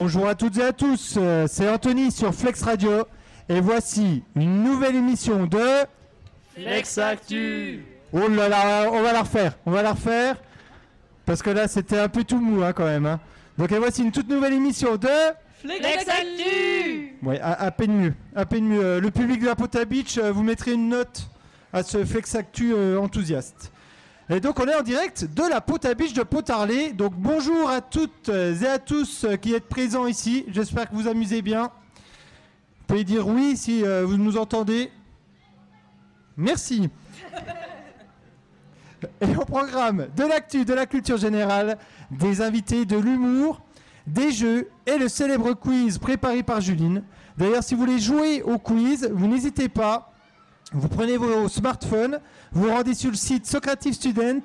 Bonjour 0.00 0.26
à 0.28 0.34
toutes 0.34 0.56
et 0.56 0.62
à 0.62 0.72
tous, 0.72 1.14
euh, 1.18 1.46
c'est 1.48 1.68
Anthony 1.68 2.10
sur 2.10 2.34
Flex 2.34 2.62
Radio 2.62 3.04
et 3.48 3.60
voici 3.60 4.22
une 4.34 4.62
nouvelle 4.62 4.96
émission 4.96 5.44
de 5.46 5.60
Flex 6.54 6.96
Actu 6.98 7.84
Oh 8.12 8.26
là 8.28 8.48
là, 8.48 8.88
on 8.90 9.02
va 9.02 9.12
la 9.12 9.20
refaire, 9.20 9.58
on 9.66 9.70
va 9.70 9.82
la 9.82 9.92
refaire 9.92 10.36
parce 11.26 11.42
que 11.42 11.50
là 11.50 11.68
c'était 11.68 11.98
un 11.98 12.08
peu 12.08 12.24
tout 12.24 12.40
mou 12.40 12.62
hein, 12.62 12.72
quand 12.72 12.86
même. 12.86 13.04
hein. 13.06 13.20
Donc 13.58 13.72
et 13.72 13.78
voici 13.78 14.02
une 14.02 14.10
toute 14.10 14.28
nouvelle 14.28 14.54
émission 14.54 14.96
de 14.96 15.08
Flex 15.60 16.08
Actu 16.08 17.16
Ouais, 17.22 17.38
à, 17.40 17.52
à 17.60 17.70
peine 17.70 17.92
mieux, 17.92 18.14
à 18.34 18.46
peine 18.46 18.64
mieux. 18.64 18.82
Euh, 18.82 19.00
Le 19.00 19.10
public 19.10 19.40
de 19.42 19.46
la 19.46 19.54
Pota 19.54 19.84
Beach, 19.84 20.16
euh, 20.16 20.32
vous 20.32 20.42
mettrez 20.42 20.72
une 20.72 20.88
note 20.88 21.28
à 21.74 21.82
ce 21.82 22.02
Flex 22.06 22.34
Actu 22.34 22.72
euh, 22.74 22.98
enthousiaste. 22.98 23.70
Et 24.32 24.38
donc 24.38 24.60
on 24.60 24.66
est 24.68 24.74
en 24.76 24.82
direct 24.82 25.24
de 25.24 25.42
la 25.42 25.60
Pota 25.60 25.92
Beach 25.92 26.12
de 26.12 26.22
Potarlé. 26.22 26.92
Donc 26.92 27.14
bonjour 27.16 27.68
à 27.68 27.80
toutes 27.80 28.28
et 28.28 28.64
à 28.68 28.78
tous 28.78 29.26
qui 29.42 29.54
êtes 29.54 29.68
présents 29.68 30.06
ici. 30.06 30.44
J'espère 30.46 30.88
que 30.88 30.94
vous 30.94 31.08
amusez 31.08 31.42
bien. 31.42 31.64
Vous 31.64 32.84
pouvez 32.86 33.02
dire 33.02 33.26
oui 33.26 33.56
si 33.56 33.84
euh, 33.84 34.04
vous 34.06 34.16
nous 34.16 34.36
entendez. 34.36 34.92
Merci. 36.36 36.88
Et 39.20 39.34
au 39.34 39.44
programme 39.44 40.06
de 40.14 40.22
l'actu, 40.22 40.64
de 40.64 40.74
la 40.74 40.86
culture 40.86 41.16
générale, 41.16 41.76
des 42.12 42.40
invités, 42.40 42.84
de 42.84 42.98
l'humour, 42.98 43.60
des 44.06 44.30
jeux 44.30 44.68
et 44.86 44.96
le 44.98 45.08
célèbre 45.08 45.54
quiz 45.54 45.98
préparé 45.98 46.44
par 46.44 46.60
Juline. 46.60 47.02
D'ailleurs, 47.36 47.64
si 47.64 47.74
vous 47.74 47.80
voulez 47.80 47.98
jouer 47.98 48.42
au 48.42 48.58
quiz, 48.58 49.10
vous 49.12 49.26
n'hésitez 49.26 49.68
pas. 49.68 50.09
Vous 50.72 50.88
prenez 50.88 51.16
vos 51.16 51.48
smartphones, 51.48 52.20
vous 52.52 52.62
vous 52.64 52.70
rendez 52.70 52.94
sur 52.94 53.10
le 53.10 53.16
site 53.16 53.44
Socrative 53.46 53.92
Student, 53.92 54.40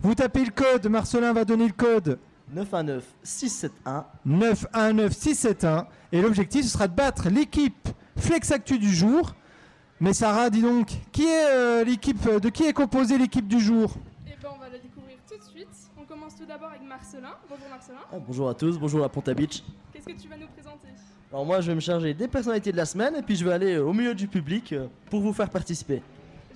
vous 0.00 0.14
tapez 0.14 0.44
le 0.44 0.52
code, 0.52 0.86
Marcelin 0.86 1.32
va 1.32 1.44
donner 1.44 1.66
le 1.66 1.72
code 1.72 2.18
919 2.52 3.04
671 3.24 4.04
919671 4.24 5.84
et 6.12 6.22
l'objectif 6.22 6.64
ce 6.64 6.70
sera 6.70 6.86
de 6.86 6.94
battre 6.94 7.28
l'équipe 7.28 7.88
Flex 8.16 8.52
Actu 8.52 8.78
du 8.78 8.94
jour. 8.94 9.34
Mais 9.98 10.12
Sarah, 10.12 10.50
dis 10.50 10.62
donc, 10.62 10.88
qui 11.10 11.24
est 11.24 11.50
euh, 11.50 11.82
l'équipe 11.84 12.28
de 12.28 12.48
qui 12.50 12.64
est 12.64 12.72
composée 12.72 13.18
l'équipe 13.18 13.48
du 13.48 13.58
jour? 13.58 13.94
Eh 14.26 14.30
ben, 14.40 14.50
on 14.54 14.58
va 14.58 14.68
la 14.68 14.78
découvrir 14.78 15.16
tout 15.28 15.36
de 15.36 15.42
suite. 15.42 15.68
On 15.98 16.04
commence 16.04 16.36
tout 16.36 16.44
d'abord 16.46 16.68
avec 16.70 16.82
Marcelin. 16.82 17.30
Bonjour 17.48 17.68
Marcelin. 17.68 17.98
Ah, 18.12 18.16
Bonjour 18.24 18.48
à 18.48 18.54
tous, 18.54 18.78
bonjour 18.78 19.02
à 19.04 19.08
Ponta 19.08 19.34
Beach. 19.34 19.64
Qu'est-ce 19.92 20.04
que 20.06 20.12
tu 20.20 20.28
vas 20.28 20.36
nous 20.36 20.46
présenter? 20.48 20.63
Alors 21.34 21.44
moi 21.44 21.60
je 21.60 21.66
vais 21.66 21.74
me 21.74 21.80
charger 21.80 22.14
des 22.14 22.28
personnalités 22.28 22.70
de 22.70 22.76
la 22.76 22.86
semaine 22.86 23.16
et 23.16 23.22
puis 23.22 23.34
je 23.34 23.44
vais 23.44 23.52
aller 23.52 23.74
euh, 23.74 23.84
au 23.84 23.92
milieu 23.92 24.14
du 24.14 24.28
public 24.28 24.72
euh, 24.72 24.86
pour 25.10 25.20
vous 25.20 25.32
faire 25.32 25.50
participer. 25.50 26.00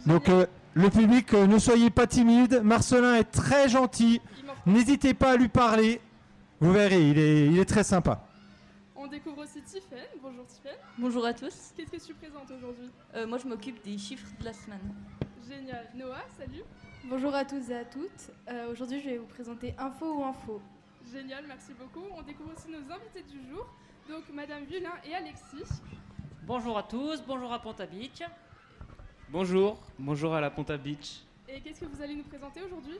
Donc 0.07 0.29
euh, 0.29 0.47
le 0.75 0.89
public, 0.89 1.35
euh, 1.35 1.49
ne 1.49 1.59
soyez 1.59 1.91
pas 1.91 2.07
timide. 2.07 2.61
Marcelin 2.63 3.17
est 3.17 3.25
très 3.25 3.69
gentil. 3.69 4.21
N'hésitez 4.67 5.15
pas 5.15 5.33
à 5.33 5.37
lui 5.37 5.49
parler. 5.49 6.01
Vous 6.61 6.73
verrez, 6.73 7.11
il 7.11 7.19
est, 7.19 7.47
il 7.47 7.59
est 7.59 7.65
très 7.65 7.83
sympa. 7.83 8.25
On 8.95 9.09
découvre 9.09 9.43
aussi 9.43 9.61
Tiffaine. 9.63 9.99
Bonjour 10.23 10.47
Tiffaine. 10.47 10.79
Bonjour 10.97 11.27
à 11.27 11.33
tous. 11.35 11.73
Qu'est-ce 11.77 11.91
que 11.91 12.07
tu 12.07 12.15
présentes 12.15 12.49
aujourd'hui? 12.57 12.89
Euh, 13.17 13.27
moi, 13.27 13.39
je 13.39 13.49
m'occupe 13.49 13.85
des 13.85 13.99
chiffres 13.99 14.29
de 14.39 14.45
la 14.45 14.53
semaine. 14.53 14.95
Génial. 15.51 15.89
Noah, 15.97 16.25
salut. 16.39 16.63
Bonjour 17.11 17.35
à 17.35 17.45
tous 17.45 17.69
et 17.69 17.75
à 17.79 17.85
toutes. 17.85 18.31
Euh, 18.49 18.71
Aujourd'hui, 18.71 19.01
je 19.01 19.11
vais 19.11 19.19
vous 19.19 19.27
présenter 19.27 19.75
Info 19.77 20.21
ou 20.21 20.25
Info. 20.25 20.63
Génial, 21.13 21.43
merci 21.49 21.73
beaucoup. 21.77 22.07
On 22.17 22.23
découvre 22.23 22.51
aussi 22.57 22.71
nos 22.71 22.95
invités 22.95 23.25
du 23.29 23.41
jour. 23.51 23.67
Donc 24.09 24.25
Madame 24.33 24.65
Violin 24.65 24.95
et 25.07 25.15
Alexis. 25.15 25.83
Bonjour 26.47 26.79
à 26.79 26.83
tous, 26.83 27.23
bonjour 27.27 27.53
à 27.53 27.61
Ponta 27.61 27.85
Beach. 27.85 28.23
Bonjour, 29.29 29.79
bonjour 29.99 30.35
à 30.35 30.41
la 30.41 30.49
Ponta 30.49 30.79
Beach. 30.79 31.21
Et 31.47 31.61
qu'est-ce 31.61 31.81
que 31.81 31.85
vous 31.85 32.01
allez 32.03 32.15
nous 32.15 32.23
présenter 32.23 32.63
aujourd'hui? 32.63 32.97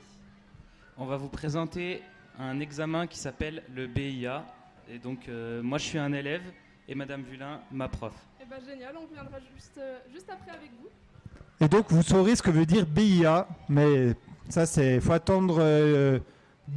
On 0.97 1.07
va 1.07 1.17
vous 1.17 1.29
présenter 1.29 2.03
un 2.37 2.59
examen 2.59 3.07
qui 3.07 3.17
s'appelle 3.17 3.63
le 3.73 3.87
BIA. 3.87 4.45
Et 4.87 4.99
donc, 4.99 5.27
euh, 5.27 5.63
moi 5.63 5.79
je 5.79 5.85
suis 5.85 5.97
un 5.97 6.13
élève 6.13 6.43
et 6.87 6.93
Madame 6.93 7.23
Vulin, 7.23 7.61
ma 7.71 7.87
prof. 7.87 8.13
Eh 8.39 8.45
ben 8.45 8.59
génial, 8.63 8.95
on 8.95 9.07
reviendra 9.07 9.39
juste, 9.55 9.79
euh, 9.79 9.97
juste 10.13 10.29
après 10.29 10.51
avec 10.51 10.69
vous. 10.79 10.89
Et 11.59 11.67
donc 11.67 11.89
vous 11.89 12.03
saurez 12.03 12.35
ce 12.35 12.43
que 12.43 12.51
veut 12.51 12.67
dire 12.67 12.85
BIA, 12.85 13.47
mais 13.67 14.13
ça 14.47 14.67
c'est, 14.67 15.01
faut 15.01 15.13
attendre 15.13 15.57
euh, 15.59 16.19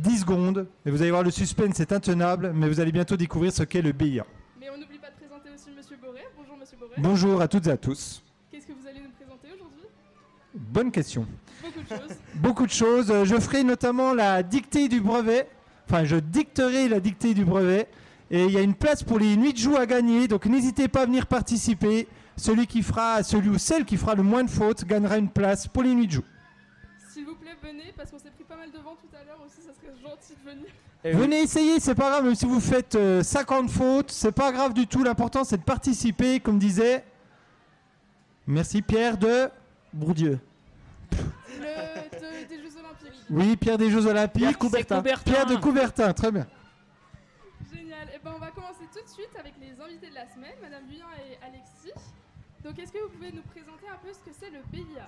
10 0.03 0.20
secondes 0.20 0.66
et 0.86 0.91
vous 0.91 1.03
allez 1.03 1.10
voir 1.10 1.22
le 1.22 1.30
suspense 1.30 1.78
est 1.80 1.92
intenable, 1.92 2.53
mais 2.54 2.69
vous 2.69 2.80
allez 2.80 2.92
bientôt 2.92 3.16
découvrir 3.16 3.53
ce 3.53 3.62
qu'est 3.62 3.82
le 3.82 3.92
BIA. 3.92 4.25
Mais 4.60 4.69
on 4.70 4.78
n'oublie 4.78 4.98
pas 4.98 5.10
de 5.10 5.16
présenter 5.16 5.50
aussi 5.54 5.76
Monsieur 5.76 5.97
Boré. 6.03 6.20
Bonjour 6.36 6.56
Monsieur 6.56 6.76
Boré. 6.78 6.92
Bonjour 6.98 7.41
à 7.41 7.48
toutes 7.48 7.66
et 7.66 7.70
à 7.70 7.76
tous. 7.76 8.22
Qu'est-ce 8.50 8.66
que 8.66 8.72
vous 8.72 8.86
allez 8.88 9.00
nous 9.00 9.10
présenter 9.10 9.48
aujourd'hui? 9.54 9.86
Bonne 10.54 10.91
question. 10.91 11.26
Beaucoup 11.62 11.82
de 11.82 11.88
choses. 11.88 12.16
Beaucoup 12.34 12.66
de 12.66 12.70
choses. 12.72 13.10
Euh, 13.10 13.25
Je 13.25 13.36
ferai 13.36 13.64
notamment 13.64 14.14
la 14.14 14.42
dictée 14.42 14.88
du 14.88 15.00
brevet. 15.00 15.48
Enfin, 15.88 16.04
je 16.04 16.16
dicterai 16.16 16.88
la 16.88 17.00
dictée 17.00 17.34
du 17.34 17.44
brevet. 17.44 17.88
Et 18.30 18.44
il 18.44 18.50
y 18.53 18.56
a 18.56 18.62
une 18.62 18.74
place 18.74 19.03
pour 19.03 19.19
les 19.19 19.36
nuits 19.36 19.53
de 19.53 19.59
joue 19.59 19.76
à 19.76 19.84
gagner. 19.84 20.26
Donc 20.26 20.47
n'hésitez 20.47 20.88
pas 20.88 21.03
à 21.03 21.06
venir 21.06 21.26
participer. 21.26 22.09
Celui 22.36 22.66
qui 22.66 22.82
fera, 22.82 23.22
celui 23.22 23.50
ou 23.50 23.59
celle 23.59 23.84
qui 23.84 23.98
fera 23.98 24.14
le 24.14 24.22
moins 24.22 24.42
de 24.42 24.48
fautes 24.50 24.86
gagnera 24.86 25.19
une 25.19 25.28
place 25.28 25.66
pour 25.69 25.82
les 25.82 25.94
nuits 25.94 26.06
de 26.06 26.12
joue. 26.12 26.24
Venez 27.63 27.93
parce 27.97 28.11
qu'on 28.11 28.19
s'est 28.19 28.31
pris 28.31 28.45
pas 28.45 28.57
mal 28.57 28.71
de 28.71 28.79
vent 28.79 28.97
tout 28.97 29.15
à 29.17 29.25
l'heure 29.25 29.39
aussi. 29.45 29.61
Ça 29.63 29.73
serait 29.75 29.93
gentil 30.03 30.35
de 30.45 30.51
venir. 30.51 30.67
Et 31.05 31.15
oui, 31.15 31.21
Venez 31.21 31.41
essayer, 31.43 31.81
c'est 31.81 31.95
pas 31.95 32.11
grave, 32.11 32.25
même 32.25 32.35
si 32.35 32.47
vous 32.47 32.61
faites 32.61 32.95
euh, 32.95 33.23
50 33.23 33.69
fautes, 33.71 34.11
c'est 34.11 34.33
pas 34.33 34.53
grave 34.53 34.73
du 34.75 34.87
tout. 34.87 35.03
L'important 35.03 35.45
c'est 35.45 35.59
de 35.59 35.63
participer, 35.63 36.41
comme 36.41 36.59
disait. 36.59 37.05
Merci 38.47 38.83
Pierre 38.83 39.17
de. 39.19 39.49
Bourdieu. 39.93 40.39
Le 41.11 41.19
de- 41.59 42.49
des 42.49 42.59
Jeux 42.63 42.79
Olympiques. 42.79 43.25
Oui, 43.31 43.57
Pierre 43.57 43.79
des 43.79 43.91
Jeux 43.91 44.07
Olympiques. 44.07 44.43
Pierre 44.43 44.59
Coubertin. 44.59 45.03
Pierre 45.03 45.47
de 45.47 45.57
Coubertin, 45.57 46.13
très 46.13 46.33
bien. 46.33 46.47
Génial. 47.73 48.09
Et 48.15 48.19
ben 48.25 48.33
on 48.37 48.39
va 48.41 48.51
commencer 48.51 48.84
tout 48.93 49.03
de 49.05 49.09
suite 49.09 49.31
avec 49.39 49.55
les 49.61 49.79
invités 49.83 50.09
de 50.11 50.15
la 50.15 50.27
semaine, 50.29 50.55
Madame 50.63 50.84
Buyen 50.87 51.07
et 51.19 51.39
Alexis. 51.45 51.93
Donc 52.65 52.79
est-ce 52.79 52.93
que 52.93 52.99
vous 52.99 53.09
pouvez 53.11 53.33
nous 53.33 53.43
présenter 53.43 53.87
un 53.93 53.99
peu 54.05 54.13
ce 54.13 54.19
que 54.29 54.34
c'est 54.39 54.51
le 54.51 54.61
BIA 54.71 55.07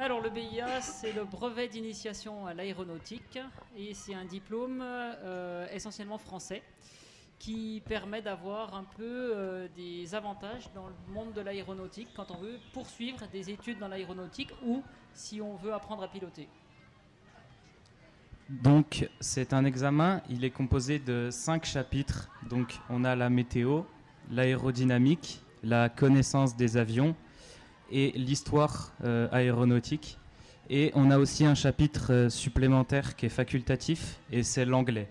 Alors 0.00 0.20
le 0.20 0.30
BIA, 0.30 0.80
c'est 0.80 1.10
le 1.12 1.24
brevet 1.24 1.66
d'initiation 1.66 2.46
à 2.46 2.54
l'aéronautique 2.54 3.36
et 3.76 3.94
c'est 3.94 4.14
un 4.14 4.24
diplôme 4.24 4.80
euh, 4.80 5.66
essentiellement 5.72 6.18
français 6.18 6.62
qui 7.40 7.82
permet 7.84 8.22
d'avoir 8.22 8.76
un 8.76 8.84
peu 8.84 9.02
euh, 9.02 9.66
des 9.76 10.14
avantages 10.14 10.70
dans 10.72 10.86
le 10.86 10.94
monde 11.12 11.32
de 11.32 11.40
l'aéronautique 11.40 12.10
quand 12.14 12.30
on 12.30 12.36
veut 12.36 12.60
poursuivre 12.72 13.26
des 13.32 13.50
études 13.50 13.80
dans 13.80 13.88
l'aéronautique 13.88 14.52
ou 14.64 14.84
si 15.14 15.40
on 15.40 15.56
veut 15.56 15.74
apprendre 15.74 16.04
à 16.04 16.08
piloter. 16.08 16.48
Donc, 18.48 19.10
c'est 19.18 19.52
un 19.52 19.64
examen, 19.64 20.22
il 20.30 20.44
est 20.44 20.50
composé 20.50 21.00
de 21.00 21.28
cinq 21.32 21.64
chapitres. 21.64 22.30
Donc, 22.48 22.78
on 22.88 23.02
a 23.02 23.16
la 23.16 23.30
météo, 23.30 23.82
l'aérodynamique, 24.30 25.40
la 25.64 25.88
connaissance 25.88 26.54
des 26.54 26.76
avions 26.76 27.16
et 27.90 28.12
l'histoire 28.12 28.92
euh, 29.04 29.28
aéronautique. 29.32 30.18
Et 30.70 30.92
on 30.94 31.10
a 31.10 31.18
aussi 31.18 31.46
un 31.46 31.54
chapitre 31.54 32.12
euh, 32.12 32.28
supplémentaire 32.28 33.16
qui 33.16 33.24
est 33.26 33.30
facultatif 33.30 34.18
et 34.30 34.42
c'est 34.42 34.66
l'anglais. 34.66 35.08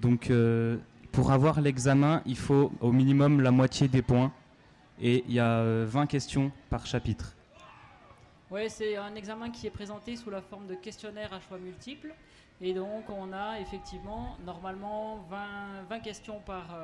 Donc, 0.00 0.30
euh, 0.30 0.78
pour 1.12 1.30
avoir 1.30 1.60
l'examen, 1.60 2.22
il 2.24 2.38
faut 2.38 2.72
au 2.80 2.90
minimum 2.90 3.42
la 3.42 3.50
moitié 3.50 3.86
des 3.86 4.00
points 4.00 4.32
et 5.00 5.24
il 5.28 5.34
y 5.34 5.40
a 5.40 5.58
euh, 5.58 5.84
20 5.86 6.06
questions 6.06 6.50
par 6.70 6.86
chapitre. 6.86 7.36
Ouais, 8.50 8.70
c'est 8.70 8.96
un 8.96 9.14
examen 9.14 9.50
qui 9.50 9.66
est 9.66 9.70
présenté 9.70 10.16
sous 10.16 10.30
la 10.30 10.40
forme 10.40 10.66
de 10.66 10.74
questionnaire 10.74 11.34
à 11.34 11.40
choix 11.40 11.58
multiples. 11.58 12.14
Et 12.62 12.72
donc, 12.72 13.10
on 13.10 13.32
a 13.32 13.60
effectivement 13.60 14.36
normalement 14.46 15.26
20, 15.28 15.36
20 15.88 16.00
questions 16.00 16.40
par, 16.46 16.76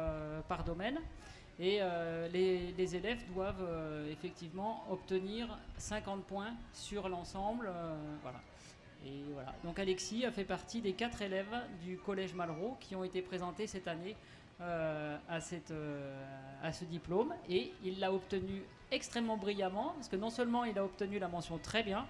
par 0.48 0.64
domaine. 0.64 0.98
Et 1.60 1.78
euh, 1.80 2.28
les, 2.28 2.72
les 2.72 2.96
élèves 2.96 3.18
doivent 3.34 3.62
euh, 3.66 4.12
effectivement 4.12 4.84
obtenir 4.90 5.58
50 5.76 6.22
points 6.24 6.52
sur 6.72 7.08
l'ensemble. 7.08 7.66
euh, 7.68 7.96
voilà. 8.22 8.40
Et 9.06 9.22
voilà. 9.32 9.54
Donc, 9.64 9.78
Alexis 9.78 10.24
a 10.24 10.30
fait 10.32 10.44
partie 10.44 10.80
des 10.80 10.92
quatre 10.92 11.22
élèves 11.22 11.54
du 11.84 11.98
collège 11.98 12.34
Malraux 12.34 12.76
qui 12.80 12.94
ont 12.96 13.04
été 13.04 13.22
présentés 13.22 13.66
cette 13.66 13.88
année 13.88 14.16
euh, 14.60 15.16
à, 15.28 15.40
cette, 15.40 15.70
euh, 15.70 16.24
à 16.62 16.72
ce 16.72 16.84
diplôme. 16.84 17.32
Et 17.48 17.72
il 17.84 17.98
l'a 18.00 18.12
obtenu 18.12 18.62
extrêmement 18.90 19.36
brillamment, 19.36 19.92
parce 19.94 20.08
que 20.08 20.16
non 20.16 20.30
seulement 20.30 20.64
il 20.64 20.78
a 20.78 20.84
obtenu 20.84 21.18
la 21.18 21.28
mention 21.28 21.58
très 21.58 21.82
bien, 21.82 22.06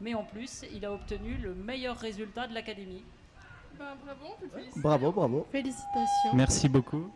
mais 0.00 0.14
en 0.14 0.24
plus 0.24 0.64
il 0.72 0.84
a 0.84 0.92
obtenu 0.92 1.36
le 1.38 1.54
meilleur 1.54 1.96
résultat 1.96 2.46
de 2.46 2.54
l'académie. 2.54 3.04
Ben 3.78 3.96
bravo, 4.04 4.24
on 4.26 4.40
peut 4.40 4.44
le 4.46 4.50
féliciter. 4.50 4.80
Bravo, 4.80 5.12
bravo. 5.12 5.46
Félicitations. 5.50 6.34
Merci 6.34 6.68
beaucoup. 6.68 7.10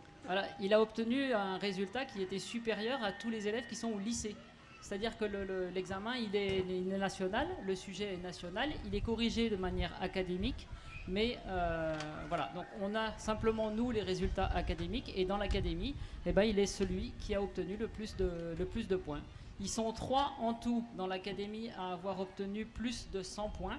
Il 0.59 0.73
a 0.73 0.81
obtenu 0.81 1.33
un 1.33 1.57
résultat 1.57 2.05
qui 2.05 2.21
était 2.21 2.39
supérieur 2.39 3.03
à 3.03 3.11
tous 3.11 3.29
les 3.29 3.47
élèves 3.47 3.67
qui 3.67 3.75
sont 3.75 3.89
au 3.91 3.99
lycée. 3.99 4.35
C'est-à-dire 4.81 5.17
que 5.17 5.25
le- 5.25 5.45
le- 5.45 5.69
l'examen, 5.69 6.15
il 6.15 6.35
est 6.35 6.63
national, 6.97 7.47
le 7.65 7.75
sujet 7.75 8.13
est 8.13 8.17
national, 8.23 8.69
il 8.85 8.95
est 8.95 9.01
corrigé 9.01 9.49
de 9.49 9.55
manière 9.55 9.91
académique, 10.01 10.67
mais 11.07 11.37
euh, 11.47 11.95
voilà, 12.29 12.51
donc 12.55 12.65
on 12.81 12.95
a 12.95 13.17
simplement 13.17 13.69
nous 13.71 13.91
les 13.91 14.01
résultats 14.01 14.47
académiques, 14.47 15.11
et 15.15 15.25
dans 15.25 15.37
l'académie, 15.37 15.95
eh 16.25 16.31
ben, 16.31 16.43
il 16.43 16.59
est 16.59 16.65
celui 16.65 17.11
qui 17.19 17.35
a 17.35 17.41
obtenu 17.41 17.75
le 17.77 17.87
plus 17.87 18.15
de, 18.15 18.55
le 18.57 18.65
plus 18.65 18.87
de 18.87 18.95
points. 18.95 19.21
Ils 19.59 19.69
sont 19.69 19.91
trois 19.93 20.33
en 20.39 20.53
tout 20.53 20.83
dans 20.97 21.07
l'académie 21.07 21.69
à 21.77 21.93
avoir 21.93 22.19
obtenu 22.19 22.65
plus 22.65 23.09
de 23.11 23.21
100 23.21 23.49
points. 23.49 23.77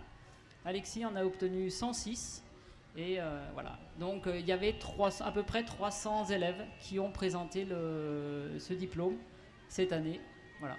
Alexis 0.64 1.05
en 1.05 1.17
a 1.17 1.25
obtenu 1.25 1.69
106, 1.70 2.43
Et 2.96 3.20
euh, 3.20 3.41
voilà. 3.55 3.76
Donc 3.99 4.26
euh, 4.26 4.38
il 4.38 4.46
y 4.46 4.52
avait 4.52 4.75
trois- 4.79 5.23
à 5.23 5.32
peu 5.32 5.43
près 5.43 5.64
300 5.64 6.26
élèves 6.26 6.64
qui 6.81 6.99
ont 7.00 7.11
présenté 7.11 7.64
le- 7.64 8.56
ce 8.58 8.73
diplôme 8.73 9.17
cette 9.69 9.93
année. 9.93 10.20
Voilà. 10.61 10.76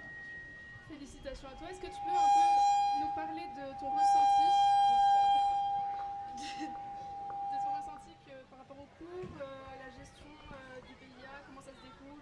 Félicitations 0.88 1.48
à 1.48 1.52
toi. 1.58 1.68
Est-ce 1.70 1.80
que 1.80 1.86
tu 1.86 1.92
peux 1.92 2.10
un 2.10 2.30
peu 2.36 3.00
nous 3.02 3.14
parler 3.14 3.42
de 3.42 3.72
ton 3.80 3.90
ressenti? 3.90 4.46
De 6.60 7.58
ton 7.64 7.72
ressenti 7.78 8.12
que- 8.26 8.44
par 8.50 8.58
rapport 8.60 8.76
au 8.78 8.88
cours, 8.98 9.08
euh, 9.40 9.44
à 9.44 9.76
la 9.84 9.90
gestion 9.98 10.26
euh, 10.52 10.80
du 10.86 10.94
PIA, 10.94 11.28
comment 11.46 11.60
ça 11.60 11.70
se 11.70 11.82
déroule 12.04 12.20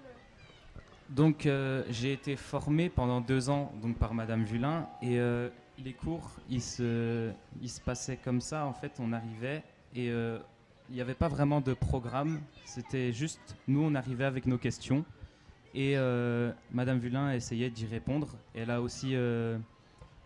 Donc 1.10 1.46
euh, 1.46 1.84
j'ai 1.90 2.12
été 2.12 2.36
formé 2.36 2.88
pendant 2.88 3.20
deux 3.20 3.48
ans 3.50 3.72
donc 3.82 3.96
par 3.98 4.14
Madame 4.14 4.44
Vulin 4.44 4.88
et 5.02 5.18
euh, 5.18 5.48
les 5.78 5.92
cours 5.92 6.30
ils 6.48 6.62
se, 6.62 7.30
ils 7.60 7.68
se 7.70 7.80
passaient 7.80 8.16
comme 8.16 8.40
ça 8.40 8.64
en 8.66 8.72
fait 8.72 8.92
on 9.00 9.12
arrivait 9.12 9.62
et 9.94 10.10
euh, 10.10 10.38
il 10.88 10.94
n'y 10.94 11.00
avait 11.00 11.14
pas 11.14 11.28
vraiment 11.28 11.60
de 11.60 11.74
programme. 11.74 12.40
C'était 12.64 13.12
juste 13.12 13.56
nous 13.68 13.82
on 13.82 13.94
arrivait 13.94 14.24
avec 14.24 14.46
nos 14.46 14.58
questions. 14.58 15.04
Et 15.74 15.96
euh, 15.96 16.52
Madame 16.72 16.98
Vulin 16.98 17.32
essayait 17.32 17.70
d'y 17.70 17.86
répondre. 17.86 18.36
Elle 18.54 18.70
a 18.70 18.80
aussi 18.80 19.10
euh, 19.14 19.58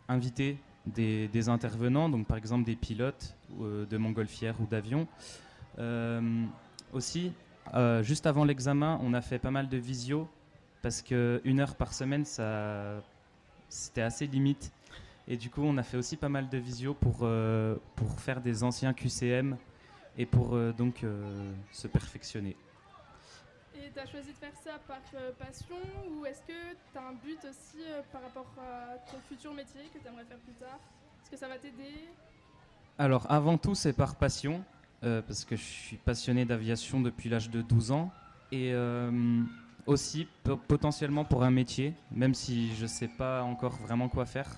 invité 0.09 0.59
des, 0.87 1.49
intervenants 1.49 2.09
donc 2.09 2.27
par 2.27 2.37
exemple 2.39 2.65
des 2.65 2.77
pilotes 2.77 3.37
euh, 3.61 3.85
de 3.87 3.97
montgolfières 3.97 4.61
ou 4.61 4.67
d'avions 4.67 5.07
Euh, 5.79 6.47
aussi 6.93 7.33
juste 8.03 8.27
avant 8.27 8.45
l'examen 8.45 8.99
on 9.03 9.13
a 9.15 9.21
fait 9.21 9.39
pas 9.39 9.53
mal 9.53 9.69
de 9.69 9.77
visio 9.77 10.27
parce 10.83 11.03
que 11.03 11.41
une 11.45 11.61
heure 11.61 11.75
par 11.75 11.93
semaine, 11.93 12.25
ça, 12.25 13.03
c'était 13.69 14.03
assez 14.03 14.27
limite. 14.27 14.73
Et 15.31 15.37
du 15.37 15.51
coup, 15.51 15.61
on 15.63 15.77
a 15.77 15.83
fait 15.83 15.99
aussi 15.99 16.17
pas 16.17 16.31
mal 16.31 16.49
de 16.49 16.57
visio 16.57 16.95
pour, 16.95 17.19
euh, 17.23 17.77
pour 17.97 18.19
faire 18.19 18.41
des 18.41 18.65
anciens 18.65 18.95
QCM 18.95 19.59
et 20.17 20.25
pour 20.25 20.55
euh, 20.55 20.73
donc 20.73 21.05
euh, 21.05 21.53
se 21.71 21.87
perfectionner. 21.87 22.57
Et 23.75 23.91
tu 23.93 24.01
as 24.01 24.07
choisi 24.07 24.31
de 24.33 24.37
faire 24.37 24.57
ça 24.65 24.79
par 24.89 25.01
passion 25.39 25.77
ou 26.11 26.25
est-ce 26.25 26.41
que 26.41 26.73
tu 26.93 26.99
as 26.99 27.03
un 27.03 27.13
but 27.13 27.39
aussi 27.45 27.85
par 28.11 28.23
rapport 28.23 28.47
à 28.59 28.97
ton 29.11 29.19
futur 29.29 29.53
métier 29.53 29.83
que 29.93 29.99
tu 29.99 30.09
aimerais 30.09 30.25
faire 30.25 30.39
plus 30.39 30.55
tard? 30.55 30.79
Est-ce 31.23 31.31
que 31.31 31.37
ça 31.37 31.47
va 31.47 31.59
t'aider? 31.59 32.09
Alors, 32.97 33.31
avant 33.31 33.59
tout, 33.59 33.75
c'est 33.75 33.93
par 33.93 34.17
passion, 34.17 34.63
parce 35.03 35.45
que 35.45 35.55
je 35.57 35.63
suis 35.63 35.97
passionné 35.97 36.45
d'aviation 36.45 37.01
depuis 37.01 37.29
l'âge 37.29 37.51
de 37.51 37.63
12 37.63 37.93
ans. 37.93 38.11
Et 38.51 38.75
aussi, 39.87 40.27
po- 40.43 40.57
potentiellement 40.57 41.25
pour 41.25 41.45
un 41.45 41.51
métier, 41.53 41.93
même 42.11 42.35
si 42.35 42.75
je 42.75 42.83
ne 42.83 42.89
sais 42.89 43.09
pas 43.09 43.43
encore 43.43 43.75
vraiment 43.75 44.09
quoi 44.09 44.27
faire. 44.27 44.51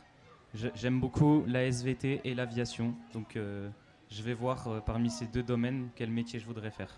J'aime 0.54 1.00
beaucoup 1.00 1.44
la 1.46 1.64
SVT 1.66 2.22
et 2.24 2.34
l'aviation, 2.34 2.94
donc 3.12 3.36
euh, 3.36 3.68
je 4.10 4.22
vais 4.22 4.34
voir 4.34 4.66
euh, 4.66 4.80
parmi 4.80 5.08
ces 5.08 5.26
deux 5.26 5.44
domaines 5.44 5.90
quel 5.94 6.10
métier 6.10 6.40
je 6.40 6.46
voudrais 6.46 6.72
faire. 6.72 6.92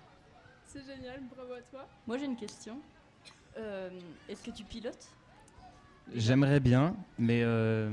C'est 0.64 0.82
génial, 0.84 1.20
bravo 1.34 1.52
à 1.52 1.60
toi. 1.60 1.86
Moi 2.06 2.16
j'ai 2.16 2.24
une 2.24 2.36
question. 2.36 2.78
Euh, 3.58 3.90
Est-ce 4.28 4.42
que 4.42 4.50
tu 4.50 4.64
pilotes? 4.64 5.06
J'aimerais 6.14 6.60
bien, 6.60 6.96
mais 7.18 7.42
euh, 7.42 7.92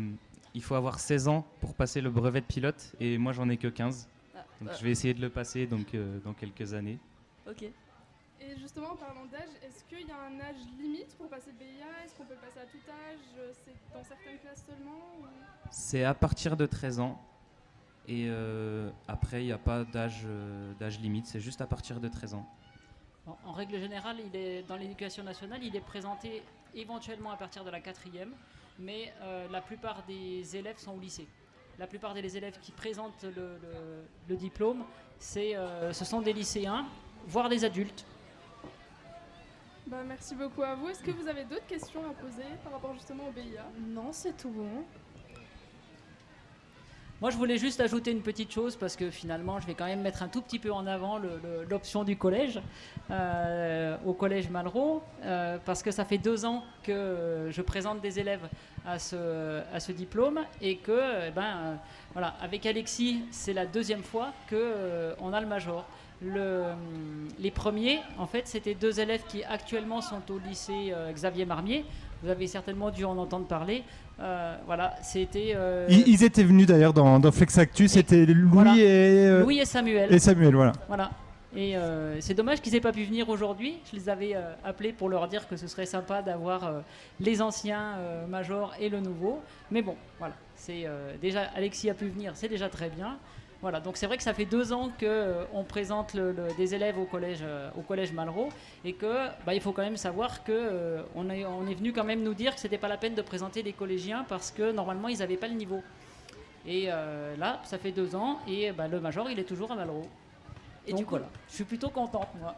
il 0.53 0.63
faut 0.63 0.75
avoir 0.75 0.99
16 0.99 1.27
ans 1.27 1.45
pour 1.59 1.73
passer 1.73 1.99
le 1.99 2.09
brevet 2.09 2.39
de 2.41 2.45
pilote, 2.45 2.93
et 3.01 3.17
moi 3.17 3.33
j'en 3.33 3.49
ai 3.49 3.57
que 3.57 3.67
15. 3.67 4.07
Ah, 4.35 4.45
Donc 4.61 4.69
bah, 4.69 4.75
je 4.79 4.83
vais 4.85 4.91
essayer 4.91 5.13
de 5.13 5.21
le 5.21 5.29
passer 5.29 5.67
donc, 5.67 5.93
euh, 5.93 6.19
dans 6.23 6.33
quelques 6.33 6.73
années. 6.73 6.99
Ok. 7.49 7.65
Et 8.41 8.57
justement, 8.57 8.91
en 8.91 8.95
parlant 8.95 9.25
d'âge, 9.25 9.49
est-ce 9.63 9.83
qu'il 9.83 10.07
y 10.07 10.11
a 10.11 10.15
un 10.17 10.39
âge 10.39 10.55
limite 10.79 11.15
pour 11.17 11.27
passer 11.29 11.51
le 11.51 11.57
BIA 11.57 11.85
Est-ce 12.05 12.15
qu'on 12.15 12.23
peut 12.25 12.35
le 12.35 12.39
passer 12.39 12.59
à 12.59 12.65
tout 12.65 12.77
âge? 12.89 13.53
C'est 13.65 13.75
dans 13.93 14.03
certaines 14.03 14.37
classes 14.39 14.63
seulement 14.65 14.97
ou- 15.21 15.25
C'est 15.71 16.03
à 16.05 16.13
partir 16.13 16.55
de 16.55 16.65
13 16.65 16.99
ans. 17.01 17.21
Et 18.07 18.25
euh, 18.29 18.89
après, 19.07 19.43
il 19.43 19.47
n'y 19.47 19.51
a 19.51 19.57
pas 19.57 19.83
d'âge 19.83 20.23
euh, 20.25 20.73
d'âge 20.79 20.99
limite, 20.99 21.27
c'est 21.27 21.39
juste 21.41 21.61
à 21.61 21.67
partir 21.67 21.99
de 21.99 22.07
13 22.07 22.33
ans. 22.33 22.47
En, 23.27 23.37
en 23.45 23.51
règle 23.51 23.77
générale, 23.79 24.17
il 24.25 24.35
est, 24.35 24.63
dans 24.63 24.77
l'éducation 24.77 25.23
nationale, 25.23 25.63
il 25.63 25.75
est 25.75 25.81
présenté 25.81 26.41
éventuellement 26.73 27.31
à 27.31 27.37
partir 27.37 27.63
de 27.63 27.69
la 27.69 27.81
quatrième, 27.81 28.31
mais 28.79 29.13
euh, 29.21 29.47
la 29.51 29.61
plupart 29.61 30.03
des 30.07 30.55
élèves 30.55 30.77
sont 30.79 30.93
au 30.93 30.99
lycée. 30.99 31.27
La 31.77 31.85
plupart 31.87 32.13
des 32.15 32.35
élèves 32.37 32.57
qui 32.61 32.71
présentent 32.71 33.23
le, 33.23 33.31
le- 33.61 34.03
le 34.27 34.35
diplôme, 34.35 34.83
c'est, 35.19 35.55
euh, 35.55 35.93
ce 35.93 36.03
sont 36.05 36.21
des 36.21 36.33
lycéens, 36.33 36.87
voire 37.27 37.47
des 37.49 37.63
adultes. 37.63 38.05
Bah, 39.89 39.97
merci 40.07 40.35
beaucoup 40.35 40.61
à 40.61 40.75
vous. 40.75 40.89
Est-ce 40.89 41.01
que 41.01 41.09
vous 41.09 41.27
avez 41.27 41.45
d'autres 41.45 41.65
questions 41.65 42.01
à 42.01 42.13
poser 42.13 42.45
par 42.63 42.73
rapport 42.73 42.93
justement 42.93 43.23
au 43.27 43.31
BIA 43.31 43.65
Non, 43.87 44.09
c'est 44.11 44.37
tout 44.37 44.49
bon. 44.49 44.83
Moi, 47.19 47.31
je 47.31 47.37
voulais 47.37 47.57
juste 47.57 47.81
ajouter 47.81 48.11
une 48.11 48.21
petite 48.21 48.51
chose 48.51 48.75
parce 48.75 48.95
que 48.95 49.09
finalement, 49.09 49.59
je 49.59 49.65
vais 49.65 49.73
quand 49.73 49.87
même 49.87 50.01
mettre 50.01 50.21
un 50.21 50.27
tout 50.27 50.41
petit 50.41 50.59
peu 50.59 50.71
en 50.71 50.85
avant 50.85 51.19
l'option 51.67 52.03
du 52.03 52.15
collège, 52.17 52.61
euh, 53.09 53.97
au 54.05 54.13
collège 54.13 54.49
Malraux, 54.51 55.01
euh, 55.23 55.57
parce 55.65 55.81
que 55.81 55.89
ça 55.89 56.05
fait 56.05 56.19
deux 56.19 56.45
ans 56.45 56.63
que 56.83 56.91
euh, 56.91 57.51
je 57.51 57.61
présente 57.63 57.99
des 57.99 58.19
élèves 58.19 58.47
à 58.85 58.99
ce, 58.99 59.61
à 59.73 59.79
ce 59.79 59.91
diplôme 59.91 60.39
et 60.61 60.77
que, 60.77 61.29
ben, 61.31 61.41
euh, 61.41 61.75
voilà, 62.13 62.35
avec 62.41 62.65
Alexis, 62.65 63.23
c'est 63.31 63.53
la 63.53 63.65
deuxième 63.65 64.03
fois 64.03 64.33
que 64.47 64.55
euh, 64.55 65.13
on 65.19 65.33
a 65.33 65.41
le 65.41 65.47
major. 65.47 65.85
Le, 66.21 66.63
hum, 66.63 67.27
les 67.39 67.51
premiers, 67.51 67.99
en 68.17 68.27
fait, 68.27 68.47
c'était 68.47 68.73
deux 68.73 68.99
élèves 68.99 69.21
qui 69.29 69.43
actuellement 69.43 70.01
sont 70.01 70.21
au 70.29 70.37
lycée 70.39 70.91
euh, 70.93 71.11
Xavier 71.13 71.45
Marmier. 71.45 71.85
Vous 72.21 72.29
avez 72.29 72.47
certainement 72.47 72.89
dû 72.91 73.05
en 73.05 73.17
entendre 73.17 73.45
parler. 73.47 73.83
Euh, 74.19 74.57
voilà, 74.65 74.95
c'était 75.01 75.53
euh, 75.55 75.87
Ils, 75.89 76.05
ils 76.07 76.23
étaient 76.25 76.43
venus 76.43 76.67
d'ailleurs 76.67 76.91
dans, 76.93 77.19
dans 77.21 77.31
Flex 77.31 77.57
Actu, 77.57 77.87
c'était 77.87 78.25
Louis, 78.25 78.49
Voilà. 78.51 78.75
et, 78.75 78.81
euh, 79.27 79.43
Louis 79.43 79.59
et 79.59 79.65
Samuel. 79.65 80.13
et 80.13 80.19
Samuel, 80.19 80.53
voilà. 80.53 80.73
Voilà. 80.89 81.11
Et 81.55 81.77
euh, 81.77 82.19
c'est 82.19 82.33
dommage 82.33 82.59
qu'ils 82.61 82.75
aient 82.75 82.81
pas 82.81 82.91
pu 82.91 83.03
venir 83.05 83.29
aujourd'hui. 83.29 83.77
Je 83.89 83.97
les 83.97 84.09
avais 84.09 84.35
euh, 84.35 84.41
appelés 84.65 84.91
pour 84.91 85.07
leur 85.07 85.27
dire 85.29 85.47
que 85.47 85.55
ce 85.55 85.67
serait 85.67 85.85
sympa 85.85 86.21
d'avoir 86.21 86.65
euh, 86.67 86.79
les 87.21 87.41
anciens 87.41 87.93
euh, 87.97 88.27
majors 88.27 88.73
et 88.79 88.89
le 88.89 88.99
nouveau. 88.99 89.39
Mais 89.71 89.81
bon, 89.81 89.95
voilà. 90.19 90.35
C'est 90.55 90.83
euh, 90.85 91.13
déjà 91.21 91.43
Alexis 91.55 91.89
a 91.89 91.93
pu 91.93 92.07
venir, 92.09 92.33
c'est 92.35 92.49
déjà 92.49 92.67
très 92.67 92.89
bien. 92.89 93.17
Voilà. 93.61 93.81
Donc 93.81 93.97
c'est 93.97 94.07
vrai 94.07 94.15
que 94.17 94.23
ça 94.23 94.33
fait 94.33 94.45
deux 94.45 94.71
ans 94.71 94.89
que 94.97 95.05
euh, 95.05 95.43
on 95.53 95.63
présente 95.65 96.13
le- 96.13 96.31
le- 96.31 96.47
des 96.55 96.75
élèves 96.75 96.97
au 96.97 97.03
collège 97.05 97.39
euh, 97.41 97.69
au 97.77 97.81
collège 97.81 98.13
Malraux 98.13 98.49
et 98.85 98.93
que 98.93 99.27
bah, 99.45 99.53
il 99.53 99.59
faut 99.61 99.73
quand 99.73 99.81
même 99.81 99.97
savoir 99.97 100.43
que 100.45 100.51
euh, 100.53 101.01
on 101.15 101.29
est 101.29 101.45
on 101.45 101.67
est 101.67 101.73
venu 101.75 101.91
quand 101.91 102.05
même 102.05 102.23
nous 102.23 102.33
dire 102.33 102.55
que 102.55 102.61
c'était 102.61 102.77
pas 102.77 102.87
la 102.87 102.97
peine 102.97 103.15
de 103.15 103.21
présenter 103.21 103.61
des 103.61 103.73
collégiens 103.73 104.25
parce 104.29 104.51
que 104.51 104.71
normalement 104.71 105.09
ils 105.09 105.19
n'avaient 105.19 105.35
pas 105.37 105.47
le 105.49 105.55
niveau. 105.55 105.81
Et 106.65 106.85
euh, 106.89 107.35
là, 107.37 107.61
ça 107.63 107.77
fait 107.77 107.91
deux 107.91 108.15
ans 108.15 108.39
et 108.47 108.71
bah, 108.71 108.87
le 108.87 108.99
major 109.01 109.29
il 109.29 109.39
est 109.39 109.43
toujours 109.43 109.71
à 109.71 109.75
Malraux. 109.75 110.07
Et 110.87 110.91
Donc 110.91 110.99
du 110.99 111.05
coup, 111.05 111.11
voilà, 111.11 111.27
je 111.49 111.55
suis 111.55 111.63
plutôt 111.65 111.89
contente 111.89 112.29
moi. 112.39 112.55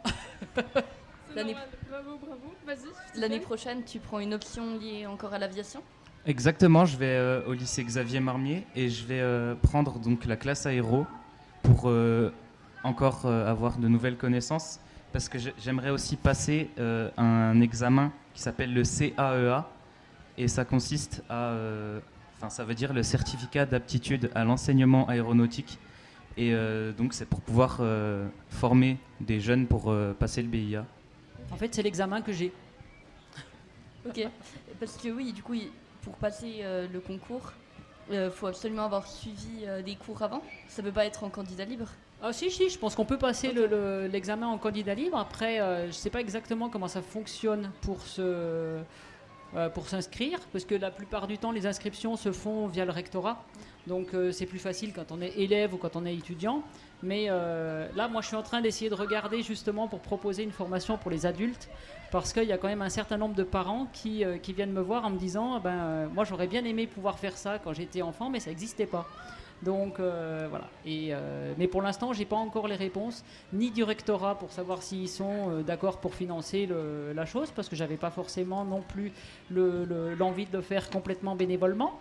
L'année-. 1.36 1.56
Bravo, 1.90 2.18
bravo. 2.18 2.54
Vas-y. 2.66 3.20
l'année 3.20 3.40
prochaine, 3.40 3.84
tu 3.84 4.00
prends 4.00 4.20
une 4.20 4.34
option 4.34 4.78
liée 4.78 5.06
encore 5.08 5.34
à 5.34 5.40
l'aviation? 5.40 5.82
Exactement, 6.26 6.86
je 6.86 6.98
vais 6.98 7.06
euh, 7.18 7.42
au 7.48 7.54
lycée 7.54 7.84
Xavier 7.84 8.20
Marmier 8.20 8.66
et 8.76 8.90
je 8.90 9.06
vais 9.06 9.20
euh, 9.22 9.56
prendre 9.56 9.98
donc 10.00 10.26
la 10.26 10.36
classe 10.36 10.66
aéro 10.68 11.08
pour 11.64 11.90
euh, 11.90 12.32
encore 12.84 13.26
euh, 13.26 13.50
avoir 13.50 13.78
de 13.80 13.88
nouvelles 13.88 14.18
connaissances 14.18 14.80
parce 15.14 15.28
que 15.30 15.40
j'ai- 15.40 15.54
j'aimerais 15.58 15.90
aussi 15.90 16.16
passer 16.18 16.70
euh, 16.78 17.10
un 17.18 17.60
examen 17.62 18.12
qui 18.36 18.42
s'appelle 18.44 18.72
le 18.74 18.84
CAEA 18.84 19.68
et 20.38 20.48
ça 20.48 20.64
consiste 20.64 21.24
à 21.28 21.50
euh, 21.50 22.00
enfin 22.38 22.50
ça 22.52 22.66
veut 22.66 22.76
dire 22.76 22.94
le 22.94 23.02
certificat 23.02 23.66
d'aptitude 23.66 24.30
à 24.36 24.44
l'enseignement 24.44 25.08
aéronautique 25.10 25.80
et 26.38 26.54
euh, 26.54 26.92
donc 26.92 27.14
c'est 27.16 27.26
pour 27.28 27.42
pouvoir 27.42 27.78
euh, 27.80 28.28
former 28.50 28.98
des 29.22 29.40
jeunes 29.40 29.66
pour 29.66 29.90
euh, 29.92 30.14
passer 30.14 30.44
le 30.44 30.48
BIA. 30.50 30.86
En 31.52 31.58
fait, 31.58 31.74
c'est 31.74 31.82
l'examen 31.84 32.22
que 32.22 32.32
j'ai. 32.32 32.54
Ok. 34.08 34.22
Parce 34.80 34.96
que 34.98 35.10
oui, 35.10 35.34
du 35.34 35.44
coup, 35.44 35.56
il- 35.56 35.70
pour 36.02 36.14
passer 36.16 36.60
euh, 36.62 36.88
le 36.92 37.00
concours, 37.00 37.52
il 38.12 38.30
faut 38.34 38.48
absolument 38.48 38.84
avoir 38.86 39.08
suivi 39.08 39.64
euh, 39.66 39.82
des 39.82 39.96
cours 39.96 40.22
avant. 40.22 40.42
Ça 40.68 40.82
peut 40.84 40.92
pas 40.92 41.06
être 41.06 41.24
en 41.24 41.30
candidat 41.30 41.66
libre. 41.66 41.88
Ah 42.22 42.34
si, 42.34 42.52
si, 42.52 42.70
je 42.70 42.78
pense 42.78 42.94
qu'on 42.96 43.06
peut 43.06 43.18
passer 43.18 43.52
le- 43.52 43.68
le- 43.68 44.08
l'examen 44.08 44.48
en 44.48 44.58
candidat 44.58 44.94
libre. 44.94 45.18
Après, 45.18 45.60
euh, 45.60 45.84
je 45.84 45.88
ne 45.88 45.92
sais 45.92 46.10
pas 46.10 46.20
exactement 46.20 46.70
comment 46.70 46.88
ça 46.88 47.02
fonctionne 47.02 47.72
pour 47.82 48.02
se... 48.02 48.22
euh, 48.22 49.70
pour 49.74 49.88
s'inscrire, 49.88 50.40
parce 50.52 50.66
que 50.66 50.76
la 50.76 50.92
plupart 50.92 51.28
du 51.28 51.38
temps, 51.38 51.52
les 51.52 51.66
inscriptions 51.68 52.16
se 52.16 52.32
font 52.32 52.68
via 52.68 52.86
le 52.86 52.92
rectorat. 52.92 53.44
Donc, 53.88 54.14
euh, 54.14 54.32
c'est 54.32 54.46
plus 54.46 54.60
facile 54.60 54.94
quand 54.94 55.12
on 55.12 55.20
est 55.22 55.34
élève 55.38 55.74
ou 55.74 55.78
quand 55.78 55.96
on 55.96 56.06
est 56.06 56.14
étudiant. 56.16 56.64
Mais 57.04 57.26
euh, 57.30 57.88
là, 57.96 58.08
moi, 58.08 58.22
je 58.22 58.28
suis 58.28 58.36
en 58.36 58.44
train 58.44 58.62
d'essayer 58.62 58.90
de 58.90 58.96
regarder 58.96 59.42
justement 59.42 59.88
pour 59.88 60.00
proposer 60.00 60.44
une 60.44 60.52
formation 60.52 60.98
pour 60.98 61.10
les 61.12 61.26
adultes, 61.26 61.70
parce 62.12 62.32
qu'il 62.34 62.44
y 62.44 62.52
a 62.52 62.58
quand 62.58 62.68
même 62.68 62.82
un 62.84 62.90
certain 62.90 63.18
nombre 63.18 63.36
de 63.36 63.44
parents 63.44 63.88
qui, 63.94 64.24
euh, 64.24 64.38
viennent 64.50 64.72
me 64.74 64.82
voir 64.82 65.06
en 65.06 65.10
me 65.10 65.18
disant, 65.18 65.60
ben, 65.60 65.70
euh, 65.72 66.08
moi, 66.14 66.24
j'aurais 66.26 66.48
bien 66.48 66.64
aimé 66.66 66.86
pouvoir 66.88 67.18
faire 67.18 67.38
ça 67.38 67.58
quand 67.64 67.74
j'étais 67.74 68.02
enfant, 68.02 68.30
mais 68.30 68.40
ça 68.40 68.50
n'existait 68.50 68.86
pas. 68.86 69.08
Donc 69.64 70.00
voilà. 70.00 70.68
Et, 70.88 71.14
mais 71.60 71.68
pour 71.68 71.84
l'instant, 71.84 72.14
j'ai 72.14 72.26
pas 72.26 72.36
encore 72.36 72.68
les 72.68 72.76
réponses, 72.76 73.24
ni 73.54 73.70
du 73.70 73.84
rectorat 73.84 74.34
pour 74.34 74.52
savoir 74.52 74.82
s'ils 74.82 75.08
sont 75.08 75.62
d'accord 75.62 76.00
pour 76.00 76.16
financer 76.16 76.68
la 77.14 77.26
chose, 77.28 77.52
parce 77.52 77.70
que 77.70 77.76
j'avais 77.76 77.98
pas 77.98 78.10
forcément 78.10 78.66
non 78.66 78.82
plus 78.82 79.12
le- 79.52 79.86
le- 79.86 80.16
l'envie 80.16 80.48
de 80.48 80.58
le 80.58 80.64
faire 80.64 80.90
complètement 80.90 81.36
bénévolement. 81.36 81.94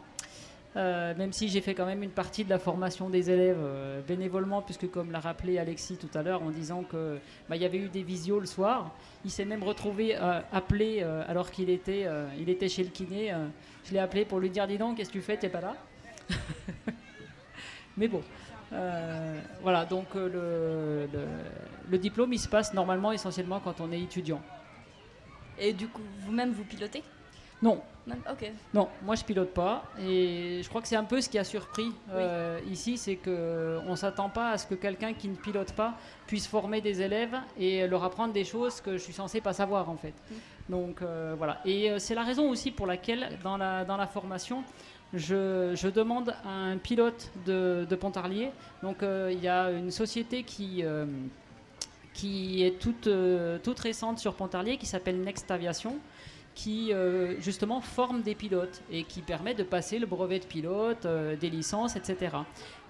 Euh, 0.76 1.16
même 1.16 1.32
si 1.32 1.48
j'ai 1.48 1.60
fait 1.60 1.74
quand 1.74 1.84
même 1.86 2.04
une 2.04 2.10
partie 2.12 2.44
de 2.44 2.50
la 2.50 2.60
formation 2.60 3.10
des 3.10 3.28
élèves 3.28 3.58
euh, 3.60 4.00
bénévolement, 4.06 4.62
puisque 4.62 4.88
comme 4.88 5.10
l'a 5.10 5.18
rappelé 5.18 5.58
Alexis 5.58 5.96
tout 5.96 6.16
à 6.16 6.22
l'heure 6.22 6.42
en 6.44 6.50
disant 6.50 6.84
que 6.84 7.18
bah, 7.48 7.56
il 7.56 7.62
y 7.62 7.64
avait 7.64 7.78
eu 7.78 7.88
des 7.88 8.04
visios 8.04 8.38
le 8.38 8.46
soir, 8.46 8.92
il 9.24 9.32
s'est 9.32 9.44
même 9.44 9.64
retrouvé 9.64 10.16
euh, 10.16 10.40
appelé 10.52 11.02
alors 11.26 11.50
qu'il 11.50 11.70
était, 11.70 12.06
il 12.38 12.48
était 12.48 12.68
chez 12.68 12.84
le 12.84 12.90
kiné. 12.90 13.34
je 13.84 13.92
l'ai 13.92 13.98
appelé 13.98 14.24
pour 14.24 14.38
lui 14.38 14.48
dire 14.50 14.66
dis 14.68 14.78
donc, 14.78 14.96
qu'est-ce 14.96 15.08
que 15.08 15.14
tu 15.14 15.22
fais, 15.22 15.36
t'es 15.36 15.48
pas 15.48 15.60
là 15.60 15.74
Mais 17.96 18.06
bon, 18.06 18.22
voilà, 19.62 19.84
donc 19.84 20.14
le, 20.14 20.28
le- 21.12 21.26
le 21.90 21.98
diplôme 21.98 22.32
il 22.32 22.38
se 22.38 22.48
passe 22.48 22.72
normalement 22.74 23.10
essentiellement 23.10 23.58
quand 23.58 23.80
on 23.80 23.90
est 23.90 24.00
étudiant. 24.00 24.40
Et 25.58 25.72
du 25.72 25.88
coup, 25.88 26.00
vous-même, 26.20 26.52
vous 26.52 26.64
pilotez? 26.64 27.02
Non, 27.60 27.82
Non 28.06 28.16
Ok. 28.30 28.50
Non, 28.74 28.88
moi 29.02 29.14
je 29.14 29.24
pilote 29.24 29.52
pas 29.52 29.84
et 30.00 30.60
je 30.62 30.68
crois 30.68 30.80
que 30.80 30.88
c'est 30.88 30.96
un 30.96 31.04
peu 31.04 31.20
ce 31.20 31.28
qui 31.28 31.38
a 31.38 31.44
surpris 31.44 31.92
euh, 32.12 32.58
ici, 32.70 32.96
c'est 32.96 33.16
que 33.16 33.78
on 33.86 33.94
s'attend 33.96 34.30
pas 34.30 34.50
à 34.52 34.58
ce 34.58 34.66
que 34.66 34.74
quelqu'un 34.74 35.12
qui 35.12 35.28
ne 35.28 35.36
pilote 35.36 35.72
pas 35.72 35.94
puisse 36.26 36.46
former 36.46 36.80
des 36.80 37.02
élèves 37.02 37.36
et 37.58 37.86
leur 37.86 38.02
apprendre 38.04 38.32
des 38.32 38.44
choses 38.44 38.80
que 38.80 38.92
je 38.92 39.02
suis 39.02 39.12
censé 39.12 39.40
pas 39.40 39.52
savoir 39.52 39.90
en 39.90 39.96
fait. 39.96 40.14
Donc 40.68 41.02
euh, 41.02 41.34
voilà, 41.36 41.60
et 41.64 41.90
euh, 41.90 41.98
c'est 41.98 42.14
la 42.14 42.22
raison 42.22 42.48
aussi 42.48 42.70
pour 42.70 42.86
laquelle 42.86 43.38
dans 43.42 43.56
la 43.56 43.84
dans 43.84 43.96
la 43.96 44.06
formation 44.06 44.64
je, 45.12 45.72
je 45.74 45.88
demande 45.88 46.34
à 46.44 46.50
un 46.50 46.78
pilote 46.78 47.30
de, 47.44 47.86
de 47.88 47.96
Pontarlier. 47.96 48.50
Donc 48.82 49.02
euh, 49.02 49.30
il 49.32 49.42
y 49.42 49.48
a 49.48 49.70
une 49.70 49.90
société 49.90 50.44
qui 50.44 50.84
euh, 50.84 51.04
qui 52.12 52.64
est 52.64 52.78
toute, 52.78 53.06
euh, 53.06 53.58
toute 53.62 53.78
récente 53.78 54.18
sur 54.18 54.34
Pontarlier 54.34 54.76
qui 54.76 54.86
s'appelle 54.86 55.20
Next 55.20 55.50
Aviation 55.50 55.96
qui 56.62 56.92
euh, 56.92 57.40
justement 57.40 57.80
forme 57.80 58.20
des 58.20 58.34
pilotes 58.34 58.82
et 58.90 59.04
qui 59.04 59.22
permet 59.22 59.54
de 59.54 59.62
passer 59.62 59.98
le 59.98 60.04
brevet 60.06 60.40
de 60.40 60.44
pilote, 60.44 61.06
euh, 61.06 61.34
des 61.34 61.48
licences, 61.48 61.96
etc. 61.96 62.36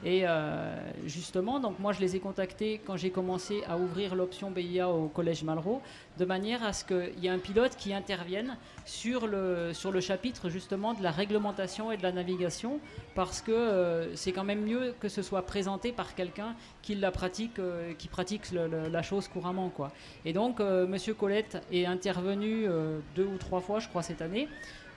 Et 0.04 0.22
euh, 0.24 0.74
justement, 1.06 1.60
donc 1.60 1.78
moi 1.78 1.92
je 1.92 2.00
les 2.00 2.16
ai 2.16 2.20
contactés 2.20 2.80
quand 2.86 2.96
j'ai 2.96 3.10
commencé 3.10 3.62
à 3.68 3.76
ouvrir 3.76 4.14
l'option 4.14 4.50
BIA 4.50 4.88
au 4.88 5.08
collège 5.08 5.42
Malraux, 5.42 5.82
de 6.18 6.24
manière 6.24 6.64
à 6.64 6.72
ce 6.72 6.84
qu'il 6.84 7.22
y 7.22 7.26
ait 7.26 7.30
un 7.30 7.38
pilote 7.38 7.76
qui 7.76 7.92
intervienne 7.92 8.56
sur 8.86 9.26
le, 9.26 9.72
sur 9.74 9.92
le 9.92 10.00
chapitre 10.00 10.48
justement 10.48 10.94
de 10.94 11.02
la 11.02 11.10
réglementation 11.10 11.92
et 11.92 11.98
de 11.98 12.02
la 12.02 12.12
navigation, 12.12 12.80
parce 13.14 13.42
que 13.42 13.52
euh, 13.52 14.16
c'est 14.16 14.32
quand 14.32 14.44
même 14.44 14.62
mieux 14.62 14.94
que 15.00 15.08
ce 15.08 15.20
soit 15.20 15.42
présenté 15.42 15.92
par 15.92 16.14
quelqu'un 16.14 16.54
qui 16.80 16.94
la 16.94 17.10
pratique, 17.10 17.58
euh, 17.58 17.92
qui 17.94 18.08
pratique 18.08 18.52
la 18.52 19.02
chose 19.02 19.28
couramment, 19.28 19.68
quoi. 19.68 19.92
Et 20.24 20.32
donc, 20.32 20.60
Monsieur 20.60 21.14
Colette 21.14 21.62
est 21.72 21.86
intervenu 21.86 22.66
deux 23.14 23.24
ou 23.24 23.36
trois 23.38 23.60
fois, 23.60 23.78
je 23.78 23.88
crois, 23.88 24.02
cette 24.02 24.22
année. 24.22 24.48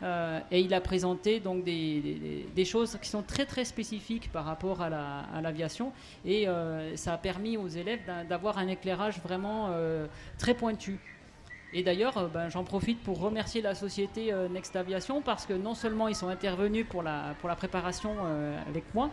Euh, 0.04 0.40
et 0.52 0.60
il 0.60 0.74
a 0.74 0.82
présenté 0.82 1.40
donc 1.40 1.64
des, 1.64 2.66
choses 2.66 2.98
qui 3.02 3.10
sont 3.10 3.24
très 3.24 3.46
très 3.46 3.64
spécifiques 3.66 4.32
par 4.32 4.44
rapport 4.46 4.82
à 4.82 4.90
la- 4.90 5.22
à 5.34 5.42
l'aviation 5.42 5.92
et 6.26 6.48
euh, 6.48 6.96
ça 6.98 7.14
a 7.14 7.18
permis 7.18 7.56
aux 7.58 7.68
élèves 7.70 8.02
d'a- 8.06 8.24
d'avoir 8.26 8.58
un 8.58 8.68
éclairage 8.68 9.20
vraiment 9.20 9.70
euh, 9.70 10.06
très 10.38 10.54
pointu. 10.54 11.00
Et 11.74 11.82
d'ailleurs, 11.82 12.30
ben, 12.30 12.50
j'en 12.50 12.64
profite 12.64 13.02
pour 13.02 13.20
remercier 13.20 13.62
la 13.62 13.74
société 13.74 14.32
Next 14.52 14.76
Aviation 14.76 15.22
parce 15.24 15.48
que 15.48 15.54
non 15.54 15.74
seulement 15.74 16.08
ils 16.08 16.16
sont 16.16 16.28
intervenus 16.28 16.86
pour 16.88 17.02
la, 17.02 17.34
pour 17.40 17.50
la 17.50 17.56
préparation 17.56 18.12
avec 18.70 18.84
moi, 18.94 19.10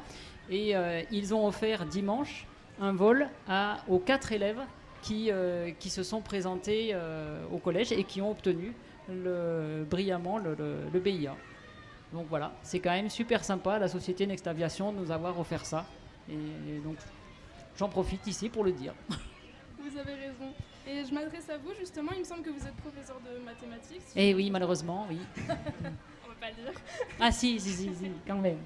et 0.51 0.75
ils 1.11 1.33
ont 1.33 1.47
offert 1.47 1.87
dimanche 1.87 2.47
un 2.79 2.93
vol 2.93 3.29
à, 3.49 3.79
aux 3.89 3.99
quatre 3.99 4.33
élèves 4.33 4.61
qui, 5.01 5.31
qui 5.79 5.89
se 5.89 6.03
sont 6.03 6.21
présentés 6.21 6.95
au 7.51 7.57
collège 7.57 7.93
et 7.93 8.05
qui 8.05 8.21
ont 8.21 8.31
obtenu 8.31 8.75
le, 9.09 9.85
brillamment 9.89 10.39
le, 10.39 10.55
le- 10.55 10.89
le 10.93 11.01
BIA. 11.01 11.35
Donc 12.13 12.27
voilà, 12.29 12.53
c'est 12.63 12.81
quand 12.81 12.91
même 12.91 13.09
super 13.09 13.45
sympa 13.45 13.79
la 13.79 13.89
société 13.89 14.27
Next 14.27 14.47
Aviation 14.47 14.93
de 14.93 14.99
nous 14.99 15.11
avoir 15.13 15.39
offert 15.39 15.65
ça. 15.65 15.87
Et, 16.29 16.35
et 16.35 16.79
donc 16.79 16.97
j'en 17.79 17.89
profite 17.89 18.27
ici 18.27 18.49
pour 18.49 18.65
le 18.65 18.73
dire. 18.73 18.95
Vous 19.79 19.97
avez 19.99 20.15
raison. 20.15 20.53
Et 20.87 21.05
je 21.05 21.15
m'adresse 21.15 21.49
à 21.51 21.57
vous 21.59 21.73
justement, 21.79 22.11
il 22.15 22.21
me 22.21 22.25
semble 22.25 22.43
que 22.43 22.51
vous 22.51 22.67
êtes 22.67 22.75
professeur 22.77 23.17
de 23.21 23.39
mathématiques. 23.45 24.01
si 24.07 24.13
Eh 24.17 24.35
oui, 24.35 24.51
malheureusement, 24.51 25.07
oui. 25.09 25.19
On 25.39 26.29
va 26.29 26.35
pas 26.41 26.49
le 26.51 26.55
dire. 26.63 26.73
Ah 27.21 27.31
si, 27.31 27.61
si, 27.61 27.71
si, 27.71 27.95
si, 27.95 28.11
quand 28.27 28.39
même. 28.39 28.59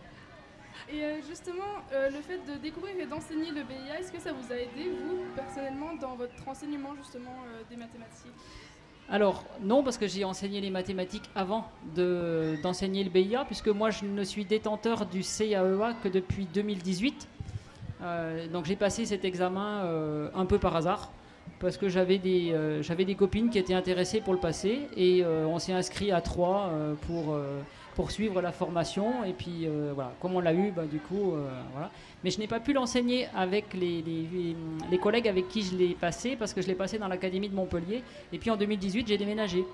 Et 0.91 1.03
euh, 1.03 1.21
justement, 1.29 1.62
euh, 1.93 2.11
le 2.11 2.21
fait 2.21 2.38
de 2.47 2.59
découvrir 2.59 2.97
et 2.99 3.07
d'enseigner 3.07 3.50
le 3.50 3.62
BIA, 3.62 4.00
est-ce 4.00 4.12
que 4.12 4.21
ça 4.21 4.33
vous 4.33 4.53
a 4.53 4.57
aidé, 4.57 4.91
vous, 5.05 5.25
personnellement, 5.37 5.95
dans 5.95 6.14
votre 6.14 6.47
enseignement 6.49 6.95
justement 6.97 7.37
euh, 7.47 7.62
des 7.69 7.76
mathématiques? 7.76 8.33
Alors, 9.11 9.44
non, 9.62 9.82
parce 9.82 9.99
que 9.99 10.06
j'ai 10.06 10.25
enseigné 10.25 10.61
les 10.61 10.70
mathématiques 10.70 11.28
avant 11.34 11.66
de- 11.94 12.56
d'enseigner 12.62 13.04
le 13.04 13.11
BIA, 13.11 13.44
puisque 13.44 13.68
moi, 13.68 13.90
je 13.90 14.06
ne 14.06 14.25
suis 14.25 14.44
détenteur 14.44 15.06
du 15.06 15.23
CAEA 15.23 15.94
que 16.02 16.08
depuis 16.08 16.46
2018. 16.52 17.28
Euh, 18.02 18.49
donc, 18.49 18.64
j'ai 18.64 18.76
passé 18.76 19.04
cet 19.04 19.25
examen 19.25 19.82
euh, 19.84 20.28
un 20.34 20.46
peu 20.46 20.58
par 20.58 20.75
hasard, 20.75 21.12
parce 21.61 21.76
que 21.76 21.88
j'avais 21.88 22.18
des, 22.18 22.50
euh, 22.52 22.82
des 22.82 23.14
copines 23.14 23.50
qui 23.50 23.58
étaient 23.58 23.75
intéressées 23.75 24.20
pour 24.20 24.32
le 24.32 24.40
passer, 24.40 24.80
et 24.96 25.23
on 25.25 25.58
s'est 25.58 25.73
inscrit 25.75 26.11
à 26.11 26.20
trois 26.23 26.70
pour, 27.06 27.37
euh, 27.95 27.97
pour 27.97 28.11
suivre 28.11 28.41
la 28.43 28.53
formation. 28.53 29.25
Et 29.25 29.33
puis, 29.33 29.67
euh, 29.67 29.93
voilà, 29.95 30.13
comme 30.21 30.35
on 30.35 30.41
l'a 30.41 30.53
eu, 30.55 30.71
bah, 30.71 30.85
du 30.85 30.99
coup, 30.99 31.33
euh, 31.33 31.49
voilà. 31.73 31.91
Mais 32.23 32.31
je 32.31 32.39
n'ai 32.39 32.47
pas 32.47 32.61
pu 32.61 32.73
l'enseigner 32.73 33.29
avec 33.35 33.75
les, 33.75 34.03
les- 34.91 34.99
collègues 34.99 35.29
avec 35.29 35.49
qui 35.49 35.63
je 35.63 35.77
l'ai 35.77 35.95
passé, 35.95 36.37
parce 36.37 36.55
que 36.55 36.63
je 36.63 36.67
l'ai 36.69 36.75
passé 36.75 36.99
dans 36.99 37.09
l'académie 37.09 37.49
de 37.49 37.55
Montpellier. 37.55 38.03
Et 38.33 38.39
puis 38.39 38.51
en 38.51 38.57
2018, 38.57 39.07
j'ai 39.09 39.19
déménagé. 39.19 39.65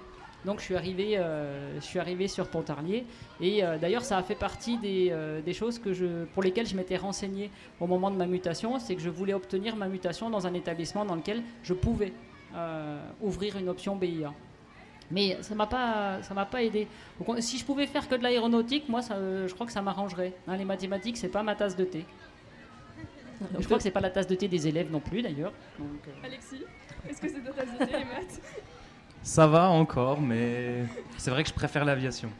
Donc 0.44 0.58
je 0.60 0.64
suis 0.64 0.74
arrivé, 0.74 1.18
euh, 1.18 1.74
je 1.76 1.84
suis 1.84 1.98
arrivé 1.98 2.26
sur 2.26 2.48
Pontarlier. 2.48 3.04
Et 3.40 3.62
d'ailleurs, 3.80 4.02
ça 4.04 4.16
a 4.18 4.22
fait 4.22 4.34
partie 4.34 4.78
des, 4.78 5.12
des 5.44 5.52
choses 5.52 5.78
que 5.78 5.92
je, 5.92 6.24
pour 6.34 6.42
lesquelles 6.42 6.66
je 6.66 6.74
m'étais 6.74 6.96
renseigné 6.96 7.50
au 7.78 7.86
moment 7.86 8.10
de 8.10 8.16
ma 8.16 8.26
mutation. 8.26 8.78
C'est 8.78 8.94
que 8.96 9.02
je 9.02 9.10
voulais 9.10 9.34
obtenir 9.34 9.76
ma 9.76 9.86
mutation 9.86 10.30
dans 10.30 10.46
un 10.46 10.54
établissement 10.54 11.04
dans 11.04 11.14
lequel 11.14 11.42
je 11.62 11.74
pouvais 11.74 12.12
ouvrir 13.20 13.56
une 13.58 13.68
option 13.68 13.94
BIA. 13.96 14.32
Mais 15.10 15.38
ça 15.42 15.54
m'a 15.54 15.66
pas, 15.66 16.22
ça 16.22 16.34
m'a 16.34 16.46
pas 16.46 16.62
aidé. 16.62 16.86
Donc, 17.18 17.36
si 17.40 17.58
je 17.58 17.64
pouvais 17.64 17.86
faire 17.86 18.08
que 18.08 18.14
de 18.14 18.22
l'aéronautique, 18.22 18.88
moi, 18.88 19.02
ça, 19.02 19.14
euh, 19.14 19.48
je 19.48 19.54
crois 19.54 19.66
que 19.66 19.72
ça 19.72 19.82
m'arrangerait. 19.82 20.34
Hein, 20.46 20.56
les 20.56 20.64
mathématiques, 20.64 21.16
c'est 21.16 21.28
pas 21.28 21.42
ma 21.42 21.56
tasse 21.56 21.76
de 21.76 21.84
thé. 21.84 22.04
Je 23.58 23.64
crois 23.64 23.78
que 23.78 23.82
c'est 23.82 23.90
pas 23.90 24.00
la 24.00 24.10
tasse 24.10 24.26
de 24.26 24.34
thé 24.34 24.48
des 24.48 24.68
élèves 24.68 24.90
non 24.90 25.00
plus, 25.00 25.22
d'ailleurs. 25.22 25.52
Donc, 25.78 25.88
euh, 26.06 26.26
Alexis, 26.26 26.62
est-ce 27.08 27.20
que 27.20 27.28
c'est 27.28 27.40
ta 27.40 27.52
tasse 27.52 27.72
de 27.72 27.84
thé, 27.84 27.92
les 27.92 28.04
maths? 28.04 28.40
Ça 29.22 29.46
va 29.46 29.68
encore, 29.68 30.20
mais 30.20 30.84
c'est 31.18 31.30
vrai 31.30 31.42
que 31.42 31.48
je 31.48 31.54
préfère 31.54 31.84
l'aviation. 31.84 32.30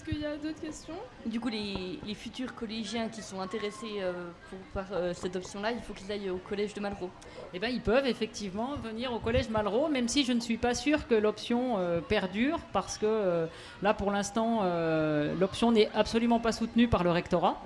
Est-ce 0.00 0.08
qu'il 0.08 0.22
y 0.22 0.24
a 0.24 0.34
d'autres 0.34 0.60
questions? 0.62 0.94
Du 1.26 1.40
coup, 1.40 1.50
les, 1.50 2.00
les 2.06 2.14
futurs 2.14 2.54
collégiens 2.54 3.08
qui 3.08 3.20
sont 3.20 3.38
intéressés 3.38 3.98
euh, 3.98 4.30
pour, 4.48 4.58
par 4.72 4.86
euh, 4.92 5.12
cette 5.12 5.36
option-là, 5.36 5.72
il 5.72 5.80
faut 5.80 5.92
qu'ils 5.92 6.10
aillent 6.10 6.30
au 6.30 6.38
collège 6.38 6.72
de 6.72 6.80
Malraux. 6.80 7.10
Eh 7.52 7.58
ben, 7.58 7.68
ils 7.68 7.82
peuvent 7.82 8.06
effectivement 8.06 8.76
venir 8.76 9.12
au 9.12 9.18
collège 9.18 9.50
Malraux, 9.50 9.88
même 9.88 10.08
si 10.08 10.24
je 10.24 10.32
ne 10.32 10.40
suis 10.40 10.56
pas 10.56 10.72
sûr 10.72 11.06
que 11.06 11.14
l'option 11.14 11.76
euh, 11.76 12.00
perdure, 12.00 12.60
parce 12.72 12.96
que 12.96 13.04
euh, 13.04 13.46
là, 13.82 13.92
pour 13.92 14.10
l'instant, 14.10 14.60
euh, 14.62 15.34
l'option 15.38 15.70
n'est 15.70 15.90
absolument 15.94 16.40
pas 16.40 16.52
soutenue 16.52 16.88
par 16.88 17.04
le 17.04 17.10
rectorat. 17.10 17.62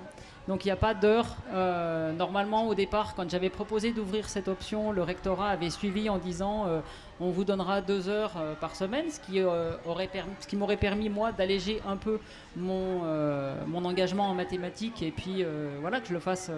Donc 0.47 0.63
il 0.63 0.67
n'y 0.67 0.71
a 0.71 0.77
pas 0.77 0.93
d'heure. 0.93 1.25
Euh, 1.53 2.11
normalement, 2.13 2.67
au 2.67 2.75
départ, 2.75 3.15
quand 3.15 3.29
j'avais 3.29 3.49
proposé 3.49 3.91
d'ouvrir 3.91 4.29
cette 4.29 4.47
option, 4.47 4.91
le 4.91 5.01
rectorat 5.01 5.49
avait 5.49 5.71
suivi 5.71 6.07
en 6.09 6.17
disant 6.17 6.67
euh, 6.67 6.81
on 7.19 7.31
vous 7.31 7.43
donnera 7.43 7.81
deux 7.81 8.09
heures 8.09 8.33
euh, 8.37 8.53
par 8.53 8.75
semaine, 8.75 9.09
ce 9.09 9.19
qui, 9.19 9.41
aurait 9.41 10.07
permis, 10.07 10.33
ce 10.39 10.47
qui 10.47 10.55
m'aurait 10.55 10.77
permis, 10.77 11.09
moi, 11.09 11.31
d'alléger 11.31 11.81
un 11.87 11.97
peu 11.97 12.19
mon, 12.55 13.01
engagement 13.85 14.29
en 14.29 14.33
mathématiques 14.33 15.01
et 15.01 15.11
puis 15.11 15.45
voilà, 15.81 15.99
que 15.99 16.07
je 16.07 16.13
le 16.13 16.19
fasse. 16.19 16.51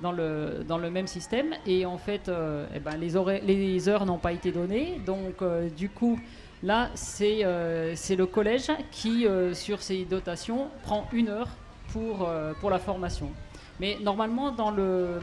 dans 0.00 0.12
le, 0.12 0.64
dans 0.66 0.78
le 0.78 0.90
même 0.90 1.06
système. 1.06 1.54
Et 1.66 1.86
en 1.86 1.98
fait, 1.98 2.30
eh 2.74 2.80
ben, 2.80 2.96
les, 2.96 3.12
les 3.44 3.88
heures 3.88 4.06
n'ont 4.06 4.18
pas 4.18 4.32
été 4.32 4.50
données. 4.50 5.00
Donc, 5.06 5.42
du 5.76 5.88
coup, 5.88 6.18
là, 6.62 6.90
c'est 6.94 7.42
le 7.44 8.24
collège 8.26 8.70
qui, 8.90 9.26
sur 9.52 9.82
ses 9.82 10.04
dotations, 10.04 10.68
prend 10.82 11.06
une 11.12 11.28
heure 11.28 11.48
pour, 11.92 12.28
euh, 12.28 12.52
pour 12.60 12.70
la 12.70 12.78
formation. 12.78 13.30
Mais 13.78 13.98
normalement, 14.00 14.50
dans 14.50 14.70
le, 14.70 15.20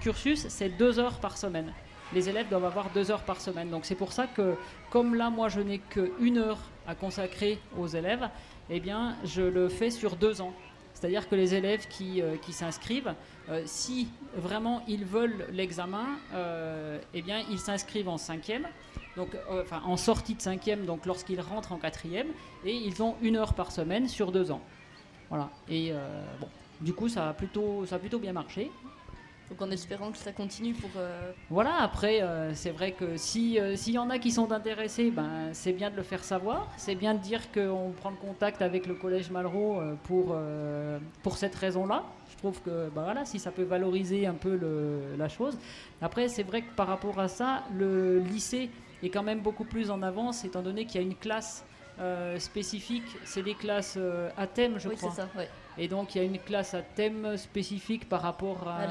cursus, 0.00 0.46
c'est 0.48 0.70
deux 0.70 0.98
heures 0.98 1.18
par 1.18 1.36
semaine. 1.36 1.72
Les 2.12 2.28
élèves 2.28 2.48
doivent 2.48 2.64
avoir 2.64 2.90
deux 2.90 3.10
heures 3.10 3.22
par 3.22 3.40
semaine. 3.40 3.70
Donc, 3.70 3.84
c'est 3.84 3.94
pour 3.94 4.12
ça 4.12 4.26
que, 4.26 4.54
comme 4.90 5.14
là, 5.14 5.30
moi, 5.30 5.48
je 5.48 5.60
n'ai 5.60 5.78
qu'une 5.78 6.38
heure 6.38 6.58
à 6.86 6.94
consacrer 6.94 7.58
aux 7.78 7.86
élèves, 7.86 8.28
eh 8.68 8.80
bien, 8.80 9.16
je 9.24 9.42
le 9.42 9.68
fais 9.68 9.90
sur 9.90 10.16
deux 10.16 10.40
ans. 10.40 10.52
C'est-à-dire 10.92 11.28
que 11.28 11.34
les 11.34 11.54
élèves 11.54 11.86
qui, 11.88 12.20
euh, 12.20 12.36
s'inscrivent, 12.50 13.14
euh, 13.48 13.62
si 13.64 14.08
vraiment 14.36 14.82
ils 14.86 15.04
veulent 15.04 15.46
l'examen, 15.52 16.06
eh 17.14 17.22
bien 17.22 17.42
ils 17.50 17.58
s'inscrivent 17.58 18.08
en 18.08 18.18
cinquième, 18.18 18.66
donc 19.16 19.30
en 19.84 19.96
sortie 19.96 20.34
de 20.34 20.42
cinquième, 20.42 20.84
donc 20.84 21.06
lorsqu'ils 21.06 21.40
rentrent 21.40 21.72
en 21.72 21.78
quatrième, 21.78 22.28
et 22.64 22.74
ils 22.74 23.02
ont 23.02 23.16
une 23.22 23.36
heure 23.36 23.54
par 23.54 23.72
semaine 23.72 24.08
sur 24.08 24.30
deux 24.30 24.50
ans. 24.50 24.60
Voilà. 25.30 25.48
Et 25.68 25.92
euh, 25.92 25.96
bon, 26.40 26.48
du 26.80 26.92
coup 26.92 27.08
ça 27.08 27.30
a 27.30 27.32
plutôt 27.32 27.86
ça 27.86 27.96
a 27.96 27.98
plutôt 27.98 28.18
bien 28.18 28.32
marché. 28.32 28.70
Donc 29.48 29.62
en 29.62 29.70
espérant 29.72 30.12
que 30.12 30.16
ça 30.18 30.30
continue 30.30 30.74
pour. 30.74 30.90
euh, 30.96 31.32
Voilà, 31.50 31.74
après, 31.82 32.22
euh, 32.22 32.54
c'est 32.54 32.70
vrai 32.70 32.92
que 32.92 33.16
si, 33.16 33.58
euh, 33.58 33.74
s'il 33.74 33.94
y 33.94 33.98
en 33.98 34.08
a 34.08 34.20
qui 34.20 34.30
sont 34.30 34.52
intéressés, 34.52 35.10
ben, 35.10 35.48
c'est 35.52 35.72
bien 35.72 35.90
de 35.90 35.96
le 35.96 36.04
faire 36.04 36.22
savoir. 36.22 36.68
C'est 36.76 36.94
bien 36.94 37.14
de 37.14 37.18
dire 37.18 37.50
qu'on 37.50 37.90
prend 38.00 38.10
le 38.10 38.16
contact 38.16 38.62
avec 38.62 38.86
le 38.86 38.94
collège 38.94 39.28
Malraux 39.32 39.80
pour, 40.04 40.36
pour 41.24 41.36
cette 41.36 41.56
raison-là. 41.56 42.04
Je 42.30 42.36
trouve 42.36 42.60
que 42.62 42.88
ben, 42.94 43.02
voilà, 43.02 43.24
si 43.24 43.40
ça 43.40 43.50
peut 43.50 43.64
valoriser 43.64 44.24
un 44.26 44.34
peu 44.34 44.54
le- 44.56 45.16
la 45.18 45.28
chose. 45.28 45.58
Après, 46.00 46.28
c'est 46.28 46.44
vrai 46.44 46.62
que 46.62 46.72
par 46.76 46.86
rapport 46.86 47.18
à 47.18 47.26
ça, 47.26 47.64
le 47.76 48.20
lycée 48.20 48.70
est 49.02 49.10
quand 49.10 49.24
même 49.24 49.40
beaucoup 49.40 49.64
plus 49.64 49.90
en 49.90 50.00
avance, 50.02 50.44
étant 50.44 50.62
donné 50.62 50.84
qu'il 50.86 51.00
y 51.00 51.04
a 51.04 51.06
une 51.06 51.16
classe 51.16 51.64
euh, 52.00 52.38
spécifique. 52.38 53.04
C'est 53.24 53.42
des 53.42 53.54
classes 53.54 53.96
euh, 53.98 54.30
à 54.36 54.46
thème, 54.46 54.78
je 54.78 54.88
oui, 54.88 54.96
crois. 54.96 55.10
c'est 55.10 55.22
ça, 55.22 55.28
ouais. 55.36 55.48
Et 55.78 55.88
donc 55.88 56.14
il 56.14 56.18
y 56.18 56.20
a 56.20 56.24
une 56.24 56.38
classe 56.38 56.74
à 56.74 56.82
thème 56.82 57.36
spécifique 57.36 58.08
par 58.08 58.22
rapport 58.22 58.68
à, 58.68 58.80
À 58.80 58.86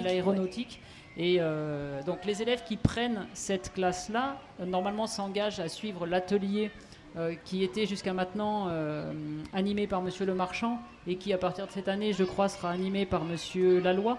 l'aéronautique. 0.00 0.80
Et 1.16 1.36
euh, 1.40 2.02
donc 2.04 2.24
les 2.24 2.40
élèves 2.40 2.62
qui 2.64 2.76
prennent 2.76 3.26
cette 3.34 3.72
classe-là, 3.72 4.36
normalement 4.64 5.06
s'engagent 5.06 5.60
à 5.60 5.68
suivre 5.68 6.06
l'atelier 6.06 6.70
euh, 7.16 7.34
qui 7.44 7.64
était 7.64 7.86
jusqu'à 7.86 8.12
maintenant 8.12 8.68
euh, 8.68 9.12
animé 9.52 9.88
par 9.88 10.00
Monsieur 10.00 10.24
Le 10.26 10.34
Marchand 10.34 10.78
et 11.08 11.16
qui 11.16 11.32
à 11.32 11.38
partir 11.38 11.66
de 11.66 11.72
cette 11.72 11.88
année, 11.88 12.12
je 12.12 12.22
crois, 12.22 12.48
sera 12.48 12.70
animé 12.70 13.04
par 13.04 13.24
Monsieur 13.24 13.80
Laloy. 13.80 14.16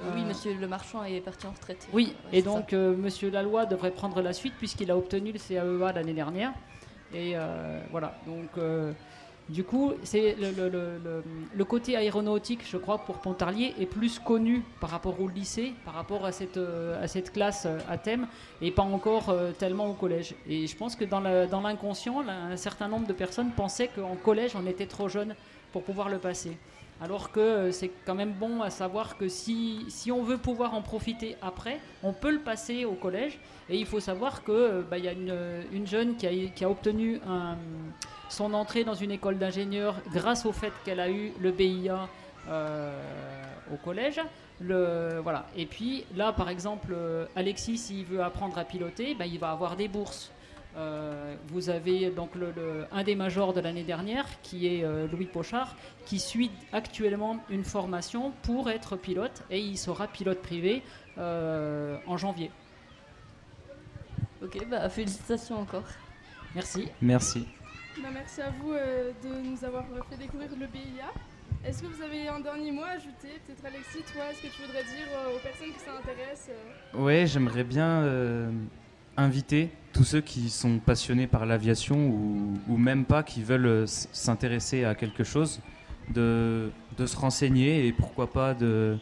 Euh, 0.00 0.10
oui, 0.14 0.24
monsieur 0.24 0.54
le 0.54 0.68
marchand 0.68 1.02
est 1.02 1.20
parti 1.20 1.46
en 1.46 1.50
retraite. 1.50 1.88
Oui, 1.92 2.14
Ouais, 2.32 2.38
et 2.38 2.42
donc 2.42 2.72
Monsieur 2.72 3.30
Laloy 3.30 3.66
devrait 3.66 3.90
prendre 3.90 4.20
la 4.22 4.32
suite 4.32 4.54
puisqu'il 4.56 4.90
a 4.92 4.96
obtenu 4.96 5.32
le 5.32 5.38
CAEA 5.38 5.92
l'année 5.92 6.12
dernière. 6.12 6.52
Et 7.14 7.32
euh, 7.34 7.80
voilà, 7.90 8.14
donc 8.26 8.50
euh, 8.58 8.92
du 9.48 9.64
coup, 9.64 9.94
c'est 10.02 10.36
le, 10.38 11.64
côté 11.64 11.96
aéronautique, 11.96 12.60
je 12.68 12.76
crois, 12.76 12.98
pour 12.98 13.16
Pontarlier 13.16 13.74
est 13.80 13.86
plus 13.86 14.18
connu 14.18 14.62
par 14.80 14.90
rapport 14.90 15.18
au 15.20 15.28
lycée, 15.28 15.72
par 15.86 15.94
rapport 15.94 16.26
à 16.26 16.32
cette, 16.32 16.58
euh, 16.58 17.02
à 17.02 17.08
cette 17.08 17.32
classe 17.32 17.66
à 17.88 17.96
thème, 17.96 18.26
et 18.60 18.70
pas 18.70 18.82
encore 18.82 19.34
tellement 19.58 19.88
au 19.88 19.94
collège. 19.94 20.34
Et 20.46 20.66
je 20.66 20.76
pense 20.76 20.96
que 20.96 21.04
dans 21.04 21.60
l'inconscient, 21.60 22.20
un 22.28 22.56
certain 22.56 22.88
nombre 22.88 23.06
de 23.06 23.14
personnes 23.14 23.52
pensaient 23.52 23.88
qu'en 23.88 24.16
collège, 24.16 24.52
on 24.54 24.66
était 24.66 24.86
trop 24.86 25.08
jeune 25.08 25.34
pour 25.72 25.82
pouvoir 25.82 26.08
le 26.08 26.18
passer. 26.18 26.56
Alors 27.00 27.30
que 27.30 27.40
euh, 27.40 27.72
c'est 27.72 27.90
quand 28.04 28.14
même 28.14 28.32
bon 28.32 28.60
à 28.60 28.70
savoir 28.70 29.16
que 29.16 29.28
si, 29.28 29.84
si 29.88 30.10
on 30.10 30.22
veut 30.22 30.38
pouvoir 30.38 30.74
en 30.74 30.82
profiter 30.82 31.36
après, 31.42 31.80
on 32.02 32.12
peut 32.12 32.32
le 32.32 32.40
passer 32.40 32.84
au 32.84 32.94
collège. 32.94 33.38
Et 33.70 33.76
il 33.76 33.86
faut 33.86 34.00
savoir 34.00 34.44
qu'il 34.44 34.84
il 34.96 35.04
y 35.04 35.08
a 35.08 35.12
une, 35.12 35.62
une 35.72 35.86
jeune 35.86 36.16
qui 36.16 36.26
a, 36.26 36.30
qui 36.30 36.64
a 36.64 36.70
obtenu 36.70 37.20
son 38.28 38.54
entrée 38.54 38.84
dans 38.84 38.94
une 38.94 39.10
école 39.10 39.38
d'ingénieur 39.38 39.96
grâce 40.12 40.46
au 40.46 40.52
fait 40.52 40.72
qu'elle 40.84 41.00
a 41.00 41.10
eu 41.10 41.32
le 41.40 41.50
BIA 41.50 42.08
euh, 42.48 42.92
au 43.72 43.76
collège. 43.76 44.20
Voilà. 44.60 45.46
Et 45.56 45.66
puis 45.66 46.04
là, 46.16 46.32
par 46.32 46.48
exemple, 46.48 46.88
euh, 46.92 47.26
Alexis, 47.36 47.78
s'il 47.78 48.04
veut 48.04 48.22
apprendre 48.22 48.58
à 48.58 48.64
piloter, 48.64 49.14
ben, 49.14 49.26
il 49.26 49.38
va 49.38 49.50
avoir 49.50 49.76
des 49.76 49.88
bourses. 49.88 50.30
Euh, 50.76 51.34
vous 51.48 51.70
avez 51.70 52.10
donc 52.10 52.34
le, 52.34 52.52
le- 52.54 52.84
un 52.92 53.02
des 53.02 53.14
majors 53.16 53.52
de 53.52 53.60
l'année 53.60 53.82
dernière, 53.84 54.26
qui 54.42 54.66
est 54.66 54.84
euh, 54.84 55.06
Louis 55.08 55.26
Pochard, 55.26 55.74
qui 56.06 56.20
suit 56.20 56.50
actuellement 56.72 57.38
une 57.50 57.64
formation 57.64 58.32
pour 58.42 58.70
être 58.70 58.96
pilote 58.96 59.42
et 59.50 59.58
il 59.60 59.76
sera 59.76 60.06
pilote 60.06 60.40
privé 60.40 60.82
euh, 61.16 61.96
en 62.06 62.16
janvier. 62.16 62.50
Ok, 64.42 64.56
bah 64.68 64.88
félicitations 64.88 65.58
encore. 65.60 65.82
Merci. 66.54 66.88
Merci. 67.02 67.48
Bah, 68.00 68.08
merci 68.12 68.40
à 68.40 68.50
vous 68.50 68.72
euh, 68.72 69.10
de 69.24 69.28
nous 69.48 69.64
avoir 69.64 69.84
fait 70.08 70.16
découvrir 70.16 70.50
le 70.58 70.66
BIA. 70.66 71.10
Est-ce 71.64 71.82
que 71.82 71.88
vous 71.88 72.02
avez 72.02 72.28
un 72.28 72.38
dernier 72.38 72.70
mot 72.70 72.82
à 72.82 72.90
ajouter 72.90 73.40
Peut-être 73.46 73.64
Alexis, 73.66 73.98
toi, 74.14 74.24
est-ce 74.30 74.42
que 74.42 74.54
tu 74.54 74.62
voudrais 74.62 74.84
dire 74.84 75.08
euh, 75.12 75.34
aux 75.34 75.40
personnes 75.40 75.72
que 75.72 75.80
ça 75.80 75.90
intéresse 75.98 76.48
euh, 76.94 76.98
Ouais, 76.98 77.26
j'aimerais 77.26 77.64
bien 77.64 78.02
euh, 78.02 78.50
inviter 79.18 79.70
tous 79.92 80.04
ceux 80.04 80.20
qui 80.20 80.48
sont 80.48 80.78
passionnés 80.78 81.26
par 81.26 81.44
l'aviation 81.44 82.08
ou, 82.68 82.76
même 82.76 83.04
pas, 83.04 83.22
qui 83.22 83.42
veulent 83.42 83.66
euh, 83.66 83.86
s'intéresser 83.86 84.84
à 84.84 84.94
quelque 84.94 85.24
chose, 85.24 85.60
de, 86.14 86.70
se 87.04 87.16
renseigner 87.16 87.86
et 87.86 87.92
pourquoi 87.92 88.30
pas 88.30 88.54
de, 88.54 88.96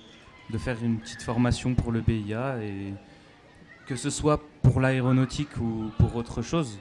faire 0.59 0.83
une 0.83 0.99
petite 0.99 1.23
formation 1.23 1.75
pour 1.75 1.93
le 1.93 2.01
BIA 2.01 2.63
et 2.63 2.95
que 3.87 3.95
ce 3.95 4.11
soit 4.11 4.41
pour 4.63 4.81
l'aéronautique 4.81 5.57
ou 5.61 5.91
pour 5.99 6.17
autre 6.17 6.43
chose, 6.43 6.79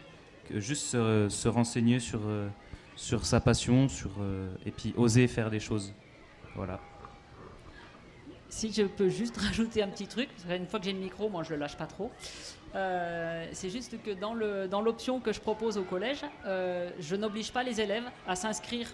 que 0.50 0.60
juste 0.60 0.84
se, 0.84 1.28
se 1.30 1.48
renseigner 1.48 2.00
sur, 2.00 2.22
euh, 2.26 2.48
sur 2.96 3.26
sa 3.26 3.40
passion 3.40 3.90
sur, 3.90 4.12
euh, 4.20 4.50
et 4.66 4.72
puis 4.72 4.94
oser 4.98 5.28
faire 5.28 5.52
des 5.52 5.60
choses. 5.60 5.94
Voilà. 6.56 6.80
Si 8.50 8.72
je 8.72 8.84
peux 8.84 9.10
juste 9.10 9.38
rajouter 9.48 9.84
un 9.84 9.88
petit 9.88 10.08
truc, 10.08 10.30
parce 10.30 10.58
qu'une 10.58 10.68
fois 10.68 10.80
que 10.80 10.86
j'ai 10.86 10.94
le 10.94 11.00
micro, 11.00 11.30
moi 11.30 11.44
je 11.44 11.52
le 11.52 11.58
lâche 11.58 11.78
pas 11.78 11.88
trop. 11.88 12.12
Euh, 12.76 13.46
c'est 13.54 13.70
juste 13.70 14.02
que 14.04 14.12
dans 14.12 14.82
l'option 14.82 15.20
que 15.20 15.32
je 15.32 15.40
propose 15.40 15.78
au 15.78 15.84
collège, 15.84 16.22
euh, 16.46 16.90
je 17.00 17.16
n'oblige 17.16 17.52
pas 17.52 17.64
les 17.64 17.80
élèves 17.80 18.04
à 18.28 18.36
s'inscrire 18.36 18.88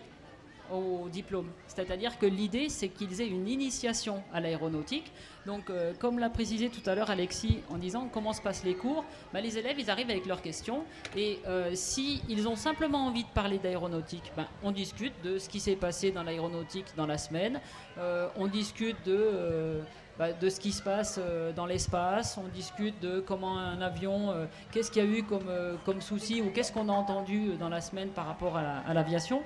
au 0.71 1.09
diplôme. 1.09 1.49
C'est-à-dire 1.67 2.17
que 2.17 2.25
l'idée, 2.25 2.69
c'est 2.69 2.89
qu'ils 2.89 3.21
aient 3.21 3.27
une 3.27 3.47
initiation 3.47 4.23
à 4.33 4.39
l'aéronautique. 4.39 5.11
Donc, 5.45 5.69
euh, 5.69 5.93
comme 5.97 6.19
l'a 6.19 6.29
précisé 6.29 6.69
tout 6.69 6.87
à 6.87 6.95
l'heure 6.95 7.09
Alexis 7.09 7.59
en 7.69 7.77
disant 7.77 8.09
comment 8.11 8.33
se 8.33 8.41
passent 8.41 8.63
les 8.63 8.75
cours, 8.75 9.03
bah, 9.33 9.41
les 9.41 9.57
élèves, 9.57 9.79
ils 9.79 9.89
arrivent 9.89 10.09
avec 10.09 10.25
leurs 10.25 10.41
questions. 10.41 10.83
Et 11.15 11.39
euh, 11.47 11.71
si 11.73 12.21
ils 12.29 12.47
ont 12.47 12.55
simplement 12.55 13.05
envie 13.07 13.23
de 13.23 13.29
parler 13.29 13.57
d'aéronautique, 13.57 14.31
bah, 14.37 14.47
on 14.63 14.71
discute 14.71 15.13
de 15.23 15.39
ce 15.39 15.49
qui 15.49 15.59
s'est 15.59 15.75
passé 15.75 16.11
dans 16.11 16.23
l'aéronautique 16.23 16.85
dans 16.95 17.07
la 17.07 17.17
semaine. 17.17 17.59
Euh, 17.97 18.27
on 18.37 18.47
discute 18.47 18.97
de... 19.05 19.17
euh, 19.17 19.81
bah, 20.19 20.33
de 20.33 20.49
ce 20.49 20.59
qui 20.59 20.71
se 20.71 20.83
passe 20.83 21.19
dans 21.55 21.65
l'espace, 21.65 22.37
on 22.37 22.47
discute 22.49 22.99
de 22.99 23.21
comment 23.21 23.57
un 23.57 23.81
avion, 23.81 24.35
qu'est-ce 24.71 24.91
qu'il 24.91 25.03
y 25.03 25.07
a 25.07 25.09
eu 25.09 25.23
comme, 25.23 25.49
comme 25.85 26.01
souci 26.01 26.41
ou 26.41 26.51
qu'est-ce 26.51 26.71
qu'on 26.71 26.89
a 26.89 26.91
entendu 26.91 27.53
dans 27.57 27.69
la 27.69 27.81
semaine 27.81 28.09
par 28.09 28.27
rapport 28.27 28.57
à 28.57 28.93
l'aviation. 28.93 29.41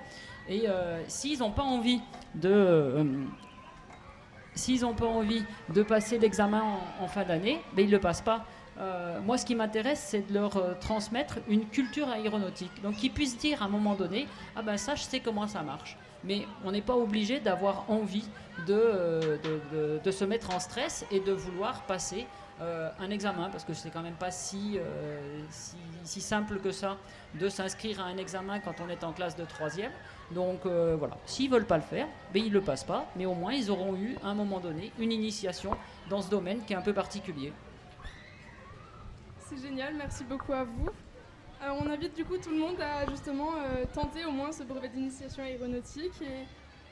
Et 0.48 0.68
euh, 0.68 1.02
s'ils 1.08 1.40
n'ont 1.40 1.52
pas 1.52 1.64
envie 1.64 2.02
de, 2.36 2.50
euh, 2.50 3.04
s'ils 4.54 4.82
n'ont 4.82 4.94
pas 4.94 5.08
envie 5.08 5.44
de 5.70 5.84
passer 5.84 6.20
l'examen 6.20 6.64
en, 7.00 7.08
fin 7.08 7.24
d'année, 7.24 7.62
ben 7.74 7.84
ils 7.84 7.88
ne 7.88 7.94
le 7.96 8.00
passent 8.00 8.22
pas. 8.22 8.46
Euh, 8.78 9.22
moi, 9.22 9.38
ce 9.38 9.46
qui 9.46 9.56
m'intéresse, 9.56 10.06
c'est 10.10 10.28
de 10.28 10.34
leur 10.34 10.80
transmettre 10.80 11.40
une 11.48 11.66
culture 11.66 12.10
aéronautique. 12.10 12.82
Donc, 12.84 12.98
qu'ils 12.98 13.12
puissent 13.12 13.38
dire 13.38 13.64
à 13.64 13.66
un 13.66 13.70
moment 13.70 13.96
donné, 13.96 14.28
ah 14.56 14.62
ben 14.62 14.78
ça, 14.78 14.96
je 14.96 15.04
sais 15.04 15.20
comment 15.20 15.48
ça 15.48 15.62
marche. 15.62 15.98
Mais 16.24 16.46
on 16.64 16.72
n'est 16.72 16.82
pas 16.82 16.96
obligé 16.96 17.40
d'avoir 17.40 17.90
envie 17.90 18.26
de, 18.68 19.40
de, 20.04 20.12
se 20.12 20.26
mettre 20.26 20.54
en 20.54 20.60
stress 20.60 21.06
et 21.12 21.20
de 21.20 21.32
vouloir 21.32 21.84
passer 21.84 22.26
un 22.60 23.10
examen, 23.12 23.50
parce 23.52 23.64
que 23.64 23.74
c'est 23.74 23.92
quand 23.92 24.02
même 24.02 24.16
pas 24.16 24.32
si, 24.32 24.80
si 26.04 26.22
simple 26.22 26.60
que 26.60 26.72
ça 26.72 26.98
de 27.36 27.48
s'inscrire 27.48 28.00
à 28.02 28.06
un 28.06 28.18
examen 28.18 28.60
quand 28.60 28.76
on 28.84 28.90
est 28.90 29.04
en 29.04 29.14
classe 29.14 29.36
de 29.36 29.46
troisième. 29.46 29.92
Donc 30.32 30.66
euh, 30.66 30.96
voilà, 30.98 31.18
s'ils 31.26 31.52
veulent 31.52 31.68
pas 31.68 31.78
le 31.78 31.84
faire, 31.84 32.08
ben 32.34 32.44
ils 32.44 32.52
le 32.52 32.62
passent 32.62 32.84
pas, 32.84 33.06
mais 33.16 33.26
au 33.26 33.36
moins 33.36 33.54
ils 33.54 33.70
auront 33.70 33.96
eu 33.96 34.16
à 34.24 34.28
un 34.28 34.34
moment 34.34 34.60
donné 34.60 34.92
une 34.98 35.12
initiation 35.12 35.78
dans 36.10 36.22
ce 36.22 36.30
domaine 36.30 36.64
qui 36.66 36.74
est 36.74 36.76
un 36.76 36.82
peu 36.82 36.94
particulier. 36.94 37.54
C'est 39.48 39.62
génial, 39.62 39.94
merci 39.94 40.24
beaucoup 40.24 40.54
à 40.54 40.64
vous. 40.64 40.90
Euh, 41.62 41.70
on 41.80 41.90
invite 41.90 42.16
du 42.16 42.26
coup 42.26 42.38
tout 42.38 42.50
le 42.50 42.58
monde 42.58 42.82
à 42.82 43.08
justement 43.10 43.52
euh, 43.56 43.86
tenter 43.94 44.26
au 44.26 44.32
moins 44.32 44.52
ce 44.52 44.64
brevet 44.64 44.90
d'initiation 44.90 45.44
aéronautique. 45.44 46.22
Et 46.22 46.46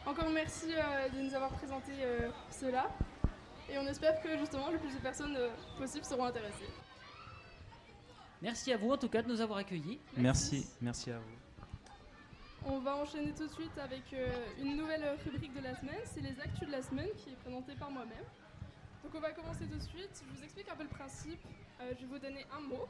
encore 0.06 0.30
merci 0.30 0.68
euh, 0.70 1.10
de 1.10 1.22
nous 1.28 1.34
avoir 1.34 1.52
présenté 1.52 1.92
euh, 2.02 2.30
cela. 2.52 2.90
Et 3.70 3.78
on 3.78 3.88
espère 3.88 4.22
que 4.22 4.38
justement 4.38 4.70
le 4.70 4.78
plus 4.78 4.94
de 4.94 5.00
personnes 5.00 5.36
euh, 5.36 5.50
possibles 5.78 6.06
seront 6.06 6.26
intéressées. 6.26 6.70
Merci 8.42 8.74
à 8.74 8.78
vous 8.78 8.92
en 8.92 8.98
tout 8.98 9.10
cas 9.10 9.22
de 9.22 9.30
nous 9.30 9.42
avoir 9.42 9.60
accueillis. 9.60 10.00
Merci, 10.18 10.68
merci 10.82 11.12
à 11.12 11.18
vous. 11.18 11.43
On 12.66 12.80
va 12.80 12.96
enchaîner 12.96 13.34
tout 13.34 13.46
de 13.46 13.52
suite 13.52 13.78
avec 13.78 14.14
euh, 14.14 14.30
une 14.62 14.78
nouvelle 14.78 15.04
rubrique 15.26 15.54
de 15.54 15.62
la 15.62 15.76
semaine, 15.76 16.00
c'est 16.06 16.22
les 16.22 16.40
actus 16.40 16.68
de 16.68 16.72
la 16.72 16.82
semaine 16.82 17.10
qui 17.18 17.32
est 17.32 17.36
présentée 17.36 17.74
par 17.78 17.92
moi-même. 17.92 18.24
Donc 19.04 19.14
on 19.16 19.20
va 19.20 19.32
commencer 19.32 19.66
tout 19.66 19.78
de 19.78 19.84
suite, 19.84 20.24
je 20.26 20.38
vous 20.38 20.44
explique 20.44 20.70
un 20.72 20.76
peu 20.76 20.84
le 20.84 20.90
principe, 20.90 21.40
Euh, 21.82 21.92
je 21.96 22.02
vais 22.02 22.14
vous 22.14 22.20
donner 22.20 22.46
un 22.56 22.62
mot. 22.62 22.88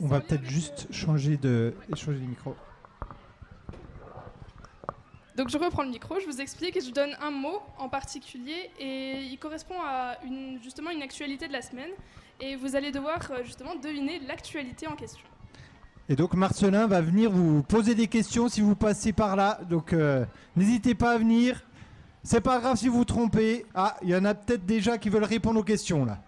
On, 0.00 0.06
va 0.06 0.20
peut-être 0.20 0.44
juste 0.44 0.86
euh, 0.88 0.92
changer 0.92 1.36
de 1.36 1.74
changer 1.94 2.18
les 2.18 2.26
micros. 2.26 2.54
Donc 5.34 5.48
je 5.48 5.58
reprends 5.58 5.82
le 5.82 5.88
micro, 5.88 6.20
je 6.20 6.26
vous 6.26 6.40
explique 6.40 6.76
et 6.76 6.80
je 6.80 6.92
donne 6.92 7.16
un 7.20 7.30
mot 7.30 7.60
en 7.78 7.88
particulier 7.88 8.70
et 8.78 9.22
il 9.22 9.38
correspond 9.38 9.80
à 9.80 10.18
une, 10.24 10.62
justement 10.62 10.90
une 10.90 11.02
actualité 11.02 11.48
de 11.48 11.52
la 11.52 11.62
semaine 11.62 11.90
et 12.38 12.54
vous 12.54 12.76
allez 12.76 12.92
devoir 12.92 13.18
justement 13.42 13.74
deviner 13.74 14.20
l'actualité 14.20 14.86
en 14.86 14.94
question. 14.94 15.26
Et 16.08 16.16
donc 16.16 16.34
Marcelin 16.34 16.86
va 16.86 17.00
venir 17.00 17.30
vous 17.30 17.62
poser 17.62 17.94
des 17.94 18.08
questions 18.08 18.48
si 18.48 18.60
vous 18.60 18.74
passez 18.74 19.12
par 19.12 19.36
là. 19.36 19.60
Donc 19.68 19.92
euh, 19.92 20.24
n'hésitez 20.56 20.94
pas 20.94 21.12
à 21.12 21.18
venir. 21.18 21.62
C'est 22.24 22.40
pas 22.40 22.58
grave 22.60 22.76
si 22.76 22.88
vous 22.88 22.98
vous 22.98 23.04
trompez. 23.04 23.66
Ah, 23.74 23.96
il 24.02 24.08
y 24.10 24.16
en 24.16 24.24
a 24.24 24.34
peut-être 24.34 24.64
déjà 24.66 24.98
qui 24.98 25.08
veulent 25.08 25.24
répondre 25.24 25.60
aux 25.60 25.64
questions 25.64 26.04
là. 26.04 26.18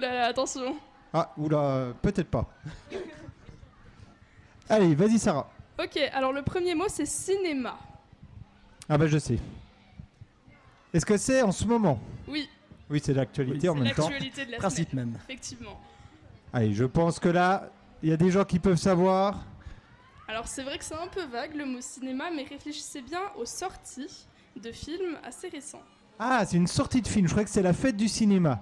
Là, 0.00 0.26
attention. 0.26 0.76
Ah, 1.12 1.32
oula, 1.36 1.88
peut-être 2.00 2.28
pas. 2.30 2.46
Allez, 4.68 4.94
vas-y 4.94 5.18
Sarah. 5.18 5.50
Ok, 5.82 5.96
alors 6.12 6.32
le 6.32 6.42
premier 6.42 6.74
mot 6.74 6.84
c'est 6.88 7.06
cinéma. 7.06 7.76
Ah 8.88 8.96
bah 8.98 9.06
je 9.08 9.18
sais. 9.18 9.38
Est-ce 10.92 11.06
que 11.06 11.16
c'est 11.16 11.42
en 11.42 11.52
ce 11.52 11.64
moment? 11.64 11.98
Oui, 12.28 12.48
Oui, 12.88 13.00
c'est 13.02 13.14
l'actualité 13.14 13.68
en 13.68 13.74
C'est 13.74 13.80
même 13.80 13.94
temps. 13.94 14.08
l'actualité 14.08 14.46
de 14.46 14.50
la 14.52 14.58
Principe 14.58 14.90
semaine. 14.90 15.10
même. 15.10 15.18
Effectivement. 15.28 15.80
Allez, 16.52 16.74
je 16.74 16.84
pense 16.84 17.18
que 17.20 17.28
là, 17.28 17.70
il 18.02 18.08
y 18.08 18.12
a 18.12 18.16
des 18.16 18.30
gens 18.30 18.44
qui 18.44 18.58
peuvent 18.58 18.76
savoir. 18.76 19.44
Alors 20.28 20.46
c'est 20.46 20.62
vrai 20.62 20.78
que 20.78 20.84
c'est 20.84 20.94
un 20.94 21.08
peu 21.08 21.24
vague 21.24 21.54
le 21.54 21.64
mot 21.66 21.80
cinéma, 21.80 22.24
mais 22.34 22.44
réfléchissez 22.44 23.02
bien 23.02 23.20
aux 23.36 23.44
sorties 23.46 24.26
de 24.60 24.70
films 24.72 25.18
assez 25.24 25.48
récents. 25.48 25.82
Ah, 26.18 26.44
c'est 26.46 26.56
une 26.56 26.66
sortie 26.66 27.02
de 27.02 27.08
film. 27.08 27.26
Je 27.26 27.32
crois 27.32 27.44
que 27.44 27.50
c'est 27.50 27.62
la 27.62 27.72
fête 27.72 27.96
du 27.96 28.08
cinéma. 28.08 28.60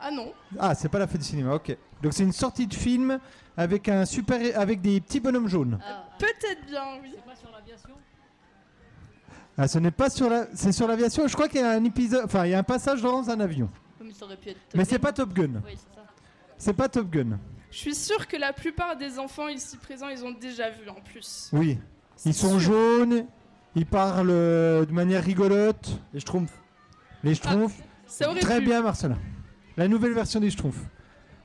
Ah 0.00 0.10
non, 0.10 0.32
Ah, 0.58 0.74
c'est 0.74 0.88
pas 0.88 0.98
la 0.98 1.06
fête 1.06 1.20
du 1.20 1.26
cinéma, 1.26 1.54
ok. 1.54 1.76
Donc 2.02 2.14
c'est 2.14 2.22
une 2.22 2.32
sortie 2.32 2.66
de 2.66 2.74
film 2.74 3.18
avec 3.56 3.88
un 3.88 4.04
super, 4.06 4.58
avec 4.58 4.80
des 4.80 5.00
petits 5.00 5.20
bonhommes 5.20 5.48
jaunes. 5.48 5.78
Ah, 5.84 6.04
peut-être 6.18 6.64
bien, 6.66 6.82
oui. 7.02 7.10
C'est 7.14 7.24
pas 7.24 7.36
sur 7.36 7.50
l'aviation? 7.50 7.90
Ah, 9.58 9.68
ce 9.68 9.78
n'est 9.78 9.90
pas 9.90 10.08
sur 10.08 10.30
la, 10.30 10.46
c'est 10.54 10.72
sur 10.72 10.86
l'aviation. 10.88 11.26
Je 11.28 11.34
crois 11.34 11.48
qu'il 11.48 11.60
y 11.60 11.64
a 11.64 11.70
un 11.72 11.84
épisode, 11.84 12.22
enfin, 12.24 12.46
il 12.46 12.52
y 12.52 12.54
a 12.54 12.58
un 12.58 12.62
passage 12.62 13.02
dans 13.02 13.28
un 13.28 13.40
avion. 13.40 13.68
mais 14.02 14.12
ça 14.12 14.24
aurait 14.24 14.36
pu 14.38 14.50
être. 14.50 14.58
Mais 14.74 14.84
Top 14.84 14.90
c'est 14.90 14.98
pas 14.98 15.12
Top 15.12 15.32
Gun. 15.34 15.60
Oui, 15.66 15.72
c'est 15.76 15.94
ça. 15.94 16.04
C'est 16.56 16.72
pas 16.72 16.88
Top 16.88 17.10
Gun. 17.10 17.38
Je 17.70 17.76
suis 17.78 17.94
sûre 17.94 18.26
que 18.26 18.36
la 18.36 18.52
plupart 18.52 18.96
des 18.96 19.18
enfants 19.18 19.48
ici 19.48 19.76
présents, 19.76 20.08
ils 20.08 20.24
ont 20.24 20.32
déjà 20.32 20.70
vu 20.70 20.88
en 20.88 21.00
plus. 21.00 21.50
Oui. 21.52 21.78
Ils 22.24 22.34
sont 22.34 22.58
sûr. 22.58 22.72
jaunes. 22.72 23.26
Ils 23.76 23.86
parlent 23.86 24.30
euh, 24.30 24.84
de 24.84 24.92
manière 24.92 25.22
rigolote. 25.22 26.00
Les 26.12 26.20
Schtroumpfs. 26.20 26.58
Les 27.22 27.34
Schtroumpfs. 27.34 27.76
Ça 28.06 28.28
aurait 28.28 28.40
Très 28.40 28.58
pu. 28.58 28.66
bien, 28.66 28.82
Marcelin. 28.82 29.18
La 29.76 29.86
nouvelle 29.86 30.12
version 30.12 30.40
des 30.40 30.50
Schtroumpfs. 30.50 30.84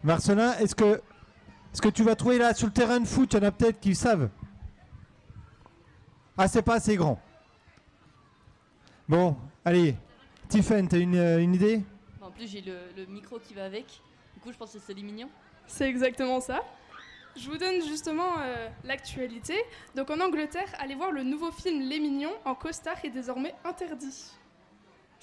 Marcelin, 0.03 0.53
est-ce 0.57 0.73
que, 0.75 0.95
est-ce 1.73 1.81
que 1.81 1.89
tu 1.89 2.03
vas 2.03 2.15
trouver 2.15 2.39
là 2.39 2.53
sur 2.55 2.67
le 2.67 2.73
terrain 2.73 2.99
de 2.99 3.05
foot, 3.05 3.33
il 3.33 3.37
y 3.37 3.39
en 3.39 3.47
a 3.47 3.51
peut-être 3.51 3.79
qui 3.79 3.93
savent 3.93 4.29
Ah, 6.37 6.47
c'est 6.47 6.63
pas 6.63 6.75
assez 6.75 6.95
grand. 6.95 7.21
Bon, 9.07 9.37
allez. 9.63 9.95
Tiffen, 10.49 10.87
t'as 10.87 10.97
une, 10.99 11.15
euh, 11.15 11.39
une 11.39 11.53
idée? 11.53 11.83
En 12.21 12.31
plus, 12.31 12.47
j'ai 12.47 12.61
le, 12.61 12.77
le 12.97 13.05
micro 13.05 13.37
qui 13.39 13.53
va 13.53 13.65
avec. 13.65 13.85
Du 14.33 14.39
coup, 14.41 14.51
je 14.51 14.57
pense 14.57 14.73
que 14.73 14.79
c'est 14.79 14.93
les 14.95 15.03
mignons. 15.03 15.29
C'est 15.67 15.87
exactement 15.89 16.39
ça. 16.41 16.61
Je 17.35 17.49
vous 17.49 17.57
donne 17.57 17.81
justement 17.87 18.37
euh, 18.39 18.69
l'actualité. 18.85 19.55
Donc 19.95 20.09
en 20.09 20.19
Angleterre, 20.21 20.69
allez 20.79 20.95
voir 20.95 21.11
le 21.11 21.23
nouveau 21.23 21.51
film 21.51 21.81
Les 21.81 21.99
Mignons 21.99 22.31
en 22.45 22.55
costard 22.55 22.95
est 23.03 23.09
désormais 23.09 23.53
interdit. 23.65 24.31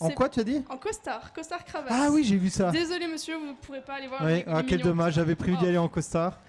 En 0.01 0.11
quoi 0.11 0.29
tu 0.29 0.41
as 0.41 0.45
dit? 0.45 0.63
En 0.69 0.77
costard, 0.79 1.33
costard 1.33 1.65
cravate. 1.65 1.93
Ah 1.95 2.09
oui, 2.11 2.25
j'ai 2.25 2.37
vu 2.37 2.51
ça. 2.51 2.71
Désolé 2.71 3.07
monsieur, 3.07 3.37
vous 3.37 3.47
ne 3.47 3.53
pourrez 3.55 3.83
pas 3.83 3.95
aller 3.95 4.09
voir 4.09 4.23
Ouais, 4.23 4.39
les, 4.39 4.45
ah, 4.49 4.61
les 4.61 4.67
quel 4.67 4.79
Mignons. 4.79 4.91
dommage, 4.91 5.15
j'avais 5.15 5.37
prévu 5.37 5.57
d'y 5.59 5.65
Oh. 5.65 5.69
aller 5.69 5.79
en 5.79 5.89
costard. 5.89 6.41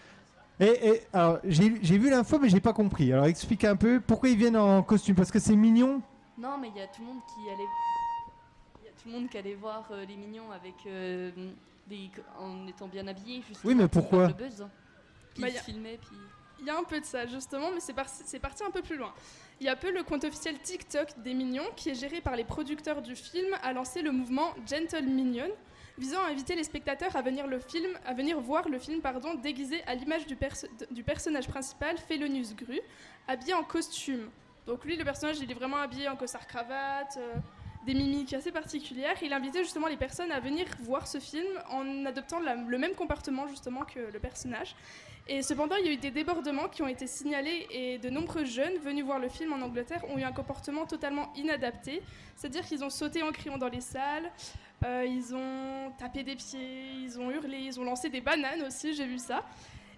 Et, 0.59 0.87
et 0.89 1.01
alors, 1.13 1.39
j'ai 1.45 1.69
vu 1.69 2.09
l'info, 2.09 2.39
mais 2.39 2.49
j'ai 2.49 2.59
pas 2.59 2.73
compris. 2.73 3.11
Alors, 3.13 3.25
explique 3.25 3.63
un 3.63 3.75
peu 3.75 3.99
pourquoi 3.99 4.29
ils 4.29 4.37
viennent 4.37 4.57
en 4.57 4.81
costume. 4.83 5.15
Parce 5.15 5.31
que 5.31 5.39
c'est 5.39 5.55
mignon 5.55 6.01
Non, 6.37 6.57
mais 6.59 6.69
il 6.69 6.79
y 6.79 6.81
a 6.83 6.87
tout 6.87 7.01
le 7.01 7.07
monde 7.07 7.21
qui 7.27 7.49
allait. 7.49 7.69
Il 8.81 8.85
y 8.85 8.89
a 8.89 8.91
tout 8.91 9.07
le 9.07 9.11
monde 9.13 9.29
qui 9.29 9.37
allait 9.37 9.55
voir 9.55 9.87
euh, 9.91 10.03
les 10.05 10.15
mignons 10.15 10.51
avec 10.51 10.75
euh, 10.87 11.31
des... 11.87 12.11
en 12.37 12.67
étant 12.67 12.87
bien 12.87 13.07
justement, 13.47 13.69
Oui, 13.69 13.75
mais 13.75 13.87
pour 13.87 14.01
pourquoi 14.01 14.27
Le 14.27 14.33
buzz. 14.33 14.65
Puis 15.33 15.43
Bah, 15.43 15.49
se 15.49 15.71
puis. 15.97 16.17
Il 16.59 16.67
y 16.67 16.69
a 16.69 16.77
un 16.77 16.83
peu 16.83 16.99
de 16.99 17.05
ça 17.05 17.25
justement, 17.25 17.71
mais 17.73 17.79
c'est 17.81 17.93
parti, 17.93 18.63
un 18.63 18.71
peu 18.71 18.81
plus 18.81 18.95
loin. 18.95 19.13
Il 19.59 19.65
y 19.65 19.69
a 19.69 19.75
peu 19.75 19.91
le 19.91 20.03
compte 20.03 20.23
officiel 20.23 20.57
TikTok 20.59 21.19
des 21.19 21.33
Mignons, 21.33 21.67
qui 21.75 21.89
est 21.89 21.95
géré 21.95 22.21
par 22.21 22.35
les 22.35 22.45
producteurs 22.45 23.01
du 23.01 23.15
film, 23.15 23.53
a 23.61 23.73
lancé 23.73 24.01
le 24.01 24.11
mouvement 24.11 24.53
Gentle 24.65 25.03
Minion, 25.03 25.49
visant 25.97 26.21
à 26.23 26.29
inviter 26.29 26.55
les 26.55 26.63
spectateurs 26.63 27.15
à 27.15 27.21
venir, 27.21 27.47
le 27.47 27.59
film, 27.59 27.97
à 28.05 28.13
venir 28.13 28.39
voir 28.39 28.69
le 28.69 28.79
film 28.79 29.01
pardon, 29.01 29.33
déguisé 29.35 29.83
à 29.85 29.95
l'image 29.95 30.25
du, 30.25 30.35
perso- 30.35 30.67
du 30.89 31.03
personnage 31.03 31.47
principal, 31.47 31.97
Felonius 31.97 32.55
Gru, 32.55 32.79
habillé 33.27 33.53
en 33.53 33.63
costume. 33.63 34.29
Donc 34.65 34.85
lui, 34.85 34.95
le 34.95 35.03
personnage, 35.03 35.39
il 35.39 35.51
est 35.51 35.55
vraiment 35.55 35.77
habillé 35.77 36.07
en 36.07 36.15
costard 36.15 36.47
cravate, 36.47 37.17
euh, 37.17 37.35
des 37.85 37.93
mimiques 37.93 38.33
assez 38.33 38.51
particulières. 38.51 39.15
Il 39.21 39.33
invitait 39.33 39.63
justement 39.63 39.87
les 39.87 39.97
personnes 39.97 40.31
à 40.31 40.39
venir 40.39 40.65
voir 40.81 41.07
ce 41.07 41.19
film 41.19 41.47
en 41.69 42.05
adoptant 42.05 42.39
le 42.39 42.77
même 42.77 42.93
comportement 42.93 43.47
justement 43.47 43.81
que 43.83 43.99
le 44.11 44.19
personnage. 44.19 44.75
Et 45.27 45.41
cependant, 45.41 45.77
il 45.77 45.85
y 45.85 45.89
a 45.89 45.93
eu 45.93 45.97
des 45.97 46.11
débordements 46.11 46.67
qui 46.67 46.81
ont 46.81 46.87
été 46.87 47.07
signalés 47.07 47.65
et 47.71 47.97
de 47.97 48.09
nombreux 48.09 48.43
jeunes 48.43 48.77
venus 48.79 49.05
voir 49.05 49.19
le 49.19 49.29
film 49.29 49.53
en 49.53 49.61
Angleterre 49.61 50.03
ont 50.09 50.17
eu 50.17 50.23
un 50.23 50.33
comportement 50.33 50.85
totalement 50.85 51.31
inadapté. 51.35 52.01
C'est-à-dire 52.35 52.65
qu'ils 52.65 52.83
ont 52.83 52.89
sauté 52.89 53.23
en 53.23 53.31
criant 53.31 53.57
dans 53.57 53.69
les 53.69 53.79
salles, 53.79 54.29
euh, 54.83 55.05
ils 55.07 55.33
ont 55.33 55.93
tapé 55.97 56.23
des 56.23 56.35
pieds, 56.35 56.91
ils 57.03 57.17
ont 57.19 57.31
hurlé, 57.31 57.57
ils 57.59 57.79
ont 57.79 57.85
lancé 57.85 58.09
des 58.09 58.19
bananes 58.19 58.63
aussi, 58.63 58.93
j'ai 58.93 59.05
vu 59.05 59.17
ça. 59.17 59.45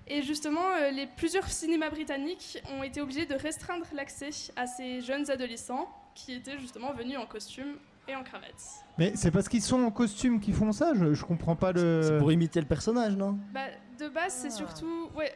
Et 0.08 0.22
justement, 0.22 0.70
euh, 0.76 0.92
les 0.92 1.08
plusieurs 1.08 1.48
cinémas 1.48 1.90
britanniques 1.90 2.62
ont 2.78 2.84
été 2.84 3.02
obligés 3.02 3.26
de 3.26 3.34
restreindre 3.34 3.88
l'accès 3.94 4.30
à 4.56 4.68
ces 4.68 5.02
jeunes 5.02 5.32
adolescents 5.32 5.90
qui 6.16 6.34
étaient 6.34 6.58
justement 6.58 6.92
venus 6.94 7.18
en 7.18 7.26
costume 7.28 7.76
et 8.08 8.16
en 8.16 8.24
cravate. 8.24 8.64
Mais 8.98 9.14
c'est 9.16 9.32
parce 9.32 9.48
qu'ils 9.50 9.62
sont 9.62 9.84
en 9.84 9.92
costume 9.92 10.40
qu'ils 10.40 10.54
font 10.56 10.72
ça 10.72 10.94
je, 10.96 11.14
je 11.14 11.26
comprends 11.26 11.56
pas 11.56 11.72
C'est 11.76 11.82
le. 11.82 12.18
pour 12.20 12.32
imiter 12.32 12.60
le 12.62 12.68
personnage, 12.68 13.16
non? 13.16 13.38
Bah, 13.54 13.66
de 14.00 14.08
base, 14.10 14.34
c'est 14.34 14.52
surtout. 14.52 15.10
Ouais. 15.16 15.34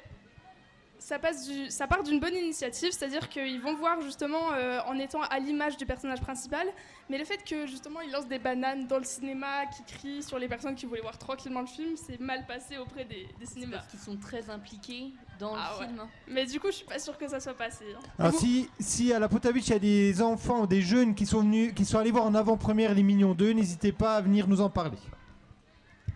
Ça, 1.01 1.17
passe 1.17 1.47
du, 1.47 1.69
ça 1.71 1.87
part 1.87 2.03
d'une 2.03 2.19
bonne 2.19 2.35
initiative, 2.35 2.91
c'est-à-dire 2.91 3.29
qu'ils 3.29 3.59
vont 3.61 3.73
voir 3.73 3.99
justement 4.01 4.51
euh, 4.53 4.79
en 4.85 4.99
étant 4.99 5.21
à 5.23 5.39
l'image 5.39 5.77
du 5.77 5.85
personnage 5.85 6.19
principal, 6.21 6.67
mais 7.09 7.17
le 7.17 7.23
fait 7.23 7.41
que 7.43 7.65
justement 7.65 8.01
ils 8.01 8.11
lancent 8.11 8.27
des 8.27 8.37
bananes 8.37 8.85
dans 8.85 8.97
le 8.99 9.05
cinéma, 9.05 9.65
qui 9.67 9.83
crient 9.91 10.21
sur 10.21 10.37
les 10.37 10.47
personnes 10.49 10.75
qui 10.75 10.85
voulaient 10.85 11.01
voir 11.01 11.17
tranquillement 11.17 11.61
le 11.61 11.67
film, 11.67 11.95
c'est 11.95 12.19
mal 12.19 12.45
passé 12.45 12.77
auprès 12.77 13.05
des, 13.05 13.27
des 13.39 13.45
C'est 13.45 13.53
cinémas. 13.53 13.77
parce 13.77 13.87
qu'ils 13.87 13.99
sont 14.01 14.17
très 14.17 14.49
impliqués 14.49 15.13
dans 15.39 15.53
Ah 15.55 15.71
le 15.75 15.79
ouais. 15.79 15.87
film. 15.87 16.01
Mais 16.27 16.45
du 16.45 16.59
coup, 16.59 16.67
je 16.67 16.73
suis 16.77 16.85
pas 16.85 16.99
sûre 16.99 17.17
que 17.17 17.27
ça 17.27 17.39
soit 17.39 17.53
passé. 17.55 17.85
hein. 17.95 17.99
Alors, 18.19 18.33
si, 18.39 18.69
si 18.79 19.13
à 19.13 19.19
la 19.19 19.27
Potavich 19.29 19.67
il 19.67 19.71
y 19.71 19.75
a 19.75 19.79
des 19.79 20.21
enfants, 20.21 20.65
des 20.65 20.81
jeunes 20.81 21.15
qui 21.15 21.25
sont 21.25 21.39
venus, 21.41 21.73
qui 21.73 21.85
sont 21.85 21.97
allés 21.97 22.11
voir 22.11 22.25
en 22.25 22.35
avant-première 22.35 22.93
Les 22.93 23.03
Mignons 23.03 23.33
2, 23.33 23.53
n'hésitez 23.53 23.91
pas 23.91 24.15
à 24.17 24.21
venir 24.21 24.47
nous 24.47 24.61
en 24.61 24.69
parler. 24.69 24.97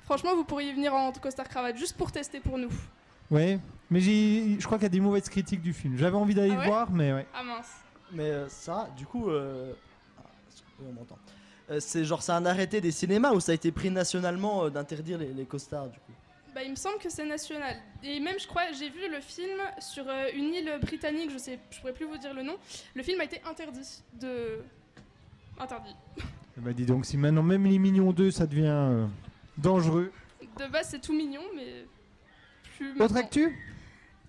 Franchement, 0.05 0.35
vous 0.35 0.43
pourriez 0.43 0.73
venir 0.73 0.93
en 0.93 1.11
costard 1.13 1.47
cravate 1.47 1.77
juste 1.77 1.95
pour 1.97 2.11
tester 2.11 2.39
pour 2.39 2.57
nous. 2.57 2.69
Ouais, 3.31 3.57
mais 3.89 3.99
j'ai, 4.01 4.57
je 4.59 4.65
crois 4.65 4.77
qu'il 4.77 4.83
y 4.83 4.87
a 4.87 4.89
des 4.89 4.99
mauvaises 4.99 5.29
critiques 5.29 5.61
du 5.61 5.73
film. 5.73 5.97
J'avais 5.97 6.17
envie 6.17 6.35
d'aller 6.35 6.53
Ah 6.57 6.61
le 6.63 6.67
voir, 6.69 6.91
mais 6.91 7.13
ouais. 7.13 7.25
Ah 7.33 7.43
mince. 7.43 7.69
Mais 8.11 8.23
euh, 8.29 8.49
ça, 8.49 8.89
du 8.97 9.05
coup, 9.05 9.29
euh, 9.29 9.73
ah, 10.19 10.23
oui, 10.79 10.85
on 10.89 10.93
m'entend. 10.93 11.17
Euh, 11.71 11.79
c'est 11.79 12.03
genre 12.03 12.21
c'est 12.21 12.33
un 12.33 12.45
arrêté 12.45 12.81
des 12.81 12.91
cinémas 12.91 13.31
où 13.31 13.39
ça 13.39 13.53
a 13.53 13.55
été 13.55 13.71
pris 13.71 13.89
nationalement 13.89 14.65
euh, 14.65 14.69
d'interdire 14.69 15.17
les, 15.17 15.33
les 15.33 15.45
costards 15.45 15.87
du 15.87 15.97
coup? 15.99 16.11
Bah, 16.53 16.61
il 16.63 16.69
me 16.71 16.75
semble 16.75 16.99
que 16.99 17.09
c'est 17.09 17.25
national. 17.25 17.77
Et 18.03 18.19
même, 18.19 18.39
je 18.39 18.47
crois, 18.47 18.71
j'ai 18.77 18.89
vu 18.89 19.09
le 19.09 19.19
film 19.21 19.59
sur 19.79 20.07
euh, 20.07 20.27
une 20.35 20.53
île 20.53 20.71
britannique, 20.81 21.31
je 21.31 21.37
sais, 21.39 21.59
je 21.71 21.79
pourrais 21.79 21.93
plus 21.93 22.05
vous 22.05 22.17
dire 22.17 22.33
le 22.33 22.43
nom. 22.43 22.57
Le 22.93 23.01
film 23.01 23.19
a 23.21 23.23
été 23.23 23.41
interdit 23.49 24.03
de. 24.13 24.59
Interdit. 25.59 25.95
Bah 26.57 26.71
dis 26.73 26.85
donc, 26.85 27.05
si 27.05 27.17
maintenant 27.17 27.41
même 27.41 27.65
Les 27.65 27.79
Mignons 27.79 28.11
2 28.11 28.29
ça 28.29 28.45
devient 28.45 28.65
euh, 28.67 29.07
dangereux. 29.57 30.11
De 30.59 30.67
base, 30.67 30.89
c'est 30.89 30.99
tout 31.01 31.13
mignon, 31.13 31.41
mais 31.55 31.85
plus. 32.77 32.91
Autre 32.91 32.99
maintenant. 33.13 33.19
actu? 33.19 33.57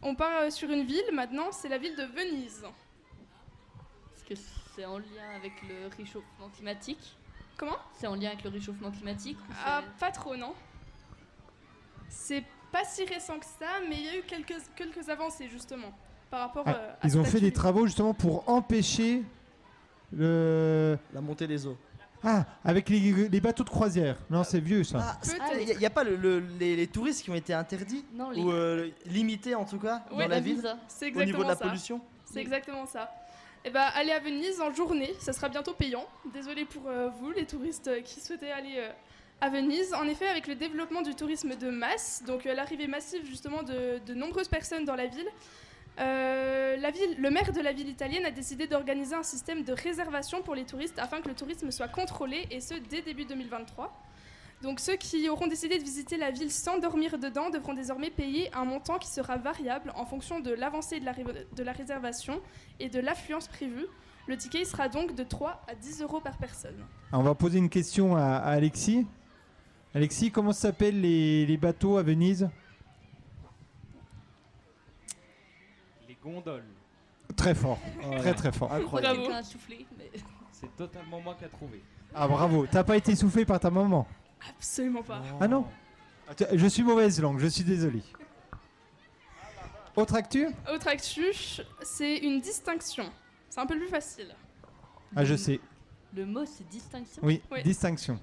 On 0.00 0.14
part 0.14 0.42
euh, 0.42 0.50
sur 0.50 0.70
une 0.70 0.84
ville 0.84 1.04
maintenant, 1.12 1.52
c'est 1.52 1.68
la 1.68 1.76
ville 1.78 1.96
de 1.96 2.04
Venise. 2.04 2.64
Est-ce 4.16 4.24
que 4.24 4.40
c'est 4.74 4.84
en 4.86 4.98
lien 4.98 5.30
avec 5.36 5.52
le 5.68 5.88
réchauffement 5.96 6.48
climatique 6.54 7.16
Comment? 7.58 7.76
C'est 7.94 8.06
en 8.06 8.14
lien 8.14 8.28
avec 8.28 8.42
le 8.44 8.50
réchauffement 8.50 8.90
climatique 8.90 9.38
ou 9.38 9.52
Ah, 9.64 9.82
pas 10.00 10.10
trop, 10.10 10.36
non. 10.36 10.54
C'est 12.16 12.44
pas 12.72 12.84
si 12.84 13.04
récent 13.04 13.38
que 13.38 13.44
ça, 13.44 13.66
mais 13.88 13.96
il 13.96 14.04
y 14.04 14.08
a 14.08 14.16
eu 14.16 14.22
quelques, 14.22 14.54
quelques 14.76 15.08
avancées 15.08 15.48
justement 15.48 15.92
par 16.30 16.40
rapport 16.40 16.64
Ah, 16.66 16.74
euh, 16.76 16.92
à 17.02 17.06
Ils 17.06 17.18
ont 17.18 17.24
fait 17.24 17.40
des 17.40 17.52
travaux 17.52 17.86
justement 17.86 18.14
pour 18.14 18.48
empêcher 18.48 19.22
le. 20.12 20.98
La 21.12 21.20
montée 21.20 21.46
des 21.46 21.66
eaux. 21.66 21.76
Ah, 22.26 22.46
avec 22.64 22.88
les, 22.88 23.28
les 23.28 23.40
bateaux 23.40 23.64
de 23.64 23.68
croisière. 23.68 24.16
Non, 24.30 24.44
c'est 24.44 24.58
vieux 24.60 24.82
ça. 24.82 25.18
Ah, 25.40 25.50
il 25.60 25.76
n'y 25.76 25.84
a, 25.84 25.90
pas 25.90 26.04
le- 26.04 26.16
le- 26.16 26.38
les, 26.58 26.74
les 26.74 26.86
touristes 26.86 27.22
qui 27.22 27.30
ont 27.30 27.34
été 27.34 27.52
interdits 27.52 28.02
Non, 28.14 28.30
les... 28.30 28.40
ou 28.40 28.50
euh, 28.50 28.88
limités 29.04 29.54
en 29.54 29.66
tout 29.66 29.78
cas 29.78 30.02
Ouais, 30.10 30.24
dans 30.24 30.28
la 30.30 30.36
la 30.36 30.40
ville. 30.40 30.62
C'est 30.88 31.06
au 31.06 31.08
niveau 31.10 31.20
exactement 31.20 31.42
de 31.44 31.48
la 31.48 31.56
ça. 31.56 31.64
pollution. 31.66 32.00
C'est 32.24 32.40
exactement 32.40 32.86
ça. 32.86 33.12
Et 33.66 33.70
bah, 33.70 33.88
aller 33.94 34.12
à 34.12 34.20
Venise 34.20 34.58
en 34.62 34.72
journée, 34.72 35.12
ça 35.20 35.34
sera 35.34 35.50
bientôt 35.50 35.74
payant. 35.74 36.06
Désolé 36.32 36.64
pour 36.64 36.84
euh, 36.88 37.10
vous, 37.20 37.30
les 37.30 37.44
touristes 37.46 37.90
qui 38.04 38.20
souhaitaient 38.20 38.52
aller 38.52 38.76
euh, 38.78 38.88
à 39.44 39.50
Venise. 39.50 39.92
En 39.92 40.08
effet, 40.08 40.26
avec 40.26 40.46
le 40.46 40.54
développement 40.54 41.02
du 41.02 41.14
tourisme 41.14 41.54
de 41.54 41.68
masse, 41.68 42.22
donc 42.26 42.46
euh, 42.46 42.54
l'arrivée 42.54 42.86
massive 42.86 43.26
justement 43.26 43.62
de, 43.62 44.14
nombreuses 44.14 44.48
personnes 44.48 44.86
dans 44.86 44.94
la 44.94 45.06
ville, 45.06 45.28
euh, 46.00 46.76
la 46.78 46.90
ville, 46.90 47.16
le 47.18 47.30
maire 47.30 47.52
de 47.52 47.60
la 47.60 47.72
ville 47.72 47.88
italienne 47.88 48.24
a 48.24 48.30
décidé 48.30 48.66
d'organiser 48.66 49.14
un 49.14 49.22
système 49.22 49.62
de 49.62 49.74
réservation 49.74 50.40
pour 50.40 50.54
les 50.54 50.64
touristes 50.64 50.98
afin 50.98 51.20
que 51.20 51.28
le 51.28 51.34
tourisme 51.34 51.70
soit 51.70 51.88
contrôlé, 51.88 52.46
et 52.50 52.60
ce 52.60 52.72
dès 52.88 53.02
début 53.02 53.26
2023. 53.26 53.92
Donc 54.62 54.80
ceux 54.80 54.96
qui 54.96 55.28
auront 55.28 55.46
décidé 55.46 55.78
de 55.78 55.84
visiter 55.84 56.16
la 56.16 56.30
ville 56.30 56.50
sans 56.50 56.78
dormir 56.78 57.18
dedans 57.18 57.50
devront 57.50 57.74
désormais 57.74 58.08
payer 58.08 58.48
un 58.54 58.64
montant 58.64 58.98
qui 58.98 59.08
sera 59.08 59.36
variable 59.36 59.92
en 59.94 60.06
fonction 60.06 60.40
de 60.40 60.52
l'avancée 60.52 61.00
de, 61.00 61.62
la 61.62 61.72
réservation 61.72 62.40
et 62.80 62.88
de 62.88 62.98
l'affluence 62.98 63.48
prévue. 63.48 63.86
Le 64.26 64.38
ticket 64.38 64.64
sera 64.64 64.88
donc 64.88 65.14
de 65.14 65.22
3 65.22 65.66
à 65.68 65.74
10 65.74 66.00
euros 66.00 66.20
par 66.20 66.38
personne. 66.38 66.76
Alors, 67.12 67.20
on 67.20 67.24
va 67.24 67.34
poser 67.34 67.58
une 67.58 67.68
question 67.68 68.16
à 68.16 68.36
Alexis. 68.36 69.06
Alexis, 69.94 70.30
comment 70.30 70.52
s'appellent 70.52 71.00
les, 71.00 71.46
les 71.46 71.56
bateaux 71.56 71.96
à 71.96 72.02
Venise? 72.02 72.48
Les 76.08 76.16
gondoles. 76.22 76.64
Très 77.36 77.54
fort, 77.54 77.78
Ouais. 78.04 78.18
très 78.18 78.34
très 78.34 78.52
fort. 78.52 78.72
Incroyable. 78.72 79.16
que 79.18 79.22
Bravo. 79.22 79.22
quelqu'un 79.22 79.38
a 79.38 79.42
soufflé. 79.42 79.86
mais- 79.98 80.10
C'est 80.52 80.74
totalement 80.76 81.20
moi 81.20 81.34
qui 81.38 81.44
a 81.44 81.48
trouvé. 81.48 81.82
Ah 82.14 82.28
bravo, 82.28 82.66
t'as 82.70 82.84
pas 82.84 82.96
été 82.96 83.14
soufflé 83.16 83.44
par 83.44 83.58
ta 83.58 83.70
maman? 83.70 84.06
Absolument 84.48 85.02
pas. 85.02 85.20
Ah 85.40 85.48
non? 85.48 85.66
Je 86.52 86.66
suis 86.68 86.82
mauvaise 86.82 87.20
langue, 87.20 87.38
je 87.38 87.46
suis 87.48 87.64
désolé. 87.64 88.02
Autre 89.96 90.14
actu? 90.14 90.46
Autre 90.72 90.88
actu, 90.88 91.24
c'est 91.82 92.18
une 92.18 92.40
distinction. 92.40 93.10
C'est 93.50 93.60
un 93.60 93.66
peu 93.66 93.76
plus 93.76 93.88
facile. 93.88 94.34
Ah, 95.14 95.24
je 95.24 95.34
sais. 95.34 95.60
Le 96.14 96.24
mot, 96.26 96.44
c'est 96.46 96.66
distinction? 96.68 97.20
Oui, 97.24 97.42
Oui. 97.50 97.62
distinction. 97.62 98.18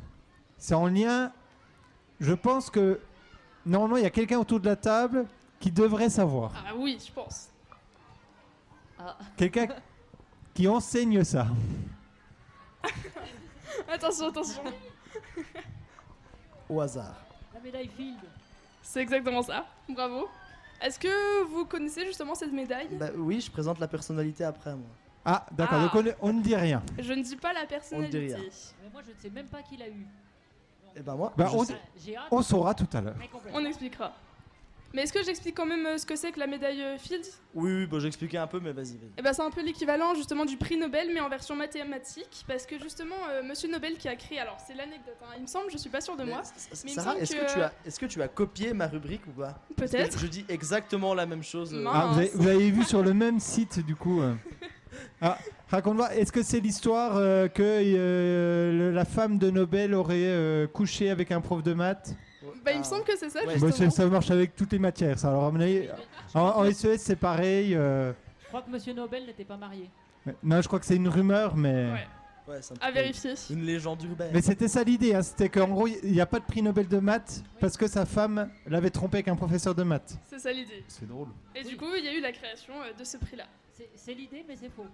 C'est 0.57 0.73
en 0.73 0.87
lien. 0.87 1.31
Je 2.21 2.33
pense 2.33 2.69
que 2.69 2.99
normalement 3.65 3.97
il 3.97 4.03
y 4.03 4.05
a 4.05 4.09
quelqu'un 4.11 4.37
autour 4.37 4.59
de 4.59 4.67
la 4.67 4.75
table 4.77 5.25
qui 5.59 5.71
devrait 5.71 6.09
savoir. 6.09 6.53
Ah 6.55 6.71
oui, 6.77 6.97
je 7.05 7.11
pense. 7.11 7.47
Ah, 8.99 9.17
Quelqu'un 9.35 9.67
qui 10.53 10.67
enseigne 10.67 11.23
ça. 11.23 11.47
Attention, 13.91 14.27
attention. 14.27 14.63
Au 16.69 16.79
hasard. 16.79 17.15
La 17.53 17.59
médaille 17.59 17.89
Field. 17.89 18.19
C'est 18.83 19.01
exactement 19.01 19.41
ça. 19.41 19.65
Bravo. 19.89 20.27
Est-ce 20.81 20.99
que 20.99 21.43
vous 21.45 21.65
connaissez 21.65 22.05
justement 22.05 22.35
cette 22.35 22.51
médaille? 22.53 22.87
Bah 22.91 23.09
oui, 23.15 23.41
je 23.41 23.49
présente 23.51 23.79
la 23.79 23.87
personnalité 23.87 24.43
après 24.43 24.75
moi. 24.75 24.87
Ah, 25.25 25.45
d'accord, 25.51 25.79
Ah. 25.81 25.95
donc 25.95 26.15
on, 26.21 26.29
on 26.29 26.33
ne 26.33 26.41
dit 26.41 26.55
rien. 26.55 26.81
Je 26.97 27.13
ne 27.13 27.21
dis 27.21 27.35
pas 27.35 27.53
la 27.53 27.65
personnalité. 27.65 28.19
rien. 28.35 28.37
Mais 28.83 28.89
moi, 28.91 29.01
je 29.05 29.11
ne 29.11 29.17
sais 29.17 29.29
même 29.29 29.47
pas 29.47 29.61
qui 29.61 29.77
l'a 29.77 29.87
eu. 29.89 30.05
Et 30.95 31.01
ben 31.01 31.15
moi, 31.15 31.33
Bah, 31.37 31.49
on- 32.31 32.41
saura 32.41 32.73
tout 32.73 32.87
à 32.93 33.01
l'heure. 33.01 33.15
On 33.53 33.65
expliquera. 33.65 34.13
Mais 34.93 35.03
est-ce 35.03 35.13
que 35.13 35.23
j'explique 35.23 35.55
quand 35.55 35.65
même 35.65 35.85
euh, 35.85 35.97
ce 35.97 36.05
que 36.05 36.17
c'est 36.17 36.33
que 36.33 36.39
la 36.39 36.47
médaille 36.47 36.81
euh, 36.81 36.97
Fields? 36.97 37.29
Oui, 37.53 37.71
oui, 37.73 37.85
bon, 37.85 37.97
j'expliquais 38.01 38.37
un 38.37 38.47
peu, 38.47 38.59
mais 38.59 38.73
vas-y. 38.73 38.99
Eh 39.17 39.21
ben, 39.21 39.31
c'est 39.31 39.41
un 39.41 39.49
peu 39.49 39.63
l'équivalent 39.63 40.13
justement 40.15 40.43
du 40.43 40.57
prix 40.57 40.75
Nobel, 40.75 41.11
mais 41.13 41.21
en 41.21 41.29
version 41.29 41.55
mathématique, 41.55 42.43
parce 42.45 42.65
que 42.65 42.77
justement, 42.77 43.15
euh, 43.29 43.41
Monsieur 43.41 43.69
Nobel 43.71 43.93
qui 43.97 44.09
a 44.09 44.17
créé, 44.17 44.39
alors 44.39 44.57
c'est 44.67 44.73
l'anecdote, 44.73 45.15
hein, 45.23 45.31
il 45.37 45.43
me 45.43 45.47
semble, 45.47 45.71
je 45.71 45.77
suis 45.77 45.89
pas 45.89 46.01
sûre 46.01 46.17
de 46.17 46.25
Mais, 46.25 46.31
moi, 46.31 46.41
mais 46.83 46.89
Sarah, 46.91 47.15
est-ce 47.19 47.33
que, 47.33 47.39
que- 47.45 47.53
tu 47.53 47.61
as, 47.61 47.73
est-ce 47.85 47.99
que 48.01 48.05
tu 48.05 48.21
as 48.21 48.27
copié 48.27 48.73
ma 48.73 48.87
rubrique 48.87 49.25
ou 49.27 49.31
pas? 49.31 49.57
Peut-être. 49.77 50.19
Je 50.19 50.27
dis 50.27 50.43
exactement 50.49 51.13
la 51.13 51.25
même 51.25 51.43
chose. 51.43 51.73
euh. 51.73 51.85
Ah, 51.87 52.07
vous, 52.11 52.17
avez, 52.19 52.31
vous 52.33 52.47
avez 52.47 52.69
vu 52.71 52.83
sur 52.83 53.01
le 53.01 53.13
même 53.13 53.39
site 53.39 53.79
du 53.85 53.95
coup. 53.95 54.21
euh. 54.21 54.33
Ah, 55.21 55.37
raconte-moi, 55.71 56.13
est-ce 56.15 56.31
que 56.31 56.43
c'est 56.43 56.59
l'histoire 56.59 57.17
euh, 57.17 57.47
que 57.47 57.61
euh, 57.63 58.71
le- 58.71 58.91
la 58.91 59.05
femme 59.05 59.37
de 59.37 59.49
Nobel 59.49 59.93
aurait 59.93 60.15
euh, 60.19 60.67
couché 60.67 61.09
avec 61.09 61.31
un 61.31 61.41
prof 61.41 61.63
de 61.63 61.73
maths? 61.73 62.15
Bah, 62.63 62.71
il 62.73 62.79
me 62.79 62.83
semble 62.83 63.03
que 63.03 63.17
c'est 63.17 63.29
ça, 63.29 63.39
Ouais. 63.39 63.57
Bah, 63.59 63.67
justement. 63.67 63.89
ça, 63.89 64.05
marche 64.07 64.29
avec 64.31 64.55
toutes 64.55 64.71
les 64.71 64.79
matières, 64.79 65.17
ça. 65.17 65.29
Alors, 65.29 65.45
à 65.45 65.51
mon 65.51 65.59
avis, 65.59 65.87
en, 66.33 66.39
en 66.41 66.71
SES, 66.71 66.97
c'est 66.97 67.15
pareil. 67.15 67.75
euh, 67.75 68.11
Je 68.43 68.47
crois 68.49 68.61
que 68.61 68.69
Monsieur 68.69 68.93
Nobel 68.93 69.25
n'était 69.25 69.45
pas 69.45 69.57
marié. 69.57 69.89
Non, 70.43 70.61
je 70.61 70.67
crois 70.67 70.79
que 70.79 70.85
c'est 70.85 70.95
une 70.95 71.07
rumeur, 71.07 71.55
mais. 71.55 71.91
Ouais. 71.91 72.07
Ouais, 72.47 72.57
c'est 72.61 72.73
un 72.73 72.77
À 72.81 72.87
peu 72.87 72.95
vérifier. 72.95 73.33
Une 73.51 73.63
légende 73.63 74.01
urbaine. 74.03 74.31
Mais 74.33 74.41
c'était 74.41 74.67
ça 74.67 74.83
l'idée, 74.83 75.13
hein, 75.13 75.21
c'était 75.21 75.47
qu'en 75.47 75.67
gros, 75.67 75.87
il 75.87 76.11
n'y 76.11 76.19
a 76.21 76.25
pas 76.25 76.39
de 76.39 76.43
prix 76.45 76.61
Nobel 76.63 76.87
de 76.87 76.97
maths 76.97 77.43
parce 77.59 77.77
que 77.77 77.87
sa 77.87 78.05
femme 78.05 78.49
l'avait 78.67 78.89
trompé 78.89 79.17
avec 79.17 79.27
un 79.27 79.35
professeur 79.35 79.75
de 79.75 79.83
maths. 79.83 80.17
C'est 80.27 80.39
ça 80.39 80.51
l'idée. 80.51 80.83
C'est 80.87 81.07
drôle. 81.07 81.27
Et 81.55 81.59
Oui. 81.63 81.69
du 81.69 81.77
coup, 81.77 81.85
il 81.97 82.03
y 82.03 82.07
a 82.07 82.13
eu 82.13 82.19
la 82.19 82.31
création 82.31 82.73
euh, 82.81 82.93
de 82.99 83.03
ce 83.03 83.17
prix-là. 83.17 83.45
C'est- 83.77 83.89
C'est 83.95 84.13
l'idée, 84.15 84.43
mais 84.47 84.55
c'est 84.59 84.71
faux. 84.71 84.85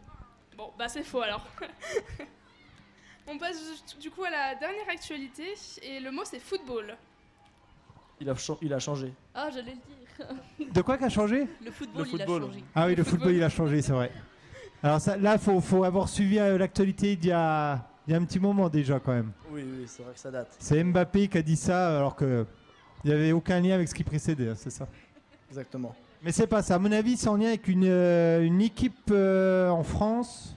Bon, 0.58 0.72
bah 0.78 0.88
c'est 0.88 1.04
faux 1.04 1.22
alors. 1.22 1.46
On 3.28 3.38
passe 3.38 3.84
du 4.00 4.10
coup 4.10 4.24
à 4.24 4.30
la 4.30 4.56
dernière 4.56 4.88
actualité, 4.90 5.54
et 5.84 6.00
le 6.00 6.12
mot 6.12 6.24
c'est 6.26 6.40
football. 6.40 6.96
Il 8.20 8.30
a, 8.30 8.34
il 8.62 8.74
a 8.74 8.80
changé. 8.80 9.14
ah 9.36 9.50
j'allais 9.54 9.74
le 9.76 10.26
dire. 10.66 10.72
De 10.74 10.82
quoi 10.82 10.98
qu'a 10.98 11.10
changé? 11.10 11.48
Le 11.64 11.70
football, 11.72 12.02
Le 12.04 12.08
il 12.08 12.12
football. 12.18 12.44
a 12.44 12.46
changé. 12.48 12.64
Ah 12.74 12.86
oui, 12.86 12.92
Le 12.92 12.96
le 12.98 13.04
football, 13.04 13.20
football. 13.20 13.36
il 13.36 13.44
a 13.44 13.50
changé, 13.50 13.82
c'est 13.82 13.92
vrai. 13.92 14.12
Alors 14.82 15.00
ça, 15.02 15.18
là, 15.18 15.38
faut, 15.38 15.60
faut 15.62 15.84
avoir 15.84 16.08
suivi 16.10 16.40
euh, 16.40 16.58
l'actualité 16.58 17.16
d'il 17.16 17.30
y 17.30 17.34
a, 17.34 17.86
il 18.08 18.12
y 18.12 18.14
a 18.16 18.18
un 18.18 18.26
petit 18.26 18.40
moment 18.40 18.70
déjà 18.70 19.00
quand 19.00 19.12
même. 19.14 19.32
Oui, 19.52 19.64
oui, 19.64 19.84
c'est 19.88 20.02
vrai 20.02 20.14
que 20.14 20.20
ça 20.20 20.32
date. 20.32 20.56
C'est 20.58 20.84
Mbappé 20.84 21.28
qui 21.28 21.38
a 21.38 21.42
dit 21.44 21.56
ça 21.56 21.98
alors 21.98 22.16
que 22.16 22.46
il 23.04 23.10
n'y 23.12 23.16
avait 23.16 23.32
aucun 23.32 23.60
lien 23.60 23.76
avec 23.76 23.88
ce 23.88 23.94
qui 23.94 24.04
précédait, 24.04 24.50
hein, 24.50 24.56
c'est 24.56 24.72
ça? 24.72 24.88
Exactement. 25.50 25.96
Mais 26.22 26.32
c'est 26.32 26.48
pas 26.48 26.62
ça. 26.64 26.76
À 26.76 26.80
mon 26.80 26.92
avis, 26.92 27.16
c'est 27.18 27.28
en 27.28 27.36
lien 27.38 27.48
avec 27.50 27.68
une, 27.68 27.86
euh, 27.88 28.42
une 28.44 28.62
équipe 28.62 29.10
euh, 29.12 29.70
en 29.70 29.84
France. 29.84 30.56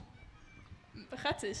Raté. 1.23 1.51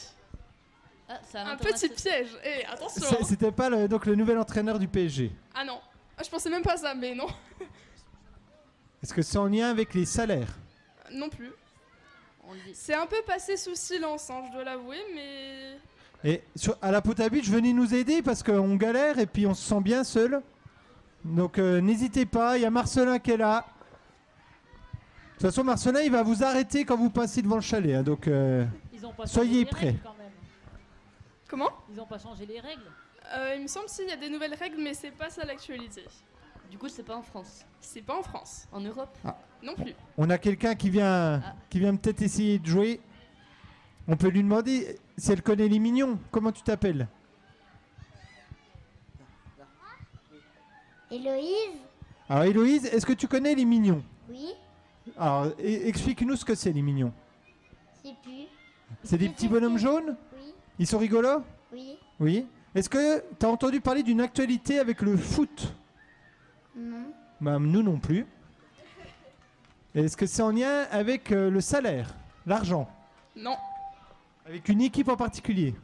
Ah, 1.07 1.19
Un 1.35 1.57
petit 1.57 1.89
piège. 1.89 2.29
Eh, 2.43 2.65
attention. 2.65 3.03
C'est- 3.19 3.23
C'était 3.25 3.51
pas 3.51 3.69
le, 3.69 3.87
donc 3.87 4.05
le 4.05 4.15
nouvel 4.15 4.37
entraîneur 4.37 4.79
du 4.79 4.87
PSG. 4.87 5.31
Ah 5.53 5.63
non. 5.65 5.79
Ah, 6.17 6.21
je 6.23 6.29
pensais 6.29 6.49
même 6.49 6.63
pas 6.63 6.77
ça, 6.77 6.93
mais 6.95 7.13
non. 7.13 7.27
Est-ce 9.03 9.13
que 9.13 9.21
c'est 9.21 9.37
en 9.37 9.47
lien 9.47 9.69
avec 9.69 9.93
les 9.93 10.05
salaires? 10.05 10.57
Non 11.11 11.29
plus. 11.29 11.51
On 12.47 12.53
le 12.53 12.59
dit. 12.59 12.71
C'est 12.73 12.93
un 12.93 13.05
peu 13.05 13.17
passé 13.27 13.57
sous 13.57 13.75
silence, 13.75 14.29
hein, 14.29 14.41
je 14.47 14.53
dois 14.53 14.63
l'avouer, 14.63 14.99
mais. 15.13 15.77
Et 16.23 16.43
sur, 16.55 16.77
à 16.81 16.91
la 16.91 17.01
Potabitch, 17.01 17.49
venez 17.49 17.73
nous 17.73 17.93
aider 17.93 18.21
parce 18.21 18.41
qu'on 18.43 18.75
galère 18.75 19.17
et 19.19 19.25
puis 19.25 19.45
on 19.47 19.53
se 19.53 19.67
sent 19.67 19.81
bien 19.81 20.03
seul. 20.03 20.41
Donc 21.25 21.57
euh, 21.59 21.81
n'hésitez 21.81 22.25
pas, 22.25 22.57
il 22.57 22.61
y 22.61 22.65
a 22.65 22.69
Marcelin 22.69 23.19
qui 23.19 23.31
est 23.31 23.37
là. 23.37 23.65
De 25.41 25.47
toute 25.47 25.55
façon, 25.55 25.63
Marcelin, 25.63 26.01
il 26.01 26.11
va 26.11 26.21
vous 26.21 26.43
arrêter 26.43 26.85
quand 26.85 26.95
vous 26.97 27.09
passez 27.09 27.41
devant 27.41 27.55
le 27.55 27.61
chalet. 27.63 27.95
hein, 27.95 28.03
donc 28.03 28.27
euh, 28.27 28.63
Ils 28.93 29.03
ont 29.03 29.11
pas 29.11 29.25
Soyez 29.25 29.61
les 29.61 29.65
prêts. 29.65 29.85
règles 29.87 29.99
quand 30.03 30.13
même. 30.19 30.31
Comment? 31.49 31.69
Ils 31.91 31.99
ont 31.99 32.05
pas 32.05 32.19
changé 32.19 32.45
les 32.45 32.59
règles. 32.59 32.83
Euh, 33.35 33.55
Il 33.55 33.63
me 33.63 33.67
semble 33.67 33.89
s'il 33.89 34.07
y 34.07 34.11
a 34.11 34.17
des 34.17 34.29
nouvelles 34.29 34.53
règles, 34.53 34.77
mais 34.79 34.93
c'est 34.93 35.09
pas 35.09 35.31
ça 35.31 35.43
l'actualité. 35.43 36.03
Du 36.69 36.77
coup, 36.77 36.87
c'est 36.89 37.01
pas 37.01 37.15
en 37.15 37.23
France. 37.23 37.65
C'est 37.79 38.03
pas 38.03 38.19
en 38.19 38.21
France. 38.21 38.67
En 38.71 38.81
Europe? 38.81 39.17
Non 39.63 39.73
plus. 39.73 39.95
on 40.15 40.29
a 40.29 40.37
quelqu'un 40.37 40.75
qui 40.75 40.91
vient, 40.91 41.41
Ah. 41.43 41.55
qui 41.71 41.79
vient 41.79 41.95
peut-être 41.95 42.21
essayer 42.21 42.59
de 42.59 42.67
jouer. 42.67 43.01
On 44.07 44.15
peut 44.17 44.27
lui 44.29 44.43
demander 44.43 44.99
si 45.17 45.31
elle 45.31 45.41
connaît 45.41 45.67
les 45.67 45.79
mignons. 45.79 46.19
Comment 46.29 46.51
tu 46.51 46.61
t'appelles? 46.61 47.07
Héloïse 51.09 51.79
Alors 52.29 52.43
Héloïse, 52.43 52.85
est-ce 52.85 53.07
que 53.07 53.13
tu 53.13 53.27
connais 53.27 53.55
les 53.55 53.65
mignons? 53.65 54.03
Oui, 54.29 54.53
Alors 55.17 55.45
e- 55.47 55.53
explique-nous 55.87 56.35
ce 56.35 56.45
que 56.45 56.55
c'est 56.55 56.71
les 56.71 56.81
mignons. 56.81 57.11
c'est 58.03 58.15
plus. 58.23 58.45
C'est 59.03 59.17
des 59.17 59.29
petits 59.29 59.47
bonhommes 59.47 59.77
jaunes? 59.77 60.15
Oui, 60.35 60.53
Ils 60.79 60.87
sont 60.87 60.97
rigolos? 60.99 61.43
Oui, 61.71 61.97
Oui. 62.19 62.47
Est-ce 62.73 62.87
que 62.89 63.21
tu 63.39 63.45
as 63.45 63.49
entendu 63.49 63.81
parler 63.81 64.01
d'une 64.03 64.21
actualité 64.21 64.79
avec 64.79 65.01
le 65.01 65.17
foot? 65.17 65.73
Non, 66.75 67.03
Bah, 67.41 67.59
nous 67.59 67.83
non 67.83 67.97
plus. 67.99 68.25
Est-ce 69.93 70.15
que 70.15 70.25
c'est 70.25 70.41
en 70.41 70.51
lien 70.51 70.85
avec 70.91 71.31
euh, 71.33 71.49
le 71.49 71.59
salaire, 71.59 72.15
l'argent, 72.45 72.89
Non. 73.35 73.57
avec 74.45 74.69
une 74.69 74.81
équipe 74.81 75.09
en 75.09 75.17
particulier? 75.17 75.75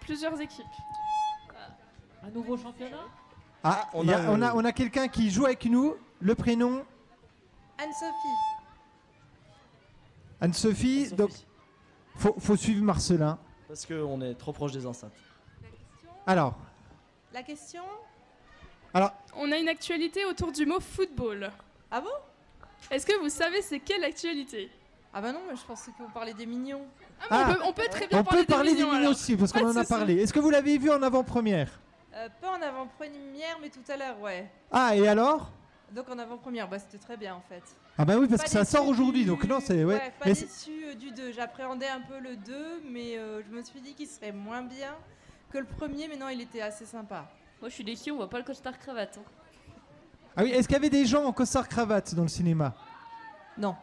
Plusieurs 0.00 0.38
équipes. 0.38 0.66
Un 2.24 2.30
nouveau 2.30 2.56
championnat? 2.58 3.04
Ah, 3.64 3.88
on 3.94 4.02
il 4.02 4.10
y 4.10 4.12
a- 4.12 4.28
a, 4.28 4.30
on 4.32 4.42
a, 4.42 4.48
euh, 4.48 4.52
on 4.56 4.64
a 4.66 4.72
quelqu'un 4.72 5.08
qui 5.08 5.30
joue 5.30 5.46
avec 5.46 5.64
nous. 5.64 5.94
Le 6.20 6.34
prénom 6.34 6.84
Anne-Sophie. 7.78 8.38
Anne-Sophie. 10.40 11.04
Sophie. 11.06 11.16
Donc, 11.16 11.30
faut, 12.16 12.34
faut 12.38 12.56
suivre 12.56 12.84
Marcelin. 12.84 13.38
Parce 13.68 13.86
qu'on 13.86 14.20
est 14.20 14.34
trop 14.34 14.52
proche 14.52 14.72
des 14.72 14.86
enceintes. 14.86 15.12
Alors, 16.26 16.54
La 17.32 17.42
question 17.42 17.82
alors, 18.94 19.12
On 19.36 19.50
a 19.50 19.56
une 19.56 19.68
actualité 19.70 20.26
autour 20.26 20.52
du 20.52 20.66
mot 20.66 20.78
football. 20.78 21.50
Ah 21.90 22.02
bon? 22.02 22.10
Est-ce 22.90 23.06
que 23.06 23.18
vous 23.20 23.30
savez 23.30 23.62
c'est 23.62 23.80
quelle 23.80 24.04
actualité? 24.04 24.70
Ah 25.14 25.22
bah 25.22 25.32
non, 25.32 25.40
mais 25.48 25.56
je 25.56 25.62
pensais 25.62 25.90
que 25.92 26.02
vous 26.02 26.10
parliez 26.10 26.34
des 26.34 26.44
mignons. 26.44 26.84
ah, 27.22 27.26
mais 27.30 27.36
Ah. 27.38 27.48
on, 27.48 27.54
peut, 27.54 27.60
on 27.68 27.72
peut 27.72 27.88
très 27.90 28.06
bien 28.06 28.18
on 28.20 28.24
parler 28.24 28.44
peut 28.44 28.52
parler 28.52 28.74
des 28.74 28.84
des 28.84 28.90
mignons, 28.90 29.08
aussi 29.10 29.34
parce 29.36 29.50
Pas 29.52 29.60
qu'on 29.60 29.70
en 29.70 29.76
a 29.76 29.84
parlé. 29.84 30.16
Est-ce 30.20 30.32
que 30.34 30.40
vous 30.40 30.50
l'avez 30.50 30.76
vu 30.76 30.90
en 30.90 31.00
avant-première? 31.02 31.80
Euh, 32.14 32.28
pas 32.42 32.50
en 32.50 32.60
avant-première, 32.60 33.58
mais 33.62 33.70
tout 33.70 33.80
à 33.90 33.96
l'heure, 33.96 34.20
ouais. 34.20 34.50
Ah, 34.70 34.94
et 34.94 35.08
alors? 35.08 35.50
Donc 35.94 36.08
en 36.08 36.18
avant-première, 36.18 36.68
bah 36.68 36.78
c'était 36.78 36.98
très 36.98 37.16
bien 37.16 37.34
en 37.34 37.42
fait. 37.48 37.62
Ah 37.98 38.04
bah 38.04 38.14
oui, 38.18 38.26
parce 38.26 38.42
Pas 38.42 38.44
que 38.46 38.50
ça 38.50 38.64
sort 38.64 38.88
aujourd'hui, 38.88 39.22
du- 39.24 39.28
donc 39.28 39.44
non, 39.44 39.58
c'est 39.60 39.84
ouais. 39.84 39.98
pas 40.18 40.26
Mais 40.26 40.34
c'est- 40.34 40.46
déçu 40.46 40.84
euh, 40.86 40.94
du 40.94 41.10
2. 41.10 41.32
J'appréhendais 41.32 41.88
un 41.88 42.00
peu 42.00 42.18
le 42.18 42.36
2, 42.36 42.80
mais 42.88 43.18
euh, 43.18 43.42
je 43.46 43.54
me 43.54 43.62
suis 43.62 43.80
dit 43.80 43.92
qu'il 43.94 44.06
serait 44.06 44.32
moins 44.32 44.62
bien 44.62 44.94
que 45.50 45.58
le 45.58 45.66
premier, 45.66 46.08
mais 46.08 46.16
non, 46.16 46.28
il 46.30 46.40
était 46.40 46.62
assez 46.62 46.86
sympa. 46.86 47.28
Moi, 47.60 47.68
je 47.68 47.74
suis 47.74 47.84
déçu, 47.84 48.10
on 48.10 48.16
voit 48.16 48.30
pas 48.30 48.38
le 48.38 48.44
costard 48.44 48.78
cravate. 48.78 49.18
hein. 49.18 49.30
Ah 50.36 50.44
oui, 50.44 50.50
est-ce 50.50 50.66
qu'il 50.66 50.74
y 50.76 50.78
avait 50.80 50.88
des 50.88 51.04
gens 51.04 51.24
en 51.26 51.32
costard 51.32 51.68
cravate 51.68 52.14
dans 52.14 52.22
le 52.22 52.28
cinéma? 52.28 52.74
Non. 53.58 53.76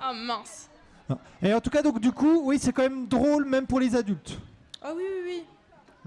Ah 0.00 0.14
mince. 0.14 0.70
Non. 1.10 1.18
Et 1.42 1.52
en 1.52 1.60
tout 1.60 1.68
cas, 1.68 1.82
donc 1.82 2.00
du 2.00 2.12
coup, 2.12 2.40
oui, 2.44 2.58
c'est 2.58 2.72
quand 2.72 2.82
même 2.82 3.06
drôle 3.06 3.44
même 3.44 3.66
pour 3.66 3.78
les 3.78 3.94
adultes. 3.94 4.38
Ah 4.80 4.92
oui, 4.96 5.02
oui, 5.06 5.20
oui. 5.26 5.44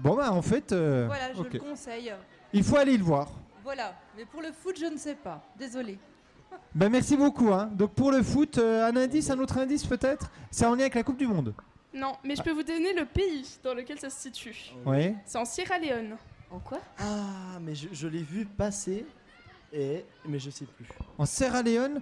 Bon 0.00 0.16
bah 0.16 0.32
en 0.32 0.42
fait, 0.42 0.72
euh, 0.72 1.04
Voilà, 1.06 1.32
je 1.32 1.42
le 1.42 1.58
conseille. 1.60 2.12
il 2.52 2.64
faut 2.64 2.76
aller 2.76 2.96
le 2.98 3.04
voir. 3.04 3.28
Voilà. 3.66 3.94
Mais 4.16 4.24
pour 4.24 4.40
le 4.42 4.52
foot, 4.52 4.76
je 4.78 4.86
ne 4.86 4.96
sais 4.96 5.16
pas. 5.16 5.42
Désolée. 5.58 5.98
Ben 6.72 6.88
merci 6.88 7.16
beaucoup. 7.16 7.52
Hein. 7.52 7.66
Donc 7.72 7.94
pour 7.94 8.12
le 8.12 8.22
foot, 8.22 8.58
euh, 8.58 8.86
un 8.88 8.94
indice, 8.94 9.28
un 9.28 9.38
autre 9.40 9.58
indice 9.58 9.84
peut-être? 9.84 10.30
C'est 10.52 10.64
en 10.64 10.74
lien 10.76 10.82
avec 10.82 10.94
la 10.94 11.02
Coupe 11.02 11.16
du 11.16 11.26
Monde. 11.26 11.52
Non, 11.92 12.12
mais 12.22 12.36
je 12.36 12.42
peux 12.44 12.52
vous 12.52 12.62
donner 12.62 12.94
le 12.94 13.04
pays 13.06 13.58
dans 13.64 13.74
lequel 13.74 13.98
ça 13.98 14.08
se 14.08 14.20
situe. 14.20 14.70
Ouais. 14.84 15.16
C'est 15.24 15.38
en 15.38 15.44
Sierra 15.44 15.80
Leone. 15.80 16.16
En 16.48 16.60
quoi? 16.60 16.78
Ah, 17.00 17.58
mais 17.60 17.74
je, 17.74 17.88
je 17.90 18.06
l'ai 18.06 18.22
vu 18.22 18.44
passer, 18.46 19.04
et 19.72 20.04
mais 20.24 20.38
je 20.38 20.50
sais 20.50 20.64
plus. 20.66 20.86
En 21.18 21.26
Sierra 21.26 21.60
Leone, 21.60 22.00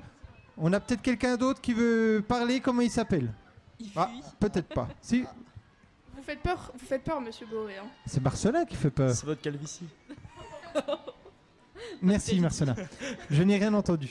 on 0.59 0.71
a 0.75 0.81
peut-être 0.81 1.01
quelqu'un 1.01 1.39
d'autre 1.39 1.63
qui 1.63 1.73
veut 1.73 2.23
parler. 2.29 2.61
Comment 2.61 2.83
il 2.83 2.91
s'appelle? 2.91 3.33
Il 3.81 3.91
Ah, 3.97 4.09
fuit. 4.13 4.23
peut-être 4.39 4.69
pas. 4.75 4.87
Si. 5.01 5.25
Vous 6.15 6.23
faites 6.23 6.41
peur, 6.41 6.73
vous 6.79 6.87
faites 6.87 7.03
peur, 7.03 7.21
monsieur 7.23 7.47
Boré. 7.47 7.79
hein. 7.79 7.87
C'est 8.05 8.23
Marcelin 8.23 8.67
qui 8.67 8.77
fait 8.77 8.91
peur. 8.91 9.11
C'est 9.15 9.25
votre 9.25 9.41
calvitie. 9.41 9.89
Merci 12.03 12.41
Marcelin. 12.41 12.75
Je 13.31 13.43
n'ai 13.43 13.57
rien 13.59 13.75
entendu. 13.75 14.11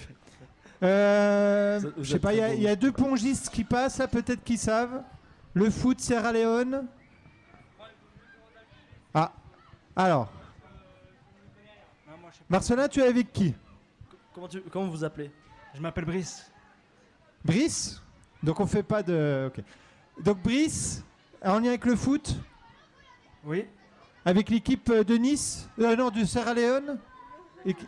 Euh, 0.82 1.80
je 2.00 2.12
sais 2.12 2.20
pas, 2.20 2.34
il 2.34 2.40
y, 2.40 2.42
a- 2.42 2.46
très 2.48 2.54
beau. 2.56 2.60
il 2.62 2.64
y 2.64 2.68
a 2.68 2.76
deux 2.76 2.92
pongistes 2.92 3.50
qui 3.50 3.64
passent 3.64 3.98
là, 4.00 4.08
peut-être 4.08 4.44
qu'ils 4.44 4.58
savent. 4.58 5.02
Le 5.54 5.70
foot 5.70 6.00
Sierra 6.02 6.32
Leone. 6.34 6.86
Ah, 9.14 9.32
alors. 9.96 10.32
Marcelin, 12.50 12.88
tu 12.88 13.00
es 13.00 13.08
avec 13.08 13.32
qui? 13.32 13.54
Comment, 14.34 14.48
tu, 14.48 14.62
comment 14.62 14.88
vous 14.88 15.04
appelez? 15.04 15.32
Je 15.74 15.82
m'appelle 15.82 16.06
Brice. 16.06 16.52
Brice? 17.46 18.02
Donc 18.42 18.60
on 18.60 18.68
fait 18.68 18.84
pas 18.84 19.02
de. 19.04 19.48
ok. 19.48 19.64
Donc 20.24 20.42
Brice, 20.42 21.04
en 21.44 21.60
lien 21.60 21.70
avec 21.70 21.86
le 21.86 21.96
foot? 21.96 22.36
Oui. 23.46 23.66
Avec 24.26 24.50
l'équipe 24.50 24.92
de 24.92 25.16
Nice? 25.16 25.68
Euh, 25.80 25.96
Non, 25.96 26.10
du 26.10 26.26
Sierra 26.26 26.54
Leone? 26.54 26.98
Et 27.66 27.74
qui- 27.74 27.88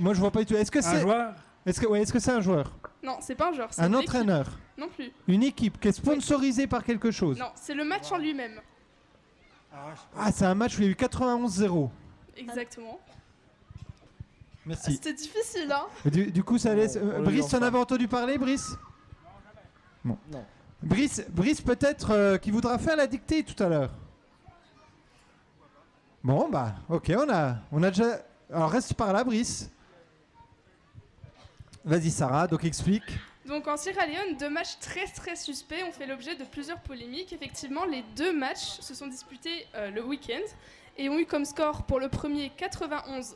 Moi 0.00 0.14
je 0.14 0.20
vois 0.20 0.30
pas 0.30 0.40
du 0.40 0.46
tout. 0.46 0.54
Est-ce 0.56 0.70
que 0.70 0.78
Un 0.78 0.82
c'est. 0.82 1.00
joueur 1.00 1.34
Est-ce 1.66 1.80
que, 1.80 1.86
ouais, 1.86 2.02
est-ce 2.02 2.12
que 2.12 2.18
c'est 2.18 2.32
un 2.32 2.40
joueur? 2.40 2.72
Non, 3.02 3.18
c'est 3.20 3.34
pas 3.34 3.48
un 3.50 3.52
joueur. 3.52 3.68
c'est 3.72 3.80
Un 3.82 3.88
une 3.88 3.94
équipe. 3.96 4.08
entraîneur 4.10 4.46
Non 4.76 4.88
plus. 4.88 5.10
Une 5.28 5.42
équipe 5.42 5.80
qui 5.80 5.88
est 5.88 5.92
sponsorisée 5.92 6.66
par 6.66 6.82
quelque 6.84 7.10
chose 7.10 7.38
Non, 7.38 7.50
c'est 7.54 7.74
le 7.74 7.84
match 7.84 8.10
en 8.12 8.18
lui-même. 8.18 8.60
Ah, 10.16 10.30
c'est 10.32 10.44
un 10.46 10.54
match 10.54 10.76
où 10.78 10.82
il 10.82 10.84
y 10.84 10.88
a 10.88 10.90
eu 10.90 10.94
91-0. 10.94 11.90
Exactement. 12.36 13.00
Ah, 13.08 13.12
Merci. 14.66 14.92
C'était 14.94 15.12
difficile, 15.12 15.70
hein 15.72 15.86
Du, 16.10 16.30
du 16.32 16.42
coup, 16.42 16.58
ça 16.58 16.74
laisse. 16.74 16.96
euh, 16.96 17.16
on 17.18 17.22
Brice, 17.22 17.48
t'en 17.48 17.60
pas. 17.60 17.66
avais 17.66 17.78
entendu 17.78 18.08
parler, 18.08 18.38
Brice? 18.38 18.76
Bon. 20.04 20.16
Non. 20.32 20.44
Brice, 20.82 21.24
Brice 21.30 21.60
peut-être 21.60 22.10
euh, 22.12 22.38
qui 22.38 22.50
voudra 22.50 22.78
faire 22.78 22.96
la 22.96 23.06
dictée 23.06 23.42
tout 23.42 23.60
à 23.62 23.68
l'heure. 23.68 23.90
Bon, 26.24 26.48
bah, 26.48 26.74
ok, 26.88 27.12
on 27.18 27.28
a, 27.30 27.56
on 27.70 27.82
a 27.82 27.90
déjà. 27.90 28.24
Alors 28.50 28.70
reste 28.70 28.94
par 28.94 29.12
là, 29.12 29.22
Brice. 29.22 29.70
Vas-y, 31.84 32.10
Sarah, 32.10 32.46
donc 32.46 32.64
explique. 32.64 33.04
Donc 33.46 33.68
en 33.68 33.76
Sierra 33.76 34.06
Leone, 34.06 34.38
deux 34.38 34.48
matchs 34.48 34.78
très 34.80 35.04
très 35.06 35.36
suspects 35.36 35.84
ont 35.86 35.92
fait 35.92 36.06
l'objet 36.06 36.34
de 36.34 36.44
plusieurs 36.44 36.80
polémiques. 36.80 37.34
Effectivement, 37.34 37.84
les 37.84 38.02
deux 38.16 38.32
matchs 38.32 38.80
se 38.80 38.94
sont 38.94 39.06
disputés 39.06 39.66
euh, 39.74 39.90
le 39.90 40.02
week-end 40.02 40.40
et 40.96 41.10
ont 41.10 41.18
eu 41.18 41.26
comme 41.26 41.44
score 41.44 41.82
pour 41.82 42.00
le 42.00 42.08
premier 42.08 42.50
91-1 42.58 43.34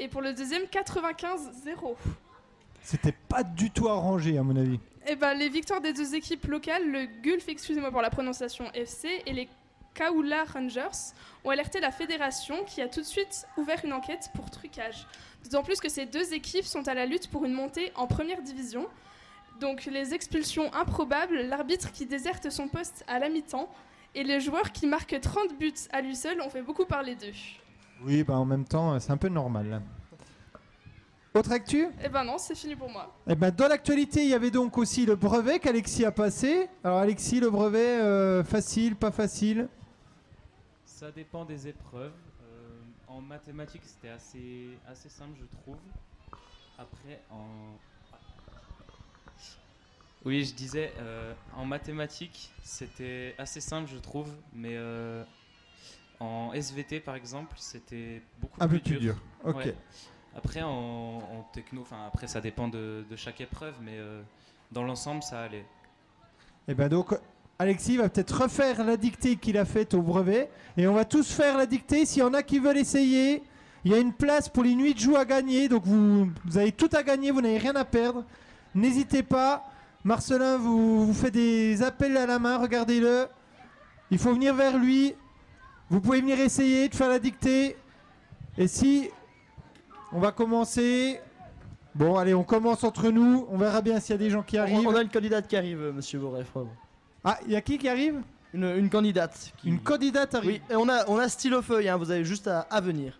et 0.00 0.08
pour 0.08 0.20
le 0.20 0.32
deuxième 0.32 0.64
95-0. 0.64 1.94
C'était 2.82 3.14
pas 3.28 3.44
du 3.44 3.70
tout 3.70 3.88
arrangé, 3.88 4.36
à 4.36 4.42
mon 4.42 4.56
avis. 4.56 4.80
Et 5.06 5.14
ben, 5.14 5.34
les 5.34 5.48
victoires 5.48 5.80
des 5.80 5.92
deux 5.92 6.16
équipes 6.16 6.46
locales, 6.46 6.90
le 6.90 7.06
Gulf, 7.22 7.48
excusez-moi 7.48 7.92
pour 7.92 8.02
la 8.02 8.10
prononciation 8.10 8.70
FC, 8.72 9.22
et 9.26 9.32
les 9.32 9.48
Kaula 9.98 10.44
Rangers, 10.44 11.12
ont 11.44 11.50
alerté 11.50 11.80
la 11.80 11.90
fédération 11.90 12.62
qui 12.64 12.80
a 12.80 12.88
tout 12.88 13.00
de 13.00 13.06
suite 13.06 13.48
ouvert 13.56 13.84
une 13.84 13.92
enquête 13.92 14.30
pour 14.32 14.48
trucage. 14.48 15.08
D'autant 15.42 15.64
plus 15.64 15.80
que 15.80 15.88
ces 15.88 16.06
deux 16.06 16.32
équipes 16.34 16.64
sont 16.64 16.86
à 16.86 16.94
la 16.94 17.04
lutte 17.04 17.28
pour 17.28 17.44
une 17.44 17.52
montée 17.52 17.90
en 17.96 18.06
première 18.06 18.40
division. 18.40 18.86
Donc 19.60 19.86
les 19.86 20.14
expulsions 20.14 20.72
improbables, 20.72 21.40
l'arbitre 21.40 21.90
qui 21.90 22.06
déserte 22.06 22.48
son 22.48 22.68
poste 22.68 23.04
à 23.08 23.18
la 23.18 23.28
mi-temps, 23.28 23.68
et 24.14 24.22
les 24.22 24.38
joueurs 24.40 24.70
qui 24.70 24.86
marquent 24.86 25.20
30 25.20 25.58
buts 25.58 25.74
à 25.90 26.00
lui 26.00 26.14
seul 26.14 26.40
ont 26.42 26.48
fait 26.48 26.62
beaucoup 26.62 26.84
parler 26.84 27.16
d'eux. 27.16 27.32
Oui, 28.04 28.22
bah 28.22 28.36
en 28.36 28.44
même 28.44 28.64
temps, 28.64 29.00
c'est 29.00 29.10
un 29.10 29.16
peu 29.16 29.28
normal. 29.28 29.82
Autre 31.34 31.50
actu? 31.50 31.88
Eh 32.04 32.08
ben 32.08 32.22
non, 32.22 32.38
c'est 32.38 32.54
fini 32.54 32.76
pour 32.76 32.88
moi. 32.88 33.12
Eh 33.28 33.34
ben, 33.34 33.50
dans 33.50 33.66
l'actualité, 33.66 34.22
il 34.22 34.28
y 34.28 34.34
avait 34.34 34.52
donc 34.52 34.78
aussi 34.78 35.06
le 35.06 35.16
brevet 35.16 35.58
qu'Alexis 35.58 36.04
a 36.04 36.12
passé. 36.12 36.68
Alors 36.84 36.98
Alexis, 36.98 37.40
le 37.40 37.50
brevet, 37.50 38.00
euh, 38.00 38.44
facile, 38.44 38.94
pas 38.94 39.10
facile? 39.10 39.68
Ça 40.98 41.12
dépend 41.12 41.44
des 41.44 41.68
épreuves. 41.68 42.10
Euh, 42.42 42.80
en 43.06 43.20
mathématiques, 43.20 43.84
c'était 43.84 44.08
assez, 44.08 44.70
assez 44.84 45.08
simple, 45.08 45.38
je 45.38 45.44
trouve. 45.58 45.78
Après, 46.76 47.20
en. 47.30 47.46
Oui, 50.24 50.44
je 50.44 50.52
disais, 50.56 50.92
euh, 50.98 51.32
en 51.54 51.64
mathématiques, 51.66 52.52
c'était 52.64 53.36
assez 53.38 53.60
simple, 53.60 53.88
je 53.88 53.98
trouve, 53.98 54.28
mais 54.52 54.72
euh, 54.74 55.22
en 56.18 56.52
SVT, 56.52 56.98
par 56.98 57.14
exemple, 57.14 57.54
c'était 57.58 58.20
beaucoup 58.40 58.60
Un 58.60 58.66
plus 58.66 58.80
peu 58.80 58.90
plus 58.90 58.98
dur. 58.98 59.16
Ouais. 59.44 59.76
Après, 60.34 60.62
en, 60.62 60.68
en 60.68 61.42
techno, 61.52 61.82
enfin, 61.82 62.06
après, 62.08 62.26
ça 62.26 62.40
dépend 62.40 62.66
de, 62.66 63.06
de 63.08 63.14
chaque 63.14 63.40
épreuve, 63.40 63.76
mais 63.82 64.00
dans 64.72 64.82
l'ensemble, 64.82 65.22
ça 65.22 65.42
allait. 65.42 65.64
Et 66.66 66.74
ben 66.74 66.88
donc, 66.88 67.14
Alexis 67.60 67.96
va 67.96 68.08
peut-être 68.08 68.42
refaire 68.42 68.84
la 68.84 68.96
dictée 68.96 69.34
qu'il 69.34 69.58
a 69.58 69.64
faite 69.64 69.92
au 69.92 70.00
brevet. 70.00 70.48
Et 70.76 70.86
on 70.86 70.94
va 70.94 71.04
tous 71.04 71.28
faire 71.28 71.56
la 71.56 71.66
dictée. 71.66 72.06
S'il 72.06 72.20
y 72.20 72.22
en 72.22 72.32
a 72.32 72.44
qui 72.44 72.60
veulent 72.60 72.78
essayer, 72.78 73.42
il 73.84 73.90
y 73.90 73.94
a 73.96 73.98
une 73.98 74.12
place 74.12 74.48
pour 74.48 74.62
les 74.62 74.76
nuits 74.76 74.94
de 74.94 75.00
joue 75.00 75.16
à 75.16 75.24
gagner. 75.24 75.68
Donc 75.68 75.82
vous, 75.84 76.30
vous 76.44 76.56
avez 76.56 76.70
tout 76.70 76.88
à 76.92 77.02
gagner, 77.02 77.32
vous 77.32 77.40
n'avez 77.40 77.58
rien 77.58 77.74
à 77.74 77.84
perdre. 77.84 78.24
N'hésitez 78.76 79.24
pas. 79.24 79.64
Marcelin 80.04 80.56
vous, 80.56 81.06
vous 81.06 81.12
fait 81.12 81.32
des 81.32 81.82
appels 81.82 82.16
à 82.16 82.26
la 82.26 82.38
main, 82.38 82.58
regardez-le. 82.58 83.26
Il 84.12 84.18
faut 84.18 84.32
venir 84.32 84.54
vers 84.54 84.78
lui. 84.78 85.14
Vous 85.90 86.00
pouvez 86.00 86.20
venir 86.20 86.38
essayer 86.38 86.88
de 86.88 86.94
faire 86.94 87.08
la 87.08 87.18
dictée. 87.18 87.76
Et 88.56 88.68
si 88.68 89.10
on 90.12 90.20
va 90.20 90.30
commencer. 90.30 91.20
Bon, 91.92 92.14
allez, 92.14 92.34
on 92.34 92.44
commence 92.44 92.84
entre 92.84 93.10
nous. 93.10 93.48
On 93.50 93.58
verra 93.58 93.82
bien 93.82 93.98
s'il 93.98 94.12
y 94.12 94.14
a 94.14 94.18
des 94.18 94.30
gens 94.30 94.42
qui 94.42 94.58
arrivent. 94.58 94.86
On, 94.86 94.92
on 94.92 94.94
a 94.94 95.02
une 95.02 95.08
candidate 95.08 95.48
qui 95.48 95.56
arrive, 95.56 95.82
euh, 95.82 95.92
monsieur 95.92 96.20
Boref. 96.20 96.52
Ah, 97.24 97.38
il 97.46 97.52
y 97.52 97.56
a 97.56 97.60
qui 97.60 97.78
qui 97.78 97.88
arrive? 97.88 98.22
Une, 98.54 98.64
une 98.64 98.88
candidate. 98.88 99.52
Qui... 99.58 99.68
Une 99.68 99.80
candidate 99.80 100.34
arrive. 100.34 100.50
Oui, 100.50 100.62
et 100.70 100.76
on 100.76 100.88
a, 100.88 101.06
on 101.08 101.18
a 101.18 101.28
stylo 101.28 101.60
feuille, 101.62 101.88
hein, 101.88 101.96
vous 101.96 102.10
avez 102.10 102.24
juste 102.24 102.48
à, 102.48 102.60
à 102.60 102.80
venir. 102.80 103.18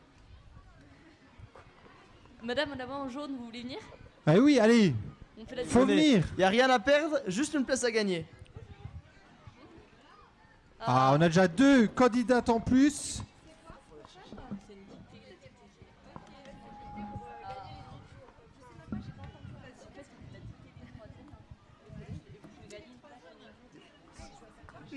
Madame 2.42 2.70
là-bas 2.78 2.94
en 2.94 3.08
jaune, 3.08 3.32
vous 3.36 3.44
voulez 3.46 3.62
venir? 3.62 3.78
Ah 4.26 4.36
oui, 4.36 4.58
allez, 4.58 4.94
On 5.38 5.44
fait 5.44 5.56
la 5.56 5.64
faut 5.64 5.80
Venez. 5.80 5.94
venir. 5.94 6.24
Il 6.32 6.38
n'y 6.38 6.44
a 6.44 6.48
rien 6.48 6.70
à 6.70 6.78
perdre, 6.78 7.18
juste 7.26 7.54
une 7.54 7.64
place 7.64 7.84
à 7.84 7.90
gagner. 7.90 8.24
Ah, 10.80 11.12
on 11.14 11.20
a 11.20 11.28
déjà 11.28 11.48
deux 11.48 11.88
candidates 11.88 12.48
en 12.48 12.60
plus. 12.60 13.22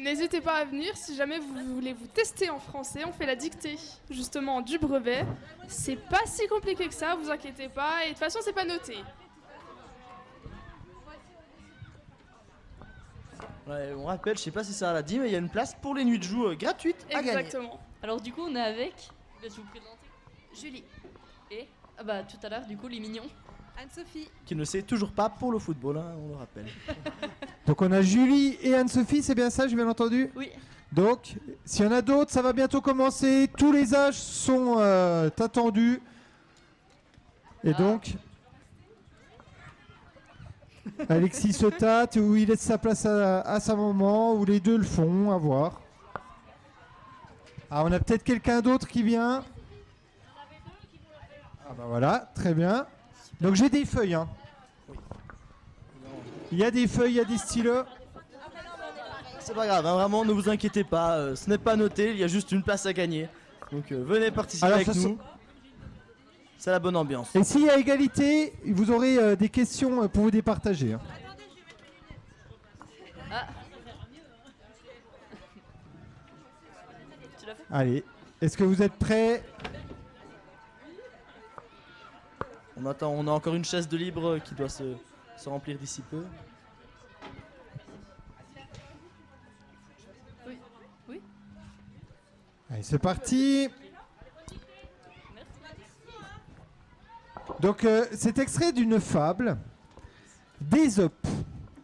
N'hésitez 0.02 0.42
pas 0.42 0.56
à 0.56 0.66
venir 0.66 0.98
si 0.98 1.16
jamais 1.16 1.38
vous 1.38 1.76
voulez 1.76 1.94
vous 1.94 2.08
tester 2.08 2.50
en 2.50 2.60
français. 2.60 3.06
On 3.06 3.14
fait 3.14 3.28
la 3.28 3.36
dictée 3.36 3.78
justement 4.10 4.62
du 4.62 4.80
brevet. 4.80 5.24
C'est 5.68 5.96
pas 5.96 6.26
si 6.26 6.48
compliqué 6.48 6.88
que 6.88 6.94
ça, 6.94 7.14
vous 7.14 7.30
inquiétez 7.30 7.70
pas. 7.70 8.04
Et 8.04 8.08
de 8.08 8.10
toute 8.10 8.18
façon, 8.18 8.40
c'est 8.42 8.52
pas 8.52 8.66
noté. 8.66 8.98
Ouais, 13.68 13.94
on 13.96 14.06
rappelle, 14.06 14.38
je 14.38 14.42
sais 14.42 14.52
pas 14.52 14.64
si 14.64 14.74
ça 14.74 14.92
l'a 14.92 15.04
dit, 15.04 15.20
mais 15.20 15.28
il 15.28 15.34
y 15.34 15.36
a 15.36 15.38
une 15.40 15.50
place 15.50 15.76
pour 15.80 15.94
les 15.94 16.04
nuits 16.04 16.18
de 16.18 16.24
joue 16.24 16.48
euh, 16.48 16.56
gratuites 16.56 17.06
à 17.12 17.22
gagner. 17.22 17.30
Exactement. 17.30 17.80
Alors 18.02 18.20
du 18.20 18.34
coup, 18.34 18.42
on 18.42 18.56
est 18.56 18.60
avec. 18.60 18.96
Je 19.38 19.44
vais 19.44 19.50
vous 19.50 19.64
présenter. 19.66 20.08
Julie. 20.60 20.84
Et 21.52 21.68
ah 22.00 22.04
bah 22.04 22.24
tout 22.24 22.38
à 22.42 22.50
l'heure, 22.50 22.66
du 22.66 22.76
coup, 22.76 22.88
les 22.88 23.00
mignons. 23.00 23.30
Anne-Sophie. 23.82 24.30
Qui 24.46 24.56
ne 24.56 24.64
sait 24.64 24.82
toujours 24.84 25.12
pas 25.12 25.30
pour 25.30 25.52
le 25.52 25.60
football, 25.60 25.98
hein, 25.98 26.14
on 26.24 26.30
le 26.30 26.36
rappelle. 26.36 26.66
Donc 27.68 27.82
on 27.82 27.92
a 27.92 28.02
Julie 28.02 28.58
et 28.62 28.76
Anne-Sophie, 28.76 29.24
c'est 29.24 29.36
bien 29.36 29.50
ça, 29.50 29.68
j'ai 29.68 29.76
bien 29.76 29.88
entendu 29.90 30.30
Oui. 30.36 30.50
Donc, 30.92 31.36
s'il 31.64 31.86
y 31.86 31.88
en 31.88 31.92
a 31.94 32.02
d'autres, 32.02 32.32
ça 32.32 32.42
va 32.42 32.52
bientôt 32.52 32.82
commencer. 32.82 33.50
Tous 33.58 33.72
les 33.72 33.96
âges 33.96 34.16
sont 34.18 34.76
euh, 34.80 35.30
attendus. 35.40 36.02
Et 37.64 37.72
Ah. 37.74 37.78
donc, 37.78 38.14
Alexis 41.08 41.54
se 41.54 41.68
tâte 41.68 42.18
ou 42.18 42.36
il 42.36 42.50
laisse 42.50 42.60
sa 42.60 42.78
place 42.78 43.06
à, 43.06 43.40
à 43.42 43.60
sa 43.62 43.76
maman, 43.76 44.34
ou 44.34 44.44
les 44.44 44.60
deux 44.60 44.78
le 44.78 44.84
font, 44.84 45.32
à 45.32 45.38
voir. 45.38 45.80
Ah, 47.70 47.84
on 47.86 47.92
a 47.94 48.00
peut-être 48.00 48.24
quelqu'un 48.24 48.60
d'autre 48.60 48.86
qui 48.88 49.02
vient? 49.02 49.46
Ah 51.70 51.74
bah 51.78 51.86
voilà, 51.88 52.30
très 52.36 52.54
bien. 52.54 52.86
Donc 53.42 53.56
j'ai 53.56 53.70
des 53.70 53.86
feuilles. 53.86 54.14
hein. 54.14 54.30
Il 56.52 56.60
y 56.60 56.64
a 56.64 56.72
des 56.72 56.88
feuilles, 56.88 57.14
il 57.14 57.18
y 57.18 57.20
a 57.20 57.26
des 57.26 57.38
stylos. 57.38 57.84
C'est 59.40 59.56
pas 59.56 59.66
grave, 59.66 59.86
hein, 59.86 59.94
vraiment, 59.96 60.24
ne 60.24 60.32
vous 60.32 60.48
inquiétez 60.50 60.84
pas, 60.84 61.18
euh, 61.18 61.36
ce 61.36 61.50
n'est 61.50 61.58
pas 61.58 61.76
noté, 61.76 62.12
il 62.12 62.18
y 62.18 62.24
a 62.24 62.28
juste 62.28 62.52
une 62.52 62.62
place 62.62 62.86
à 62.86 62.94
gagner. 62.94 63.28
Donc 63.72 63.92
euh, 63.92 64.04
venez 64.06 64.30
participer 64.30 64.68
Alors, 64.68 64.78
avec 64.78 64.94
nous. 64.96 65.18
C'est 66.60 66.70
la 66.70 66.78
bonne 66.80 66.96
ambiance. 66.96 67.36
Et 67.36 67.44
s'il 67.44 67.64
y 67.64 67.70
a 67.70 67.78
égalité, 67.78 68.54
vous 68.66 68.92
aurez 68.92 69.18
euh, 69.18 69.36
des 69.36 69.50
questions 69.50 70.04
euh, 70.04 70.08
pour 70.08 70.24
vous 70.24 70.32
départager. 70.32 70.94
hein. 70.94 71.00
Ah. 73.32 73.48
Allez, 77.72 78.04
est-ce 78.42 78.58
que 78.58 78.64
vous 78.64 78.82
êtes 78.84 78.94
prêts? 78.94 79.42
On 82.84 83.28
a 83.28 83.32
encore 83.32 83.54
une 83.54 83.66
chaise 83.66 83.88
de 83.88 83.96
libre 83.96 84.40
qui 84.40 84.56
doit 84.56 84.70
se, 84.70 84.96
remplir 85.46 85.78
d'ici 85.78 86.02
peu. 86.02 86.24
Allez, 92.72 92.84
c'est 92.84 92.98
parti. 92.98 93.70
Donc 97.60 97.84
euh, 97.84 98.06
c'est 98.14 98.40
extrait 98.40 98.72
d'une 98.72 99.00
fable 99.00 99.58
d'Ésope. 100.60 101.28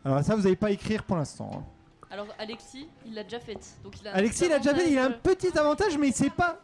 Alors 0.03 0.23
ça, 0.23 0.35
vous 0.35 0.43
n'allez 0.43 0.55
pas 0.55 0.71
écrire 0.71 1.03
pour 1.03 1.17
l'instant. 1.17 1.51
Hein. 1.53 1.63
Alors 2.09 2.27
Alexis, 2.39 2.87
il 3.05 3.13
l'a 3.13 3.23
déjà 3.23 3.39
faite. 3.39 3.77
Alexis, 4.13 4.45
il 4.45 4.53
a 4.53 4.59
déjà 4.59 4.73
fait, 4.73 4.91
il 4.91 4.97
a 4.97 5.05
un 5.05 5.11
euh, 5.11 5.19
petit 5.21 5.55
avantage, 5.57 5.97
mais 5.97 6.07
il 6.07 6.13
sait 6.13 6.29
pas. 6.29 6.59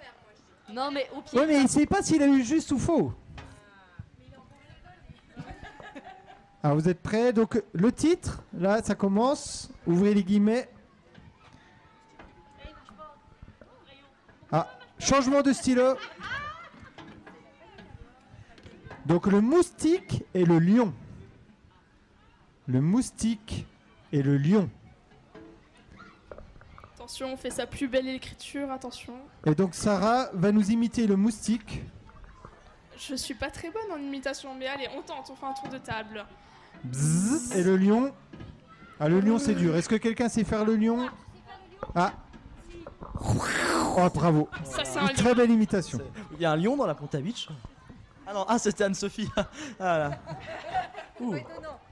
Non 0.71 0.89
mais 0.89 1.07
au 1.15 1.21
pire. 1.21 1.45
Mais 1.45 1.61
il 1.61 1.67
sait 1.67 1.85
pas 1.85 2.01
s'il 2.01 2.23
a 2.23 2.27
eu 2.27 2.43
juste 2.43 2.71
ou 2.71 2.79
faux. 2.79 3.13
Alors, 6.65 6.77
vous 6.77 6.87
êtes 6.87 7.01
prêts? 7.01 7.33
Donc, 7.33 7.61
le 7.73 7.91
titre, 7.91 8.41
là, 8.53 8.81
ça 8.81 8.95
commence. 8.95 9.69
Ouvrez 9.85 10.13
les 10.13 10.23
guillemets. 10.23 10.69
Ah, 14.49 14.69
changement 14.97 15.41
de 15.41 15.51
stylo. 15.51 15.97
Donc, 19.05 19.27
le 19.27 19.41
moustique 19.41 20.23
et 20.33 20.45
le 20.45 20.57
lion. 20.57 20.93
Le 22.67 22.79
moustique 22.79 23.65
et 24.13 24.23
le 24.23 24.37
lion. 24.37 24.69
Attention, 26.95 27.33
on 27.33 27.35
fait 27.35 27.51
sa 27.51 27.67
plus 27.67 27.89
belle 27.89 28.07
écriture, 28.07 28.71
attention. 28.71 29.15
Et 29.45 29.53
donc, 29.53 29.75
Sarah 29.75 30.29
va 30.31 30.53
nous 30.53 30.71
imiter 30.71 31.07
le 31.07 31.17
moustique. 31.17 31.83
Je 32.97 33.15
suis 33.15 33.33
pas 33.33 33.49
très 33.49 33.69
bonne 33.69 33.91
en 33.91 33.97
imitation, 33.97 34.55
mais 34.55 34.67
allez, 34.67 34.87
on 34.95 35.01
tente, 35.01 35.29
on 35.29 35.35
fait 35.35 35.45
un 35.45 35.53
tour 35.53 35.67
de 35.67 35.77
table. 35.77 36.25
Bzzz, 36.83 37.55
et 37.55 37.63
le 37.63 37.77
lion. 37.77 38.13
Ah, 38.99 39.09
le 39.09 39.19
lion, 39.19 39.39
c'est 39.39 39.55
dur. 39.55 39.75
Est-ce 39.75 39.89
que 39.89 39.95
quelqu'un 39.95 40.29
sait 40.29 40.43
faire 40.43 40.65
le 40.65 40.75
lion 40.75 41.09
Ah. 41.95 42.13
Oh, 43.95 44.09
bravo. 44.13 44.49
Ça, 44.63 44.83
c'est 44.83 44.99
Une 44.99 45.05
un 45.05 45.13
très 45.13 45.35
belle 45.35 45.51
imitation. 45.51 45.99
Il 46.33 46.41
y 46.41 46.45
a 46.45 46.51
un 46.51 46.57
lion 46.57 46.75
dans 46.75 46.87
la 46.87 46.95
Ponta 46.95 47.19
Beach 47.19 47.47
Ah 48.25 48.33
non, 48.33 48.45
ah 48.47 48.57
c'était 48.57 48.83
Anne-Sophie. 48.83 49.29
ah 49.79 49.97
là. 49.97 50.19
Ouh, 51.21 51.35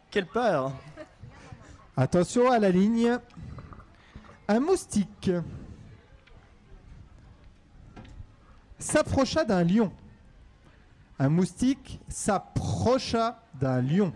quelle 0.09 0.25
peur. 0.25 0.71
Attention 1.95 2.51
à 2.51 2.59
la 2.59 2.69
ligne. 2.69 3.17
Un 4.47 4.59
moustique 4.59 5.31
s'approcha 8.79 9.45
d'un 9.45 9.63
lion. 9.63 9.91
Un 11.19 11.29
moustique 11.29 12.01
s'approcha 12.09 13.43
d'un 13.53 13.81
lion. 13.81 14.11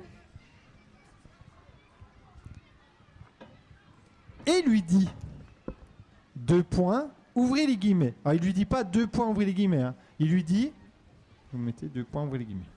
Et 4.48 4.62
lui 4.62 4.82
dit 4.82 5.10
deux 6.36 6.64
points, 6.64 7.10
ouvrez 7.34 7.66
les 7.66 7.78
guillemets. 7.78 8.14
Alors 8.24 8.36
il 8.36 8.42
lui 8.44 8.54
dit 8.54 8.66
pas 8.66 8.84
deux 8.84 9.08
points, 9.08 9.28
ouvrez 9.28 9.46
les 9.46 9.54
guillemets. 9.54 9.82
hein. 9.82 9.96
Il 10.20 10.30
lui 10.32 10.44
dit, 10.44 10.72
vous 11.52 11.58
mettez 11.60 11.88
deux 11.88 12.04
points, 12.04 12.24
ouvrez 12.24 12.40
les 12.40 12.46
guillemets. 12.46 12.70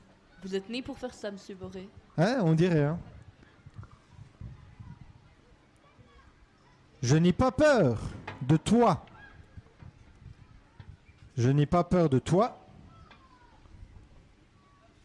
Vous 0.43 0.55
êtes 0.55 0.69
né 0.69 0.83
pour 0.83 0.97
faire 0.99 1.13
ça, 1.13 1.31
Monsieur 1.31 1.55
Boré. 1.57 1.89
Hein, 2.17 2.39
on 2.43 2.55
dirait. 2.55 2.85
Hein. 2.85 2.99
Je 7.03 7.17
n'ai 7.17 7.33
pas 7.33 7.51
peur 7.53 8.01
de 8.43 8.57
toi. 8.57 9.05
Je 11.37 11.49
n'ai 11.51 11.67
pas 11.67 11.85
peur 11.85 12.09
de 12.09 12.19
toi. 12.19 12.59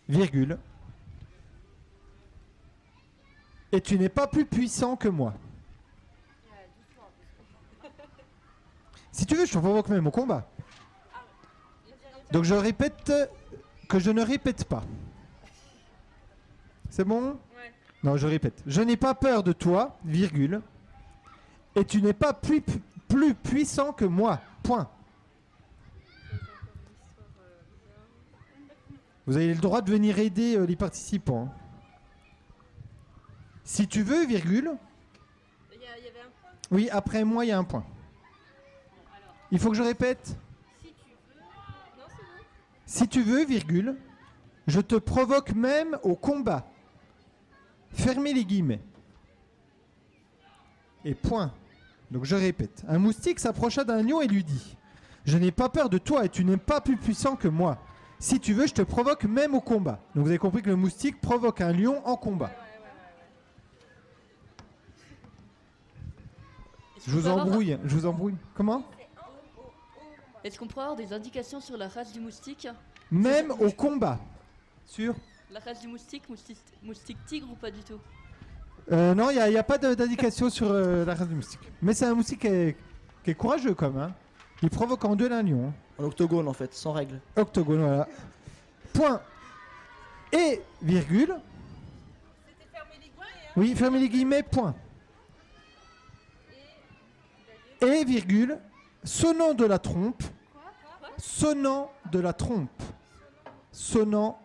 Virgule. 0.10 0.58
Et 3.72 3.82
tu 3.82 3.98
n'es 3.98 4.10
pas 4.10 4.28
plus 4.28 4.46
puissant 4.46 4.96
que 4.96 5.08
moi. 5.08 5.34
Si 9.14 9.26
tu 9.26 9.36
veux, 9.36 9.46
je 9.46 9.54
te 9.54 9.58
provoque 9.60 9.88
même 9.90 10.08
au 10.08 10.12
combat. 10.12 10.46
Donc 12.32 12.44
je 12.44 12.56
répète 12.56 13.14
que 13.88 14.00
je 14.00 14.10
ne 14.12 14.22
répète 14.24 14.66
pas. 14.66 14.84
C'est 16.90 17.06
bon? 17.06 17.40
Non, 18.04 18.18
je 18.18 18.28
répète. 18.28 18.62
Je 18.66 18.82
n'ai 18.82 18.98
pas 18.98 19.14
peur 19.14 19.44
de 19.44 19.54
toi, 19.54 19.98
virgule. 20.04 20.62
Et 21.76 21.86
tu 21.86 22.02
n'es 22.02 22.14
pas 22.14 22.34
plus, 22.34 22.62
plus 23.08 23.34
puissant 23.36 23.94
que 23.94 24.06
moi. 24.06 24.42
Point. 24.64 24.90
Vous 29.26 29.38
avez 29.38 29.54
le 29.54 29.62
droit 29.62 29.82
de 29.82 29.92
venir 29.92 30.20
aider 30.20 30.58
euh, 30.58 30.66
les 30.66 30.76
participants. 30.76 31.50
hein. 31.50 31.60
Si 33.64 33.88
tu 33.88 34.04
veux, 34.04 34.26
virgule. 34.26 34.72
Oui, 36.72 36.90
après 36.92 37.24
moi, 37.24 37.46
il 37.46 37.50
y 37.50 37.52
a 37.52 37.58
un 37.58 37.64
point. 37.64 37.86
Il 39.54 39.60
faut 39.60 39.70
que 39.70 39.78
je 39.78 39.84
répète. 39.84 40.36
Si 42.88 43.08
tu 43.08 43.22
veux, 43.22 43.46
virgule, 43.46 43.96
je 44.66 44.82
te 44.82 44.96
provoque 44.96 45.54
même 45.54 46.00
au 46.02 46.16
combat. 46.16 46.66
Fermez 47.92 48.34
les 48.34 48.46
guillemets. 48.46 48.82
Et 51.06 51.14
point. 51.14 51.54
Donc 52.10 52.26
je 52.26 52.36
répète. 52.36 52.84
Un 52.88 52.98
moustique 52.98 53.40
s'approcha 53.40 53.84
d'un 53.84 54.02
lion 54.02 54.22
et 54.22 54.28
lui 54.28 54.44
dit 54.44 54.76
Je 55.24 55.38
n'ai 55.38 55.52
pas 55.52 55.70
peur 55.70 55.88
de 55.88 56.00
toi 56.00 56.26
et 56.26 56.30
tu 56.30 56.44
n'es 56.44 56.58
pas 56.58 56.82
plus 56.82 56.98
puissant 56.98 57.36
que 57.36 57.48
moi. 57.48 57.78
Si 58.18 58.40
tu 58.40 58.54
veux, 58.54 58.66
je 58.66 58.74
te 58.74 58.82
provoque 58.82 59.26
même 59.26 59.54
au 59.54 59.62
combat. 59.62 60.00
Donc 60.16 60.24
vous 60.24 60.30
avez 60.30 60.40
compris 60.40 60.64
que 60.64 60.70
le 60.72 60.76
moustique 60.76 61.22
provoque 61.22 61.62
un 61.62 61.74
lion 61.74 62.02
en 62.08 62.16
combat. 62.16 62.52
Je 67.06 67.12
vous 67.12 67.28
embrouille. 67.28 67.78
Je 67.84 67.96
vous 67.96 68.08
embrouille. 68.08 68.36
Comment? 68.56 68.84
Est-ce 70.44 70.60
qu'on 70.60 70.68
pourrait 70.68 70.84
avoir 70.86 70.98
des 70.98 71.14
indications 71.14 71.60
sur 71.62 71.78
la 71.78 71.88
race 71.88 72.12
du 72.12 72.20
moustique? 72.20 72.68
Même 73.12 73.52
au 73.52 73.72
combat. 73.72 74.20
Sûr? 74.86 75.16
La 75.52 75.60
race 75.60 75.80
du 75.82 75.88
moustique, 75.88 76.28
moustique, 76.28 76.58
moustique 76.82 77.18
tigre 77.26 77.48
ou 77.52 77.56
pas 77.56 77.72
du 77.72 77.82
tout? 77.84 78.00
Euh, 78.92 79.14
non, 79.14 79.30
il 79.30 79.36
n'y 79.50 79.58
a, 79.58 79.64
pas 79.64 79.78
d'indication 79.78 80.50
sur 80.50 80.70
euh, 80.70 81.06
la 81.06 81.16
race 81.16 81.28
du 81.30 81.36
moustique. 81.36 81.62
Mais 81.82 81.94
c'est 81.94 82.06
un 82.06 82.14
moustique 82.14 82.42
qui 82.42 82.48
est, 82.48 82.76
qui 83.24 83.32
est 83.32 83.36
courageux 83.36 83.74
quand 83.74 83.92
même. 83.92 84.02
hein. 84.02 84.14
Il 84.62 84.70
provoque 84.70 85.06
en 85.06 85.16
duel 85.16 85.32
un 85.32 85.44
lion. 85.44 85.68
hein. 85.70 85.74
En 85.98 86.06
octogone 86.06 86.48
en 86.48 86.54
fait, 86.54 86.74
sans 86.74 86.92
règle. 86.92 87.20
Octogone, 87.38 87.80
voilà. 87.82 88.08
Point. 88.94 89.22
Et 90.32 90.62
virgule. 90.82 91.36
Oui, 93.56 93.76
fermez 93.76 94.00
les 94.00 94.10
guillemets, 94.10 94.44
point. 94.44 94.76
Et 97.82 98.04
virgule. 98.04 98.58
Sonnant 99.04 99.54
de 99.54 99.66
la 99.66 99.80
trompe. 99.80 100.24
Sonnant 101.18 101.92
de 102.12 102.20
la 102.20 102.34
trompe. 102.34 102.82
Sonnant. 103.72 104.40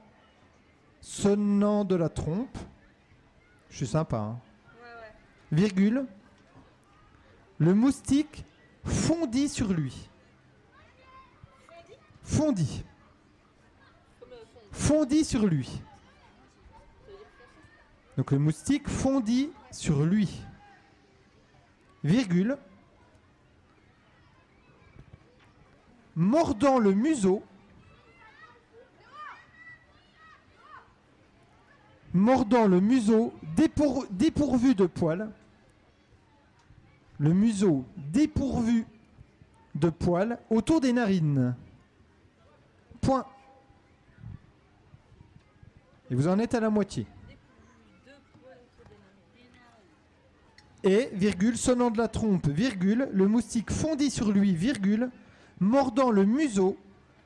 Sonnant 1.01 1.85
de 1.85 1.95
la 1.95 2.09
trompe. 2.09 2.57
Je 3.71 3.77
suis 3.77 3.87
sympa. 3.87 4.19
hein. 4.19 4.39
Virgule. 5.53 6.07
Le 7.59 7.75
moustique 7.75 8.45
fondit 8.85 9.49
sur 9.49 9.73
lui. 9.73 10.09
Fondit. 12.23 12.85
Fondit 14.71 15.25
sur 15.25 15.47
lui. 15.47 15.83
Donc 18.17 18.33
le 18.33 18.39
moustique 18.39 18.89
fondit 18.89 19.51
sur 19.71 20.05
lui. 20.05 20.43
Virgule. 22.05 22.59
Mordant 26.19 26.81
le 26.81 26.93
museau. 26.95 27.45
Mordant 32.13 32.67
le 32.67 32.81
museau 32.81 33.33
dépour- 33.55 34.05
dépourvu 34.11 34.75
de 34.75 34.87
poils. 34.87 35.31
Le 37.21 37.33
museau 37.33 37.85
dépourvu 37.97 38.85
de 39.77 39.91
poils 39.91 40.41
autour 40.51 40.81
des 40.81 40.93
narines. 40.93 41.55
Point. 43.01 43.25
Et 46.11 46.17
vous 46.17 46.27
en 46.27 46.41
êtes 46.41 46.55
à 46.55 46.59
la 46.61 46.71
moitié. 46.71 47.07
Et, 50.83 51.11
virgule, 51.13 51.57
sonnant 51.57 51.93
de 51.93 51.99
la 51.99 52.09
trompe, 52.09 52.49
virgule, 52.49 53.09
le 53.13 53.29
moustique 53.29 53.71
fondit 53.71 54.11
sur 54.11 54.33
lui, 54.33 54.57
virgule, 54.57 55.11
mordant 55.61 56.11
le 56.11 56.25
museau, 56.25 56.77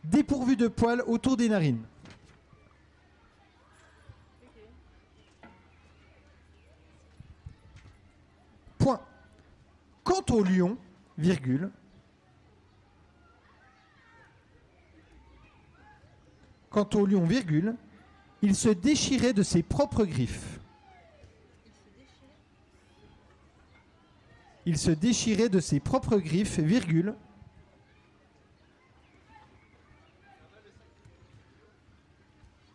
dépourvu 0.05 0.57
de 0.57 0.69
poils 0.69 1.03
autour 1.07 1.37
des 1.37 1.49
narines. 1.49 1.83
Point. 8.79 9.01
Quant 10.03 10.25
au 10.31 10.43
lion, 10.43 10.77
virgule, 11.19 11.71
Quant 16.73 16.89
au 16.95 17.05
lion, 17.05 17.27
virgule, 17.27 17.75
il 18.41 18.57
se 18.57 18.71
déchirait 18.71 19.35
de 19.35 19.43
ses 19.43 19.63
propres 19.63 20.07
griffes. 20.07 20.59
Il 24.65 24.79
se 24.79 24.91
déchirait 24.91 25.51
de 25.51 25.61
ses 25.61 25.81
propres 25.81 26.17
griffes, 26.17 26.59
virgule. 26.59 27.15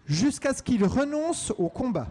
Jusqu'à 0.07 0.53
ce 0.53 0.63
qu'il 0.63 0.83
renonce 0.85 1.51
au 1.57 1.69
combat. 1.69 2.07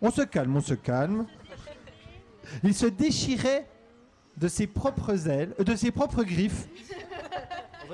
On 0.00 0.10
se 0.10 0.22
calme, 0.22 0.56
on 0.56 0.60
se 0.60 0.74
calme. 0.74 1.26
Il 2.64 2.74
se 2.74 2.86
déchirait 2.86 3.66
de 4.36 4.48
ses 4.48 4.66
propres 4.66 5.28
ailes, 5.28 5.54
euh, 5.60 5.64
de 5.64 5.76
ses 5.76 5.90
propres 5.90 6.24
griffes. 6.24 6.66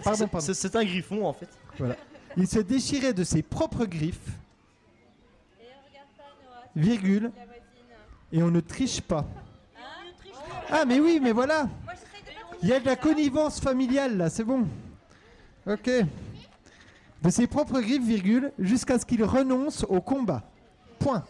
Pardon, 0.03 0.19
c'est- 0.19 0.27
pardon. 0.27 0.47
c'est- 0.47 0.55
C'est 0.55 0.77
un 0.77 0.85
griffon 0.85 1.27
en 1.27 1.33
fait. 1.33 1.49
Voilà. 1.79 1.97
Il 2.37 2.47
se 2.49 2.59
déchirait 2.61 3.13
de 3.13 3.25
ses 3.25 3.43
propres 3.43 3.85
griffes, 3.85 4.31
virgule, 6.75 7.31
et 8.33 8.43
on 8.43 8.51
ne 8.51 8.61
triche 8.61 9.01
pas. 9.01 9.27
Ah 10.71 10.85
mais 10.87 11.01
oui, 11.01 11.19
mais 11.23 11.33
voilà. 11.33 11.69
Il 12.63 12.69
y 12.69 12.73
a 12.73 12.81
de 12.81 12.87
la 12.87 12.97
connivence 12.97 13.61
familiale 13.61 14.17
là, 14.17 14.31
c'est 14.31 14.45
bon. 14.45 14.67
Ok. 15.67 15.91
De 17.23 17.31
ses 17.31 17.47
propres 17.47 17.81
griffes, 17.81 18.05
virgule, 18.05 18.53
jusqu'à 18.59 18.99
ce 18.99 19.05
qu'il 19.05 19.25
renonce 19.25 19.85
au 19.89 20.01
combat. 20.01 20.43
Point. 20.99 21.25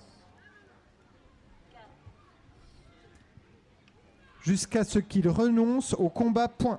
Jusqu'à 4.42 4.84
ce 4.84 4.98
qu'il 4.98 5.28
renonce 5.28 5.94
au 5.94 6.08
combat. 6.10 6.48
Point. 6.48 6.78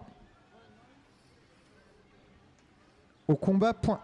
Au 3.28 3.36
combat. 3.36 3.74
Point. 3.74 4.02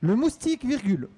Le 0.00 0.16
moustique, 0.16 0.64
virgule. 0.64 1.08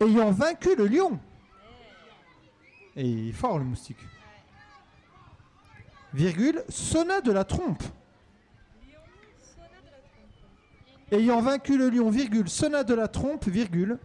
Ayant 0.00 0.30
vaincu 0.30 0.74
le 0.76 0.86
lion. 0.86 1.18
Et 2.96 3.32
fort 3.32 3.58
le 3.58 3.64
moustique. 3.64 3.98
Virgule, 6.14 6.64
sonna 6.68 7.20
de 7.20 7.32
la 7.32 7.44
trompe. 7.44 7.82
Ayant 11.10 11.40
vaincu 11.40 11.78
le 11.78 11.88
lion, 11.88 12.10
virgule, 12.10 12.48
sonna 12.48 12.84
de 12.84 12.94
la 12.94 13.08
trompe, 13.08 13.46
virgule. 13.46 13.98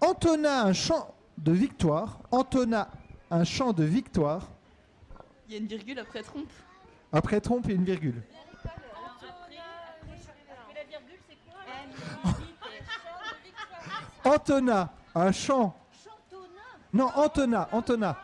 Entonna 0.00 0.64
un 0.64 0.72
chant 0.72 1.14
de 1.38 1.52
victoire. 1.52 2.20
Entonna 2.30 2.88
un 3.30 3.44
chant 3.44 3.72
de 3.72 3.84
victoire. 3.84 4.48
Il 5.48 5.54
y 5.54 5.56
a 5.56 5.60
une 5.60 5.66
virgule 5.66 5.98
après 5.98 6.22
trompe. 6.22 6.50
Après 7.12 7.40
trompe 7.40 7.68
et 7.68 7.74
une 7.74 7.84
virgule. 7.84 8.22
Antona, 14.24 14.92
un 15.14 15.32
chant. 15.32 15.76
Non, 16.92 17.10
Antona, 17.14 17.68
Antona. 17.72 18.18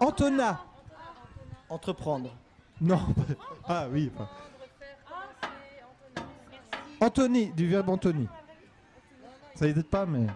Antona. 0.00 0.60
Entreprendre. 1.68 2.30
Non. 2.80 3.00
Ah 3.66 3.86
oui. 3.90 4.10
enfin. 4.14 4.28
Anthony, 7.00 7.50
du 7.52 7.68
verbe 7.68 7.88
Anthony. 7.88 8.28
Ça 9.54 9.66
y 9.66 9.70
est 9.70 9.82
pas, 9.82 10.06
mais. 10.06 10.26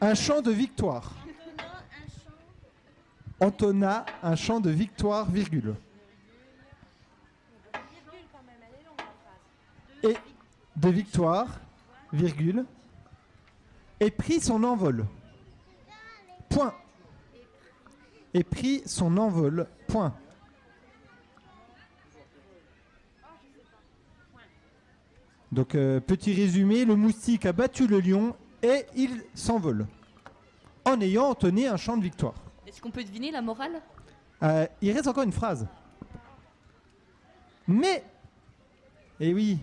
Un 0.00 0.14
chant 0.14 0.40
de 0.40 0.50
victoire. 0.50 1.12
Antona, 3.40 4.04
un 4.22 4.36
chant 4.36 4.60
de 4.60 4.70
victoire, 4.70 5.30
virgule. 5.30 5.74
Et 10.02 10.16
de 10.76 10.88
victoire, 10.88 11.48
virgule. 12.12 12.64
Et 14.00 14.10
prit 14.10 14.40
son 14.40 14.62
envol. 14.62 15.06
Point. 16.48 16.74
Et 18.38 18.44
prit 18.44 18.82
son 18.86 19.16
envol. 19.16 19.66
Point. 19.88 20.14
Donc, 25.50 25.74
euh, 25.74 25.98
petit 25.98 26.32
résumé, 26.32 26.84
le 26.84 26.94
moustique 26.94 27.46
a 27.46 27.52
battu 27.52 27.88
le 27.88 27.98
lion 27.98 28.36
et 28.62 28.86
il 28.94 29.24
s'envole. 29.34 29.88
En 30.84 31.00
ayant 31.00 31.24
entonné 31.24 31.66
un 31.66 31.76
chant 31.76 31.96
de 31.96 32.04
victoire. 32.04 32.34
Est-ce 32.64 32.80
qu'on 32.80 32.92
peut 32.92 33.02
deviner 33.02 33.32
la 33.32 33.42
morale? 33.42 33.82
Euh, 34.44 34.68
il 34.80 34.92
reste 34.92 35.08
encore 35.08 35.24
une 35.24 35.32
phrase. 35.32 35.66
Mais, 37.66 38.04
et 39.18 39.34
oui, 39.34 39.58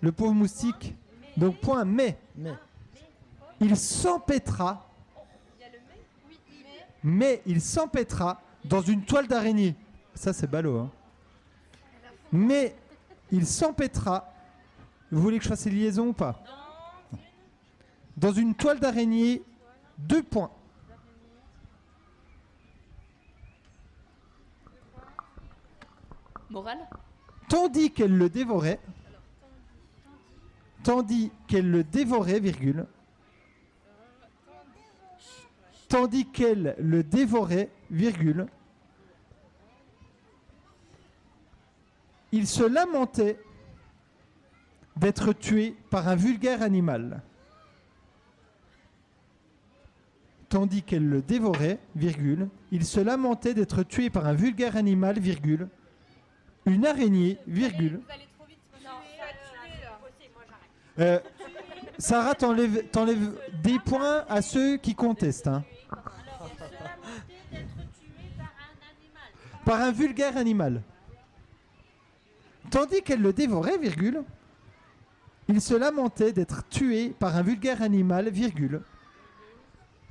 le 0.00 0.10
pauvre 0.10 0.34
moustique, 0.34 0.96
donc 1.36 1.60
point, 1.60 1.84
mais, 1.84 2.18
Mais. 2.34 2.54
il 3.60 3.76
s'empêtra, 3.76 4.89
mais 7.02 7.42
il 7.46 7.60
s'empêtra 7.60 8.40
dans 8.64 8.82
une 8.82 9.04
toile 9.04 9.26
d'araignée. 9.26 9.74
Ça, 10.14 10.32
c'est 10.32 10.50
ballot, 10.50 10.78
hein. 10.78 10.90
Mais 12.32 12.76
il 13.32 13.46
s'empêtra. 13.46 14.32
Vous 15.10 15.20
voulez 15.20 15.38
que 15.38 15.44
je 15.44 15.48
fasse 15.48 15.66
une 15.66 15.74
liaison 15.74 16.08
ou 16.08 16.12
pas? 16.12 16.42
Dans 18.16 18.32
une 18.32 18.54
toile 18.54 18.78
d'araignée, 18.78 19.42
deux 19.98 20.22
points. 20.22 20.50
Morale? 26.50 26.88
Tandis 27.48 27.90
qu'elle 27.92 28.16
le 28.16 28.28
dévorait, 28.28 28.80
tandis 30.82 31.32
qu'elle 31.46 31.70
le 31.70 31.82
dévorait, 31.82 32.40
virgule, 32.40 32.86
tandis 35.90 36.24
qu'elle 36.26 36.76
le 36.78 37.02
dévorait, 37.02 37.68
virgule, 37.90 38.46
il 42.32 42.46
se 42.46 42.62
lamentait 42.62 43.38
d'être 44.96 45.32
tué 45.32 45.74
par 45.90 46.06
un 46.08 46.14
vulgaire 46.14 46.62
animal. 46.62 47.22
Tandis 50.48 50.82
qu'elle 50.82 51.08
le 51.08 51.22
dévorait, 51.22 51.78
virgule, 51.96 52.48
il 52.70 52.84
se 52.84 53.00
lamentait 53.00 53.52
d'être 53.52 53.82
tué 53.82 54.10
par 54.10 54.26
un 54.26 54.34
vulgaire 54.34 54.76
animal, 54.76 55.18
virgule, 55.18 55.68
une 56.66 56.86
araignée, 56.86 57.38
virgule. 57.48 58.00
Euh, 61.00 61.18
Sarah, 61.98 62.34
t'enlèves 62.34 62.88
t'enlèves 62.90 63.32
des 63.62 63.78
points 63.80 64.24
à 64.28 64.40
ceux 64.40 64.76
qui 64.76 64.94
contestent. 64.94 65.48
hein. 65.48 65.64
Par 69.64 69.80
un 69.80 69.92
vulgaire 69.92 70.36
animal. 70.36 70.82
Tandis 72.70 73.02
qu'elle 73.02 73.20
le 73.20 73.32
dévorait, 73.32 73.78
virgule, 73.78 74.22
il 75.48 75.60
se 75.60 75.74
lamentait 75.74 76.32
d'être 76.32 76.68
tué 76.68 77.10
par 77.10 77.36
un 77.36 77.42
vulgaire 77.42 77.82
animal, 77.82 78.28
virgule, 78.28 78.82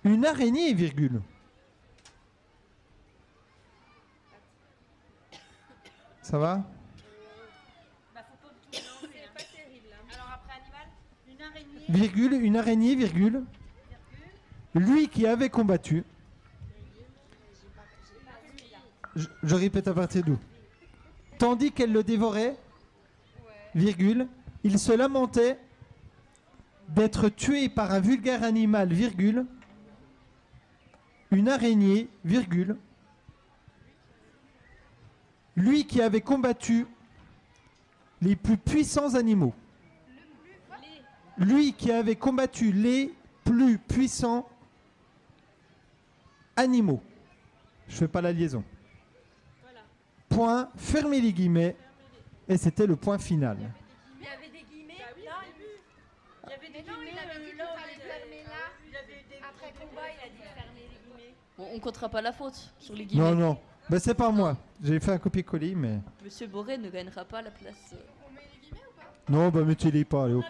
une 0.03 0.25
araignée, 0.25 0.73
virgule. 0.73 1.21
Ça 6.21 6.37
va? 6.37 6.63
Virgule, 11.87 12.33
une 12.33 12.57
araignée, 12.57 12.95
virgule. 12.95 13.43
Lui 14.79 15.09
qui 15.09 15.27
avait 15.27 15.49
combattu. 15.49 16.05
Je, 19.13 19.55
répète 19.55 19.89
à 19.89 19.93
partir 19.93 20.23
d'où 20.23 20.37
Tandis 21.37 21.73
qu'elle 21.73 21.91
le 21.91 22.01
dévorait, 22.01 22.55
virgule, 23.75 24.25
il 24.63 24.79
se 24.79 24.93
lamentait 24.93 25.59
d'être 26.87 27.27
tué 27.27 27.67
par 27.67 27.91
un 27.91 27.99
vulgaire 27.99 28.43
animal, 28.43 28.93
virgule, 28.93 29.45
une 31.31 31.49
araignée, 31.49 32.07
virgule, 32.23 32.77
lui 35.57 35.85
qui 35.87 36.01
avait 36.01 36.21
combattu 36.21 36.87
les 38.21 38.37
plus 38.37 38.57
puissants 38.57 39.15
animaux. 39.15 39.53
Lui 41.37 41.73
qui 41.73 41.91
avait 41.91 42.15
combattu 42.15 42.71
les 42.71 43.13
plus 43.43 43.77
puissants 43.77 44.47
animaux. 46.59 47.01
Je 47.87 47.95
fais 47.95 48.07
pas 48.07 48.21
la 48.21 48.31
liaison. 48.31 48.63
Point, 50.27 50.69
fermez 50.75 51.19
les 51.21 51.33
guillemets, 51.33 51.75
et 52.47 52.57
c'était 52.57 52.85
le 52.85 52.95
point 52.95 53.17
final. 53.17 53.57
Il 54.19 54.25
y 54.25 54.27
avait 54.27 54.47
des 54.49 54.63
guillemets 54.63 54.93
là 54.99 55.05
Il 55.17 56.49
y 56.49 56.53
avait 56.53 56.67
des 56.67 56.73
guillemets 56.83 57.11
euh, 57.11 57.57
là 57.57 57.65
où 57.65 57.79
il 57.89 57.95
était- 57.95 58.45
il 58.85 58.93
y 58.93 58.95
avait 58.95 59.23
des- 59.29 59.43
Après 59.43 59.73
combat, 59.79 60.01
il 60.05 60.27
a 60.27 60.29
dit 60.29 60.37
fermer 60.53 60.81
les 60.81 60.87
guillemets. 60.87 61.33
Bon, 61.57 61.67
on 61.73 61.79
comptera 61.79 62.09
pas 62.09 62.21
la 62.21 62.31
faute 62.31 62.71
sur 62.79 62.93
les 62.95 63.05
guillemets. 63.05 63.31
Non, 63.31 63.35
non, 63.35 63.57
ben, 63.89 63.99
c'est 63.99 64.13
pas 64.13 64.29
moi. 64.29 64.55
J'ai 64.83 64.99
fait 64.99 65.11
un 65.13 65.17
copier-coller, 65.17 65.73
mais. 65.73 65.99
Monsieur 66.23 66.45
Boré 66.47 66.77
ne 66.77 66.89
gagnera 66.89 67.25
pas 67.25 67.41
la 67.41 67.51
place. 67.51 67.93
euh. 67.93 67.97
Non, 69.27 69.49
bah 69.49 69.63
mettez-les 69.63 70.05
pas, 70.05 70.25
allez 70.25 70.33
hop. 70.35 70.45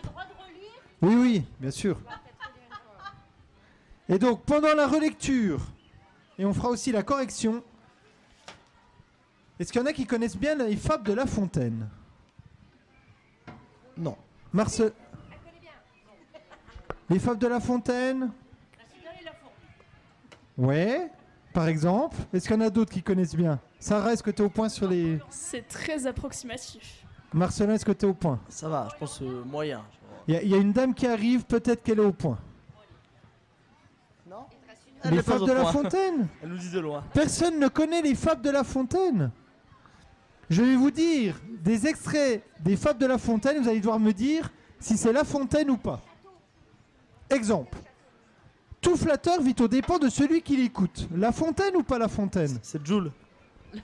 Oui, 1.02 1.16
oui, 1.16 1.46
bien 1.60 1.72
sûr. 1.72 2.00
Et 4.08 4.18
donc, 4.20 4.44
pendant 4.44 4.74
la 4.74 4.88
relecture, 4.88 5.60
et 6.40 6.46
on 6.46 6.54
fera 6.54 6.70
aussi 6.70 6.92
la 6.92 7.04
correction, 7.04 7.62
Est-ce 9.60 9.72
qu'il 9.74 9.82
y 9.82 9.84
en 9.84 9.88
a 9.88 9.94
qui 9.94 10.06
connaissent 10.06 10.38
bien 10.38 10.56
les 10.56 10.78
fables 10.78 11.04
de 11.06 11.12
La 11.14 11.26
Fontaine? 11.26 11.88
Non. 13.98 14.16
Marcel. 14.54 14.94
Les 17.10 17.20
fables 17.20 17.40
de 17.40 17.48
La 17.48 17.60
Fontaine? 17.60 18.32
Ouais, 20.58 21.10
par 21.54 21.68
exemple. 21.68 22.16
Est-ce 22.34 22.48
qu'il 22.48 22.56
y 22.58 22.60
en 22.64 22.66
a 22.66 22.70
d'autres 22.70 22.92
qui 22.94 23.04
connaissent 23.04 23.36
bien? 23.36 23.60
Sarah, 23.80 24.14
est-ce 24.14 24.24
que 24.24 24.32
tu 24.32 24.42
es 24.42 24.46
au 24.46 24.50
point 24.50 24.70
sur 24.70 24.88
les. 24.88 25.20
C'est 25.30 25.68
très 25.68 26.08
approximatif. 26.08 27.04
Marcelin, 27.34 27.74
est-ce 27.76 27.86
que 27.86 27.92
tu 27.92 28.06
es 28.06 28.10
au 28.10 28.14
point? 28.14 28.40
Ça 28.50 28.68
va, 28.70 28.88
je 28.94 28.98
pense 28.98 29.22
euh, 29.22 29.44
moyen. 29.46 29.84
Il 30.28 30.34
y, 30.34 30.38
a- 30.38 30.42
il 30.42 30.50
y 30.50 30.54
a 30.54 30.58
une 30.58 30.72
dame 30.74 30.94
qui 30.94 31.06
arrive, 31.08 31.44
peut-être 31.46 31.84
qu'elle 31.84 32.00
est 32.00 32.04
au 32.06 32.12
point. 32.14 32.38
Les 35.06 35.22
fables 35.24 35.48
de 35.48 35.54
La 35.54 35.66
Fontaine 35.66 36.28
Elle 36.44 36.50
nous 36.50 36.58
dit 36.58 36.70
de 36.70 36.80
loin. 36.80 37.04
Personne 37.14 37.60
ne 37.60 37.68
connaît 37.68 38.02
les 38.02 38.16
fables 38.16 38.42
de 38.42 38.50
La 38.50 38.64
Fontaine. 38.64 39.32
Je 40.50 40.62
vais 40.62 40.76
vous 40.76 40.92
dire 40.92 41.36
des 41.64 41.88
extraits 41.88 42.44
des 42.60 42.76
fables 42.76 43.00
de 43.00 43.06
La 43.06 43.18
Fontaine, 43.18 43.62
vous 43.62 43.70
allez 43.70 43.80
devoir 43.80 44.00
me 44.00 44.12
dire 44.12 44.50
si 44.80 44.98
c'est 44.98 45.14
La 45.14 45.24
Fontaine 45.24 45.70
ou 45.70 45.78
pas. 45.78 46.02
Exemple. 47.30 47.78
Tout 48.82 48.96
flatteur 48.96 49.42
vit 49.42 49.56
aux 49.60 49.68
dépens 49.68 50.00
de 50.00 50.10
celui 50.10 50.42
qui 50.42 50.58
l'écoute. 50.58 51.08
La 51.16 51.32
Fontaine 51.32 51.76
ou 51.76 51.84
pas 51.84 52.00
La 52.00 52.08
Fontaine? 52.08 52.58
C'est 52.62 52.86
Jules. 52.86 53.12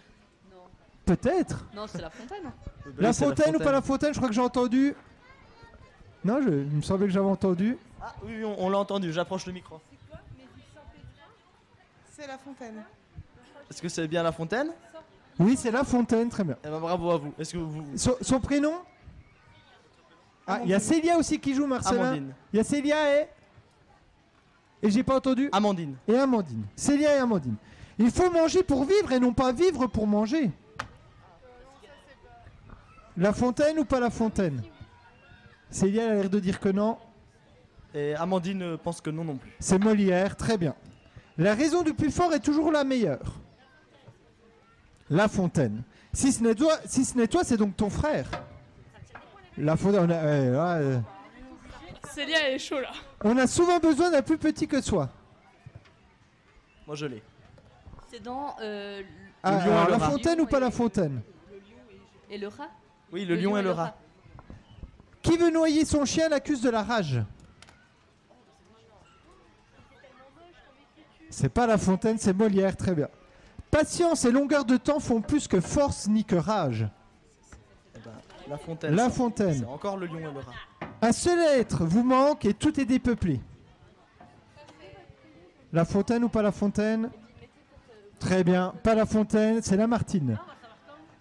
Peut-être. 1.06 1.66
Non, 1.76 1.86
c'est 1.88 2.02
la 2.02 2.10
fontaine. 2.10 2.52
La 2.98 3.14
Fontaine 3.14 3.56
ou 3.56 3.60
pas 3.60 3.72
La 3.72 3.82
Fontaine 3.82 4.14
Je 4.14 4.18
crois 4.18 4.30
que 4.30 4.36
j'ai 4.36 4.42
entendu. 4.42 4.96
Non, 6.24 6.42
je... 6.42 6.50
il 6.50 6.78
me 6.78 6.82
semblait 6.82 7.06
que 7.06 7.14
j'avais 7.14 7.26
entendu. 7.28 7.78
Ah 8.02 8.16
oui, 8.24 8.34
oui, 8.38 8.46
on, 8.46 8.66
on 8.66 8.70
l'a 8.70 8.80
entendu, 8.80 9.14
j'approche 9.14 9.46
le 9.46 9.54
micro. 9.54 9.80
C'est 12.16 12.28
la 12.28 12.38
fontaine. 12.38 12.84
Est-ce 13.70 13.82
que 13.82 13.90
c'est 13.90 14.08
bien 14.08 14.24
La 14.24 14.32
Fontaine 14.32 14.70
Oui, 15.38 15.58
c'est 15.58 15.72
La 15.72 15.84
Fontaine, 15.84 16.30
très 16.30 16.46
bien. 16.46 16.56
Eh 16.64 16.70
ben 16.70 16.80
bravo 16.80 17.12
à 17.12 17.18
vous. 17.18 17.34
Est-ce 17.38 17.54
que 17.54 17.58
vous. 17.58 17.84
Son, 17.98 18.16
son 18.22 18.40
prénom 18.40 18.76
Ah, 20.48 20.62
il 20.64 20.70
y 20.70 20.74
a 20.74 20.80
Célia 20.80 21.18
aussi 21.18 21.40
qui 21.40 21.54
joue, 21.54 21.68
Marcelin. 21.68 22.00
Amandine. 22.00 22.34
Il 22.54 22.58
y 22.58 22.60
a 22.60 22.64
Célia 22.64 23.20
et. 23.22 23.28
Et 24.82 24.92
j'ai 24.92 25.04
pas 25.04 25.18
entendu 25.18 25.50
Amandine. 25.52 25.96
Et 26.08 26.16
Amandine. 26.16 26.64
Célia 26.76 27.18
et 27.18 27.20
Amandine. 27.20 27.56
Il 27.98 28.12
faut 28.12 28.30
manger 28.32 28.64
pour 28.64 28.86
vivre 28.86 29.12
et 29.12 29.20
non 29.20 29.34
pas 29.34 29.52
vivre 29.52 29.88
pour 29.88 30.08
manger. 30.08 30.52
La 33.18 33.34
Fontaine 33.34 33.80
ou 33.80 33.86
pas 33.86 34.00
La 34.00 34.10
Fontaine 34.10 34.62
Célia 35.70 36.04
elle 36.04 36.12
a 36.12 36.16
l'air 36.16 36.30
de 36.30 36.40
dire 36.40 36.62
que 36.62 36.70
non. 36.70 36.98
Et 37.94 38.14
Amandine 38.16 38.62
euh, 38.62 38.78
pense 38.78 39.02
que 39.02 39.10
non 39.10 39.26
non 39.26 39.36
plus. 39.36 39.52
C'est 39.60 39.80
Molière, 39.80 40.38
très 40.38 40.58
bien. 40.58 40.76
La 41.38 41.54
raison 41.54 41.84
du 41.84 41.94
plus 41.94 42.12
fort 42.12 42.34
est 42.34 42.40
toujours 42.40 42.72
la 42.72 42.84
meilleure. 42.84 43.34
La 45.10 45.28
Fontaine. 45.28 45.84
Si 46.14 46.32
ce 46.32 46.42
n'est 46.42 46.56
toi, 46.56 46.78
si 46.86 47.04
ce 47.04 47.18
n'est 47.18 47.28
toi, 47.28 47.44
c'est 47.44 47.58
donc 47.58 47.76
ton 47.76 47.90
frère. 47.90 48.30
La 49.58 49.76
Fontaine. 49.76 50.12
Euh, 50.12 51.00
Célia, 52.14 52.48
elle 52.48 52.56
est 52.56 52.60
chaud 52.60 52.80
là. 52.80 52.92
on 53.24 53.38
a 53.38 53.48
souvent 53.48 53.80
besoin 53.80 54.10
d'un 54.12 54.22
plus 54.22 54.38
petit 54.38 54.68
que 54.68 54.82
soi. 54.82 55.10
Moi 56.88 56.96
je 56.96 57.06
l'ai. 57.08 57.24
C'est 58.10 58.24
dans 58.24 58.56
euh, 58.62 59.02
Ah, 59.44 59.52
lion 59.52 59.60
et 59.60 59.64
alors, 59.64 59.86
le 59.86 59.92
la 59.92 59.98
rat. 59.98 60.10
Fontaine 60.12 60.42
ou 60.42 60.46
pas 60.46 60.60
la 60.60 60.72
Fontaine 60.72 61.22
et 62.30 62.38
le 62.38 62.48
rat? 62.48 62.70
Oui, 63.12 63.26
le, 63.26 63.36
lion 63.36 63.58
et 63.58 63.62
le 63.62 63.72
rat. 63.72 63.96
Qui 65.22 65.38
veut 65.38 65.52
noyer 65.52 65.86
son 65.86 66.06
chien 66.06 66.30
l'accuse 66.30 66.62
de 66.62 66.70
la 66.70 66.84
rage? 66.84 67.22
C'est 71.30 71.50
pas 71.50 71.68
La 71.68 71.78
Fontaine, 71.78 72.18
c'est 72.20 72.34
Molière, 72.34 72.78
très 72.78 72.94
bien. 72.94 73.10
Patience 73.72 74.24
et 74.26 74.32
longueur 74.32 74.64
de 74.64 74.78
temps 74.78 75.00
font 75.00 75.22
plus 75.22 75.48
que 75.48 75.60
force 75.60 76.08
ni 76.08 76.24
que 76.24 76.36
rage. 76.36 76.88
Eh 77.96 78.00
ben, 78.00 78.12
la 78.48 78.58
Fontaine. 78.58 78.96
La. 78.96 79.10
Fontaine. 79.10 79.60
C'est 79.60 79.66
encore 79.66 79.98
le 79.98 80.06
lion 80.06 80.20
et 80.20 80.24
le 80.24 80.30
rat. 80.30 80.54
Un 81.02 81.12
seul 81.12 81.40
être 81.60 81.84
vous 81.84 82.04
manque 82.04 82.46
et 82.46 82.54
tout 82.54 82.80
est 82.80 82.86
dépeuplé. 82.86 83.42
La 85.74 85.84
Fontaine 85.84 86.24
ou 86.24 86.30
pas 86.30 86.42
La 86.42 86.54
Fontaine? 86.54 87.10
Très 88.20 88.46
bien, 88.46 88.74
pas 88.82 88.96
La 88.96 89.06
Fontaine, 89.06 89.60
c'est 89.62 89.76
La 89.76 89.88
Martine. 89.88 90.38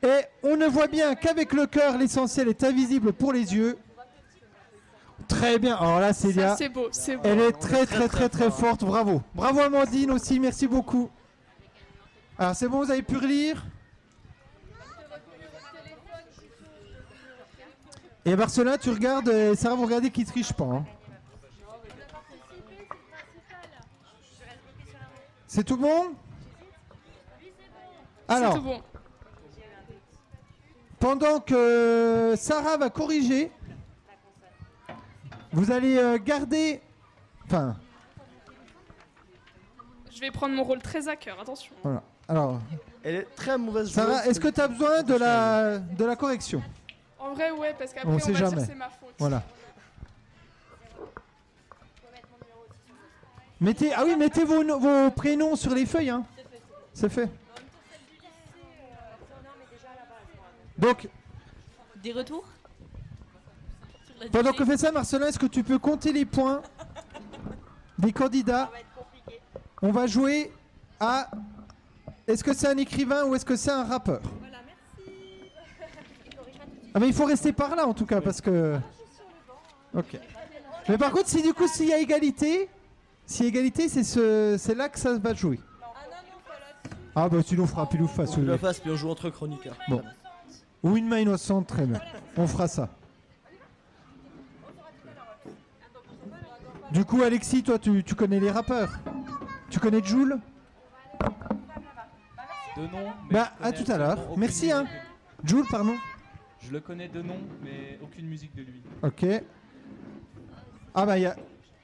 Et 0.01 0.21
on 0.45 0.57
ne 0.57 0.67
voit 0.67 0.87
bien 0.87 1.15
qu'avec 1.15 1.53
le 1.53 1.67
cœur, 1.67 1.99
l'essentiel 1.99 2.49
est 2.49 2.63
invisible 2.63 3.13
pour 3.13 3.33
les 3.33 3.55
yeux. 3.55 3.77
Très 5.29 5.59
bien, 5.59 5.77
alors 5.77 6.01
là, 6.01 6.12
Célia, 6.12 6.51
Ça, 6.51 6.57
c'est 6.57 6.68
beau, 6.68 6.89
c'est 6.93 7.16
beau. 7.16 7.22
elle 7.25 7.41
est 7.41 7.53
très 7.53 7.87
très 7.87 8.09
très 8.09 8.29
très 8.29 8.51
forte, 8.51 8.85
bravo. 8.85 9.22
Bravo 9.35 9.61
Amandine 9.61 10.11
aussi, 10.11 10.39
merci 10.41 10.66
beaucoup. 10.66 11.11
Alors 12.39 12.55
c'est 12.55 12.68
bon, 12.68 12.85
vous 12.85 12.91
avez 12.91 13.03
pu 13.03 13.16
relire? 13.16 13.64
Et 18.27 18.37
Marcelin, 18.37 18.79
tu 18.79 18.91
regardes, 18.91 19.29
euh, 19.29 19.55
Sarah, 19.55 19.75
vous 19.75 19.85
regardez 19.85 20.11
qui 20.11 20.25
triche 20.25 20.53
pas. 20.53 20.64
hein. 20.64 20.85
C'est 25.47 25.62
tout 25.64 25.77
bon? 25.77 26.14
C'est 28.29 28.35
Alors, 28.35 28.55
tout 28.55 28.62
bon. 28.62 28.81
pendant 30.99 31.39
que 31.41 32.35
Sarah 32.39 32.79
va 32.79 32.89
corriger, 32.89 33.53
vous 35.55 35.71
allez 35.73 35.97
euh, 35.97 36.19
garder... 36.19 36.81
Enfin, 37.47 37.77
Je 40.11 40.21
vais 40.21 40.31
prendre 40.31 40.55
mon 40.55 40.65
rôle 40.65 40.81
très 40.83 41.09
à 41.09 41.17
cœur, 41.17 41.41
attention. 41.41 41.75
voilà. 41.83 42.03
Alors, 42.29 42.59
Elle 43.03 43.17
est 43.17 43.35
très 43.37 43.57
mauvaise 43.59 43.91
Sarah, 43.91 44.15
joueuse. 44.19 44.27
est-ce 44.29 44.41
que 44.41 44.49
tu 44.49 44.61
as 44.61 44.69
besoin 44.69 45.03
de 45.03 45.15
la, 45.15 45.79
de 45.79 46.05
la 46.05 46.17
correction? 46.17 46.63
En 47.19 47.35
vrai, 47.35 47.51
ouais, 47.51 47.75
parce 47.79 47.93
qu'après, 47.93 48.11
On 48.11 48.15
on, 48.15 48.19
sait 48.19 48.33
va 48.33 48.39
jamais. 48.39 48.57
dire 48.57 48.61
que 48.67 48.73
c'est 48.73 48.79
ma 48.79 48.89
faute. 48.89 49.15
Voilà. 49.19 49.43
Mettez, 53.61 53.93
ah 53.95 54.03
oui, 54.05 54.17
mettez 54.17 54.45
vos, 54.45 54.63
no- 54.65 54.79
vos 54.79 55.11
prénoms 55.11 55.57
sur 55.57 55.75
les 55.75 55.87
feuilles. 55.87 56.11
Hein. 56.11 56.25
C'est 56.93 57.09
fait. 57.09 57.31
Donc, 60.77 61.09
Des 62.03 62.13
retours? 62.13 62.45
Pendant 64.33 64.53
que 64.53 64.65
fait 64.65 64.77
ça, 64.77 64.93
Marcelin, 64.93 65.27
est-ce 65.27 65.39
que 65.39 65.47
tu 65.47 65.62
peux 65.62 65.79
compter 65.79 66.12
les 66.12 66.25
points 66.25 66.62
des 67.99 68.12
candidats 68.12 68.71
On 69.83 69.93
va 69.93 70.07
jouer 70.07 70.53
à. 71.01 71.29
Est-ce 72.27 72.43
que 72.43 72.55
c'est 72.55 72.69
un 72.69 72.77
écrivain 72.79 73.25
ou 73.25 73.35
est-ce 73.35 73.45
que 73.45 73.57
c'est 73.57 73.71
un 73.71 73.85
rappeur? 73.85 74.21
Ah 76.97 77.01
mais 77.01 77.09
il 77.09 77.12
faut 77.12 77.25
rester 77.25 77.53
par 77.53 77.75
là 77.75 77.89
en 77.89 77.93
tout 77.93 78.07
cas 78.07 78.21
parce 78.21 78.41
que. 78.41 78.79
Ok. 79.97 80.17
Mais 80.89 80.97
par 80.97 81.11
contre, 81.11 81.29
si 81.29 81.43
du 81.43 81.53
coup 81.53 81.67
s'il 81.67 81.89
y 81.89 81.93
a 81.93 81.99
égalité, 81.99 82.69
a 83.29 83.45
égalité, 83.45 83.89
c'est 83.89 84.05
ce, 84.05 84.55
c'est 84.61 84.77
là 84.77 84.89
que 84.89 85.01
ça 85.01 85.19
va 85.19 85.35
jouer. 85.35 85.59
Ah 87.17 87.29
bah 87.29 87.39
sinon 87.45 87.65
on 87.65 87.67
fera 87.67 87.89
pile 87.89 88.03
ou 88.03 88.07
face. 88.07 88.37
On 88.37 88.43
oui. 88.43 88.47
la 88.47 88.59
face 88.59 88.79
puis 88.79 88.93
on 88.93 88.97
joue 88.97 89.11
entre 89.11 89.29
chroniqueurs. 89.31 89.77
Bon. 89.89 90.03
Ou 90.85 90.97
une 90.97 91.09
main 91.09 91.19
innocente, 91.19 91.67
très 91.67 91.85
bien. 91.85 92.01
On 92.37 92.47
fera 92.47 92.69
ça. 92.69 92.89
Du 96.95 97.05
coup, 97.05 97.22
Alexis, 97.22 97.62
toi, 97.62 97.78
tu, 97.78 98.03
tu 98.05 98.14
connais 98.14 98.38
les 98.40 98.51
rappeurs 98.51 98.90
Tu 99.68 99.78
connais 99.80 100.03
Joule 100.03 100.38
De 102.76 102.82
nom. 102.86 103.12
mais 103.28 103.34
Bah, 103.34 103.53
je 103.61 103.64
à 103.66 103.72
connais 103.72 103.84
tout 103.84 103.92
à 103.92 103.99
l'heure. 103.99 104.18
aucune 104.30 104.40
Merci, 104.40 104.70
hein. 104.72 104.82
musique 104.84 104.99
Joule, 105.45 105.66
pardon. 105.70 105.95
Je 106.61 106.70
le 106.72 106.80
connais 106.80 107.09
de 107.09 107.20
nom, 107.20 107.38
mais 107.62 107.99
aucune 108.03 108.26
musique 108.26 108.55
de 108.55 108.62
lui. 108.62 108.82
Ok. 109.03 109.26
Ah 110.95 111.05
bah, 111.05 111.18
il 111.18 111.22
y 111.22 111.26
a... 111.26 111.36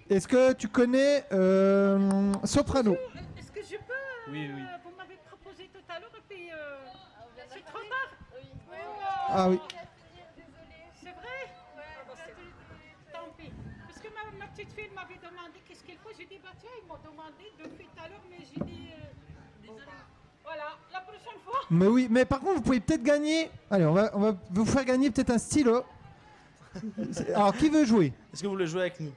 Est-ce 0.08 0.26
que 0.28 0.52
tu 0.52 0.68
connais 0.68 1.24
euh, 1.32 2.32
Soprano 2.44 2.94
Est-ce 3.38 3.50
que 3.52 3.60
je 3.62 3.76
peux 3.76 4.30
Oui, 4.32 4.50
oui. 4.54 4.62
euh, 4.62 4.76
Vous 4.84 4.90
m'avez 4.96 5.18
proposé 5.28 5.68
tout 5.72 5.80
à 5.92 5.98
l'heure 6.00 6.10
et 6.16 6.22
puis 6.34 6.50
euh, 6.52 6.56
c'est 7.52 7.64
trop 7.64 7.78
tard. 7.78 8.10
Ah 9.32 9.48
oui. 9.50 9.60
C'est 11.00 11.10
vrai 11.10 11.54
Tant 13.12 13.28
pis. 13.38 13.52
Parce 13.86 14.00
que 14.00 14.08
ma, 14.08 14.38
ma 14.44 14.46
petite 14.50 14.72
fille 14.72 14.90
m'avait 14.94 15.14
demandé 15.22 15.60
qu'est-ce 15.68 15.84
qu'il 15.84 15.96
faut. 15.98 16.09
J'ai 16.20 16.26
dit, 16.26 16.40
bah 16.44 16.50
tiens, 16.60 16.68
ils 16.82 16.86
m'ont 16.86 16.98
demandé 17.02 17.50
depuis 17.58 17.86
tout 17.86 18.02
à 18.04 18.08
l'heure, 18.08 18.20
mais 18.30 18.36
j'ai 18.44 18.62
dit. 18.64 18.88
euh, 18.92 19.72
voilà, 20.44 20.64
la 20.92 21.00
prochaine 21.00 21.40
fois. 21.42 21.60
Mais 21.70 21.86
oui, 21.86 22.08
mais 22.10 22.26
par 22.26 22.40
contre, 22.40 22.56
vous 22.56 22.60
pouvez 22.62 22.80
peut-être 22.80 23.02
gagner... 23.02 23.50
Allez, 23.70 23.86
on 23.86 23.94
va, 23.94 24.10
on 24.14 24.20
va 24.20 24.34
vous 24.50 24.66
faire 24.66 24.84
gagner 24.84 25.10
peut-être 25.10 25.30
un 25.30 25.38
stylo. 25.38 25.82
Alors, 27.34 27.56
qui 27.56 27.70
veut 27.70 27.86
jouer? 27.86 28.12
Est-ce 28.34 28.42
que 28.42 28.46
vous 28.48 28.52
voulez 28.52 28.66
jouer 28.66 28.82
avec 28.82 29.00
nous? 29.00 29.12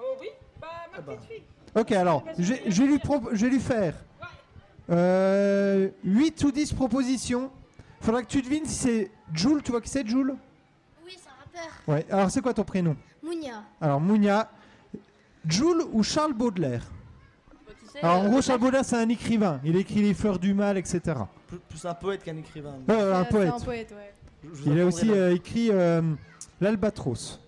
Oh 0.00 0.16
oui 0.20 0.28
Bah, 0.58 0.68
ma 0.96 1.02
petite 1.02 1.24
fille. 1.24 1.42
Ok, 1.74 1.92
alors, 1.92 2.24
je, 2.38 2.54
je 2.66 2.82
vais, 2.82 2.88
lui 2.88 2.98
pro- 2.98 3.28
je 3.32 3.44
vais 3.46 3.50
lui 3.52 3.60
faire 3.60 3.94
euh, 4.90 5.88
8 6.04 6.44
ou 6.44 6.52
10 6.52 6.72
propositions. 6.72 7.50
Faudra 8.00 8.22
que 8.22 8.26
tu 8.28 8.40
devines 8.42 8.64
si 8.66 8.74
c'est 8.74 9.10
Joule. 9.32 9.62
Tu 9.62 9.70
vois 9.70 9.80
qui 9.80 9.88
c'est, 9.90 10.06
Joule? 10.06 10.36
Oui, 11.04 11.16
c'est 11.18 11.28
un 11.28 11.60
rappeur. 11.62 11.72
Ouais, 11.86 12.06
alors 12.10 12.30
c'est 12.30 12.40
quoi 12.42 12.52
ton 12.54 12.64
prénom? 12.64 12.96
Mounia. 13.22 13.62
Alors, 13.80 14.00
Mounia. 14.00 14.50
Joule 15.46 15.82
ou 15.92 16.02
Charles 16.02 16.32
Baudelaire. 16.34 16.82
Alors 18.02 18.20
en 18.20 18.24
euh, 18.24 18.28
gros, 18.28 18.42
Charles 18.42 18.60
Baudelaire, 18.60 18.84
c'est 18.84 18.96
un 18.96 19.08
écrivain. 19.08 19.60
Il 19.64 19.76
écrit 19.76 20.00
Les 20.02 20.14
Fleurs 20.14 20.38
du 20.38 20.54
Mal, 20.54 20.78
etc. 20.78 21.00
Plus, 21.46 21.58
plus 21.58 21.84
un 21.84 21.94
poète 21.94 22.22
qu'un 22.24 22.36
écrivain. 22.36 22.76
Euh, 22.88 23.14
un 23.20 23.24
poète. 23.24 23.52
un 23.54 23.60
poète, 23.60 23.92
ouais. 23.92 24.14
Je- 24.42 24.48
je 24.54 24.62
vous 24.62 24.72
Il 24.72 24.80
a 24.80 24.86
aussi 24.86 25.10
euh, 25.10 25.34
écrit 25.34 25.68
euh, 25.70 26.02
L'Albatros. 26.60 27.38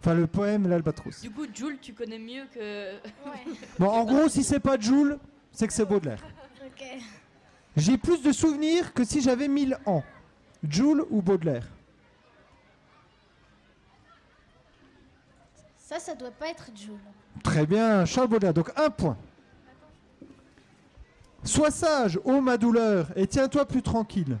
Enfin, 0.00 0.14
le 0.14 0.26
poème 0.26 0.68
L'Albatros. 0.68 1.20
Du 1.20 1.30
coup, 1.30 1.44
Jules, 1.52 1.78
tu 1.82 1.92
connais 1.92 2.18
mieux 2.18 2.44
que. 2.54 2.92
Bon, 3.78 3.88
en 3.88 4.04
gros, 4.04 4.28
si 4.28 4.44
c'est 4.44 4.60
pas 4.60 4.78
Joule, 4.78 5.18
c'est 5.52 5.66
que 5.66 5.72
c'est 5.72 5.84
Baudelaire. 5.84 6.22
J'ai 7.76 7.98
plus 7.98 8.22
de 8.22 8.32
souvenirs 8.32 8.92
que 8.94 9.04
si 9.04 9.20
j'avais 9.20 9.48
1000 9.48 9.76
ans. 9.86 10.02
Joule 10.68 11.04
ou 11.10 11.20
Baudelaire? 11.22 11.66
Ça, 15.88 15.98
ça 15.98 16.14
doit 16.14 16.30
pas 16.30 16.48
être 16.48 16.66
Jules. 16.74 16.98
Très 17.42 17.64
bien, 17.64 18.04
Charles 18.04 18.28
Baudelaire. 18.28 18.52
Donc 18.52 18.70
un 18.76 18.90
point. 18.90 19.16
Sois 21.42 21.70
sage, 21.70 22.20
ô 22.24 22.42
ma 22.42 22.58
douleur, 22.58 23.06
et 23.16 23.26
tiens-toi 23.26 23.64
plus 23.64 23.80
tranquille. 23.80 24.36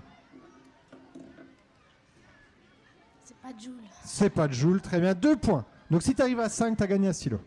C'est 3.24 3.36
pas 3.38 3.48
Jules. 3.58 3.80
C'est 4.04 4.28
pas 4.28 4.50
Joule, 4.50 4.82
très 4.82 5.00
bien. 5.00 5.14
Deux 5.14 5.36
points. 5.36 5.64
Donc 5.90 6.02
si 6.02 6.14
tu 6.14 6.20
arrives 6.20 6.40
à 6.40 6.50
5, 6.50 6.76
tu 6.76 6.82
as 6.82 6.86
gagné 6.86 7.08
un 7.08 7.14
stylo. 7.14 7.40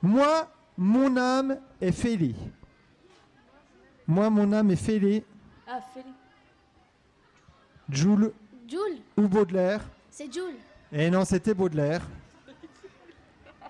Moi, 0.00 0.50
mon 0.78 1.14
âme 1.18 1.58
est 1.78 1.92
fêlée. 1.92 2.36
Moi, 4.06 4.30
mon 4.30 4.50
âme 4.54 4.70
est 4.70 4.76
fêlée. 4.76 5.26
Ah, 5.68 5.82
Félix. 5.92 6.08
Joule 7.90 8.32
Jules, 8.66 9.02
ou 9.18 9.28
Baudelaire 9.28 9.82
c'est 10.10 10.32
Jules. 10.32 10.56
Eh 10.90 11.10
non, 11.10 11.26
c'était 11.26 11.52
Baudelaire. 11.52 12.00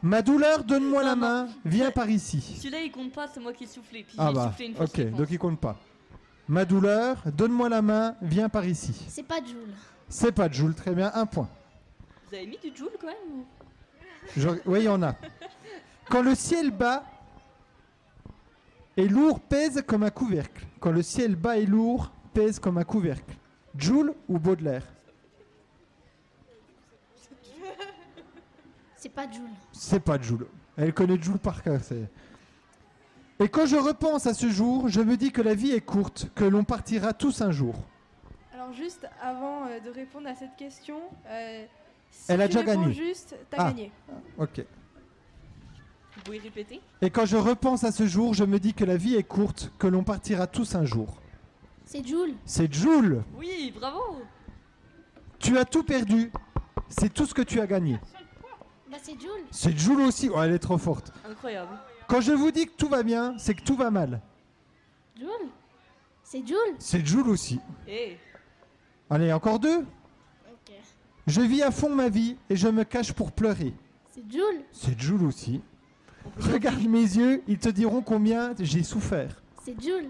Ma 0.02 0.22
douleur, 0.22 0.62
donne-moi 0.64 1.02
la 1.02 1.16
main, 1.16 1.48
viens 1.64 1.90
par 1.90 2.08
ici. 2.10 2.40
Celui-là, 2.58 2.80
il 2.82 2.90
compte 2.92 3.12
pas, 3.12 3.26
c'est 3.28 3.40
moi 3.40 3.52
qui 3.52 3.64
ai 3.64 3.66
soufflé. 3.66 4.04
Puis 4.04 4.16
Ah 4.18 4.28
j'ai 4.28 4.34
bah, 4.34 4.48
soufflé 4.50 4.66
une 4.66 4.72
ok, 4.82 4.92
réponse. 4.96 5.18
donc 5.18 5.28
il 5.30 5.38
compte 5.38 5.60
pas. 5.60 5.76
Ma 6.48 6.64
douleur, 6.64 7.16
donne-moi 7.26 7.68
la 7.68 7.82
main, 7.82 8.14
viens 8.22 8.48
par 8.48 8.64
ici. 8.66 8.94
C'est 9.08 9.22
pas 9.24 9.38
Jules. 9.44 9.74
C'est 10.08 10.32
pas 10.32 10.48
de 10.48 10.54
Joule, 10.54 10.74
très 10.74 10.94
bien, 10.94 11.10
un 11.14 11.26
point. 11.26 11.48
Vous 12.28 12.34
avez 12.36 12.46
mis 12.46 12.58
du 12.58 12.76
Jules 12.76 12.88
quand 13.00 13.06
même 13.08 13.16
ou... 13.40 13.44
Je- 14.36 14.48
Oui, 14.66 14.80
il 14.80 14.84
y 14.84 14.88
en 14.88 15.02
a. 15.02 15.14
Quand 16.08 16.22
le 16.22 16.34
ciel 16.36 16.70
bas 16.70 17.02
et 18.96 19.08
lourd 19.08 19.40
pèse 19.40 19.82
comme 19.86 20.04
un 20.04 20.10
couvercle. 20.10 20.64
Quand 20.80 20.92
le 20.92 21.02
ciel 21.02 21.34
bas 21.36 21.56
et 21.58 21.66
lourd 21.66 22.10
pèse 22.32 22.58
comme 22.60 22.78
un 22.78 22.84
couvercle. 22.84 23.34
Joule 23.76 24.14
ou 24.28 24.38
Baudelaire? 24.38 24.84
C'est 29.06 29.12
pas 29.14 29.30
Jules. 29.30 29.42
C'est 29.70 30.00
pas 30.00 30.20
Joule. 30.20 30.46
Elle 30.76 30.92
connaît 30.92 31.22
Joule 31.22 31.38
par 31.38 31.62
cœur. 31.62 31.80
Et 33.38 33.48
quand 33.48 33.64
je 33.66 33.76
repense 33.76 34.26
à 34.26 34.34
ce 34.34 34.48
jour, 34.48 34.88
je 34.88 35.00
me 35.00 35.16
dis 35.16 35.30
que 35.30 35.42
la 35.42 35.54
vie 35.54 35.70
est 35.70 35.80
courte, 35.80 36.28
que 36.34 36.42
l'on 36.42 36.64
partira 36.64 37.12
tous 37.12 37.40
un 37.40 37.52
jour. 37.52 37.76
Alors 38.52 38.72
juste 38.72 39.06
avant 39.22 39.66
euh, 39.68 39.78
de 39.78 39.90
répondre 39.90 40.26
à 40.26 40.34
cette 40.34 40.56
question, 40.56 40.96
euh, 41.28 41.64
si 42.10 42.32
Elle 42.32 42.40
a 42.42 42.48
tu 42.48 42.54
déjà 42.56 42.64
gagné. 42.66 42.92
juste, 42.92 43.36
t'as 43.48 43.56
Ah. 43.60 43.70
gagné. 43.70 43.92
Ok. 44.38 44.64
Vous 46.16 46.22
pouvez 46.24 46.38
répéter? 46.38 46.80
Et 47.00 47.10
quand 47.10 47.26
je 47.26 47.36
repense 47.36 47.84
à 47.84 47.92
ce 47.92 48.06
jour, 48.08 48.34
je 48.34 48.42
me 48.42 48.58
dis 48.58 48.74
que 48.74 48.84
la 48.84 48.96
vie 48.96 49.14
est 49.14 49.22
courte, 49.22 49.70
que 49.78 49.86
l'on 49.86 50.02
partira 50.02 50.48
tous 50.48 50.74
un 50.74 50.84
jour. 50.84 51.20
C'est 51.84 52.04
Jules. 52.04 52.34
C'est 52.44 52.72
Joule. 52.74 53.22
Oui, 53.38 53.72
bravo 53.78 54.00
Tu 55.38 55.56
as 55.58 55.64
tout 55.64 55.84
perdu. 55.84 56.32
C'est 56.88 57.12
tout 57.14 57.24
ce 57.26 57.34
que 57.34 57.42
tu 57.42 57.60
as 57.60 57.66
gagné. 57.68 58.00
Bah 58.96 59.02
c'est 59.04 59.20
Jules. 59.20 59.44
C'est 59.50 59.78
Joule 59.78 60.00
aussi. 60.00 60.30
Oh, 60.32 60.40
elle 60.40 60.52
est 60.52 60.58
trop 60.58 60.78
forte. 60.78 61.12
Incroyable. 61.28 61.76
Quand 62.08 62.22
je 62.22 62.32
vous 62.32 62.50
dis 62.50 62.66
que 62.66 62.72
tout 62.78 62.88
va 62.88 63.02
bien, 63.02 63.34
c'est 63.36 63.52
que 63.52 63.62
tout 63.62 63.76
va 63.76 63.90
mal. 63.90 64.22
Jules. 65.18 65.50
C'est 66.22 66.46
Jules. 66.46 66.76
C'est 66.78 67.04
Joule 67.04 67.28
aussi. 67.28 67.60
Eh 67.86 68.16
Allez, 69.10 69.32
encore 69.34 69.58
deux. 69.58 69.80
Ok. 69.80 70.74
Je 71.26 71.40
vis 71.42 71.62
à 71.62 71.70
fond 71.70 71.90
ma 71.90 72.08
vie 72.08 72.38
et 72.48 72.56
je 72.56 72.68
me 72.68 72.84
cache 72.84 73.12
pour 73.12 73.32
pleurer. 73.32 73.74
C'est 74.12 74.24
Jules. 74.30 74.64
C'est 74.72 74.98
Joule 74.98 75.24
aussi. 75.24 75.60
Regarde 76.40 76.82
mes 76.84 77.02
yeux, 77.02 77.42
ils 77.46 77.58
te 77.58 77.68
diront 77.68 78.00
combien 78.00 78.54
j'ai 78.58 78.82
souffert. 78.82 79.42
C'est 79.62 79.78
Jules. 79.78 80.08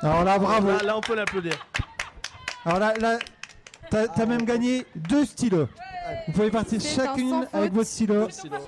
Alors 0.00 0.24
là, 0.24 0.38
bravo. 0.38 0.68
Là, 0.68 0.82
là, 0.82 0.96
on 0.96 1.02
peut 1.02 1.14
l'applaudir. 1.14 1.52
Alors 2.64 2.78
là, 2.78 2.94
là 2.94 3.18
t'as 3.90 4.08
t'as 4.08 4.24
même 4.24 4.46
gagné 4.46 4.86
deux 4.94 5.26
stylos. 5.26 5.68
Vous 6.26 6.32
pouvez 6.32 6.50
partir 6.50 6.80
chacune 6.80 7.46
avec 7.52 7.72
votre 7.72 7.88
stylo. 7.88 8.20
Merci, 8.22 8.48
Laurent. 8.48 8.64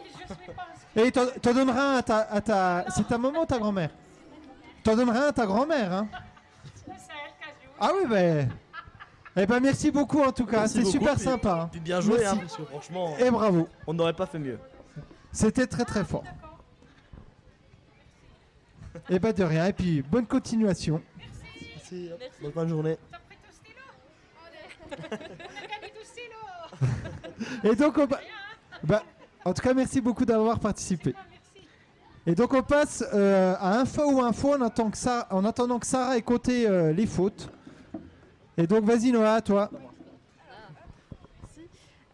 Et 0.94 1.10
t'en 1.10 1.52
donneras 1.54 1.94
un 1.94 1.96
à 1.98 2.02
ta, 2.02 2.18
à 2.18 2.40
ta- 2.40 2.84
C'est 2.94 3.06
ta 3.08 3.16
maman 3.18 3.40
ou 3.42 3.46
ta 3.46 3.58
grand-mère? 3.58 3.90
T'en 4.84 4.96
donneras 4.96 5.26
un 5.26 5.28
à 5.28 5.32
ta 5.32 5.46
grand-mère, 5.46 5.92
hein? 5.92 6.08
Ah 7.80 7.90
oui, 7.94 8.06
ben... 8.08 8.48
Eh 9.34 9.46
ben 9.46 9.60
merci 9.60 9.90
beaucoup 9.90 10.20
en 10.22 10.30
tout 10.30 10.44
cas, 10.44 10.58
Merci 10.60 10.84
c'est 10.84 10.90
super 10.90 11.14
puis- 11.14 11.24
sympa. 11.24 11.62
hein. 11.62 11.68
Puis 11.72 11.80
bien 11.80 12.02
joué, 12.02 12.18
Merci. 12.18 12.34
hein, 12.36 12.38
parce 12.42 12.56
que 12.56 12.64
franchement, 12.64 13.16
Et 13.18 13.30
bravo, 13.30 13.66
on 13.86 13.94
n'aurait 13.94 14.12
pas 14.12 14.26
fait 14.26 14.38
mieux. 14.38 14.58
c'était 15.32 15.66
très 15.66 15.86
très 15.86 16.04
fort. 16.04 16.22
Et 19.08 19.18
ben 19.18 19.32
de 19.32 19.42
rien, 19.42 19.66
et 19.66 19.72
puis 19.72 20.02
bonne 20.02 20.26
continuation. 20.26 21.00
Merci. 21.74 22.10
Bonne 22.42 22.52
fin 22.52 22.64
de 22.64 22.68
journée. 22.68 22.98
On 24.92 24.94
a 24.94 25.16
gagné 25.16 25.92
du 25.98 26.04
stylo 26.04 26.36
Et 27.64 27.74
donc 27.74 27.98
on 27.98 28.06
pa- 28.06 28.20
bah, 28.82 29.02
en 29.44 29.52
tout 29.52 29.62
cas 29.62 29.74
merci 29.74 30.00
beaucoup 30.00 30.24
d'avoir 30.24 30.58
participé. 30.58 31.14
Et 32.26 32.34
donc 32.34 32.54
on 32.54 32.62
passe 32.62 33.04
euh, 33.12 33.54
à 33.58 33.80
info 33.80 34.02
ou 34.12 34.20
info 34.22 34.54
en 34.54 34.60
attendant 34.60 34.90
que 34.90 34.96
Sarah, 34.96 35.26
en 35.30 35.44
attendant 35.44 35.78
que 35.78 35.86
Sarah 35.86 36.16
ait 36.16 36.22
compté 36.22 36.68
euh, 36.68 36.92
les 36.92 37.06
fautes. 37.06 37.50
Et 38.56 38.66
donc 38.66 38.84
vas-y 38.84 39.10
Noah, 39.10 39.40
toi. 39.40 39.70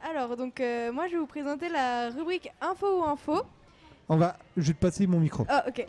Alors 0.00 0.36
donc 0.36 0.60
euh, 0.60 0.90
moi 0.92 1.06
je 1.08 1.12
vais 1.12 1.18
vous 1.18 1.26
présenter 1.26 1.68
la 1.68 2.10
rubrique 2.10 2.50
info 2.60 3.00
ou 3.00 3.04
info. 3.04 3.42
On 4.08 4.16
va, 4.16 4.36
je 4.56 4.68
vais 4.68 4.72
te 4.74 4.78
passer 4.80 5.06
mon 5.06 5.20
micro. 5.20 5.44
Ah 5.48 5.64
ok. 5.68 5.84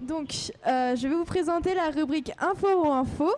Donc 0.00 0.52
euh, 0.66 0.96
je 0.96 1.06
vais 1.06 1.14
vous 1.14 1.24
présenter 1.24 1.74
la 1.74 1.90
rubrique 1.90 2.32
info 2.40 2.68
ou 2.84 2.90
info. 2.90 3.30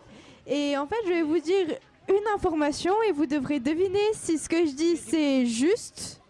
Et 0.47 0.76
en 0.76 0.86
fait 0.86 0.97
je 1.07 1.11
vais 1.11 1.22
vous 1.22 1.38
dire 1.38 1.66
une 2.09 2.26
information 2.34 2.95
et 3.09 3.12
vous 3.12 3.26
devrez 3.26 3.61
deviner 3.61 4.12
si 4.14 4.38
ce 4.38 4.49
que 4.49 4.66
je 4.66 4.72
dis 4.72 4.97
c'est 4.97 5.47
juste 5.47 6.20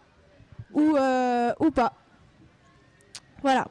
ou, 0.73 0.97
euh, 0.97 1.53
ou 1.61 1.71
pas. 1.71 1.93
Voilà. 3.43 3.67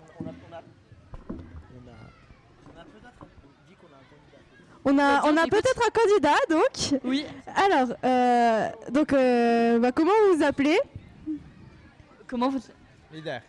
On 4.83 4.97
a, 4.97 5.23
on 5.25 5.37
a 5.37 5.45
peut-être 5.45 5.87
un 5.87 5.91
candidat, 5.91 6.35
donc. 6.49 6.99
Oui. 7.03 7.23
Alors, 7.55 7.95
euh, 8.03 8.69
donc, 8.91 9.13
euh, 9.13 9.77
bah, 9.77 9.91
comment 9.91 10.11
vous 10.27 10.37
vous 10.37 10.43
appelez? 10.43 10.79
Comment 12.27 12.49
vous... 12.49 12.59
Leader. 13.13 13.41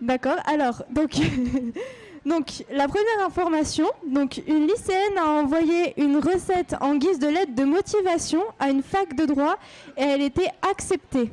D'accord. 0.00 0.38
Alors, 0.46 0.82
donc, 0.90 1.10
donc, 2.26 2.64
la 2.70 2.88
première 2.88 3.24
information, 3.24 3.86
donc, 4.06 4.42
une 4.46 4.66
lycéenne 4.66 5.16
a 5.16 5.30
envoyé 5.30 5.98
une 5.98 6.18
recette 6.18 6.74
en 6.80 6.96
guise 6.96 7.18
de 7.18 7.28
lettre 7.28 7.54
de 7.54 7.64
motivation 7.64 8.42
à 8.58 8.68
une 8.68 8.82
fac 8.82 9.14
de 9.14 9.24
droit 9.24 9.56
et 9.96 10.02
elle 10.02 10.22
était 10.22 10.50
acceptée. 10.68 11.30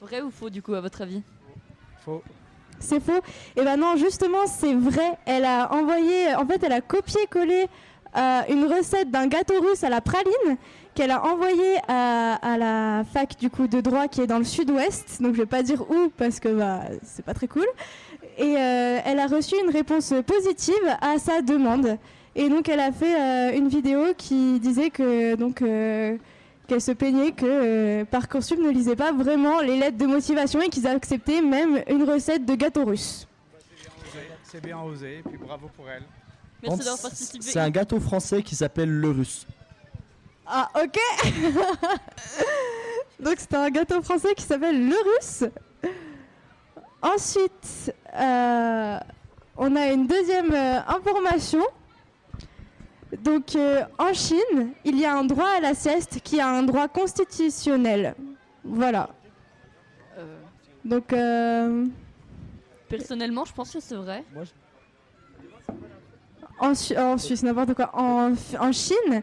Vrai 0.00 0.20
ou 0.20 0.30
faux, 0.30 0.50
du 0.50 0.62
coup, 0.62 0.74
à 0.74 0.80
votre 0.80 1.02
avis? 1.02 1.22
Faux. 2.04 2.22
C'est 2.78 3.00
faux? 3.00 3.20
Eh 3.56 3.64
ben 3.64 3.76
non, 3.76 3.96
justement, 3.96 4.46
c'est 4.46 4.74
vrai. 4.74 5.18
Elle 5.26 5.44
a 5.44 5.72
envoyé, 5.72 6.34
en 6.36 6.46
fait, 6.46 6.62
elle 6.62 6.72
a 6.72 6.80
copié-collé 6.80 7.66
euh, 8.16 8.40
une 8.48 8.64
recette 8.64 9.10
d'un 9.10 9.26
gâteau 9.26 9.60
russe 9.60 9.82
à 9.82 9.88
la 9.88 10.00
praline 10.00 10.56
qu'elle 10.94 11.10
a 11.10 11.24
envoyé 11.24 11.76
à, 11.86 12.34
à 12.34 12.58
la 12.58 13.04
fac 13.04 13.38
du 13.38 13.50
coup 13.50 13.68
de 13.68 13.80
droit 13.80 14.08
qui 14.08 14.20
est 14.20 14.26
dans 14.26 14.38
le 14.38 14.44
sud-ouest. 14.44 15.22
Donc 15.22 15.34
je 15.34 15.40
vais 15.40 15.46
pas 15.46 15.62
dire 15.62 15.82
où 15.90 16.08
parce 16.16 16.40
que 16.40 16.48
bah, 16.48 16.80
c'est 17.04 17.24
pas 17.24 17.34
très 17.34 17.46
cool. 17.46 17.66
Et 18.38 18.56
euh, 18.56 19.00
elle 19.04 19.18
a 19.18 19.26
reçu 19.26 19.56
une 19.62 19.70
réponse 19.70 20.14
positive 20.24 20.96
à 21.00 21.18
sa 21.18 21.42
demande. 21.42 21.98
Et 22.38 22.48
donc 22.48 22.68
elle 22.68 22.78
a 22.78 22.92
fait 22.92 23.20
euh, 23.20 23.56
une 23.58 23.68
vidéo 23.68 24.14
qui 24.16 24.60
disait 24.60 24.90
que 24.90 25.34
donc 25.34 25.60
euh, 25.60 26.16
qu'elle 26.68 26.80
se 26.80 26.92
plaignait 26.92 27.32
que 27.32 27.44
euh, 27.44 28.04
Parcoursup 28.04 28.60
ne 28.60 28.70
lisait 28.70 28.94
pas 28.94 29.10
vraiment 29.10 29.60
les 29.60 29.76
lettres 29.76 29.98
de 29.98 30.06
motivation 30.06 30.62
et 30.62 30.68
qu'ils 30.68 30.86
acceptaient 30.86 31.40
même 31.40 31.82
une 31.88 32.04
recette 32.04 32.44
de 32.44 32.54
gâteau 32.54 32.84
russe. 32.84 33.26
C'est 34.44 34.62
bien 34.62 34.78
osé, 34.78 35.20
puis 35.28 35.36
bravo 35.36 35.68
pour 35.76 35.90
elle. 35.90 36.04
Merci 36.62 36.78
d'avoir 36.78 37.00
participé. 37.00 37.42
C'est 37.42 37.58
un 37.58 37.70
gâteau 37.70 37.98
français 37.98 38.42
qui 38.42 38.54
s'appelle 38.54 38.90
le 38.90 39.10
russe. 39.10 39.44
Ah 40.46 40.70
ok 40.80 40.98
Donc 43.20 43.34
c'était 43.38 43.56
un 43.56 43.70
gâteau 43.70 44.00
français 44.00 44.34
qui 44.36 44.44
s'appelle 44.44 44.88
le 44.88 44.94
russe. 44.94 45.44
Ensuite, 47.02 47.94
euh, 48.14 48.98
on 49.56 49.76
a 49.76 49.86
une 49.92 50.06
deuxième 50.06 50.52
euh, 50.52 50.80
information. 50.88 51.62
Donc 53.22 53.54
euh, 53.56 53.82
en 53.98 54.12
Chine, 54.12 54.72
il 54.84 54.98
y 54.98 55.06
a 55.06 55.14
un 55.16 55.24
droit 55.24 55.48
à 55.56 55.60
la 55.60 55.74
sieste 55.74 56.20
qui 56.22 56.36
est 56.38 56.42
un 56.42 56.62
droit 56.62 56.88
constitutionnel. 56.88 58.14
Voilà. 58.64 59.08
Euh, 60.18 60.36
Donc 60.84 61.12
euh, 61.12 61.86
personnellement, 62.88 63.44
je 63.44 63.52
pense 63.52 63.72
que 63.72 63.80
c'est 63.80 63.94
vrai. 63.94 64.24
en, 66.58 66.74
Su- 66.74 66.96
en 66.96 67.16
Suisse, 67.16 67.42
n'importe 67.42 67.74
quoi, 67.74 67.90
en, 67.94 68.32
en 68.58 68.72
Chine, 68.72 69.22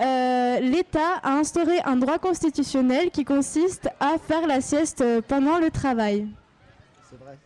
euh, 0.00 0.60
l'État 0.60 1.16
a 1.22 1.32
instauré 1.34 1.78
un 1.84 1.96
droit 1.96 2.18
constitutionnel 2.18 3.10
qui 3.10 3.24
consiste 3.24 3.88
à 4.00 4.16
faire 4.18 4.46
la 4.46 4.60
sieste 4.60 5.04
pendant 5.28 5.58
le 5.58 5.70
travail. 5.70 6.26
C'est 7.10 7.16
vrai. 7.18 7.38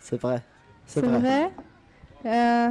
C'est 0.00 0.20
vrai. 0.20 0.42
C'est 0.86 1.00
vrai, 1.00 1.50
Euh, 2.24 2.70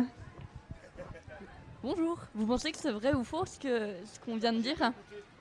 Bonjour. 1.82 2.18
Vous 2.34 2.46
pensez 2.46 2.72
que 2.72 2.78
c'est 2.78 2.92
vrai 2.92 3.14
ou 3.14 3.24
faux 3.24 3.46
ce 3.46 3.60
que 3.60 3.94
ce 4.06 4.20
qu'on 4.20 4.36
vient 4.36 4.52
de 4.52 4.60
dire? 4.60 4.92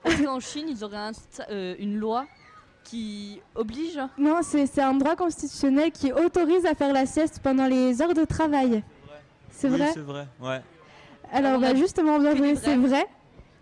Est-ce 0.05 0.23
qu'en 0.23 0.39
Chine, 0.39 0.67
ils 0.69 0.85
auraient 0.85 1.11
euh, 1.51 1.75
une 1.79 1.99
loi 1.99 2.27
qui 2.85 3.41
oblige 3.57 3.99
Non, 4.19 4.41
c'est 4.43 4.67
c'est 4.67 4.83
un 4.83 4.95
droit 4.95 5.17
constitutionnel 5.17 5.91
qui 5.91 6.13
autorise 6.13 6.65
à 6.67 6.75
faire 6.75 6.93
la 6.93 7.07
sieste 7.07 7.41
pendant 7.43 7.67
les 7.67 8.01
heures 8.03 8.15
de 8.15 8.25
travail. 8.25 8.85
C'est 9.51 9.69
vrai 9.69 9.91
c'est 9.95 10.01
vrai, 10.01 10.29
ouais. 10.41 10.61
Alors, 11.33 11.57
on 11.57 11.61
bah, 11.61 11.69
a 11.69 11.75
justement, 11.75 12.19
bien 12.21 12.37
joué, 12.37 12.55
c'est 12.55 12.77
vrai. 12.77 13.07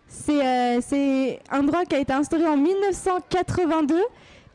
C'est 0.08 0.46
euh, 0.46 0.80
c'est 0.82 1.40
un 1.50 1.62
droit 1.62 1.84
qui 1.84 1.94
a 1.94 1.98
été 1.98 2.12
instauré 2.12 2.46
en 2.46 2.56
1982 2.56 4.02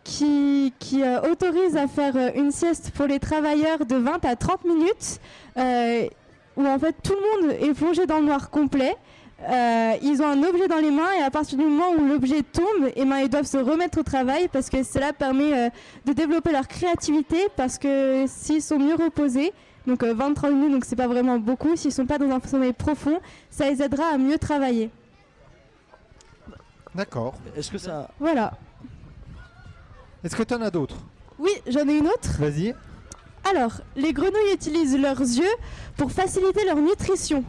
qui, 0.08 0.74
qui 0.80 1.04
euh, 1.04 1.20
autorise 1.30 1.76
à 1.76 1.88
faire 1.88 2.16
euh, 2.16 2.32
une 2.36 2.52
sieste 2.52 2.92
pour 2.92 3.08
les 3.08 3.20
travailleurs 3.20 3.86
de 3.86 3.96
20 3.98 4.24
à 4.24 4.36
30 4.38 4.64
minutes 4.64 5.20
euh, 5.58 6.08
où 6.56 6.66
en 6.66 6.80
fait 6.80 6.96
tout 7.04 7.14
le 7.14 7.48
monde 7.48 7.58
est 7.60 7.74
plongé 7.74 8.06
dans 8.06 8.20
le 8.20 8.26
noir 8.26 8.50
complet. 8.50 8.96
Euh, 9.48 9.94
ils 10.02 10.22
ont 10.22 10.28
un 10.28 10.42
objet 10.44 10.68
dans 10.68 10.78
les 10.78 10.90
mains 10.92 11.12
et 11.20 11.24
à 11.24 11.30
partir 11.30 11.58
du 11.58 11.66
moment 11.66 11.92
où 11.92 12.08
l'objet 12.08 12.42
tombe, 12.42 12.90
eh 12.96 13.06
ben, 13.06 13.18
ils 13.18 13.30
doivent 13.30 13.46
se 13.46 13.58
remettre 13.58 14.00
au 14.00 14.04
travail 14.04 14.48
parce 14.48 14.70
que 14.70 14.82
cela 14.82 15.12
permet 15.12 15.54
euh, 15.54 15.70
de 16.06 16.14
développer 16.14 16.54
leur 16.54 16.68
créativité 16.68 17.38
parce 17.58 17.78
que 17.78 18.26
s'ils 18.28 18.64
sont 18.64 18.80
mieux 18.80 18.96
reposés, 18.96 19.52
donc 19.86 20.04
euh, 20.04 20.16
20-30 20.16 20.54
minutes, 20.54 20.72
donc 20.72 20.86
c'est 20.86 20.96
pas 20.96 21.08
vraiment 21.08 21.38
beaucoup, 21.38 21.76
s'ils 21.76 21.92
sont 21.92 22.06
pas 22.06 22.18
dans 22.18 22.32
un 22.32 22.40
sommeil 22.48 22.74
profond, 22.74 23.20
ça 23.52 23.70
les 23.70 23.84
aidera 23.84 24.06
à 24.14 24.18
mieux 24.18 24.38
travailler. 24.38 24.90
D'accord. 26.96 27.36
Est-ce 27.56 27.70
que 27.70 27.78
ça. 27.78 28.10
Voilà. 28.20 28.54
Est-ce 30.24 30.36
que 30.36 30.44
tu 30.44 30.54
en 30.54 30.62
as 30.62 30.72
d'autres? 30.72 30.98
Oui, 31.40 31.52
j'en 31.68 31.88
ai 31.88 31.98
une 31.98 32.08
autre. 32.08 32.38
Vas-y. 32.40 32.74
Alors, 33.50 33.72
les 33.96 34.12
grenouilles 34.14 34.54
utilisent 34.54 34.98
leurs 34.98 35.20
yeux 35.20 35.54
pour 35.96 36.12
faciliter 36.12 36.66
leur 36.66 36.76
nutrition. 36.78 37.44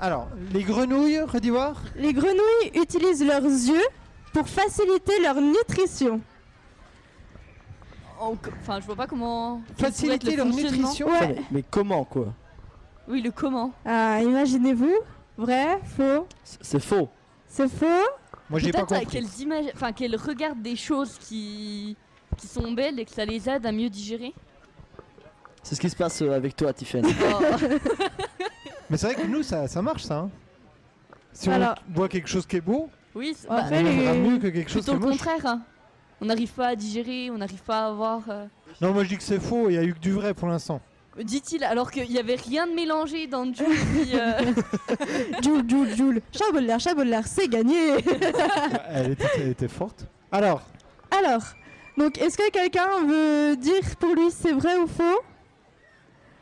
Alors, 0.00 0.28
les 0.52 0.62
grenouilles, 0.62 1.20
redis 1.20 1.50
voir 1.50 1.82
Les 1.96 2.12
grenouilles 2.12 2.70
utilisent 2.74 3.24
leurs 3.24 3.42
yeux 3.44 3.82
pour 4.32 4.48
faciliter 4.48 5.12
leur 5.22 5.40
nutrition. 5.40 6.20
En- 8.20 8.34
Enfin, 8.60 8.80
je 8.80 8.86
vois 8.86 8.96
pas 8.96 9.06
comment. 9.06 9.60
Faciliter 9.76 10.36
leur 10.36 10.46
nutrition 10.46 11.08
Ouais. 11.08 11.28
Mais, 11.28 11.42
mais 11.50 11.64
comment 11.68 12.04
quoi? 12.04 12.26
Oui, 13.08 13.22
le 13.22 13.30
comment. 13.30 13.72
Ah, 13.84 14.20
imaginez-vous. 14.22 14.94
Vrai, 15.36 15.80
faux, 15.96 16.26
C'est 16.44 16.80
faux. 16.80 17.08
c'est 17.48 17.68
faux? 17.68 17.86
Moi, 18.50 18.58
j'ai 18.58 18.72
pas 18.72 18.84
compris. 18.84 19.06
qu'elles 19.06 19.40
imagent, 19.40 19.70
enfin 19.74 19.92
qu'elles 19.92 20.16
regardent 20.16 20.60
des 20.62 20.76
choses 20.76 21.16
qui 21.20 21.96
qui 22.36 22.46
sont 22.46 22.72
belles 22.72 22.98
et 22.98 23.04
que 23.04 23.10
ça 23.10 23.24
les 23.24 23.48
aide 23.48 23.64
à 23.66 23.72
mieux 23.72 23.88
digérer. 23.90 24.32
C'est 25.62 25.74
ce 25.74 25.80
qui 25.80 25.90
se 25.90 25.96
passe 25.96 26.22
euh, 26.22 26.32
avec 26.32 26.56
toi, 26.56 26.72
Tiffany. 26.72 27.12
Oh. 27.22 27.44
Mais 28.90 28.96
c'est 28.96 29.12
vrai 29.12 29.22
que 29.22 29.26
nous, 29.26 29.42
ça, 29.42 29.68
ça 29.68 29.82
marche, 29.82 30.02
ça. 30.04 30.18
hein. 30.20 30.30
Si 31.32 31.50
Alors- 31.50 31.74
on 31.90 31.94
voit 31.94 32.08
quelque 32.08 32.28
chose 32.28 32.46
qui 32.46 32.56
est 32.56 32.60
beau, 32.60 32.88
oui, 33.14 33.34
c'est- 33.36 33.46
bah, 33.46 33.56
après, 33.58 33.80
on 33.80 33.82
les- 33.84 33.96
verra 33.98 34.14
mieux 34.14 34.38
que 34.38 34.48
quelque 34.48 34.70
chose 34.70 34.84
qui 34.84 34.90
plutôt 34.90 35.04
est 35.04 35.10
le 35.10 35.16
moche. 35.16 35.18
contraire. 35.24 35.46
hein. 35.46 35.62
On 36.22 36.26
n'arrive 36.26 36.50
pas 36.52 36.68
à 36.68 36.76
digérer, 36.76 37.30
on 37.30 37.38
n'arrive 37.38 37.62
pas 37.62 37.84
à 37.84 37.88
avoir. 37.88 38.22
euh, 38.28 38.46
Non, 38.80 38.92
moi 38.92 39.04
je 39.04 39.10
dis 39.10 39.16
que 39.16 39.22
c'est 39.22 39.40
faux, 39.40 39.68
il 39.70 39.74
y 39.74 39.78
a 39.78 39.84
eu 39.84 39.94
que 39.94 39.98
du 40.00 40.12
vrai 40.12 40.34
pour 40.34 40.48
l'instant. 40.48 40.80
Dit-il, 41.22 41.64
alors 41.64 41.90
qu'il 41.90 42.08
n'y 42.10 42.18
avait 42.18 42.36
rien 42.36 42.66
de 42.66 42.72
mélangé 42.72 43.26
dans 43.26 43.50
puis, 43.50 43.64
euh, 44.14 44.32
Joule, 45.42 45.68
Joule, 45.68 45.88
Joule. 45.96 46.20
Chabolard, 46.32 46.80
Chabolard, 46.80 47.26
c'est 47.26 47.48
gagné. 47.48 47.96
elle, 48.88 49.12
était, 49.12 49.26
elle 49.36 49.48
était 49.48 49.68
forte. 49.68 50.06
Alors, 50.32 50.62
Alors, 51.10 51.42
donc 51.98 52.18
est-ce 52.18 52.38
que 52.38 52.50
quelqu'un 52.50 52.88
veut 53.06 53.56
dire 53.56 53.82
pour 53.98 54.14
lui 54.14 54.30
c'est 54.30 54.52
vrai 54.52 54.76
ou 54.76 54.86
faux? 54.86 55.20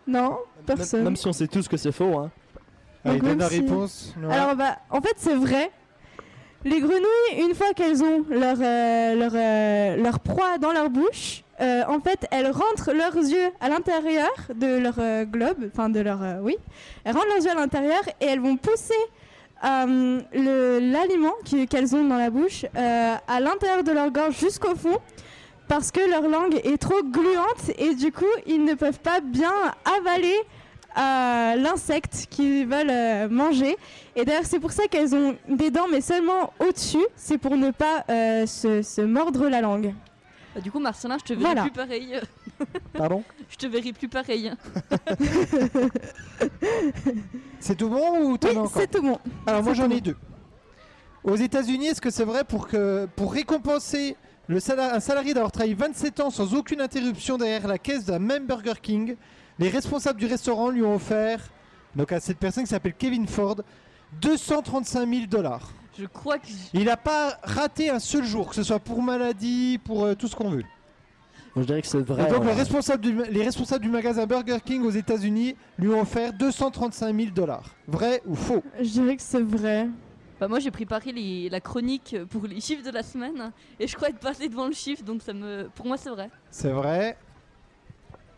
Non, 0.06 0.38
personne. 0.66 1.00
Même, 1.00 1.04
même 1.08 1.16
si 1.16 1.26
on 1.26 1.32
sait 1.32 1.48
tous 1.48 1.68
que 1.68 1.76
c'est 1.76 1.92
faux, 1.92 2.16
hein. 2.18 2.30
allez, 3.04 3.18
Donc, 3.18 3.28
donne 3.28 3.38
la 3.38 3.48
si- 3.48 3.60
réponse. 3.60 4.14
Alors 4.30 4.54
bah, 4.56 4.78
en 4.90 5.00
fait 5.00 5.14
c'est 5.16 5.34
vrai. 5.34 5.70
Les 6.68 6.80
grenouilles, 6.80 7.48
une 7.48 7.54
fois 7.54 7.72
qu'elles 7.74 8.04
ont 8.04 8.26
leur, 8.28 8.56
euh, 8.60 9.14
leur, 9.14 9.32
euh, 9.34 9.96
leur 9.96 10.20
proie 10.20 10.58
dans 10.58 10.72
leur 10.72 10.90
bouche, 10.90 11.42
euh, 11.62 11.82
en 11.88 11.98
fait 11.98 12.26
elles 12.30 12.50
rentrent 12.50 12.92
leurs 12.92 13.16
yeux 13.16 13.48
à 13.58 13.70
l'intérieur 13.70 14.30
de 14.54 14.76
leur 14.78 15.24
globe, 15.24 15.70
enfin 15.72 15.88
de 15.88 16.00
leur... 16.00 16.20
oui, 16.42 16.56
elles 17.04 17.14
rentrent 17.14 17.28
leurs 17.28 17.42
yeux 17.42 17.50
à 17.50 17.54
l'intérieur 17.54 18.02
et 18.20 18.26
elles 18.26 18.40
vont 18.40 18.58
pousser 18.58 18.92
l'aliment 19.62 21.32
qu'elles 21.70 21.96
ont 21.96 22.04
dans 22.04 22.18
la 22.18 22.28
bouche 22.28 22.66
à 22.74 23.40
l'intérieur 23.40 23.82
de 23.82 23.92
leur 23.92 24.10
gorge 24.10 24.38
jusqu'au 24.38 24.74
fond 24.76 24.98
parce 25.68 25.90
que 25.90 26.00
leur 26.08 26.28
langue 26.28 26.60
est 26.64 26.78
trop 26.78 27.02
gluante 27.02 27.70
et 27.78 27.94
du 27.94 28.12
coup 28.12 28.24
ils 28.46 28.64
ne 28.64 28.74
peuvent 28.74 29.00
pas 29.00 29.20
bien 29.20 29.54
avaler 29.98 30.36
euh, 30.98 31.54
l'insecte 31.56 32.26
qu'ils 32.30 32.66
veulent 32.66 32.90
euh, 32.90 33.28
manger. 33.28 33.76
Et 34.16 34.24
d'ailleurs 34.24 34.44
c'est 34.46 34.60
pour 34.60 34.72
ça 34.72 34.86
qu'elles 34.88 35.14
ont 35.14 35.36
des 35.48 35.70
dents 35.70 35.86
mais 35.90 36.00
seulement 36.00 36.52
au-dessus, 36.58 37.04
c'est 37.16 37.38
pour 37.38 37.56
ne 37.56 37.70
pas 37.70 38.04
euh, 38.10 38.46
se, 38.46 38.82
se 38.82 39.00
mordre 39.00 39.48
la 39.48 39.60
langue. 39.60 39.94
bah, 40.54 40.60
du 40.60 40.70
coup, 40.72 40.80
Marcelin, 40.80 41.16
je 41.18 41.24
te 41.24 41.32
verrai 41.32 41.44
Voilà. 41.54 41.62
plus 41.62 41.70
pareil. 41.70 42.20
Pardon? 42.92 43.22
Je 43.50 43.56
te 43.56 43.66
verrai 43.66 43.92
plus 43.92 44.08
pareil. 44.08 44.52
c'est 47.60 47.76
tout 47.76 47.88
bon 47.88 48.30
ou 48.30 48.38
t'en 48.38 48.48
Oui, 48.48 48.56
encore? 48.58 48.72
c'est 48.76 48.90
tout 48.90 49.02
bon. 49.02 49.18
Alors 49.46 49.62
moi 49.62 49.74
j'en 49.74 49.90
ai 49.90 50.00
deux. 50.00 50.16
Aux 51.24 51.36
États-Unis, 51.36 51.88
est-ce 51.88 52.00
que 52.00 52.10
c'est 52.10 52.24
vrai 52.24 52.44
pour 52.44 52.68
que 52.68 53.06
pour 53.16 53.32
récompenser 53.32 54.16
le 54.48 54.58
un 54.80 55.00
salarié 55.00 55.34
d'avoir 55.34 55.52
travaillé 55.52 55.74
27 55.74 56.20
ans 56.20 56.30
sans 56.30 56.54
aucune 56.54 56.80
interruption 56.80 57.36
derrière 57.36 57.66
la 57.68 57.78
caisse 57.78 58.04
d'un 58.06 58.18
même 58.18 58.46
Burger 58.46 58.74
King, 58.80 59.16
les 59.58 59.68
responsables 59.68 60.18
du 60.20 60.26
restaurant 60.26 60.70
lui 60.70 60.82
ont 60.82 60.94
offert 60.94 61.40
donc 61.96 62.12
à 62.12 62.20
cette 62.20 62.38
personne 62.38 62.64
qui 62.64 62.70
s'appelle 62.70 62.94
Kevin 62.94 63.26
Ford 63.26 63.56
235 64.20 65.08
000 65.08 65.26
dollars. 65.26 65.70
Je 65.98 66.06
crois 66.06 66.38
que. 66.38 66.46
Il 66.72 66.84
n'a 66.84 66.96
pas 66.96 67.38
raté 67.42 67.90
un 67.90 67.98
seul 67.98 68.24
jour, 68.24 68.48
que 68.48 68.54
ce 68.54 68.62
soit 68.62 68.78
pour 68.78 69.02
maladie, 69.02 69.78
pour 69.84 70.04
euh, 70.04 70.14
tout 70.14 70.28
ce 70.28 70.36
qu'on 70.36 70.50
veut. 70.50 70.62
Moi, 71.56 71.62
je 71.62 71.64
dirais 71.64 71.82
que 71.82 71.88
c'est 71.88 71.98
vrai. 71.98 72.22
Et 72.28 72.30
donc 72.30 72.42
du- 73.00 73.22
les 73.32 73.42
responsables 73.42 73.82
du 73.82 73.90
magasin 73.90 74.26
Burger 74.26 74.58
King 74.64 74.82
aux 74.84 74.90
États-Unis 74.90 75.56
lui 75.78 75.88
ont 75.88 76.00
offert 76.02 76.32
235 76.32 77.14
000 77.16 77.30
dollars. 77.32 77.74
Vrai 77.88 78.22
ou 78.26 78.34
faux? 78.36 78.62
Je 78.80 78.88
dirais 78.88 79.16
que 79.16 79.22
c'est 79.22 79.40
vrai. 79.42 79.88
Bah, 80.38 80.46
moi, 80.46 80.60
j'ai 80.60 80.70
préparé 80.70 81.10
les- 81.10 81.48
la 81.48 81.60
chronique 81.60 82.14
pour 82.30 82.46
les 82.46 82.60
chiffres 82.60 82.84
de 82.84 82.90
la 82.92 83.02
semaine 83.02 83.50
et 83.80 83.88
je 83.88 83.96
crois 83.96 84.10
être 84.10 84.20
passé 84.20 84.48
devant 84.48 84.66
le 84.68 84.72
chiffre, 84.72 85.02
donc 85.02 85.20
ça 85.22 85.32
me. 85.32 85.68
Pour 85.74 85.86
moi, 85.86 85.96
c'est 85.96 86.10
vrai. 86.10 86.30
C'est 86.50 86.70
vrai. 86.70 87.16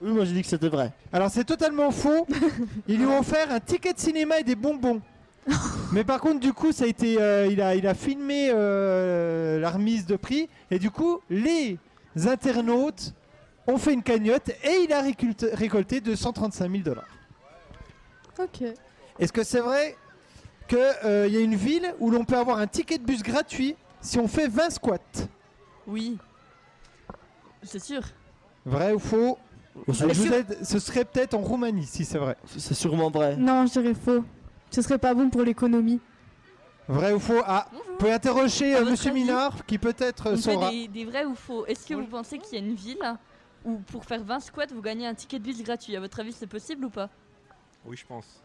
Oui, 0.00 0.12
moi 0.12 0.24
j'ai 0.24 0.32
dit 0.32 0.42
que 0.42 0.48
c'était 0.48 0.68
vrai. 0.68 0.92
Alors 1.12 1.30
c'est 1.30 1.44
totalement 1.44 1.90
faux. 1.90 2.26
Ils 2.88 2.98
lui 2.98 3.06
ont 3.06 3.18
offert 3.18 3.50
un 3.52 3.60
ticket 3.60 3.92
de 3.92 3.98
cinéma 3.98 4.40
et 4.40 4.44
des 4.44 4.54
bonbons. 4.54 5.00
Mais 5.92 6.04
par 6.04 6.20
contre, 6.20 6.40
du 6.40 6.52
coup, 6.52 6.72
ça 6.72 6.84
a 6.84 6.86
été, 6.86 7.20
euh, 7.20 7.46
il, 7.50 7.60
a, 7.60 7.74
il 7.74 7.86
a 7.86 7.94
filmé 7.94 8.50
euh, 8.52 9.58
la 9.58 9.70
remise 9.70 10.06
de 10.06 10.16
prix 10.16 10.48
et 10.70 10.78
du 10.78 10.90
coup, 10.90 11.20
les 11.28 11.78
internautes 12.26 13.14
ont 13.66 13.76
fait 13.78 13.92
une 13.92 14.02
cagnotte 14.02 14.48
et 14.48 14.84
il 14.84 14.92
a 14.92 15.02
récolté 15.54 16.00
235 16.00 16.70
000 16.70 16.82
dollars. 16.82 17.08
Ok. 18.38 18.62
Est-ce 19.18 19.32
que 19.32 19.42
c'est 19.42 19.60
vrai 19.60 19.96
qu'il 20.68 20.78
y 20.78 21.36
a 21.36 21.40
une 21.40 21.56
ville 21.56 21.94
où 21.98 22.10
l'on 22.10 22.24
peut 22.24 22.36
avoir 22.38 22.58
un 22.58 22.66
ticket 22.66 22.98
de 22.98 23.04
bus 23.04 23.22
gratuit 23.22 23.76
si 24.00 24.18
on 24.18 24.28
fait 24.28 24.48
20 24.48 24.70
squats? 24.70 24.98
Oui. 25.86 26.16
C'est 27.62 27.82
sûr. 27.82 28.02
Vrai 28.64 28.92
ou 28.92 28.98
faux? 28.98 29.36
Je 29.88 30.04
vous 30.04 30.28
que- 30.28 30.34
aide, 30.34 30.58
Ce 30.62 30.78
serait 30.78 31.04
peut-être 31.04 31.34
en 31.34 31.40
Roumanie 31.40 31.86
si 31.86 32.04
c'est 32.04 32.18
vrai. 32.18 32.36
C'est 32.56 32.74
sûrement 32.74 33.10
vrai. 33.10 33.36
Non, 33.36 33.66
je 33.66 33.72
dirais 33.72 33.94
faux. 33.94 34.24
Ce 34.70 34.82
serait 34.82 34.98
pas 34.98 35.14
bon 35.14 35.30
pour 35.30 35.42
l'économie. 35.42 36.00
Vrai 36.88 37.12
ou 37.12 37.20
faux? 37.20 37.40
Ah, 37.46 37.66
Bonjour. 37.70 37.86
vous 37.90 37.96
pouvez 37.98 38.12
interroger 38.12 38.74
euh, 38.74 38.78
votre 38.80 38.90
Monsieur 38.92 39.10
avis 39.10 39.20
Minard 39.22 39.64
qui 39.66 39.78
peut-être 39.78 40.26
euh, 40.28 40.32
On 40.32 40.36
fait 40.36 40.42
saura. 40.54 40.70
des, 40.70 40.88
des 40.88 41.04
vrais 41.04 41.24
ou 41.24 41.34
faux? 41.34 41.64
Est-ce 41.66 41.86
que 41.86 41.94
vous 41.94 42.06
pensez 42.06 42.38
qu'il 42.38 42.58
y 42.58 42.60
a 42.62 42.64
une 42.64 42.74
ville 42.74 42.98
où 43.64 43.78
pour 43.78 44.04
faire 44.04 44.24
20 44.24 44.40
squats, 44.40 44.66
vous 44.74 44.82
gagnez 44.82 45.06
un 45.06 45.14
ticket 45.14 45.38
de 45.38 45.44
bus 45.44 45.62
gratuit? 45.62 45.94
À 45.96 46.00
votre 46.00 46.18
avis, 46.18 46.32
c'est 46.32 46.48
possible 46.48 46.84
ou 46.86 46.90
pas? 46.90 47.08
Oui, 47.84 47.96
je 47.96 48.04
pense. 48.06 48.42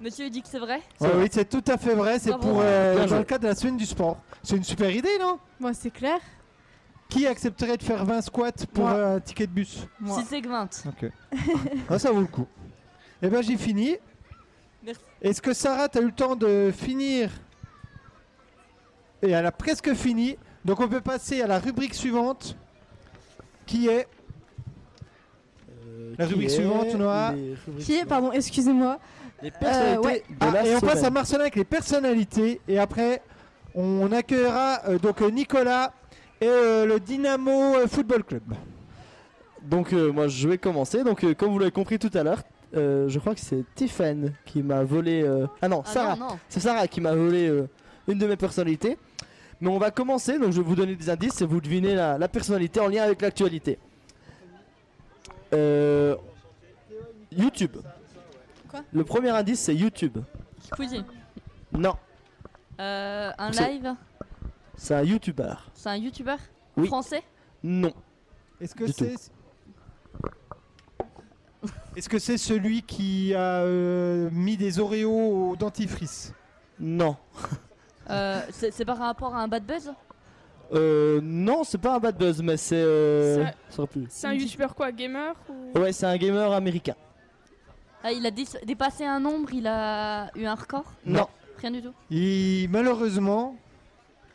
Monsieur 0.00 0.30
dit 0.30 0.42
que 0.42 0.48
c'est 0.48 0.58
vrai? 0.60 0.80
Ouais, 1.00 1.10
oui, 1.16 1.26
c'est 1.30 1.48
tout 1.48 1.62
à 1.66 1.76
fait 1.76 1.94
vrai. 1.94 2.18
C'est 2.20 2.30
Bravo. 2.30 2.48
pour 2.48 2.60
euh, 2.62 2.94
Bien 2.96 3.06
dans 3.06 3.18
le 3.18 3.24
cadre 3.24 3.42
de 3.44 3.48
la 3.48 3.54
semaine 3.54 3.76
du 3.76 3.86
sport. 3.86 4.16
C'est 4.42 4.56
une 4.56 4.64
super 4.64 4.90
idée, 4.94 5.18
non? 5.20 5.38
Moi, 5.60 5.74
c'est 5.74 5.90
clair. 5.90 6.18
Qui 7.12 7.26
accepterait 7.26 7.76
de 7.76 7.82
faire 7.82 8.04
20 8.06 8.22
squats 8.22 8.52
pour 8.72 8.84
Moi. 8.84 8.94
euh, 8.94 9.16
un 9.16 9.20
ticket 9.20 9.46
de 9.46 9.52
bus? 9.52 9.86
Moi. 10.00 10.18
Si 10.18 10.24
c'est 10.26 10.40
que 10.40 10.48
20. 10.48 10.86
Ok. 10.88 11.10
ah, 11.90 11.98
ça 11.98 12.10
vaut 12.10 12.20
le 12.20 12.26
coup. 12.26 12.46
Eh 13.20 13.28
ben 13.28 13.42
j'ai 13.42 13.56
fini. 13.58 13.96
Est-ce 15.20 15.42
que 15.42 15.52
Sarah, 15.52 15.88
tu 15.90 15.98
as 15.98 16.00
eu 16.00 16.06
le 16.06 16.12
temps 16.12 16.34
de 16.36 16.72
finir? 16.74 17.30
Et 19.22 19.30
elle 19.30 19.44
a 19.46 19.52
presque 19.52 19.92
fini. 19.94 20.36
Donc 20.64 20.80
on 20.80 20.88
peut 20.88 21.00
passer 21.02 21.42
à 21.42 21.46
la 21.46 21.58
rubrique 21.58 21.94
suivante, 21.94 22.56
qui 23.66 23.88
est 23.88 24.08
la 26.18 26.24
qui 26.26 26.32
rubrique 26.32 26.50
est 26.50 26.54
suivante, 26.54 26.94
Noah. 26.94 27.34
Qui 27.78 27.96
est, 27.96 28.04
pardon, 28.06 28.32
excusez-moi. 28.32 28.98
Les 29.42 29.50
personnalités 29.50 30.06
ouais. 30.06 30.24
de 30.30 30.36
Ah, 30.40 30.50
la 30.50 30.66
et 30.66 30.74
on 30.76 30.80
passe 30.80 31.02
à 31.04 31.10
Marcelin 31.10 31.40
avec 31.40 31.56
les 31.56 31.64
personnalités. 31.64 32.60
Et 32.66 32.78
après, 32.78 33.22
on 33.74 34.10
accueillera 34.12 34.80
euh, 34.88 34.98
donc 34.98 35.20
euh, 35.20 35.30
Nicolas 35.30 35.92
et 36.42 36.48
euh, 36.48 36.86
le 36.86 36.98
Dynamo 37.00 37.76
euh, 37.76 37.86
Football 37.86 38.24
Club. 38.24 38.42
Donc 39.62 39.92
euh, 39.92 40.10
moi 40.12 40.26
je 40.28 40.48
vais 40.48 40.58
commencer. 40.58 41.04
Donc 41.04 41.22
euh, 41.24 41.34
comme 41.34 41.50
vous 41.52 41.58
l'avez 41.58 41.70
compris 41.70 41.98
tout 41.98 42.10
à 42.14 42.22
l'heure, 42.22 42.42
euh, 42.74 43.08
je 43.08 43.18
crois 43.18 43.34
que 43.34 43.40
c'est 43.40 43.64
Tiffen 43.74 44.32
qui 44.44 44.62
m'a 44.62 44.82
volé. 44.82 45.22
euh, 45.22 45.46
Ah 45.60 45.68
non, 45.68 45.82
Ah 45.86 45.90
Sarah. 45.90 46.16
non, 46.16 46.28
non. 46.30 46.38
C'est 46.48 46.60
Sarah 46.60 46.88
qui 46.88 47.00
m'a 47.00 47.14
volé 47.14 47.46
euh, 47.48 47.68
une 48.08 48.18
de 48.18 48.26
mes 48.26 48.36
personnalités. 48.36 48.98
Mais 49.60 49.68
on 49.68 49.78
va 49.78 49.92
commencer. 49.92 50.38
Donc 50.38 50.50
je 50.52 50.60
vais 50.60 50.66
vous 50.66 50.74
donner 50.74 50.96
des 50.96 51.08
indices 51.08 51.40
et 51.40 51.46
vous 51.46 51.60
devinez 51.60 51.94
la, 51.94 52.18
la 52.18 52.28
personnalité 52.28 52.80
en 52.80 52.88
lien 52.88 53.04
avec 53.04 53.22
l'actualité. 53.22 53.78
Euh, 55.54 56.16
YouTube. 57.30 57.76
Quoi? 58.68 58.80
Le 58.92 59.04
premier 59.04 59.30
indice 59.30 59.60
c'est 59.60 59.74
YouTube. 59.74 60.18
Squeezie. 60.72 61.04
Non, 61.72 61.94
Euh, 62.80 63.30
un 63.38 63.50
live? 63.50 63.94
C'est 64.82 64.94
un 64.94 65.02
YouTuber. 65.02 65.54
C'est 65.74 65.88
un 65.90 65.96
youtubeur 65.96 66.38
Oui. 66.76 66.86
Français 66.88 67.22
Non. 67.62 67.92
Est-ce 68.60 68.74
que 68.74 68.84
Du 68.84 68.92
c'est. 68.92 69.14
Est-ce 71.96 72.08
que 72.08 72.18
c'est 72.18 72.38
celui 72.38 72.82
qui 72.82 73.34
a 73.34 73.60
euh, 73.62 74.28
mis 74.32 74.56
des 74.56 74.78
Oreos 74.80 75.50
au 75.50 75.56
dentifrice? 75.56 76.32
Non. 76.80 77.16
Euh, 78.10 78.40
C'est 78.50 78.72
c'est 78.72 78.84
par 78.84 78.98
rapport 78.98 79.34
à 79.36 79.42
un 79.42 79.48
bad 79.48 79.64
buzz? 79.64 79.92
Euh, 80.72 81.20
non, 81.22 81.64
c'est 81.64 81.78
pas 81.78 81.94
un 81.96 81.98
bad 82.00 82.16
buzz, 82.16 82.42
mais 82.42 82.56
c'est. 82.56 82.74
Euh... 82.76 83.44
C'est- 83.44 83.54
ça 83.76 83.82
aurait 83.82 83.88
pu. 83.92 84.06
C'est 84.08 84.26
un 84.26 84.32
youtubeur 84.32 84.74
quoi 84.74 84.90
Gamer 84.90 85.34
ou... 85.48 85.78
Ouais, 85.78 85.92
c'est 85.92 86.06
un 86.06 86.16
gamer 86.16 86.50
américain. 86.52 86.94
Ah, 88.02 88.10
il 88.10 88.24
a 88.26 88.30
dé- 88.32 88.44
dépassé 88.66 89.04
un 89.04 89.20
nombre, 89.20 89.52
il 89.52 89.66
a 89.68 90.30
eu 90.34 90.44
un 90.46 90.54
record? 90.54 90.90
Non. 91.06 91.28
Rien 91.58 91.70
du 91.70 91.82
tout? 91.82 91.92
Il, 92.10 92.68
malheureusement, 92.70 93.54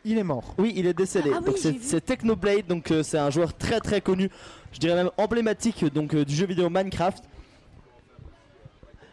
il 0.08 0.18
est 0.18 0.24
mort. 0.24 0.56
Oui, 0.58 0.74
il 0.76 0.88
est 0.88 0.94
décédé. 0.94 1.32
Ah 1.36 1.40
donc 1.42 1.58
c'est 1.82 2.04
Technoblade, 2.06 2.68
donc 2.68 2.92
euh, 2.92 3.04
c'est 3.04 3.18
un 3.18 3.30
joueur 3.30 3.54
très 3.56 3.80
très 3.80 4.02
connu, 4.02 4.30
je 4.72 4.80
dirais 4.80 4.96
même 4.96 5.12
emblématique 5.18 5.86
donc 5.94 6.14
euh, 6.14 6.26
du 6.26 6.34
jeu 6.36 6.46
vidéo 6.46 6.70
Minecraft. 6.70 7.24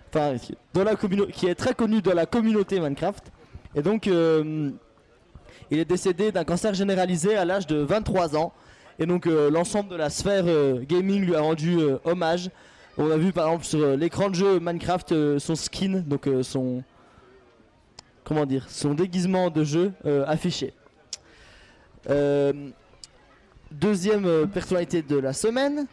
Enfin, 0.09 0.37
qui- 0.39 0.57
dans 0.73 0.85
la 0.85 0.95
communo- 0.95 1.27
qui 1.27 1.47
est 1.47 1.55
très 1.55 1.75
connu 1.75 2.01
dans 2.01 2.15
la 2.15 2.27
communauté 2.27 2.79
Minecraft. 2.81 3.25
Et 3.75 3.83
donc, 3.83 4.07
euh, 4.07 4.71
il 5.71 5.79
est 5.81 5.85
décédé 5.85 6.31
d'un 6.31 6.45
cancer 6.45 6.73
généralisé 6.75 7.37
à 7.37 7.45
l'âge 7.45 7.67
de 7.67 7.77
23 7.77 8.37
ans. 8.37 8.53
Et 9.01 9.07
donc, 9.07 9.27
euh, 9.27 9.51
l'ensemble 9.51 9.89
de 9.91 9.97
la 9.97 10.11
sphère 10.11 10.45
euh, 10.47 10.85
gaming 10.89 11.25
lui 11.25 11.35
a 11.35 11.41
rendu 11.41 11.79
euh, 11.81 11.99
hommage. 12.05 12.51
On 12.97 13.11
a 13.11 13.17
vu 13.17 13.33
par 13.33 13.47
exemple 13.49 13.65
sur 13.65 13.81
euh, 13.81 13.97
l'écran 13.97 14.31
de 14.31 14.37
jeu 14.37 14.61
Minecraft 14.61 15.11
euh, 15.11 15.39
son 15.41 15.57
skin, 15.57 16.05
donc 16.07 16.29
euh, 16.29 16.45
son 16.45 16.85
comment 18.23 18.47
dire, 18.47 18.67
son 18.71 18.95
déguisement 18.95 19.51
de 19.51 19.65
jeu 19.65 19.93
euh, 20.07 20.25
affiché. 20.29 20.73
Euh, 22.11 22.71
deuxième 23.71 24.27
euh, 24.27 24.47
personnalité 24.47 25.03
de 25.03 25.17
la 25.17 25.33
semaine, 25.33 25.87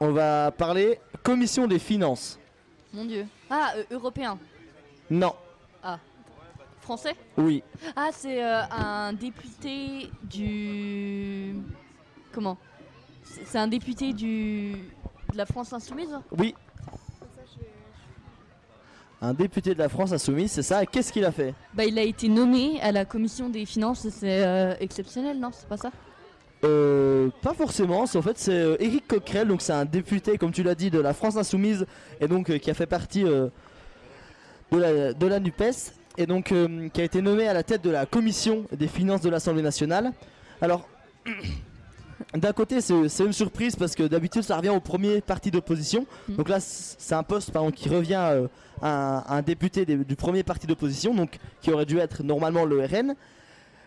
on 0.00 0.12
va 0.12 0.50
parler 0.50 0.98
commission 1.22 1.66
des 1.66 1.78
finances. 1.78 2.38
Mon 2.92 3.04
dieu. 3.04 3.26
Ah, 3.50 3.72
euh, 3.76 3.84
européen. 3.90 4.38
Non, 5.10 5.34
Ah. 5.82 5.98
Français? 6.80 7.14
Oui, 7.36 7.62
Ah, 7.96 8.08
c'est 8.12 8.42
euh, 8.42 8.62
un 8.70 9.12
député 9.12 10.10
du. 10.22 11.54
Comment? 12.32 12.56
C'est 13.24 13.44
c'est 13.46 13.58
un 13.58 13.68
député 13.68 14.14
du. 14.14 14.72
de 15.32 15.36
la 15.36 15.44
France 15.44 15.72
Insoumise? 15.74 16.18
Oui. 16.38 16.54
Un 19.20 19.34
député 19.34 19.74
de 19.74 19.78
la 19.78 19.88
France 19.88 20.12
insoumise, 20.12 20.52
c'est 20.52 20.62
ça. 20.62 20.86
Qu'est-ce 20.86 21.12
qu'il 21.12 21.24
a 21.24 21.32
fait 21.32 21.52
Bah, 21.74 21.84
il 21.84 21.98
a 21.98 22.02
été 22.02 22.28
nommé 22.28 22.80
à 22.80 22.92
la 22.92 23.04
commission 23.04 23.48
des 23.48 23.66
finances, 23.66 24.08
c'est 24.10 24.44
euh, 24.44 24.74
exceptionnel, 24.78 25.40
non 25.40 25.50
C'est 25.52 25.68
pas 25.68 25.76
ça? 25.76 25.90
Euh, 26.64 27.28
pas 27.42 27.54
forcément, 27.54 28.06
c'est 28.06 28.18
en 28.18 28.22
fait 28.22 28.36
c'est 28.36 28.52
euh, 28.52 28.76
Éric 28.80 29.06
Coquerel, 29.06 29.46
donc 29.46 29.62
c'est 29.62 29.72
un 29.72 29.84
député 29.84 30.38
comme 30.38 30.50
tu 30.50 30.64
l'as 30.64 30.74
dit 30.74 30.90
de 30.90 30.98
la 30.98 31.14
France 31.14 31.36
Insoumise 31.36 31.86
et 32.20 32.26
donc 32.26 32.50
euh, 32.50 32.58
qui 32.58 32.68
a 32.68 32.74
fait 32.74 32.86
partie 32.86 33.22
de, 33.22 33.50
la, 34.72 35.12
de 35.12 35.26
la 35.26 35.38
NUPES 35.38 35.92
et 36.16 36.26
donc 36.26 36.52
qui 36.92 37.00
a 37.00 37.04
été 37.04 37.22
nommé 37.22 37.46
à 37.46 37.52
la 37.54 37.62
tête 37.62 37.82
de 37.82 37.90
la 37.90 38.06
commission 38.06 38.64
des 38.72 38.88
finances 38.88 39.20
de 39.20 39.30
l'Assemblée 39.30 39.62
nationale. 39.62 40.12
Alors 40.60 40.88
d'un 42.34 42.52
côté 42.52 42.80
c'est 42.80 42.94
une 43.24 43.32
surprise 43.32 43.74
parce 43.76 43.94
que 43.94 44.02
d'habitude 44.02 44.42
ça 44.42 44.56
revient 44.56 44.68
au 44.68 44.80
premier 44.80 45.20
parti 45.22 45.50
d'opposition, 45.50 46.06
donc 46.28 46.48
là 46.48 46.58
c'est 46.60 47.14
un 47.14 47.22
poste 47.22 47.52
qui 47.74 47.88
revient 47.88 48.20
euh, 48.32 48.48
à 48.82 49.34
un, 49.36 49.42
député 49.42 49.86
des- 49.86 49.96
du 49.96 50.14
premier 50.14 50.42
parti 50.42 50.66
d'opposition, 50.66 51.14
donc 51.14 51.38
qui 51.62 51.70
aurait 51.72 51.86
dû 51.86 51.98
être 51.98 52.22
normalement 52.22 52.64
le 52.64 52.84
RN. 52.84 53.14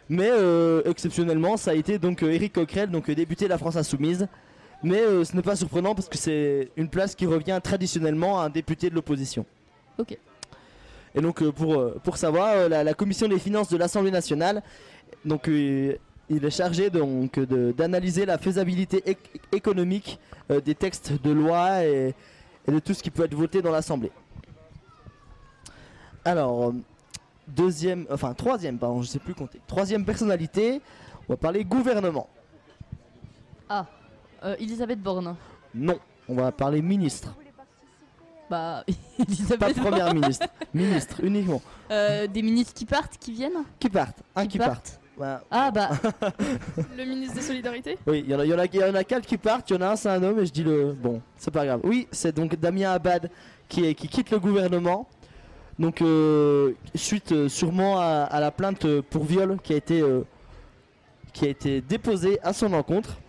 Mais 0.10 0.30
euh, 0.30 0.82
exceptionnellement, 0.86 1.56
ça 1.56 1.72
a 1.72 1.74
été 1.76 1.98
donc 2.00 2.22
euh, 2.24 2.32
Éric 2.32 2.54
Coquerel, 2.54 2.90
donc 2.90 3.10
député 3.10 3.46
de 3.46 3.50
la 3.52 3.58
France 3.58 3.78
Insoumise. 3.78 4.28
Mais 4.84 5.00
euh, 5.00 5.24
ce 5.24 5.36
n'est 5.36 5.42
pas 5.44 5.56
surprenant 5.56 5.94
parce 5.96 6.10
que 6.10 6.18
c'est 6.18 6.70
une 6.76 6.90
place 6.90 7.16
qui 7.16 7.26
revient 7.28 7.60
traditionnellement 7.64 8.42
à 8.42 8.46
un 8.46 8.50
député 8.50 8.90
de 8.90 8.96
l'opposition. 8.96 9.46
Ok. 10.00 10.18
Et 11.16 11.22
donc 11.22 11.42
pour, 11.52 11.94
pour 12.04 12.18
savoir, 12.18 12.68
la, 12.68 12.84
la 12.84 12.94
commission 12.94 13.28
des 13.30 13.40
finances 13.40 13.70
de 13.70 13.78
l'Assemblée 13.78 14.12
nationale, 14.12 14.64
donc 15.24 15.48
il 16.34 16.46
est 16.46 16.50
chargé 16.52 16.90
donc 16.90 17.40
d'analyser 17.40 18.26
la 18.26 18.38
faisabilité 18.38 19.00
éc- 19.06 19.40
économique 19.52 20.20
euh, 20.50 20.62
des 20.62 20.76
textes 20.76 21.14
de 21.22 21.32
loi 21.32 21.84
et, 21.84 22.16
et 22.68 22.72
de 22.72 22.80
tout 22.80 22.94
ce 22.94 23.04
qui 23.04 23.12
peut 23.12 23.24
être 23.26 23.36
voté 23.36 23.62
dans 23.62 23.72
l'Assemblée. 23.72 24.12
Alors, 26.24 26.74
deuxième, 27.48 28.06
enfin 28.12 28.34
troisième, 28.34 28.78
pardon, 28.78 29.02
je 29.02 29.08
sais 29.08 29.20
plus 29.20 29.34
compter. 29.34 29.60
Troisième 29.68 30.06
personnalité, 30.06 30.82
on 31.28 31.34
va 31.34 31.38
parler 31.38 31.64
gouvernement. 31.64 32.28
Ah, 33.70 33.86
euh, 34.44 34.56
Elisabeth 34.60 35.02
Borne. 35.02 35.36
Non, 35.74 36.00
on 36.28 36.36
va 36.36 36.52
parler 36.52 36.82
ministre. 36.82 37.34
Bah, 38.50 38.84
Pas 39.60 39.74
première 39.74 40.14
ministre, 40.14 40.46
ministre 40.74 41.24
uniquement. 41.24 41.62
Euh, 41.90 42.28
des 42.28 42.42
ministres 42.42 42.74
qui 42.74 42.86
partent, 42.86 43.18
qui 43.18 43.32
viennent? 43.32 43.64
Qui 43.80 43.90
partent, 43.90 44.20
un 44.36 44.46
qui, 44.46 44.58
partent. 44.58 45.00
Voilà. 45.22 45.44
Ah 45.52 45.70
bah, 45.70 45.90
Le 46.98 47.06
ministre 47.06 47.36
des 47.36 47.42
Solidarités? 47.44 47.96
Oui, 48.08 48.24
il 48.26 48.32
y, 48.32 48.34
en 48.34 48.40
a- 48.40 48.44
il 48.46 48.50
y 48.50 48.54
en 48.56 48.58
a- 48.58 48.66
il 48.66 48.76
y 48.80 48.84
en 48.84 48.96
a 48.96 49.04
quatre 49.04 49.28
qui 49.28 49.38
partent, 49.38 49.70
il 49.70 49.76
y 49.76 49.78
en 49.78 49.82
a 49.82 49.90
un 49.92 49.96
c'est 49.96 50.10
un 50.10 50.24
homme 50.24 50.40
et 50.40 50.48
je 50.48 50.52
dis 50.52 50.64
le... 50.64 50.94
Bon, 50.94 51.22
c'est 51.38 51.52
pas 51.52 51.64
grave. 51.64 51.82
Oui, 51.84 52.08
c'est 52.12 52.36
donc 52.36 52.56
Damien 52.56 52.90
Abad 52.92 53.30
qui, 53.70 53.86
est- 53.86 53.94
qui 53.94 54.08
quitte 54.08 54.32
le 54.32 54.40
gouvernement. 54.40 55.08
Donc 55.78 56.02
euh, 56.02 56.72
suite 56.96 57.34
euh, 57.34 57.50
sûrement 57.50 58.00
à, 58.00 58.24
à 58.32 58.40
la 58.40 58.50
plainte 58.50 58.88
pour 59.12 59.24
viol 59.24 59.60
qui 59.62 59.74
a 59.74 59.76
été, 59.76 60.02
euh, 60.02 60.22
qui 61.34 61.46
a 61.46 61.50
été 61.50 61.82
déposée 61.82 62.40
à 62.42 62.52
son 62.52 62.74
encontre. 62.74 63.20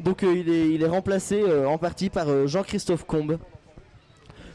Donc 0.00 0.22
euh, 0.22 0.34
il, 0.38 0.48
est, 0.48 0.70
il 0.70 0.82
est 0.82 0.88
remplacé 0.88 1.42
euh, 1.42 1.66
en 1.68 1.76
partie 1.76 2.08
par 2.08 2.30
euh, 2.30 2.46
Jean-Christophe 2.46 3.04
Combe. 3.04 3.36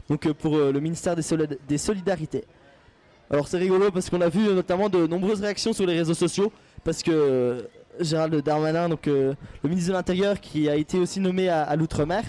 Donc 0.08 0.26
euh, 0.26 0.34
pour 0.34 0.56
euh, 0.56 0.72
le 0.72 0.80
ministère 0.80 1.14
des, 1.14 1.22
Solid- 1.22 1.58
des 1.68 1.78
Solidarités. 1.78 2.42
Alors 3.30 3.46
c'est 3.46 3.58
rigolo 3.58 3.90
parce 3.92 4.10
qu'on 4.10 4.20
a 4.20 4.28
vu 4.28 4.40
notamment 4.52 4.88
de 4.88 5.06
nombreuses 5.06 5.40
réactions 5.40 5.72
sur 5.72 5.86
les 5.86 5.96
réseaux 5.96 6.12
sociaux 6.12 6.52
parce 6.84 7.02
que 7.02 7.10
euh, 7.12 7.62
Gérald 8.00 8.34
Darmanin, 8.42 8.88
donc 8.88 9.06
euh, 9.08 9.34
le 9.62 9.68
ministre 9.68 9.90
de 9.90 9.96
l'Intérieur 9.96 10.40
qui 10.40 10.68
a 10.68 10.76
été 10.76 10.98
aussi 10.98 11.20
nommé 11.20 11.48
à, 11.48 11.62
à 11.62 11.76
l'outre-mer, 11.76 12.22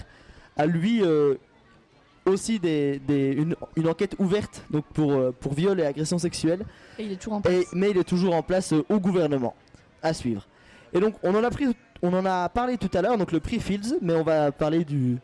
a 0.56 0.66
lui 0.66 1.02
euh, 1.02 1.34
aussi 2.26 2.58
des, 2.58 2.98
des- 3.00 3.32
une, 3.32 3.54
une 3.76 3.88
enquête 3.88 4.14
ouverte 4.18 4.64
donc 4.70 4.84
pour, 4.92 5.32
pour 5.34 5.54
viol 5.54 5.78
et 5.80 5.84
agression 5.86 6.18
sexuelle. 6.18 6.64
et 6.98 7.04
il 7.04 7.12
est 7.12 7.16
toujours 7.16 7.34
en 7.34 7.40
place. 7.40 7.54
Et- 7.54 7.66
mais 7.74 7.90
il 7.90 7.98
est 7.98 8.04
toujours 8.04 8.34
en 8.34 8.42
place 8.42 8.72
euh, 8.72 8.84
au 8.88 8.98
gouvernement 9.00 9.54
à 10.02 10.12
suivre. 10.14 10.46
Et 10.92 11.00
donc 11.00 11.14
on 11.22 11.34
en 11.34 11.42
a 11.44 11.50
pris, 11.50 11.66
on 12.02 12.12
en 12.14 12.24
a 12.24 12.48
parlé 12.48 12.76
tout 12.78 12.90
à 12.94 13.02
l'heure, 13.02 13.18
donc 13.18 13.32
le 13.32 13.40
prix 13.40 13.58
Fields, 13.60 13.96
mais 14.00 14.14
on 14.14 14.22
va 14.22 14.52
parler 14.52 14.84
du, 14.84 15.16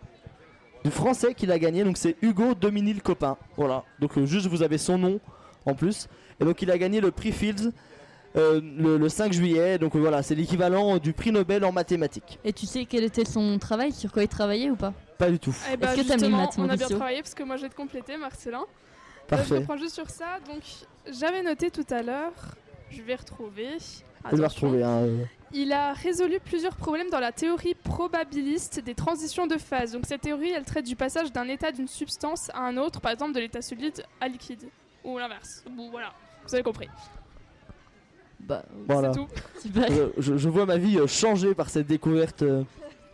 du 0.85 0.91
français 0.91 1.35
qui 1.35 1.47
l'a 1.47 1.59
gagné, 1.59 1.85
donc 1.85 1.97
c'est 1.97 2.17
Hugo 2.23 2.55
Dominil 2.55 3.03
Copin. 3.03 3.37
Voilà, 3.57 3.85
donc 4.01 4.17
euh, 4.19 4.27
juste 4.27 4.47
vous 4.47 4.63
avez 4.63 4.79
son 4.79 4.99
nom 4.99 5.21
en 5.67 5.75
plus. 5.75 6.09
Et 6.41 6.45
donc 6.45 6.61
il 6.63 6.71
a 6.71 6.79
gagné 6.79 7.01
le 7.01 7.11
prix 7.11 7.33
Fields 7.33 7.71
euh, 8.37 8.61
le, 8.79 8.97
le 8.97 9.09
5 9.09 9.33
juillet, 9.33 9.79
donc 9.79 9.97
voilà, 9.97 10.23
c'est 10.23 10.35
l'équivalent 10.35 10.99
du 10.99 11.13
prix 11.13 11.33
Nobel 11.33 11.65
en 11.65 11.73
mathématiques. 11.73 12.39
Et 12.45 12.53
tu 12.53 12.67
sais 12.67 12.85
quel 12.85 13.05
était 13.05 13.25
son 13.25 13.59
travail, 13.59 13.93
sur 13.93 14.13
quoi 14.13 14.23
il 14.23 14.29
travaillait 14.29 14.71
ou 14.71 14.77
pas? 14.77 14.93
Pas 15.19 15.31
du 15.31 15.39
tout. 15.39 15.55
Eh 15.69 15.75
Est-ce 15.85 15.97
que 16.03 16.09
t'as 16.09 16.17
mis 16.17 16.33
maths, 16.35 16.55
on 16.59 16.69
a 16.69 16.77
bien 16.77 16.89
travaillé 16.89 17.23
parce 17.23 17.35
que 17.35 17.43
moi 17.43 17.57
je 17.57 17.63
vais 17.63 17.69
te 17.69 17.75
compléter, 17.77 18.17
Marcelin. 18.17 18.61
Euh, 18.63 18.65
je 19.23 19.37
Parfait. 19.37 19.59
reprends 19.59 19.77
juste 19.77 19.95
sur 19.95 20.11
ça. 20.11 20.39
Donc, 20.49 20.63
j'avais 21.13 21.43
noté 21.43 21.71
tout 21.71 21.87
à 21.91 22.03
l'heure 22.03 22.33
je 22.91 23.03
vais 23.03 23.15
retrouver. 23.15 23.69
Je 24.31 24.37
vais 24.37 24.47
retrouver. 24.47 24.83
hein, 24.83 25.03
euh. 25.05 25.25
Il 25.53 25.73
a 25.73 25.93
résolu 25.93 26.39
plusieurs 26.45 26.75
problèmes 26.75 27.09
dans 27.11 27.21
la 27.21 27.31
théorie 27.33 27.75
probabiliste 27.75 28.81
des 28.81 28.95
transitions 28.95 29.47
de 29.47 29.57
phase. 29.59 29.93
Donc 29.93 30.07
cette 30.07 30.23
théorie, 30.23 30.51
elle 30.51 30.65
traite 30.65 30.87
du 30.87 30.97
passage 30.97 31.33
d'un 31.33 31.47
état 31.49 31.71
d'une 31.71 31.87
substance 31.89 32.51
à 32.53 32.61
un 32.63 32.77
autre, 32.77 33.01
par 33.01 33.13
exemple 33.13 33.33
de 33.35 33.41
l'état 33.41 33.63
solide 33.63 34.03
à 34.21 34.27
liquide, 34.27 34.65
ou 35.05 35.19
l'inverse. 35.19 35.63
Bon, 35.71 35.89
voilà, 35.91 36.13
vous 36.47 36.53
avez 36.55 36.65
compris. 36.65 36.89
Bah, 38.47 38.65
Voilà. 38.89 39.13
tout. 39.13 39.27
Je, 40.19 40.49
vois 40.49 40.67
ma 40.67 40.77
vie 40.77 40.99
euh, 40.99 41.07
changer 41.07 41.55
par 41.55 41.71
cette 41.71 41.87
découverte. 41.87 42.43
euh. 42.43 42.63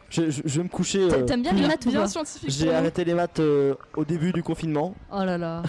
Je, 0.09 0.31
je- 0.31 0.43
je 0.45 0.59
vais 0.59 0.65
me 0.65 0.69
coucher. 0.69 1.01
Euh, 1.13 1.25
T'aimes 1.25 1.43
bien 1.43 1.53
les 1.53 1.67
maths 1.67 1.85
ou 1.87 1.91
Bien 1.91 2.03
pas 2.03 2.09
scientifique. 2.09 2.49
J'ai 2.51 2.73
arrêté 2.73 3.05
les 3.05 3.15
maths 3.15 3.41
euh, 3.41 3.75
au 3.97 4.05
début 4.05 4.33
du 4.33 4.43
confinement. 4.43 4.95
Oh 5.13 5.25
là 5.25 5.37
là. 5.37 5.63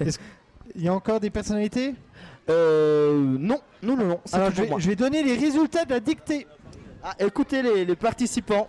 Il 0.74 0.82
y 0.82 0.88
a 0.88 0.94
encore 0.94 1.20
des 1.20 1.30
personnalités? 1.30 1.94
Euh. 2.48 3.14
Non, 3.38 3.60
non, 3.82 3.96
non, 3.96 4.04
non. 4.06 4.20
c'est 4.24 4.36
Alors 4.36 4.48
tout 4.50 4.56
je 4.56 4.62
vais, 4.62 4.68
moi. 4.68 4.78
je 4.78 4.88
vais 4.88 4.96
donner 4.96 5.22
les 5.22 5.34
résultats 5.36 5.84
de 5.84 5.90
la 5.90 6.00
dictée. 6.00 6.46
Ah, 7.02 7.14
écoutez 7.18 7.62
les, 7.62 7.84
les 7.84 7.96
participants. 7.96 8.68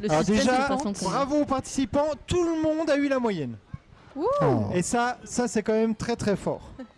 Le 0.00 0.10
Alors 0.10 0.24
déjà, 0.24 0.68
bravo 1.02 1.42
aux 1.42 1.44
participants, 1.44 2.08
tout 2.26 2.42
le 2.42 2.62
monde 2.62 2.88
a 2.90 2.96
eu 2.96 3.08
la 3.08 3.18
moyenne. 3.18 3.56
Oh. 4.16 4.24
Et 4.74 4.82
ça, 4.82 5.18
ça 5.24 5.46
c'est 5.46 5.62
quand 5.62 5.72
même 5.74 5.94
très 5.94 6.16
très 6.16 6.36
fort. 6.36 6.72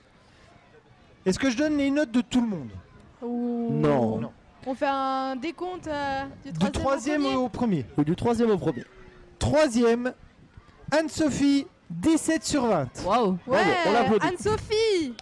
Est-ce 1.25 1.39
que 1.39 1.51
je 1.51 1.57
donne 1.57 1.77
les 1.77 1.91
notes 1.91 2.11
de 2.11 2.21
tout 2.21 2.41
le 2.41 2.47
monde? 2.49 2.71
Ouh. 3.23 3.69
Non. 3.73 4.19
Non. 4.19 4.33
On 4.67 4.75
fait 4.75 4.87
un 4.89 5.37
décompte 5.37 5.89
euh, 5.89 6.23
du 6.45 6.53
Du 6.53 6.71
troisième, 6.71 7.25
au 7.27 7.45
au 7.45 7.49
premier. 7.49 7.85
Ou 7.97 8.05
du 8.05 8.15
troisième 8.15 8.51
au 8.51 8.59
premier. 8.59 8.85
Troisième, 9.39 10.13
Anne-Sophie, 10.91 11.67
17 11.91 12.45
sur 12.45 12.67
20. 12.67 12.89
Waouh. 13.05 13.39
Ouais, 13.47 13.59
on 13.87 13.93
l'applaudit. 13.93 14.27
Anne-Sophie 14.27 15.15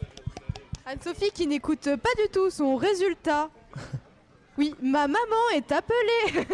Anne-Sophie 0.84 1.30
qui 1.32 1.46
n'écoute 1.46 1.88
pas 1.96 2.10
du 2.22 2.28
tout 2.32 2.50
son 2.50 2.76
résultat. 2.76 3.48
Oui, 4.58 4.74
ma 4.82 5.06
maman 5.06 5.16
est 5.54 5.72
appelée. 5.72 6.46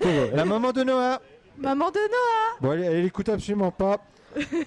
La 0.32 0.44
maman 0.46 0.72
de 0.72 0.84
Noah. 0.84 1.20
maman 1.58 1.90
de 1.90 1.98
Noah. 1.98 2.56
Bon, 2.62 2.72
elle, 2.72 2.82
elle 2.84 3.04
écoute 3.04 3.28
absolument 3.28 3.70
pas. 3.72 3.98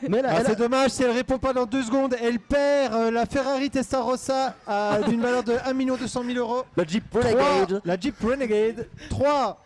Mais 0.07 0.21
là, 0.21 0.29
Ah, 0.31 0.35
elle 0.39 0.45
a- 0.45 0.49
c'est 0.49 0.55
dommage, 0.55 0.91
si 0.91 1.03
elle 1.03 1.11
répond 1.11 1.37
pas 1.37 1.53
dans 1.53 1.65
deux 1.65 1.83
secondes, 1.83 2.15
elle 2.21 2.39
perd 2.39 2.93
euh, 2.93 3.11
la 3.11 3.25
Ferrari 3.25 3.69
Testarossa 3.69 4.55
à- 4.67 4.99
d'une 5.07 5.21
valeur 5.21 5.43
de 5.43 5.53
1 5.65 5.97
200 5.97 6.23
000 6.23 6.37
euros. 6.37 6.63
la 6.75 6.85
Jeep 6.85 7.03
Renegade. 7.13 7.81
la 7.85 7.99
Jeep 7.99 8.15
Renegade. 8.23 8.87
3, 9.09 9.63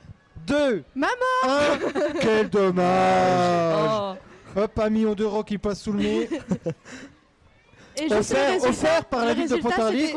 2, 0.48 0.84
Maman 0.96 1.12
1. 1.44 1.50
Quel 2.20 2.50
dommage 2.50 4.18
Oh. 4.56 4.60
Hop, 4.60 4.80
un 4.80 4.90
million 4.90 5.14
d'euros 5.14 5.44
qui 5.44 5.58
passe 5.58 5.82
sous 5.82 5.94
le 5.94 6.00
nez. 6.00 6.30
Et 7.98 8.08
je 8.10 8.14
offert, 8.16 8.48
résultat. 8.54 8.70
offert 8.70 9.06
par 9.06 9.26
la 9.26 9.34
Le 9.34 9.40
ville 9.42 9.50
de 9.50 9.56
Pontarlier 9.58 10.16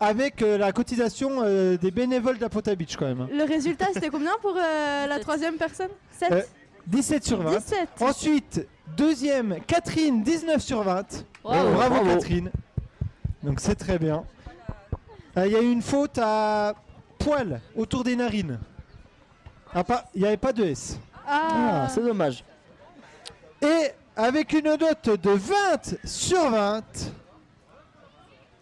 avec 0.00 0.42
euh, 0.42 0.58
la 0.58 0.72
cotisation 0.72 1.42
euh, 1.44 1.76
des 1.76 1.92
bénévoles 1.92 2.36
de 2.36 2.40
la 2.40 2.48
Pota 2.48 2.74
Beach 2.74 2.96
quand 2.96 3.06
même. 3.06 3.28
Le 3.32 3.44
résultat, 3.44 3.86
c'était 3.94 4.08
combien 4.08 4.32
pour 4.42 4.56
euh, 4.56 5.06
la 5.06 5.18
troisième 5.20 5.54
personne? 5.54 5.90
7 6.18 6.32
Euh, 6.32 6.42
17 6.88 7.24
sur 7.24 7.40
20. 7.40 7.50
17. 7.58 7.88
Ensuite, 8.00 8.66
deuxième, 8.96 9.58
Catherine, 9.66 10.22
19 10.22 10.60
sur 10.62 10.82
20. 10.82 11.24
Wow. 11.44 11.52
Bravo, 11.52 11.72
Bravo. 11.74 12.04
Catherine. 12.04 12.50
Donc 13.42 13.60
c'est 13.60 13.74
très 13.74 13.98
bien. 13.98 14.24
Euh, 15.36 15.46
Il 15.46 15.52
y 15.52 15.56
a 15.56 15.60
eu 15.62 15.70
une 15.70 15.82
faute 15.82 16.18
à 16.22 16.74
poil 17.18 17.60
autour 17.76 18.04
des 18.04 18.14
narines. 18.16 18.58
Ah, 19.74 19.82
pas- 19.84 20.04
Il 20.14 20.20
n'y 20.20 20.26
avait 20.26 20.36
pas 20.36 20.52
de 20.52 20.64
S. 20.64 20.98
Ah, 21.26 21.84
Ah, 21.84 21.88
c'est 21.88 22.02
dommage. 22.04 22.44
Et 23.62 23.90
avec 24.16 24.52
une 24.52 24.64
note 24.76 25.08
de 25.22 25.30
20 25.30 25.96
sur 26.04 26.50
20. 26.50 26.82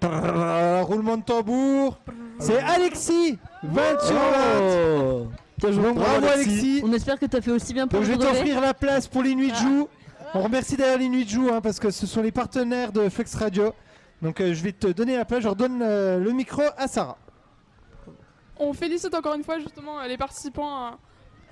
Brrr, 0.00 0.86
Roulement 0.86 1.16
de 1.18 1.22
tambour. 1.22 1.98
C'est 2.38 2.58
Alexis, 2.62 3.38
20 3.62 4.00
sur 4.00 4.14
20. 4.14 4.20
Oh. 4.60 5.26
Bien 5.58 5.72
joué, 5.72 5.82
Donc 5.82 5.96
bravo 5.96 6.26
Alexis. 6.26 6.80
On 6.82 6.92
espère 6.94 7.18
que 7.18 7.26
t'as 7.26 7.42
fait 7.42 7.50
aussi 7.50 7.74
bien 7.74 7.86
pour 7.86 7.98
Donc 7.98 8.08
je 8.08 8.12
vais 8.12 8.18
t'offrir 8.18 8.60
la 8.62 8.72
place 8.72 9.06
pour 9.06 9.22
les 9.22 9.34
nuits 9.34 9.50
de 9.50 9.56
joue. 9.56 9.88
On 10.34 10.42
remercie 10.42 10.76
d'ailleurs 10.76 10.98
les 10.98 11.08
nuits 11.08 11.24
de 11.24 11.30
joue 11.30 11.50
hein, 11.52 11.60
parce 11.60 11.80
que 11.80 11.90
ce 11.90 12.06
sont 12.06 12.22
les 12.22 12.30
partenaires 12.32 12.92
de 12.92 13.08
Flex 13.08 13.34
Radio. 13.34 13.74
Donc 14.22 14.40
euh, 14.40 14.54
je 14.54 14.62
vais 14.62 14.72
te 14.72 14.86
donner 14.88 15.16
la 15.16 15.24
place, 15.24 15.42
je 15.42 15.48
redonne 15.48 15.80
euh, 15.82 16.18
le 16.18 16.30
micro 16.32 16.62
à 16.76 16.86
Sarah. 16.88 17.16
On 18.58 18.72
félicite 18.72 19.14
encore 19.14 19.34
une 19.34 19.42
fois 19.44 19.58
justement 19.58 19.98
euh, 20.00 20.06
les 20.06 20.18
participants 20.18 20.68
à, 20.76 20.98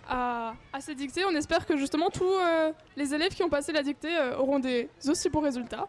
à, 0.08 0.52
à 0.72 0.80
cette 0.80 0.96
dictée. 0.98 1.24
On 1.24 1.34
espère 1.34 1.66
que 1.66 1.76
justement 1.76 2.10
tous 2.10 2.24
euh, 2.30 2.72
les 2.96 3.14
élèves 3.14 3.34
qui 3.34 3.42
ont 3.42 3.48
passé 3.48 3.72
la 3.72 3.82
dictée 3.82 4.14
euh, 4.16 4.36
auront 4.36 4.58
des 4.58 4.90
aussi 5.08 5.28
bons 5.30 5.40
résultats. 5.40 5.88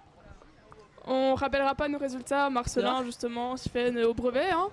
On 1.06 1.36
rappellera 1.36 1.76
pas 1.76 1.88
nos 1.90 1.98
résultats, 1.98 2.50
Marcelin 2.50 3.04
justement, 3.04 3.58
Sven 3.58 3.98
au 4.04 4.14
brevet, 4.14 4.50
hein, 4.52 4.68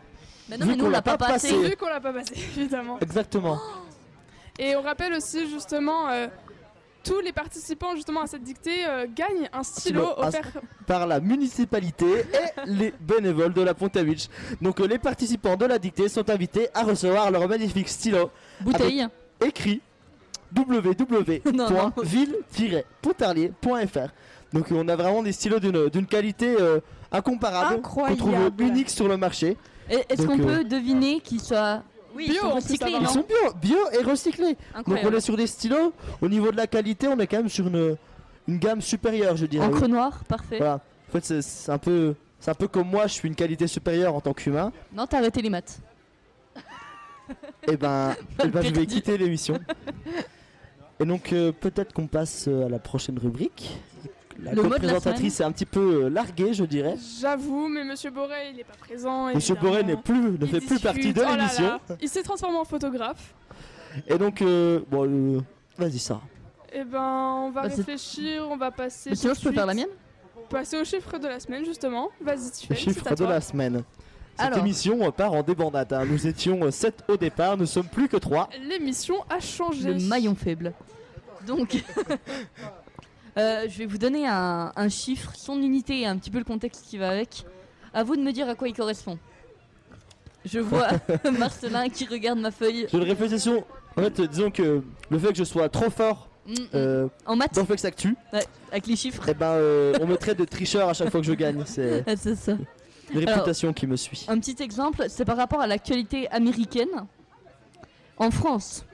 Bah 0.49 0.57
non, 0.59 0.64
Vu 0.67 0.71
mais 0.73 0.77
nous 0.77 0.83
qu'on 0.85 0.87
on 0.89 0.91
l'a 0.91 0.99
l'a 0.99 1.03
pas 1.03 1.17
pas 1.19 1.27
passé. 1.29 1.49
passé. 1.55 1.69
vu 1.71 1.77
qu'on 1.77 1.89
l'a 1.89 2.01
pas 2.01 2.12
passé 2.12 2.35
évidemment. 2.57 2.99
Exactement. 3.01 3.59
Et 4.59 4.75
on 4.77 4.83
rappelle 4.83 5.12
aussi 5.14 5.49
justement 5.51 6.09
euh, 6.09 6.29
tous 7.07 7.21
les 7.21 7.33
participants 7.33 7.95
justement 7.95 8.23
à 8.23 8.27
cette 8.27 8.43
dictée 8.43 8.85
euh, 8.87 9.07
gagnent 9.15 9.49
un 9.53 9.63
stylo 9.63 10.05
Stylo, 10.07 10.25
un- 10.25 10.29
offert. 10.29 10.51
Par 10.87 11.07
la 11.07 11.21
municipalité 11.21 12.07
et 12.07 12.61
les 12.67 12.93
bénévoles 13.01 13.53
de 13.55 13.63
la 13.63 13.75
Ponta 13.75 14.03
Beach. 14.03 14.29
Donc 14.61 14.81
euh, 14.81 14.87
les 14.87 14.99
participants 14.99 15.57
de 15.57 15.67
la 15.67 15.79
dictée 15.79 16.09
sont 16.09 16.29
invités 16.31 16.69
à 16.75 16.83
recevoir 16.83 17.31
leur 17.31 17.47
magnifique 17.49 17.89
stylo 17.89 18.31
Bouteille. 18.61 19.07
écrit 19.45 19.81
Non, 20.55 20.65
non. 21.53 21.93
www.ville-pontarlier.fr. 21.97 24.09
Donc 24.53 24.71
euh, 24.71 24.75
on 24.77 24.89
a 24.89 24.97
vraiment 24.97 25.23
des 25.23 25.33
stylos 25.33 25.59
d'une 25.61 25.89
d'une 25.89 26.07
qualité 26.07 26.57
euh, 26.61 26.81
incomparable, 27.13 27.83
qu'on 27.83 28.05
trouve 28.17 28.35
Incroyable. 28.35 28.63
unique 28.63 28.91
sur 28.91 29.09
le 29.09 29.17
marché. 29.17 29.57
Et 29.91 30.01
Est-ce 30.09 30.23
Donc, 30.23 30.41
qu'on 30.41 30.49
euh, 30.49 30.59
peut 30.59 30.65
deviner 30.65 31.21
qu'ils 31.21 31.41
soient 31.41 31.83
oui, 32.17 32.25
ils 32.27 32.33
Bio, 32.33 32.41
sont 32.43 32.51
recyclés. 32.55 32.93
Ils 33.01 33.09
sont 33.09 33.21
bio, 33.29 33.53
bio 33.61 33.79
et 33.93 34.03
recyclés. 34.03 34.57
Donc 34.87 34.99
on 35.05 35.12
est 35.12 35.21
sur 35.21 35.37
des 35.37 35.47
stylos, 35.47 35.93
au 36.21 36.29
niveau 36.29 36.51
de 36.51 36.57
la 36.57 36.67
qualité, 36.67 37.07
on 37.09 37.19
est 37.19 37.27
quand 37.27 37.37
même 37.39 37.49
sur 37.49 37.67
une, 37.69 37.97
une 38.49 38.59
gamme 38.59 38.81
supérieure, 38.81 39.37
je 39.37 39.47
dirais. 39.47 39.67
Encre 39.67 39.83
oui. 39.83 39.89
noire, 39.91 40.25
parfait. 40.25 40.59
Voilà. 40.59 40.81
En 41.09 41.12
fait, 41.12 41.25
c'est- 41.25 41.43
c'est 41.43 41.71
un 41.73 41.79
peu, 41.79 42.14
c'est 42.41 42.51
un 42.51 42.55
peu 42.55 42.69
comme 42.69 42.89
moi, 42.89 43.07
je 43.07 43.12
suis 43.14 43.29
une 43.29 43.35
qualité 43.35 43.67
supérieure 43.67 44.14
en 44.14 44.21
tant 44.21 44.33
qu'humain. 44.33 44.73
Non, 44.93 45.07
t'as 45.07 45.19
arrêté 45.19 45.43
les 45.43 45.51
maths. 45.51 45.79
Et 47.69 47.77
ben, 47.77 48.14
eh 48.45 48.49
ben, 48.49 48.62
je 48.62 48.73
vais 48.73 48.87
quitter 48.87 49.19
l'émission. 49.19 49.59
Et 51.01 51.05
donc 51.05 51.33
euh, 51.33 51.53
peut-être 51.53 51.93
qu'on 51.93 52.07
passe 52.07 52.47
euh, 52.49 52.67
à 52.67 52.69
la 52.69 52.79
prochaine 52.79 53.19
rubrique. 53.19 53.77
La 54.43 54.53
Le 54.53 54.62
co-présentatrice 54.62 55.41
est 55.41 55.45
un 55.45 55.53
petit 55.53 55.64
peu 55.66 56.05
euh, 56.05 56.09
larguée, 56.11 56.53
je 56.53 56.64
dirais. 56.64 56.97
J'avoue, 57.20 57.68
mais 57.68 57.84
Monsieur 57.84 58.11
Boré 58.11 58.51
il 58.53 58.61
est 58.61 58.64
pas 58.64 58.76
présent. 58.78 59.32
Monsieur. 59.34 59.55
Boré 59.55 59.82
n'est 59.82 59.97
plus, 59.97 60.32
ne 60.32 60.37
Il 60.43 60.49
fait 60.49 60.61
plus 60.61 60.78
partie 60.80 61.12
de 61.12 61.22
Oh 61.26 61.34
l'émission. 61.34 61.80
Il 62.03 62.09
s'est 62.09 62.22
transformé 62.22 62.57
en 62.59 62.64
photographe. 62.64 63.34
Et 64.07 64.18
donc, 64.18 64.43
euh, 64.43 64.80
bon, 64.91 65.07
euh, 65.09 65.41
vas-y 65.78 65.99
ça. 65.99 66.20
Eh 66.72 66.84
ben, 66.84 67.01
on 67.47 67.51
va 67.51 67.62
Bah, 67.62 67.68
réfléchir, 67.74 68.47
on 68.51 68.57
va 68.59 68.70
passer. 68.70 69.11
Mais 69.11 69.16
sinon, 69.16 69.32
je 69.34 69.41
peux 69.41 69.53
faire 69.53 69.64
la 69.66 69.72
mienne? 69.74 69.89
Passer 70.51 70.78
au 70.78 70.84
chiffre 70.84 71.18
de 71.18 71.26
la 71.26 71.41
semaine, 71.41 71.64
justement. 71.64 72.11
Vas-y, 72.20 72.51
tu 72.53 72.66
Le 72.68 72.74
fais. 72.74 72.80
chiffre 72.82 73.14
de 73.14 73.24
la 73.24 73.41
semaine. 73.41 73.82
Cette 74.39 74.47
Alors. 74.49 74.59
émission 74.59 75.11
part 75.12 75.32
en 75.32 75.43
débandade. 75.43 75.93
hein. 75.95 76.05
Nous 76.05 76.26
étions 76.26 76.70
7 76.70 77.05
au 77.09 77.16
départ, 77.16 77.56
nous 77.56 77.65
sommes 77.65 77.89
plus 77.89 78.06
que 78.06 78.19
3. 78.19 78.51
L'émission 78.69 79.16
a 79.31 79.40
changé. 79.40 79.94
Le 79.94 80.01
maillon 80.01 80.35
faible. 80.35 80.74
Donc, 81.47 81.82
euh, 83.37 83.67
je 83.69 83.79
vais 83.79 83.87
vous 83.87 83.99
donner 83.99 84.27
un, 84.27 84.73
un 84.75 84.89
chiffre, 84.89 85.33
son 85.37 85.61
unité 85.61 86.01
et 86.01 86.07
un 86.07 86.17
petit 86.17 86.31
peu 86.31 86.39
le 86.39 86.45
contexte 86.45 86.85
qui 86.89 86.99
va 86.99 87.11
avec. 87.11 87.45
À 87.95 88.03
vous 88.05 88.17
de 88.17 88.23
me 88.23 88.33
dire 88.33 88.49
à 88.49 88.55
quoi 88.55 88.69
il 88.69 88.75
correspond. 88.75 89.19
Je 90.45 90.59
vois 90.61 90.89
Marcelin 91.39 91.89
qui 91.89 92.07
regarde 92.07 92.39
ma 92.39 92.51
feuille. 92.51 92.87
J'ai 92.91 92.99
une 92.99 93.05
réflexion. 93.05 93.65
En 93.97 94.03
fait, 94.03 94.21
euh, 94.21 94.27
disons 94.27 94.51
que 94.51 94.83
le 95.11 95.19
fait 95.19 95.29
que 95.29 95.39
je 95.39 95.45
sois 95.45 95.69
trop 95.69 95.91
fort 95.91 96.29
Mm, 96.47 96.53
mm. 96.53 96.67
euh, 96.77 97.09
En 97.27 97.35
maths 97.35 97.55
dans 97.57 97.65
Flex 97.67 97.85
Actu, 97.85 98.15
Ouais, 98.33 98.45
avec 98.71 98.87
les 98.87 98.95
chiffres. 98.95 99.25
eh 99.29 99.35
ben, 99.35 99.47
euh, 99.47 99.93
on 100.01 100.07
me 100.07 100.17
traite 100.17 100.39
de 100.39 100.45
tricheur 100.45 100.89
à 100.89 100.95
chaque 100.95 101.11
fois 101.11 101.19
que 101.21 101.27
je 101.27 101.33
gagne. 101.33 101.61
C'est 101.67 102.05
ça. 102.37 102.53
une 103.11 103.19
Alors, 103.19 103.35
réputation 103.35 103.73
qui 103.73 103.89
me 103.89 103.97
suit. 103.97 104.25
Un 104.29 104.39
petit 104.39 104.55
exemple, 104.63 105.07
c'est 105.09 105.25
par 105.25 105.37
rapport 105.37 105.61
à 105.61 105.67
l'actualité 105.67 106.29
américaine. 106.31 106.89
En 108.17 108.31
France. 108.31 108.86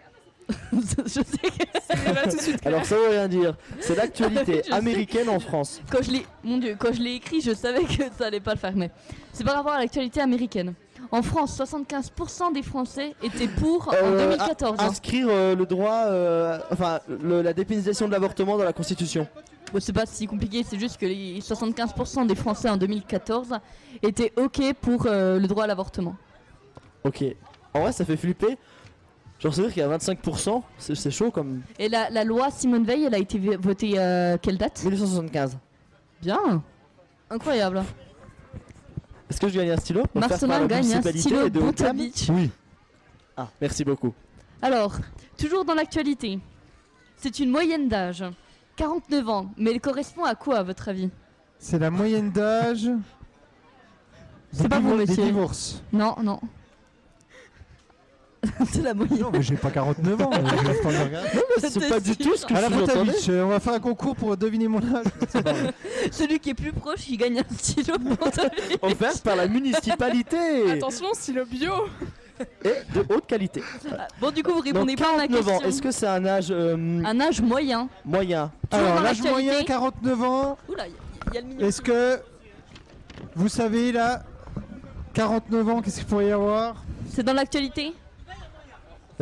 Je 0.73 1.07
sais 1.07 1.23
que 1.23 2.31
tout 2.31 2.37
de 2.37 2.41
suite. 2.41 2.67
Alors 2.67 2.85
ça 2.85 2.97
veut 2.97 3.09
rien 3.09 3.29
dire. 3.29 3.55
C'est 3.81 3.95
l'actualité 3.95 4.63
américaine 4.73 5.29
en 5.29 5.41
France. 5.41 5.81
quand 5.91 6.03
je 6.03 6.11
l'ai, 6.13 6.27
mon 6.45 6.59
dieu, 6.59 6.77
quand 6.79 6.93
je 6.93 7.01
l'ai 7.03 7.15
écrit, 7.15 7.41
je 7.41 7.53
savais 7.55 7.85
que 7.85 8.05
ça 8.19 8.27
allait 8.27 8.41
pas 8.41 8.53
le 8.55 8.59
faire, 8.59 8.73
mais 8.75 8.91
c'est 9.33 9.45
par 9.45 9.55
rapport 9.55 9.73
à 9.73 9.79
l'actualité 9.79 10.21
américaine. 10.21 10.75
En 11.11 11.21
France, 11.23 11.59
75% 11.61 12.55
des 12.55 12.63
Français 12.63 13.15
étaient 13.23 13.49
pour 13.49 13.89
en 13.89 13.93
Euh, 13.95 14.19
2014. 14.29 14.79
a- 14.79 14.83
hein. 14.85 14.89
inscrire 14.89 15.27
euh, 15.29 15.55
le 15.55 15.67
droit, 15.67 16.05
euh, 16.07 16.59
enfin 16.71 17.01
le- 17.09 17.43
la 17.43 17.53
dépénalisation 17.53 18.07
de 18.07 18.13
l'avortement 18.13 18.57
dans 18.57 18.65
la 18.65 18.73
Constitution. 18.73 19.27
Bon, 19.73 19.81
c'est 19.81 19.93
pas 19.93 20.07
si 20.07 20.27
compliqué, 20.27 20.65
c'est 20.69 20.79
juste 20.79 20.99
que 20.99 21.07
les 21.07 21.41
75% 21.41 22.25
des 22.27 22.35
Français 22.35 22.69
en 22.71 22.77
2014 22.77 23.55
étaient 24.03 24.33
ok 24.37 24.75
pour 24.81 25.07
euh, 25.07 25.39
le 25.39 25.47
droit 25.49 25.65
à 25.65 25.67
l'avortement. 25.67 26.15
Ok. 27.05 27.25
En 27.75 27.81
vrai, 27.81 27.93
ça 27.93 28.05
fait 28.05 28.17
flipper. 28.17 28.57
Genre, 29.43 29.53
c'est 29.55 29.63
dire 29.63 29.73
qu'il 29.73 29.83
y 29.83 29.85
a 29.85 29.99
25%, 29.99 30.63
c'est 30.79 30.95
c'est 30.95 31.11
chaud 31.11 31.31
comme. 31.33 31.63
Et 31.79 31.89
la, 31.89 32.11
la 32.11 32.23
loi 32.23 32.51
Simone 32.53 32.85
Veil, 32.85 33.05
elle 33.05 33.15
a 33.15 33.19
été 33.19 33.39
votée 33.57 33.99
à 33.99 34.39
quelle 34.39 34.57
date? 34.57 34.81
1975. 34.85 35.59
Bien. 36.21 36.63
Incroyable. 37.29 37.83
Est-ce 39.29 39.41
que 39.41 39.49
je 39.49 39.57
gagne 39.59 39.71
un 39.71 39.77
stylo 39.79 40.03
Marcelin 40.15 40.61
la 40.61 40.67
gagne 40.67 40.79
un 40.79 40.89
municipalité 41.01 41.19
stylo 41.21 41.51
Bontabitch. 41.51 42.29
Oui. 42.31 42.51
Ah, 43.37 43.49
merci 43.61 43.83
beaucoup. 43.85 44.13
Alors, 44.61 44.95
toujours 45.39 45.65
dans 45.65 45.75
l'actualité. 45.75 46.39
C'est 47.17 47.39
une 47.41 47.51
moyenne 47.51 47.89
d'âge. 47.89 48.23
49 48.77 49.29
ans. 49.29 49.51
Mais 49.57 49.71
elle 49.73 49.81
correspond 49.81 50.25
à 50.25 50.35
quoi, 50.35 50.59
à 50.59 50.63
votre 50.63 50.89
avis? 50.89 51.11
C'est 51.59 51.79
la 51.79 51.91
moyenne 51.91 52.31
d'âge. 52.31 52.89
C'est 54.53 54.63
des 54.65 54.69
pas 54.69 54.79
vous, 54.81 54.97
divor- 54.99 55.07
Des 55.17 55.23
divorces. 55.23 55.83
Non, 55.93 56.15
non. 56.23 56.39
c'est 58.73 58.83
la 58.83 58.93
moyenne. 58.95 59.21
Non, 59.21 59.31
mais 59.33 59.43
j'ai 59.43 59.57
pas 59.57 59.71
49 59.71 60.21
ans. 60.23 60.31
c'est 61.59 61.89
pas 61.89 62.01
du 62.01 62.17
tout 62.17 62.37
ce 62.37 62.45
que 62.45 62.55
À 62.55 62.61
la 62.63 62.69
je 62.69 63.41
on 63.41 63.49
va 63.49 63.61
faire 63.61 63.75
un 63.75 63.81
concours 63.81 64.17
pour 64.17 64.37
deviner 64.37 64.67
mon 64.67 64.81
âge. 64.81 65.07
Celui 66.11 66.41
qui 66.41 66.51
est 66.51 66.55
plus 66.55 66.73
proche, 66.73 67.09
il 67.09 67.17
gagne 67.19 67.39
un 67.39 67.55
stylo. 67.57 67.95
Offert 68.83 69.21
par 69.23 69.37
la 69.37 69.47
municipalité 69.47 70.71
Attention, 70.73 71.07
stylo 71.15 71.45
bio 71.45 71.73
et 72.65 72.75
de 72.93 73.05
haute 73.15 73.27
qualité. 73.27 73.63
Bon, 74.21 74.33
du 74.33 74.43
coup, 74.43 74.53
vous 74.53 74.61
répondez 74.61 74.97
Donc 74.97 75.05
pas 75.05 75.15
à 75.23 75.29
49 75.29 75.39
question. 75.39 75.55
ans, 75.55 75.69
est-ce 75.69 75.83
que 75.83 75.91
c'est 75.93 76.09
un 76.09 76.25
âge 76.25 76.49
euh, 76.51 77.03
Un 77.05 77.21
âge 77.21 77.41
moyen. 77.41 77.89
moyen 78.05 78.51
Toujours 78.69 78.85
Alors, 78.87 78.97
dans 78.97 79.03
l'âge 79.03 79.23
l'actualité. 79.23 79.51
moyen, 79.53 79.65
49 79.65 80.23
ans. 80.23 80.59
Oula, 80.69 80.89
il 80.89 80.91
y, 80.91 80.95
il 81.29 81.35
y 81.35 81.39
a 81.39 81.41
le 81.41 81.47
mignon. 81.47 81.67
Est-ce 81.69 81.81
que 81.81 82.19
vous 83.37 83.49
savez 83.49 83.93
là, 83.93 84.25
49 85.15 85.69
ans, 85.69 85.83
qu'est-ce 85.83 85.99
qu'il 85.99 86.07
pourrait 86.07 86.29
y 86.29 86.33
avoir? 86.33 86.83
C'est 87.09 87.23
dans 87.23 87.35
l'actualité? 87.35 87.93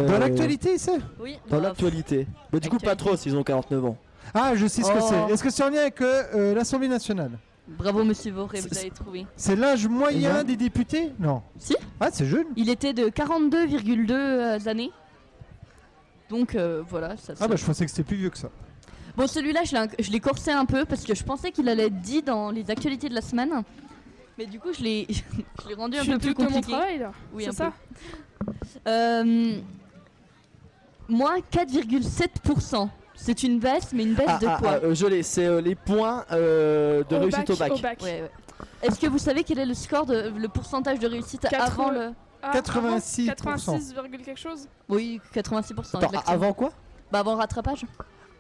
Dans 0.07 0.15
Euh, 0.15 0.19
l'actualité, 0.19 0.79
c'est 0.79 0.99
Oui. 1.21 1.39
Dans 1.49 1.57
bah, 1.59 1.69
l'actualité. 1.69 2.27
Mais 2.53 2.61
du 2.61 2.69
coup, 2.69 2.79
pas 2.79 2.97
trop 2.97 3.17
s'ils 3.17 3.37
ont 3.37 3.43
49 3.43 3.85
ans. 3.85 3.97
Ah, 4.35 4.53
je 4.55 4.67
sais 4.67 4.83
ce 4.83 4.91
que 4.91 4.99
Oh. 5.01 5.07
c'est. 5.09 5.33
Est-ce 5.35 5.43
que 5.43 5.51
c'est 5.51 5.63
en 5.65 5.69
lien 5.71 5.81
avec 5.81 6.01
euh, 6.01 6.23
euh, 6.35 6.55
l'Assemblée 6.55 6.89
nationale? 6.89 7.33
Bravo, 7.67 8.03
monsieur 8.05 8.33
Voré, 8.33 8.61
vous 8.61 8.69
C'est- 8.71 8.79
avez 8.81 8.91
trouvé. 8.91 9.27
C'est 9.37 9.57
l'âge 9.57 9.87
moyen 9.87 10.43
des 10.45 10.57
députés? 10.57 11.13
Non. 11.19 11.43
Si 11.59 11.77
Ah, 12.01 12.09
c'est 12.13 12.27
jeune. 12.27 12.47
Il 12.57 12.69
était 12.69 12.93
de 12.93 13.09
42,2 13.09 14.13
euh, 14.15 14.59
années. 14.67 14.91
Donc 16.29 16.55
euh, 16.55 16.83
voilà, 16.89 17.17
ça 17.17 17.33
Ah, 17.41 17.49
bah 17.49 17.57
je 17.57 17.65
pensais 17.65 17.85
que 17.85 17.91
c'était 17.91 18.05
plus 18.05 18.17
vieux 18.17 18.31
que 18.31 18.39
ça. 18.39 18.51
Bon, 19.17 19.27
celui-là, 19.27 19.65
je 19.65 19.73
l'ai 19.73 19.79
un- 19.79 19.89
je 19.99 20.11
l'ai 20.11 20.21
corsé 20.21 20.53
un 20.53 20.65
peu 20.65 20.85
parce 20.85 21.03
que 21.05 21.15
je 21.15 21.25
pensais 21.25 21.51
qu'il 21.51 21.69
allait 21.69 21.87
être 21.87 22.01
dit 22.01 22.23
dans 22.23 22.51
les 22.51 22.71
actualités 22.71 23.09
de 23.09 23.15
la 23.15 23.21
semaine. 23.23 23.51
Mais 24.39 24.47
du 24.47 24.61
coup, 24.61 24.73
je 24.73 24.83
l'ai 24.83 25.07
je 25.65 25.69
l'ai 25.69 25.75
rendu 25.75 25.97
un 25.99 26.05
peu 26.05 26.19
plus 26.19 26.35
de 26.35 26.39
mon 26.41 26.47
compliqué. 26.47 26.73
travail 26.73 26.99
là 26.99 27.13
Oui, 27.33 27.43
C'est 27.45 27.51
un 27.51 27.53
ça 27.53 27.73
peu. 28.45 28.53
Euh, 28.89 29.53
moins 31.11 31.39
4,7%. 31.53 32.89
C'est 33.15 33.43
une 33.43 33.59
baisse, 33.59 33.93
mais 33.93 34.05
une 34.05 34.15
baisse 34.15 34.27
Ah, 34.29 34.39
de 34.39 34.47
ah, 34.47 34.57
quoi 34.59 34.71
ah, 34.83 34.85
euh, 34.87 34.95
je 34.95 35.07
l'ai, 35.07 35.23
c'est 35.23 35.45
euh, 35.45 35.61
les 35.61 35.75
points 35.75 36.25
euh, 36.33 37.05
de 37.05 37.17
Au 37.17 37.21
réussite 37.21 37.49
bac, 37.49 37.51
au 37.51 37.57
bac. 37.57 37.73
au 37.73 37.79
bac. 37.79 38.03
Ouais, 38.03 38.23
ouais. 38.23 38.31
Est-ce 38.83 38.99
que 38.99 39.07
vous 39.07 39.19
savez 39.19 39.45
quel 39.45 39.59
est 39.59 39.67
le 39.67 39.75
score, 39.75 40.07
de, 40.07 40.33
le 40.35 40.49
pourcentage 40.49 40.99
de 40.99 41.07
réussite 41.07 41.43
Quatre- 41.43 41.79
avant 41.79 41.91
le... 41.91 42.13
Ah, 42.43 42.53
86%. 42.59 43.27
86, 43.27 43.93
virgule 43.93 44.23
quelque 44.23 44.41
chose 44.41 44.67
Oui, 44.89 45.21
86%. 45.35 45.99
Attends, 45.99 45.99
exactement. 45.99 46.23
avant 46.27 46.53
quoi? 46.55 46.73
Bah 47.13 47.19
avant 47.19 47.37
rattrapage. 47.37 47.85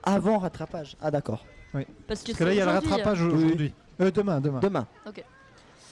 Avant 0.02 0.38
rattrapage. 0.38 0.96
Ah 1.02 1.10
d'accord. 1.10 1.44
Parce 2.06 2.22
que, 2.22 2.28
Parce 2.28 2.38
que 2.38 2.44
là, 2.44 2.52
il 2.54 2.56
y 2.56 2.60
a 2.62 2.64
le 2.64 2.70
rattrapage 2.70 3.20
Oui. 3.20 3.32
aujourd'hui. 3.34 3.74
Euh, 4.00 4.10
demain, 4.10 4.40
demain. 4.40 4.60
Demain. 4.60 4.86
Ok. 5.06 5.22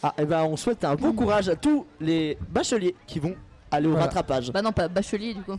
Ah, 0.03 0.15
et 0.17 0.25
ben 0.25 0.45
on 0.45 0.57
souhaite 0.57 0.83
un 0.85 0.95
bon 0.95 1.13
courage 1.13 1.51
à 1.51 1.57
tous 1.57 1.85
les 2.01 2.39
bacheliers 2.49 2.95
qui 3.07 3.19
vont 3.19 3.35
aller 3.71 3.87
au 3.87 3.91
Voilà. 3.91 4.07
rattrapage. 4.07 4.51
Bah 4.51 4.63
non, 4.63 4.73
pas 4.73 4.89
bachelier 4.89 5.35
du 5.35 5.43
coup. 5.43 5.59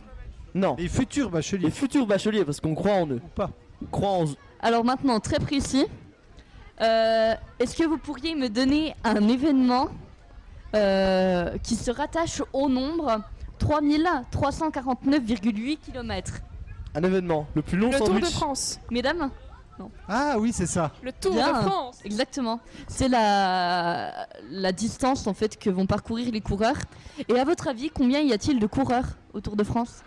Non, 0.54 0.74
Les 0.78 0.88
futurs 0.88 1.26
les 1.26 1.32
bacheliers. 1.32 1.70
futurs 1.70 2.06
bacheliers 2.06 2.44
parce 2.44 2.60
qu'on 2.60 2.74
croit 2.74 2.92
en 2.94 3.06
eux. 3.08 3.20
Ou 3.24 3.28
pas. 3.34 3.50
On 3.82 3.86
croit 3.86 4.10
en 4.10 4.24
Alors 4.60 4.84
maintenant, 4.84 5.20
très 5.20 5.38
précis. 5.38 5.86
Euh, 6.80 7.34
Est-ce 7.58 7.76
que 7.76 7.84
vous 7.84 7.98
pourriez 7.98 8.34
me 8.34 8.48
donner 8.48 8.94
un 9.04 9.28
événement 9.28 9.88
euh, 10.74 11.56
qui 11.62 11.76
se 11.76 11.90
rattache 11.90 12.42
au 12.52 12.68
nombre 12.68 13.20
3349,8 13.60 15.78
km 15.78 16.34
un 16.94 17.02
événement 17.04 17.46
le 17.54 17.62
plus 17.62 17.78
long 17.78 17.90
Le 17.90 17.98
Tour 17.98 18.10
de 18.18 18.24
France 18.24 18.80
Mesdames? 18.90 19.30
Ah 20.08 20.36
oui, 20.38 20.52
c'est 20.52 20.66
ça. 20.66 20.90
Le 21.02 21.12
Tour 21.12 21.32
Bien. 21.34 21.52
de 21.52 21.58
France 21.68 21.98
Exactement. 22.04 22.60
C'est 22.88 23.08
la, 23.08 24.26
la 24.50 24.72
distance 24.72 25.26
en 25.26 25.32
fait 25.32 25.56
que 25.56 25.70
vont 25.70 25.86
parcourir 25.86 26.30
les 26.32 26.40
coureurs. 26.40 26.76
Et 27.28 27.38
à 27.38 27.44
votre 27.44 27.68
avis, 27.68 27.90
combien 27.90 28.20
y 28.20 28.32
a-t-il 28.32 28.58
de 28.58 28.66
coureurs 28.66 29.06
au 29.32 29.40
Tour 29.40 29.56
de 29.56 29.64
France? 29.64 30.02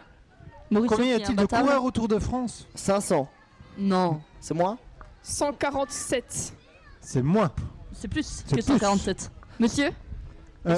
Mauricio 0.74 0.95
Combien 0.98 1.12
y 1.14 1.16
qui 1.16 1.22
est 1.22 1.24
a-t-il 1.24 1.36
de 1.36 1.41
imbattable. 1.41 1.64
coureurs 1.68 1.84
au 1.86 1.91
Tour 1.91 2.08
de 2.08 2.20
France 2.20 2.68
500. 2.76 3.30
Non, 3.78 4.22
C'est 4.40 4.54
moi 4.54 4.78
147 5.24 6.54
C'est 7.02 7.22
moins. 7.22 7.52
c'est 7.94 8.08
plus 8.08 8.26
C'est 8.45 8.56
que 8.56 8.62
plus. 8.62 8.74
147. 8.74 9.32
Monsieur, 9.60 9.86
est-ce 9.88 9.94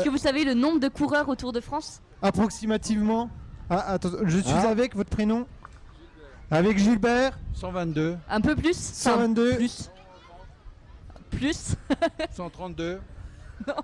Euh, 0.01 0.03
que 0.03 0.09
vous 0.09 0.17
savez 0.17 0.43
le 0.45 0.53
nombre 0.53 0.79
de 0.79 0.87
coureurs 0.87 1.27
au 1.29 1.35
Tour 1.35 1.51
de 1.51 1.59
France 1.61 2.01
Approximativement. 2.21 3.29
Ah, 3.69 3.93
attends, 3.93 4.09
je 4.25 4.37
suis 4.39 4.51
Ah. 4.55 4.69
avec 4.69 4.95
votre 4.95 5.09
prénom 5.09 5.45
Avec 6.51 6.77
Gilbert 6.77 7.37
122, 7.53 8.17
Un 8.29 8.39
peu 8.41 8.55
plus 8.55 8.77
Enfin, 8.77 9.11
122. 9.17 9.55
Plus. 9.55 9.89
Plus 11.31 11.75
132, 12.31 12.99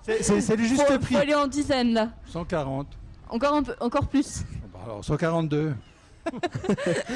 C'est- 0.03 0.21
C'est 0.23 0.41
c'est 0.41 0.55
le 0.55 0.63
juste 0.63 0.83
faut, 0.85 0.99
prix. 0.99 1.15
faut 1.15 1.19
aller 1.21 1.33
en 1.35 1.47
dizaines 1.47 1.93
là. 1.93 2.09
140. 2.27 2.87
Encore 3.29 3.53
un 3.55 3.63
peu, 3.63 3.75
encore 3.79 4.07
plus. 4.07 4.43
Bah 4.73 4.79
alors 4.85 5.03
142. 5.03 5.73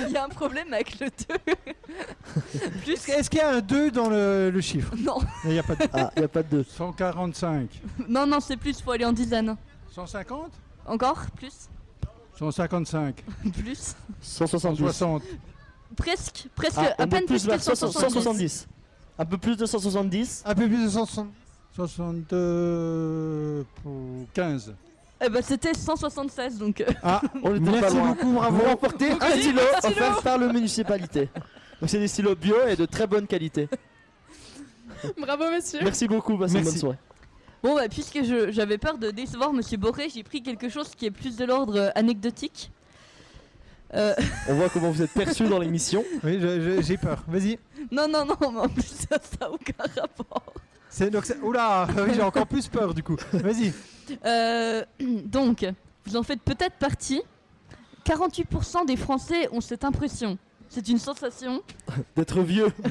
Il 0.08 0.12
y 0.12 0.18
a 0.18 0.26
un 0.26 0.30
problème 0.30 0.74
avec 0.74 1.00
le 1.00 1.08
2. 1.08 2.72
plus 2.84 3.10
Est-ce 3.10 3.30
qu'il 3.30 3.40
y 3.40 3.44
a 3.44 3.50
un 3.50 3.62
2 3.62 3.92
dans 3.92 4.10
le, 4.10 4.50
le 4.50 4.62
chiffre? 4.62 4.94
Non, 4.98 5.18
Il 5.46 5.52
n'y 5.52 5.60
a 5.60 5.64
pas 5.64 5.76
de... 5.76 5.88
Ah, 5.94 6.12
y 6.18 6.24
a 6.24 6.28
pas 6.28 6.44
de 6.44 6.50
deux. 6.50 6.64
145. 6.64 7.70
non, 8.10 8.26
non, 8.26 8.40
c'est 8.40 8.58
plus, 8.58 8.82
faut 8.82 8.92
aller 8.92 9.06
en 9.06 9.14
dizaines. 9.14 9.56
150 9.92 10.52
Encore? 10.88 11.26
Plus? 11.38 11.70
155. 12.38 13.24
Plus? 13.58 13.96
170. 14.22 14.78
160. 14.80 15.24
Presque, 15.96 16.48
presque, 16.56 16.78
Ah, 16.78 16.96
à 17.04 17.08
peine 17.08 17.26
plus 17.26 17.44
plus 17.46 17.56
que 17.56 17.60
170. 17.62 18.00
170. 18.14 18.68
Un 19.18 19.26
peu 19.26 19.38
plus 19.38 19.56
de 19.56 19.66
170. 19.66 20.44
Un 20.46 20.56
peu 20.56 20.68
plus 20.68 20.84
de 20.84 20.90
160. 20.90 21.28
72 21.76 23.66
pour 23.84 23.94
15. 24.34 24.74
Eh 25.22 25.30
ben 25.30 25.42
c'était 25.42 25.74
176 25.74 26.58
donc. 26.58 26.82
euh, 26.82 26.86
Ah, 27.02 27.22
On 27.44 27.56
était 27.56 27.66
pas 27.66 27.72
merci 27.82 27.96
loin. 27.98 28.08
beaucoup, 28.10 28.28
Vous 28.28 28.34
bravo. 28.36 28.64
remportez 28.66 29.12
un 29.12 29.16
stylo 29.38 29.62
un 29.62 29.78
stylo. 29.80 29.92
offert 29.94 30.22
par 30.22 30.38
le 30.38 30.52
municipalité. 30.52 31.30
Donc 31.82 31.90
c'est 31.90 32.00
des 32.00 32.08
stylos 32.08 32.36
bio 32.36 32.56
et 32.68 32.76
de 32.76 32.86
très 32.86 33.08
bonne 33.08 33.26
qualité. 33.28 33.70
Bravo 35.20 35.50
monsieur 35.52 35.80
Merci 35.84 36.08
beaucoup, 36.08 36.38
passez 36.38 36.54
une 36.56 36.60
Merci. 36.64 36.72
bonne 36.74 36.80
soirée. 36.80 36.98
Bon 37.64 37.76
bah 37.76 37.88
puisque 37.90 38.24
je- 38.24 38.52
j'avais 38.52 38.78
peur 38.78 38.98
de 38.98 39.10
décevoir 39.12 39.52
Monsieur 39.54 39.78
Boré, 39.78 40.08
j'ai 40.14 40.24
pris 40.24 40.44
quelque 40.44 40.70
chose 40.70 40.90
qui 40.96 41.06
est 41.08 41.12
plus 41.12 41.36
de 41.38 41.46
l'ordre 41.46 41.76
euh, 41.78 41.90
anecdotique. 41.96 42.72
Euh, 43.94 44.14
On 44.50 44.54
voit 44.56 44.70
comment 44.70 44.92
vous 44.92 45.02
êtes 45.02 45.12
perçu 45.14 45.46
dans 45.48 45.60
l'émission. 45.60 46.04
Oui, 46.24 46.38
je- 46.40 46.62
je- 46.62 46.82
j'ai 46.82 46.98
peur. 46.98 47.24
Vas-y. 47.28 47.58
non 47.92 48.08
non 48.08 48.26
non, 48.26 48.52
mais 48.52 48.60
en 48.60 48.70
plus 48.70 48.84
ça 49.10 49.18
n'a 49.42 49.50
aucun 49.52 49.74
rapport. 50.00 50.54
C'est 50.98 51.10
donc 51.10 51.26
c'est- 51.26 51.38
Oula, 51.42 51.88
oui, 51.98 52.14
j'ai 52.16 52.22
encore 52.22 52.48
plus 52.48 52.70
peur 52.70 52.94
du 52.94 53.04
coup. 53.04 53.18
Vas-y. 53.34 53.74
Euh, 54.26 54.82
donc, 55.26 55.66
vous 56.06 56.16
en 56.16 56.24
faites 56.24 56.42
peut-être 56.42 56.76
partie. 56.78 57.22
48% 58.06 58.86
des 58.86 58.96
Français 58.96 59.50
ont 59.52 59.60
cette 59.60 59.84
impression. 59.84 60.38
C'est 60.70 60.88
une 60.88 61.00
sensation. 61.00 61.62
D'être 62.16 62.40
vieux. 62.42 62.72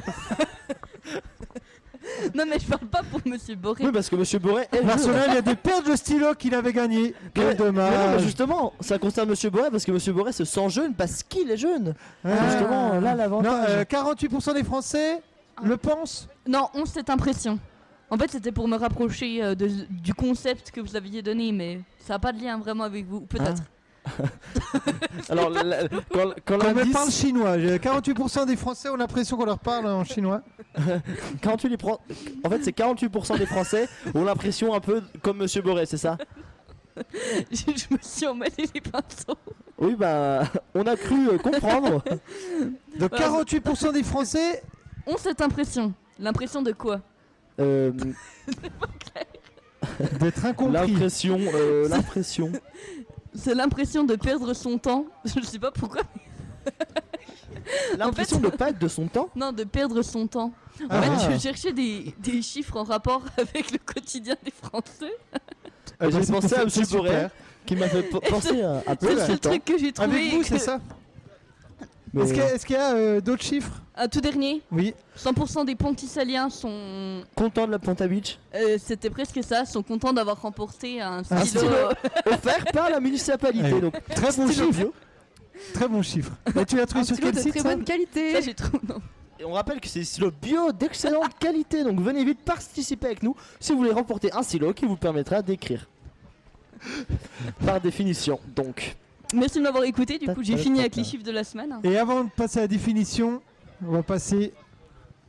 Non 2.35 2.43
mais 2.47 2.59
je 2.59 2.67
parle 2.67 2.85
pas 2.85 3.01
pour 3.01 3.19
Monsieur 3.25 3.55
Boré. 3.55 3.83
Oui, 3.83 3.91
parce 3.91 4.09
que 4.09 4.15
Monsieur 4.15 4.37
Boré 4.37 4.67
est. 4.71 4.83
Marcelin, 4.83 5.23
il 5.27 5.33
y 5.33 5.37
a 5.37 5.41
des 5.41 5.55
paires 5.55 5.81
de 5.81 5.95
stylos 5.95 6.35
qu'il 6.35 6.53
avait 6.53 6.71
gagné. 6.71 7.15
Mais- 7.23 7.31
Quel 7.33 7.45
mais 7.47 7.55
non, 7.55 7.71
mais 7.71 7.71
dommage. 7.71 8.21
justement, 8.21 8.73
ça 8.79 8.99
concerne 8.99 9.29
Monsieur 9.29 9.49
Boré 9.49 9.71
parce 9.71 9.83
que 9.83 9.91
Monsieur 9.91 10.13
Boré 10.13 10.31
se 10.31 10.45
sent 10.45 10.69
jeune 10.69 10.93
parce 10.93 11.23
qu'il 11.23 11.49
est 11.49 11.57
jeune. 11.57 11.95
Ah. 12.23 12.29
Justement, 12.47 12.93
là 12.99 13.11
Non, 13.11 13.17
l'avantage. 13.17 13.65
euh, 13.69 13.83
48% 13.85 14.53
des 14.53 14.63
Français 14.63 15.19
le 15.63 15.77
pensent. 15.77 16.27
Non, 16.47 16.67
ont 16.75 16.85
cette 16.85 17.09
impression. 17.09 17.57
En 18.09 18.17
fait, 18.17 18.29
c'était 18.31 18.51
pour 18.51 18.67
me 18.67 18.77
rapprocher 18.77 19.43
euh, 19.43 19.55
de- 19.55 19.69
du 19.89 20.13
concept 20.13 20.71
que 20.71 20.79
vous 20.79 20.95
aviez 20.95 21.21
donné, 21.21 21.51
mais 21.51 21.81
ça 21.99 22.13
n'a 22.13 22.19
pas 22.19 22.31
de 22.31 22.39
lien 22.41 22.57
vraiment 22.59 22.83
avec 22.83 23.05
vous. 23.07 23.21
Peut-être. 23.21 23.63
Alors, 25.29 25.49
la- 25.49 25.63
la- 25.63 25.87
quand, 26.13 26.33
quand 26.45 26.59
elle 26.61 26.75
l'indice- 26.75 26.93
parle 26.93 27.09
chinois. 27.11 27.57
J'ai- 27.59 27.77
48% 27.77 28.45
des 28.45 28.55
Français 28.55 28.89
ont 28.89 28.95
l'impression 28.95 29.35
qu'on 29.37 29.45
leur 29.45 29.59
parle 29.59 29.87
en 29.87 30.03
chinois. 30.03 30.41
48 31.41 31.69
les 31.69 31.77
Fran- 31.77 31.99
En 32.43 32.49
fait, 32.49 32.63
c'est 32.63 32.77
48% 32.77 33.37
des 33.39 33.45
Français 33.47 33.87
ont 34.13 34.23
l'impression 34.23 34.73
un 34.75 34.79
peu 34.79 35.01
comme 35.23 35.37
Monsieur 35.37 35.61
Boré, 35.61 35.85
c'est 35.87 35.97
ça? 35.97 36.17
Je, 37.51 37.55
je 37.75 37.93
me 37.93 37.97
suis 38.01 38.25
emmêlé 38.27 38.53
les 38.73 38.81
pinceaux. 38.81 39.37
Oui, 39.77 39.95
bah, 39.95 40.43
on 40.73 40.83
a 40.83 40.95
cru 40.95 41.27
euh, 41.29 41.37
comprendre. 41.37 42.01
Donc 42.97 43.11
48% 43.11 43.91
des 43.93 44.03
Français. 44.03 44.61
Ont 45.05 45.17
cette 45.17 45.41
impression. 45.41 45.93
L'impression 46.19 46.61
de 46.61 46.71
quoi? 46.71 47.01
Euh, 47.59 47.91
D'être 50.19 50.45
incompris. 50.45 50.73
l'impression, 50.91 51.39
euh, 51.53 51.87
l'impression. 51.87 52.51
C'est 53.33 53.53
l'impression 53.55 54.03
de 54.03 54.15
perdre 54.15 54.53
son 54.53 54.77
temps. 54.77 55.05
Je 55.25 55.41
sais 55.41 55.59
pas 55.59 55.71
pourquoi. 55.71 56.01
L'impression 57.97 58.39
de 58.39 58.49
pas 58.49 58.69
être 58.69 58.79
de 58.79 58.87
son 58.87 59.07
temps 59.07 59.29
Non, 59.35 59.51
de 59.51 59.63
perdre 59.63 60.01
son 60.03 60.27
temps. 60.27 60.51
En 60.83 60.87
Ah. 60.89 61.01
fait, 61.01 61.33
je 61.33 61.39
cherchais 61.39 61.73
des, 61.73 62.13
des 62.19 62.41
chiffres 62.43 62.77
en 62.77 62.83
rapport 62.83 63.23
avec 63.37 63.71
le 63.71 63.77
quotidien 63.79 64.35
des 64.43 64.51
Français. 64.51 65.13
Euh, 66.01 66.11
J'ai 66.11 66.31
bah, 66.31 66.39
pensé 66.41 66.55
à 66.55 66.61
M. 66.63 66.69
Borer 66.91 67.27
qui 67.65 67.75
m'a 67.75 67.87
fait 67.89 68.03
penser 68.03 68.61
à, 68.61 68.83
à 68.85 68.95
C'est 68.99 69.31
le 69.31 69.39
truc 69.39 69.65
que 69.65 69.77
j'ai 69.79 69.91
trouvé. 69.91 70.15
Avec 70.17 70.33
vous, 70.33 70.43
c'est 70.43 70.59
ça 70.59 70.79
Est-ce 72.21 72.65
qu'il 72.65 72.75
y 72.75 72.79
a, 72.79 72.91
y 72.91 72.93
euh, 72.95 73.21
d'autres 73.21 73.43
chiffres? 73.43 73.81
Un 73.95 74.07
tout 74.07 74.21
dernier? 74.21 74.61
Oui. 74.71 74.93
100% 75.17 75.65
des 75.65 75.75
pontisaliens 75.75 76.49
sont. 76.49 77.23
Content 77.35 77.67
de 77.67 77.71
la 77.71 77.79
Ponta 77.79 78.07
Beach? 78.07 78.37
Euh, 78.53 78.77
C'était 78.81 79.09
presque 79.09 79.43
ça, 79.43 79.65
sont 79.65 79.83
contents 79.83 80.13
d'avoir 80.13 80.41
remporté 80.41 81.01
un 81.01 81.23
stylo. 81.23 81.39
Un 81.39 81.45
stylo 81.45 81.67
offert 82.25 82.65
par 82.73 82.89
la 82.89 82.99
municipalité. 82.99 83.73
Ouais. 83.73 83.81
Donc, 83.81 83.93
Très 84.15 84.31
bon 84.31 84.47
stylo 84.47 84.71
chiffre. 84.71 84.91
Très 85.73 85.87
bon 85.87 86.01
chiffre. 86.01 86.31
Et 86.59 86.65
tu 86.65 86.75
l'as 86.77 86.85
trouvé 86.85 87.01
Un 87.01 87.05
sur 87.05 87.15
stylo 87.15 87.31
quel 87.31 87.35
de 87.35 87.41
site 87.41 87.55
très 87.55 87.75
bonne 87.75 87.83
qualité. 87.83 88.33
Ça, 88.33 88.41
j'ai 88.41 88.53
trouvé. 88.53 88.79
non. 88.87 89.01
Et 89.39 89.43
on 89.43 89.51
rappelle 89.51 89.81
que 89.81 89.87
c'est 89.87 89.99
des 89.99 90.05
stylos 90.05 90.31
bio 90.41 90.71
d'excellente 90.71 91.33
qualité. 91.39 91.83
Donc 91.83 91.99
venez 91.99 92.23
vite 92.23 92.39
participer 92.41 93.07
avec 93.07 93.23
nous 93.23 93.35
si 93.59 93.71
vous 93.73 93.79
voulez 93.79 93.91
remporter 93.91 94.31
un 94.33 94.43
stylo 94.43 94.73
qui 94.73 94.85
vous 94.85 94.95
permettra 94.97 95.41
d'écrire. 95.41 95.87
Par 97.65 97.81
définition, 97.81 98.39
donc. 98.55 98.95
Merci 99.33 99.57
de 99.59 99.63
m'avoir 99.63 99.83
écouté. 99.83 100.17
Du 100.19 100.27
coup, 100.27 100.43
j'ai 100.43 100.57
fini 100.57 100.79
avec 100.79 100.95
les 100.95 101.03
chiffres 101.03 101.23
de 101.23 101.31
la 101.31 101.43
semaine. 101.43 101.79
Et 101.83 101.97
avant 101.97 102.23
de 102.23 102.29
passer 102.29 102.59
à 102.59 102.63
la 102.63 102.67
définition, 102.67 103.41
on 103.85 103.91
va 103.91 104.03
passer. 104.03 104.53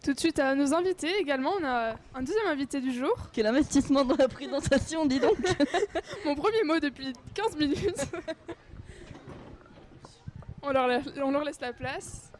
Tout 0.04 0.12
de 0.12 0.20
suite 0.20 0.38
à 0.38 0.54
nos 0.54 0.72
invités 0.74 1.10
également. 1.18 1.52
On 1.60 1.64
a 1.64 1.94
un 2.14 2.20
deuxième 2.20 2.46
invité 2.46 2.80
du 2.80 2.92
jour. 2.92 3.12
Quel 3.32 3.46
investissement 3.46 4.04
dans 4.04 4.16
la 4.16 4.28
présentation, 4.28 5.04
dis 5.06 5.18
donc. 5.18 5.36
Mon 6.24 6.34
premier 6.36 6.62
mot 6.64 6.78
depuis 6.78 7.12
15 7.34 7.56
minutes. 7.56 7.96
on, 10.62 10.70
leur 10.70 10.86
la- 10.86 11.00
on 11.24 11.30
leur 11.32 11.42
laisse 11.44 11.60
la 11.60 11.72
place. 11.72 12.30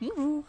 Bonjour. 0.00 0.42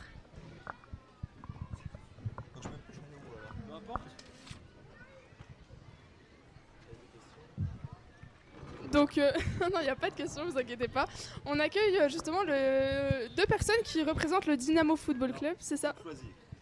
Donc, 9.04 9.18
euh, 9.18 9.32
non, 9.62 9.80
il 9.82 9.84
n'y 9.84 9.90
a 9.90 9.98
pas 9.98 10.10
de 10.10 10.16
question, 10.16 10.46
vous 10.46 10.58
inquiétez 10.58 10.88
pas. 10.88 11.06
On 11.46 11.60
accueille 11.60 11.98
euh, 11.98 12.08
justement 12.08 12.42
le... 12.44 13.28
deux 13.36 13.46
personnes 13.46 13.82
qui 13.84 14.02
représentent 14.02 14.46
le 14.46 14.56
Dynamo 14.56 14.96
Football 14.96 15.34
Club, 15.34 15.58
c'est 15.60 15.76
ça 15.76 15.94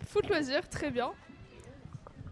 Foot 0.08 0.28
Loisir, 0.28 0.68
très 0.68 0.90
bien. 0.90 1.12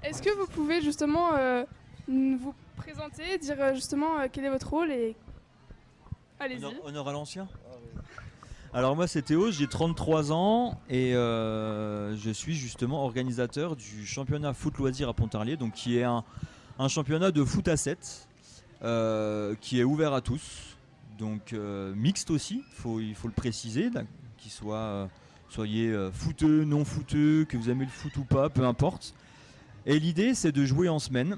Est-ce 0.04 0.24
que 0.24 0.32
vous 0.32 0.48
pouvez 0.48 0.82
justement 0.82 1.36
euh, 1.38 1.64
vous 2.08 2.56
présenter, 2.76 3.38
dire 3.38 3.76
justement 3.76 4.20
euh, 4.20 4.26
quel 4.32 4.46
est 4.46 4.50
votre 4.50 4.68
rôle 4.68 4.92
et. 4.92 5.16
Allez-y. 6.40 6.66
Honneur, 6.66 6.86
honneur 6.86 7.08
à 7.08 7.12
l'ancien 7.12 7.48
Alors 8.74 8.96
moi 8.96 9.06
c'est 9.06 9.22
Théo, 9.22 9.52
j'ai 9.52 9.68
33 9.68 10.32
ans 10.32 10.82
et 10.90 11.14
euh, 11.14 12.16
je 12.16 12.32
suis 12.32 12.56
justement 12.56 13.04
organisateur 13.04 13.76
du 13.76 14.08
championnat 14.08 14.54
foot 14.54 14.76
loisir 14.80 15.08
à 15.08 15.14
Pontarlier, 15.14 15.56
donc 15.56 15.74
qui 15.74 16.00
est 16.00 16.04
un, 16.04 16.24
un 16.80 16.88
championnat 16.88 17.30
de 17.30 17.44
foot 17.44 17.68
à 17.68 17.78
7 17.78 17.98
euh, 18.00 18.29
qui 18.82 19.80
est 19.80 19.84
ouvert 19.84 20.14
à 20.14 20.22
tous, 20.22 20.70
donc 21.20 21.52
euh, 21.52 21.94
mixte 21.96 22.32
aussi, 22.32 22.64
il 23.00 23.14
faut 23.14 23.28
le 23.28 23.34
préciser, 23.34 23.90
qu'il 24.38 24.52
soit 24.52 24.78
euh, 24.78 25.08
soyez 25.50 25.90
euh, 25.90 26.12
footeux, 26.12 26.64
non 26.64 26.86
footeux, 26.86 27.46
que 27.46 27.58
vous 27.58 27.70
aimez 27.70 27.84
le 27.84 27.92
foot 27.92 28.16
ou 28.18 28.24
pas, 28.24 28.50
peu 28.50 28.66
importe. 28.66 29.14
Et 29.86 30.00
l'idée 30.00 30.34
c'est 30.34 30.54
de 30.54 30.64
jouer 30.64 30.88
en 30.88 30.98
semaine, 30.98 31.38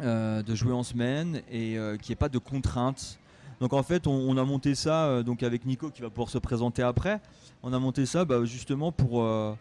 euh, 0.00 0.42
de 0.42 0.54
jouer 0.54 0.72
en 0.72 0.82
semaine 0.82 1.42
et 1.50 1.78
euh, 1.78 1.98
qu'il 1.98 2.10
n'y 2.10 2.12
ait 2.14 2.16
pas 2.16 2.30
de 2.30 2.38
contraintes. 2.38 3.18
Donc 3.60 3.74
en 3.74 3.82
fait, 3.82 4.06
on, 4.06 4.36
a 4.36 4.44
monté 4.44 4.74
ça 4.74 5.06
euh, 5.06 5.22
donc 5.22 5.42
avec 5.42 5.66
Nico 5.66 5.90
qui 5.90 6.00
va 6.00 6.08
pouvoir 6.08 6.30
se 6.30 6.38
présenter 6.38 6.82
après. 6.82 7.20
On 7.62 7.74
a 7.74 7.78
monté 7.78 8.06
ça 8.06 8.24
bah, 8.24 8.44
justement 8.44 8.92
pour 8.92 9.22
euh, 9.22 9.54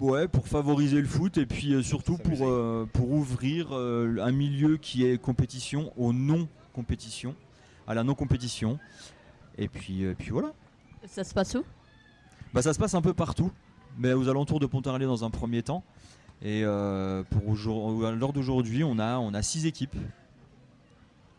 ouais 0.00 0.28
pour 0.28 0.48
favoriser 0.48 1.00
le 1.00 1.06
foot 1.06 1.38
et 1.38 1.46
puis 1.46 1.74
euh, 1.74 1.82
surtout 1.82 2.16
pour 2.16 2.46
euh, 2.48 2.88
pour 2.92 3.10
ouvrir 3.10 3.68
euh, 3.72 4.16
un 4.20 4.32
milieu 4.32 4.76
qui 4.76 5.04
est 5.04 5.18
compétition 5.20 5.92
aux 5.96 6.12
non 6.12 6.48
compétition, 6.72 7.34
à 7.86 7.94
la 7.94 8.02
non 8.04 8.14
compétition. 8.14 8.78
Et 9.58 9.68
puis 9.68 10.04
euh, 10.04 10.14
puis 10.18 10.30
voilà. 10.30 10.52
Ça 11.06 11.24
se 11.24 11.34
passe 11.34 11.54
où? 11.54 11.64
Bah, 12.52 12.62
ça 12.62 12.72
se 12.74 12.78
passe 12.78 12.94
un 12.94 13.02
peu 13.02 13.14
partout, 13.14 13.50
mais 13.98 14.12
aux 14.12 14.28
alentours 14.28 14.60
de 14.60 14.66
Pontarlier 14.66 15.06
dans 15.06 15.24
un 15.24 15.30
premier 15.30 15.62
temps. 15.62 15.84
Et 16.42 16.62
euh, 16.64 17.22
pour 17.24 17.54
l'heure 17.54 18.32
d'aujourd'hui, 18.32 18.82
on 18.82 18.98
a 18.98 19.18
on 19.18 19.34
a 19.34 19.42
six 19.42 19.66
équipes. 19.66 19.96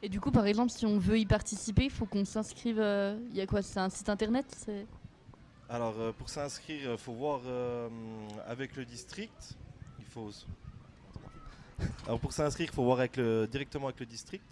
Et 0.03 0.09
du 0.09 0.19
coup, 0.19 0.31
par 0.31 0.47
exemple, 0.47 0.71
si 0.71 0.85
on 0.85 0.97
veut 0.97 1.19
y 1.19 1.25
participer, 1.25 1.85
il 1.85 1.89
faut 1.91 2.05
qu'on 2.05 2.25
s'inscrive. 2.25 2.79
euh, 2.79 3.17
Il 3.31 3.37
y 3.37 3.41
a 3.41 3.45
quoi? 3.45 3.61
C'est 3.61 3.79
un 3.79 3.89
site 3.89 4.09
internet? 4.09 4.45
C'est- 4.55 4.85
Alors 5.71 5.95
euh, 5.99 6.11
pour 6.11 6.27
s'inscrire, 6.27 6.91
il 6.91 6.97
faut 6.97 7.13
voir 7.13 7.39
euh, 7.45 7.87
avec 8.45 8.75
le 8.75 8.83
district. 8.83 9.55
Il 9.99 10.05
faut. 10.05 10.29
Alors 12.05 12.19
pour 12.19 12.33
s'inscrire, 12.33 12.67
il 12.69 12.75
faut 12.75 12.83
voir 12.83 12.99
avec 12.99 13.15
le... 13.15 13.47
directement 13.47 13.87
avec 13.87 14.01
le 14.01 14.05
district. 14.05 14.43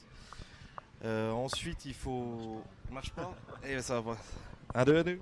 Euh, 1.04 1.32
ensuite, 1.32 1.84
il 1.86 1.94
faut. 1.94 2.64
Ça 2.88 2.94
marche 2.94 3.12
pas 3.12 3.36
Et 3.66 3.82
ça 3.82 4.00
va. 4.00 4.16
Un, 4.74 4.86
deux, 4.86 4.98
un, 4.98 5.04
deux. 5.04 5.20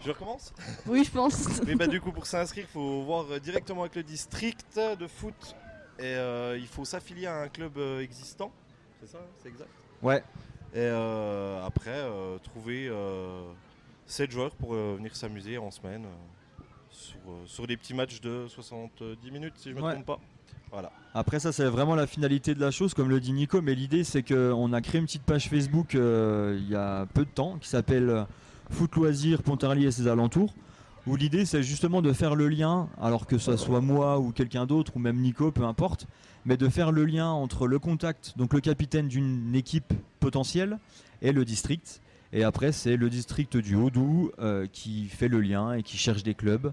Je 0.00 0.10
recommence? 0.10 0.54
Oui, 0.86 1.04
je 1.04 1.10
pense. 1.10 1.46
Oui, 1.66 1.74
bah 1.74 1.86
du 1.86 2.00
coup, 2.00 2.10
pour 2.10 2.24
s'inscrire, 2.24 2.64
il 2.64 2.72
faut 2.72 3.02
voir 3.02 3.30
euh, 3.30 3.38
directement 3.38 3.82
avec 3.82 3.96
le 3.96 4.02
district 4.02 4.80
de 4.98 5.06
foot. 5.08 5.54
Et 5.98 6.04
euh, 6.04 6.56
il 6.58 6.66
faut 6.66 6.86
s'affilier 6.86 7.26
à 7.26 7.42
un 7.42 7.48
club 7.48 7.76
euh, 7.76 8.00
existant. 8.00 8.50
C'est 9.00 9.08
ça, 9.08 9.18
hein? 9.18 9.30
C'est 9.42 9.50
exact? 9.50 9.70
Ouais. 10.00 10.24
Et 10.74 10.78
euh, 10.78 11.66
après, 11.66 11.90
euh, 11.90 12.38
trouver 12.38 12.88
7 14.12 14.30
joueurs 14.30 14.54
pour 14.56 14.74
euh, 14.74 14.96
venir 14.98 15.16
s'amuser 15.16 15.56
en 15.56 15.70
semaine 15.70 16.04
euh, 16.04 16.62
sur, 16.90 17.16
euh, 17.28 17.42
sur 17.46 17.66
des 17.66 17.78
petits 17.78 17.94
matchs 17.94 18.20
de 18.20 18.46
70 18.46 19.30
minutes, 19.30 19.54
si 19.56 19.70
je 19.70 19.74
me 19.74 19.80
Ouais. 19.80 19.92
trompe 19.94 20.04
pas. 20.04 20.20
Voilà. 20.70 20.92
Après 21.14 21.40
ça 21.40 21.50
c'est 21.52 21.64
vraiment 21.64 21.94
la 21.94 22.06
finalité 22.06 22.54
de 22.54 22.60
la 22.60 22.70
chose 22.70 22.92
comme 22.94 23.08
le 23.08 23.20
dit 23.20 23.32
Nico 23.32 23.60
mais 23.62 23.74
l'idée 23.74 24.04
c'est 24.04 24.22
qu'on 24.22 24.72
a 24.74 24.80
créé 24.82 24.98
une 25.00 25.06
petite 25.06 25.22
page 25.22 25.48
Facebook 25.48 25.94
euh, 25.94 26.58
il 26.60 26.68
y 26.70 26.74
a 26.76 27.06
peu 27.14 27.24
de 27.24 27.30
temps 27.30 27.56
qui 27.58 27.68
s'appelle 27.68 28.26
Foot 28.70 28.94
Loisirs 28.96 29.42
Pontarlier 29.42 29.86
et 29.86 29.90
ses 29.90 30.08
alentours 30.08 30.54
où 31.06 31.16
l'idée 31.16 31.44
c'est 31.44 31.62
justement 31.62 32.00
de 32.00 32.12
faire 32.14 32.34
le 32.34 32.48
lien 32.48 32.88
alors 33.00 33.26
que 33.26 33.36
ce 33.36 33.56
soit 33.58 33.80
moi 33.82 34.18
ou 34.18 34.32
quelqu'un 34.32 34.64
d'autre 34.64 34.92
ou 34.96 34.98
même 34.98 35.16
Nico 35.20 35.52
peu 35.52 35.64
importe 35.64 36.06
mais 36.46 36.56
de 36.56 36.68
faire 36.70 36.90
le 36.90 37.04
lien 37.04 37.28
entre 37.28 37.66
le 37.66 37.78
contact 37.78 38.32
donc 38.38 38.54
le 38.54 38.60
capitaine 38.60 39.08
d'une 39.08 39.54
équipe 39.54 39.92
potentielle 40.20 40.78
et 41.20 41.32
le 41.32 41.44
district 41.44 42.00
et 42.32 42.44
après 42.44 42.72
c'est 42.72 42.96
le 42.96 43.10
district 43.10 43.56
du 43.56 43.74
Haut-Doubs 43.74 44.32
euh, 44.38 44.66
qui 44.72 45.06
fait 45.06 45.28
le 45.28 45.40
lien 45.40 45.74
et 45.74 45.82
qui 45.82 45.96
cherche 45.96 46.22
des 46.22 46.34
clubs 46.34 46.72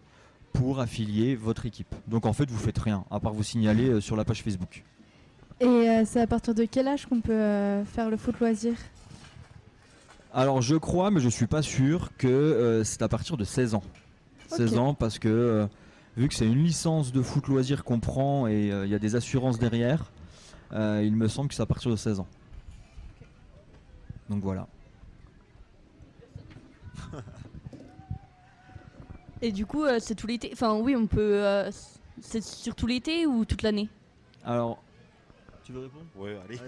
pour 0.53 0.79
affilier 0.79 1.35
votre 1.35 1.65
équipe. 1.65 1.93
Donc 2.07 2.25
en 2.25 2.33
fait, 2.33 2.49
vous 2.49 2.57
faites 2.57 2.77
rien, 2.79 3.05
à 3.11 3.19
part 3.19 3.33
vous 3.33 3.43
signaler 3.43 3.87
euh, 3.89 4.01
sur 4.01 4.15
la 4.15 4.25
page 4.25 4.41
Facebook. 4.41 4.83
Et 5.59 5.65
euh, 5.65 6.03
c'est 6.05 6.21
à 6.21 6.27
partir 6.27 6.55
de 6.55 6.63
quel 6.65 6.87
âge 6.87 7.05
qu'on 7.05 7.21
peut 7.21 7.83
faire 7.85 8.09
le 8.09 8.17
foot 8.17 8.39
loisir? 8.39 8.73
Alors 10.33 10.61
je 10.61 10.75
crois, 10.75 11.11
mais 11.11 11.19
je 11.19 11.29
suis 11.29 11.47
pas 11.47 11.61
sûr, 11.61 12.09
que 12.17 12.81
c'est 12.85 13.01
à 13.01 13.07
partir 13.07 13.35
de 13.37 13.43
16 13.43 13.75
ans. 13.75 13.83
16 14.47 14.73
Ok. 14.73 14.79
ans 14.79 14.93
parce 14.93 15.19
que 15.19 15.67
vu 16.17 16.27
que 16.27 16.33
c'est 16.33 16.45
une 16.47 16.63
licence 16.63 17.11
de 17.11 17.21
foot 17.21 17.47
loisir 17.47 17.83
qu'on 17.83 17.99
prend 17.99 18.47
et 18.47 18.67
il 18.69 18.89
y 18.89 18.95
a 18.95 18.99
des 18.99 19.15
assurances 19.15 19.59
derrière, 19.59 20.11
il 20.71 21.15
me 21.15 21.27
semble 21.27 21.49
que 21.49 21.55
c'est 21.55 21.63
à 21.63 21.67
partir 21.67 21.89
de 21.91 21.95
16 21.95 22.19
ans. 22.19 22.27
Donc 24.29 24.43
voilà. 24.43 24.67
Et 29.41 29.51
du 29.51 29.65
coup, 29.65 29.85
euh, 29.85 29.99
c'est 29.99 30.15
tout 30.15 30.27
l'été. 30.27 30.49
Enfin, 30.53 30.75
oui, 30.75 30.95
on 30.95 31.07
peut. 31.07 31.45
euh, 31.45 31.71
c'est 32.21 32.43
sur 32.43 32.75
tout 32.75 32.87
l'été 32.87 33.25
ou 33.25 33.45
toute 33.45 33.61
l'année? 33.61 33.87
Alors, 34.43 34.83
tu 35.63 35.71
veux 35.71 35.81
répondre? 35.81 36.05
Ouais, 36.15 36.37
allez. 36.43 36.59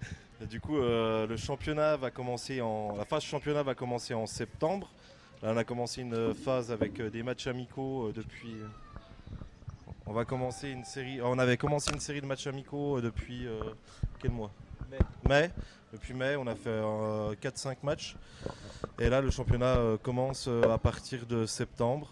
du 0.46 0.60
coup, 0.60 0.76
euh, 0.76 1.26
le 1.26 1.36
championnat 1.36 1.96
va 1.96 2.10
commencer 2.10 2.60
en. 2.60 2.96
La 2.96 3.04
phase 3.06 3.22
championnat 3.22 3.62
va 3.62 3.74
commencer 3.74 4.12
en 4.12 4.26
septembre. 4.26 4.90
Là, 5.42 5.52
on 5.52 5.56
a 5.56 5.64
commencé 5.64 6.02
une 6.02 6.34
phase 6.34 6.70
avec 6.70 7.00
euh, 7.00 7.10
des 7.10 7.22
matchs 7.22 7.46
amicaux 7.46 8.08
euh, 8.08 8.12
depuis. 8.12 8.56
On 10.06 10.12
va 10.12 10.26
commencer 10.26 10.68
une 10.68 10.84
série. 10.84 11.22
On 11.22 11.38
avait 11.38 11.56
commencé 11.56 11.90
une 11.92 12.00
série 12.00 12.20
de 12.20 12.26
matchs 12.26 12.46
amicaux 12.46 12.98
euh, 12.98 13.00
depuis 13.00 13.46
euh, 13.46 13.60
quel 14.18 14.30
mois? 14.30 14.50
Mai. 15.26 15.50
Depuis 15.92 16.12
mai, 16.12 16.36
on 16.36 16.46
a 16.46 16.54
fait 16.54 16.68
euh, 16.68 17.34
4-5 17.36 17.76
matchs. 17.82 18.16
Et 18.98 19.08
là, 19.08 19.20
le 19.20 19.30
championnat 19.30 19.76
euh, 19.76 19.96
commence 19.96 20.46
euh, 20.48 20.62
à 20.70 20.78
partir 20.78 21.26
de 21.26 21.46
septembre. 21.46 22.10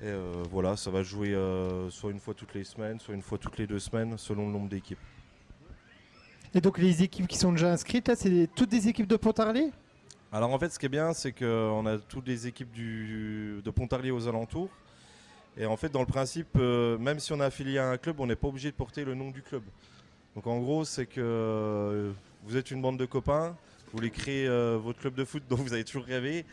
Et 0.00 0.06
euh, 0.06 0.44
voilà, 0.50 0.76
ça 0.76 0.90
va 0.90 1.02
jouer 1.02 1.34
euh, 1.34 1.90
soit 1.90 2.12
une 2.12 2.20
fois 2.20 2.34
toutes 2.34 2.54
les 2.54 2.64
semaines, 2.64 3.00
soit 3.00 3.14
une 3.14 3.22
fois 3.22 3.36
toutes 3.36 3.58
les 3.58 3.66
deux 3.66 3.80
semaines, 3.80 4.16
selon 4.16 4.46
le 4.46 4.52
nombre 4.52 4.68
d'équipes. 4.68 4.98
Et 6.54 6.60
donc 6.60 6.78
les 6.78 7.02
équipes 7.02 7.26
qui 7.26 7.36
sont 7.36 7.52
déjà 7.52 7.72
inscrites, 7.72 8.08
là, 8.08 8.14
c'est 8.16 8.48
toutes 8.54 8.70
des 8.70 8.88
équipes 8.88 9.08
de 9.08 9.16
Pontarlier? 9.16 9.70
Alors 10.30 10.52
en 10.52 10.58
fait, 10.58 10.70
ce 10.70 10.78
qui 10.78 10.86
est 10.86 10.90
bien, 10.90 11.12
c'est 11.12 11.32
qu'on 11.32 11.84
a 11.86 11.98
toutes 11.98 12.28
les 12.28 12.46
équipes 12.46 12.70
du, 12.70 13.60
de 13.64 13.70
Pontarlier 13.70 14.10
aux 14.10 14.28
alentours. 14.28 14.70
Et 15.56 15.66
en 15.66 15.76
fait, 15.76 15.88
dans 15.88 16.00
le 16.00 16.06
principe, 16.06 16.56
euh, 16.56 16.96
même 16.98 17.18
si 17.18 17.32
on 17.32 17.40
est 17.40 17.44
affilié 17.44 17.78
à 17.78 17.88
un 17.88 17.96
club, 17.96 18.20
on 18.20 18.26
n'est 18.26 18.36
pas 18.36 18.48
obligé 18.48 18.70
de 18.70 18.76
porter 18.76 19.04
le 19.04 19.14
nom 19.14 19.30
du 19.30 19.42
club. 19.42 19.62
Donc 20.36 20.46
en 20.46 20.58
gros, 20.60 20.84
c'est 20.84 21.06
que 21.06 22.12
vous 22.44 22.56
êtes 22.56 22.70
une 22.70 22.80
bande 22.80 22.98
de 22.98 23.06
copains, 23.06 23.56
vous 23.92 23.98
voulez 23.98 24.10
créer 24.10 24.46
euh, 24.46 24.78
votre 24.82 24.98
club 25.00 25.14
de 25.14 25.24
foot 25.24 25.42
dont 25.48 25.56
vous 25.56 25.72
avez 25.72 25.84
toujours 25.84 26.04
rêvé, 26.04 26.44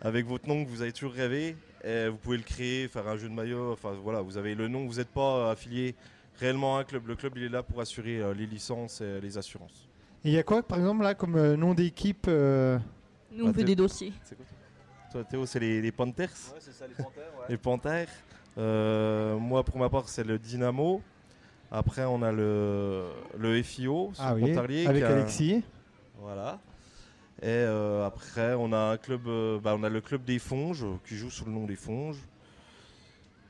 avec 0.00 0.26
votre 0.26 0.48
nom 0.48 0.64
que 0.64 0.70
vous 0.70 0.82
avez 0.82 0.92
toujours 0.92 1.12
rêvé, 1.12 1.56
et 1.84 2.08
vous 2.08 2.16
pouvez 2.16 2.36
le 2.36 2.42
créer, 2.42 2.88
faire 2.88 3.06
un 3.08 3.16
jeu 3.16 3.28
de 3.28 3.34
maillot, 3.34 3.72
enfin 3.72 3.92
voilà, 4.02 4.20
vous 4.20 4.36
avez 4.36 4.54
le 4.54 4.68
nom, 4.68 4.86
vous 4.86 4.96
n'êtes 4.96 5.08
pas 5.08 5.50
affilié 5.50 5.94
réellement 6.40 6.76
à 6.76 6.80
un 6.80 6.84
club. 6.84 7.06
Le 7.08 7.16
club, 7.16 7.32
il 7.36 7.44
est 7.44 7.48
là 7.48 7.62
pour 7.62 7.80
assurer 7.80 8.20
euh, 8.20 8.34
les 8.34 8.46
licences 8.46 9.00
et 9.00 9.20
les 9.20 9.38
assurances. 9.38 9.88
Et 10.24 10.28
il 10.30 10.34
y 10.34 10.38
a 10.38 10.42
quoi, 10.42 10.62
par 10.62 10.78
exemple, 10.78 11.02
là, 11.02 11.14
comme 11.14 11.36
euh, 11.36 11.56
nom 11.56 11.74
d'équipe 11.74 12.26
euh, 12.28 12.78
Nous, 13.32 13.46
on 13.46 13.52
fait 13.52 13.64
des 13.64 13.76
dossiers. 13.76 14.12
C'est 14.24 14.36
quoi 14.36 14.44
toi, 15.10 15.24
Théo, 15.24 15.46
c'est 15.46 15.58
les, 15.60 15.80
les 15.80 15.90
Panthers 15.90 16.28
Ouais, 16.52 16.58
c'est 16.60 16.72
ça, 16.74 16.86
les 16.86 16.92
panthères. 17.02 17.32
Ouais. 17.38 17.44
Les 17.48 17.56
Panthers. 17.56 18.08
Euh, 18.58 19.38
moi, 19.38 19.64
pour 19.64 19.78
ma 19.78 19.88
part, 19.88 20.06
c'est 20.08 20.22
le 20.24 20.38
Dynamo. 20.38 21.00
Après, 21.70 22.04
on 22.04 22.20
a 22.22 22.30
le, 22.30 23.06
le 23.38 23.62
FIO 23.62 24.12
Ah 24.18 24.34
oui, 24.34 24.42
Pontarlier. 24.42 24.86
avec 24.86 25.02
qui 25.02 25.04
a 25.04 25.08
un- 25.10 25.18
Alexis. 25.18 25.62
Voilà. 26.20 26.58
Et 27.40 27.46
euh, 27.46 28.04
après, 28.06 28.54
on 28.54 28.72
a 28.72 28.78
un 28.78 28.96
club, 28.96 29.26
euh, 29.28 29.60
bah, 29.60 29.74
on 29.78 29.84
a 29.84 29.88
le 29.88 30.00
club 30.00 30.24
des 30.24 30.38
Fonges 30.38 30.84
qui 31.06 31.16
joue 31.16 31.30
sous 31.30 31.44
le 31.44 31.52
nom 31.52 31.64
des 31.66 31.76
Fonges. 31.76 32.18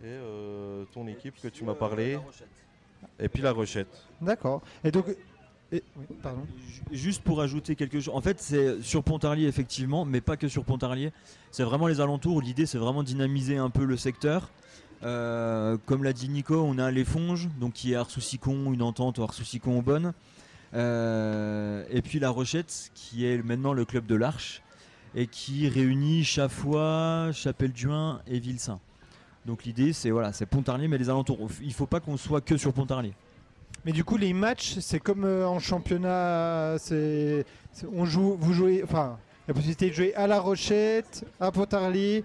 Et 0.02 0.06
euh, 0.06 0.84
ton 0.92 1.06
équipe 1.06 1.40
que 1.40 1.48
tu 1.48 1.64
m'as 1.64 1.74
parlé. 1.74 2.18
Et 3.18 3.28
puis 3.28 3.42
la 3.42 3.52
Rochette. 3.52 3.88
D'accord. 4.20 4.62
Et 4.84 4.90
donc. 4.90 5.06
et- 5.72 5.82
oui, 5.96 6.04
pardon. 6.22 6.46
Juste 6.92 7.22
pour 7.22 7.40
ajouter 7.40 7.76
quelque 7.76 7.98
chose, 8.00 8.14
en 8.14 8.20
fait 8.20 8.40
c'est 8.40 8.80
sur 8.82 9.02
Pontarlier 9.02 9.46
effectivement, 9.46 10.04
mais 10.04 10.20
pas 10.20 10.36
que 10.36 10.48
sur 10.48 10.64
Pontarlier, 10.64 11.12
c'est 11.50 11.62
vraiment 11.64 11.86
les 11.88 12.00
alentours, 12.00 12.40
l'idée 12.40 12.66
c'est 12.66 12.78
vraiment 12.78 13.02
dynamiser 13.02 13.56
un 13.56 13.70
peu 13.70 13.84
le 13.84 13.96
secteur. 13.96 14.50
Euh, 15.04 15.76
comme 15.86 16.02
l'a 16.04 16.12
dit 16.12 16.28
Nico, 16.28 16.56
on 16.60 16.78
a 16.78 16.90
les 16.90 17.04
Fonges, 17.04 17.48
donc 17.60 17.74
qui 17.74 17.92
est 17.92 17.96
Arsoucicon, 17.96 18.72
une 18.72 18.82
entente 18.82 19.18
Arsoucicon 19.18 19.80
bonne. 19.80 20.06
Euh, 20.06 20.12
et 20.74 22.02
puis 22.02 22.18
la 22.18 22.30
Rochette, 22.30 22.90
qui 22.94 23.26
est 23.26 23.42
maintenant 23.42 23.72
le 23.72 23.84
club 23.84 24.06
de 24.06 24.14
l'Arche, 24.14 24.62
et 25.14 25.26
qui 25.26 25.68
réunit 25.68 26.24
Chaffois, 26.24 27.30
Chapelle-Duin 27.32 28.20
et 28.26 28.38
Ville-Saint. 28.38 28.80
Donc 29.46 29.64
l'idée 29.64 29.92
c'est 29.94 30.10
voilà, 30.10 30.32
c'est 30.32 30.44
Pontarlier, 30.46 30.88
mais 30.88 30.98
les 30.98 31.08
alentours. 31.08 31.48
Il 31.62 31.72
faut 31.72 31.86
pas 31.86 32.00
qu'on 32.00 32.16
soit 32.16 32.40
que 32.42 32.56
sur 32.56 32.72
Pontarlier. 32.72 33.14
Mais 33.84 33.92
du 33.92 34.04
coup, 34.04 34.16
les 34.16 34.32
matchs, 34.34 34.78
c'est 34.80 34.98
comme 34.98 35.24
euh, 35.24 35.46
en 35.46 35.60
championnat. 35.60 36.76
C'est, 36.78 37.46
c'est- 37.72 37.86
on 37.92 38.04
joue, 38.04 38.36
vous 38.38 38.52
jouez, 38.52 38.82
enfin, 38.82 39.18
la 39.46 39.54
possibilité 39.54 39.88
de 39.88 39.94
jouer 39.94 40.14
à 40.16 40.26
La 40.26 40.40
Rochette, 40.40 41.24
à 41.40 41.50
Pontarlier, 41.52 42.24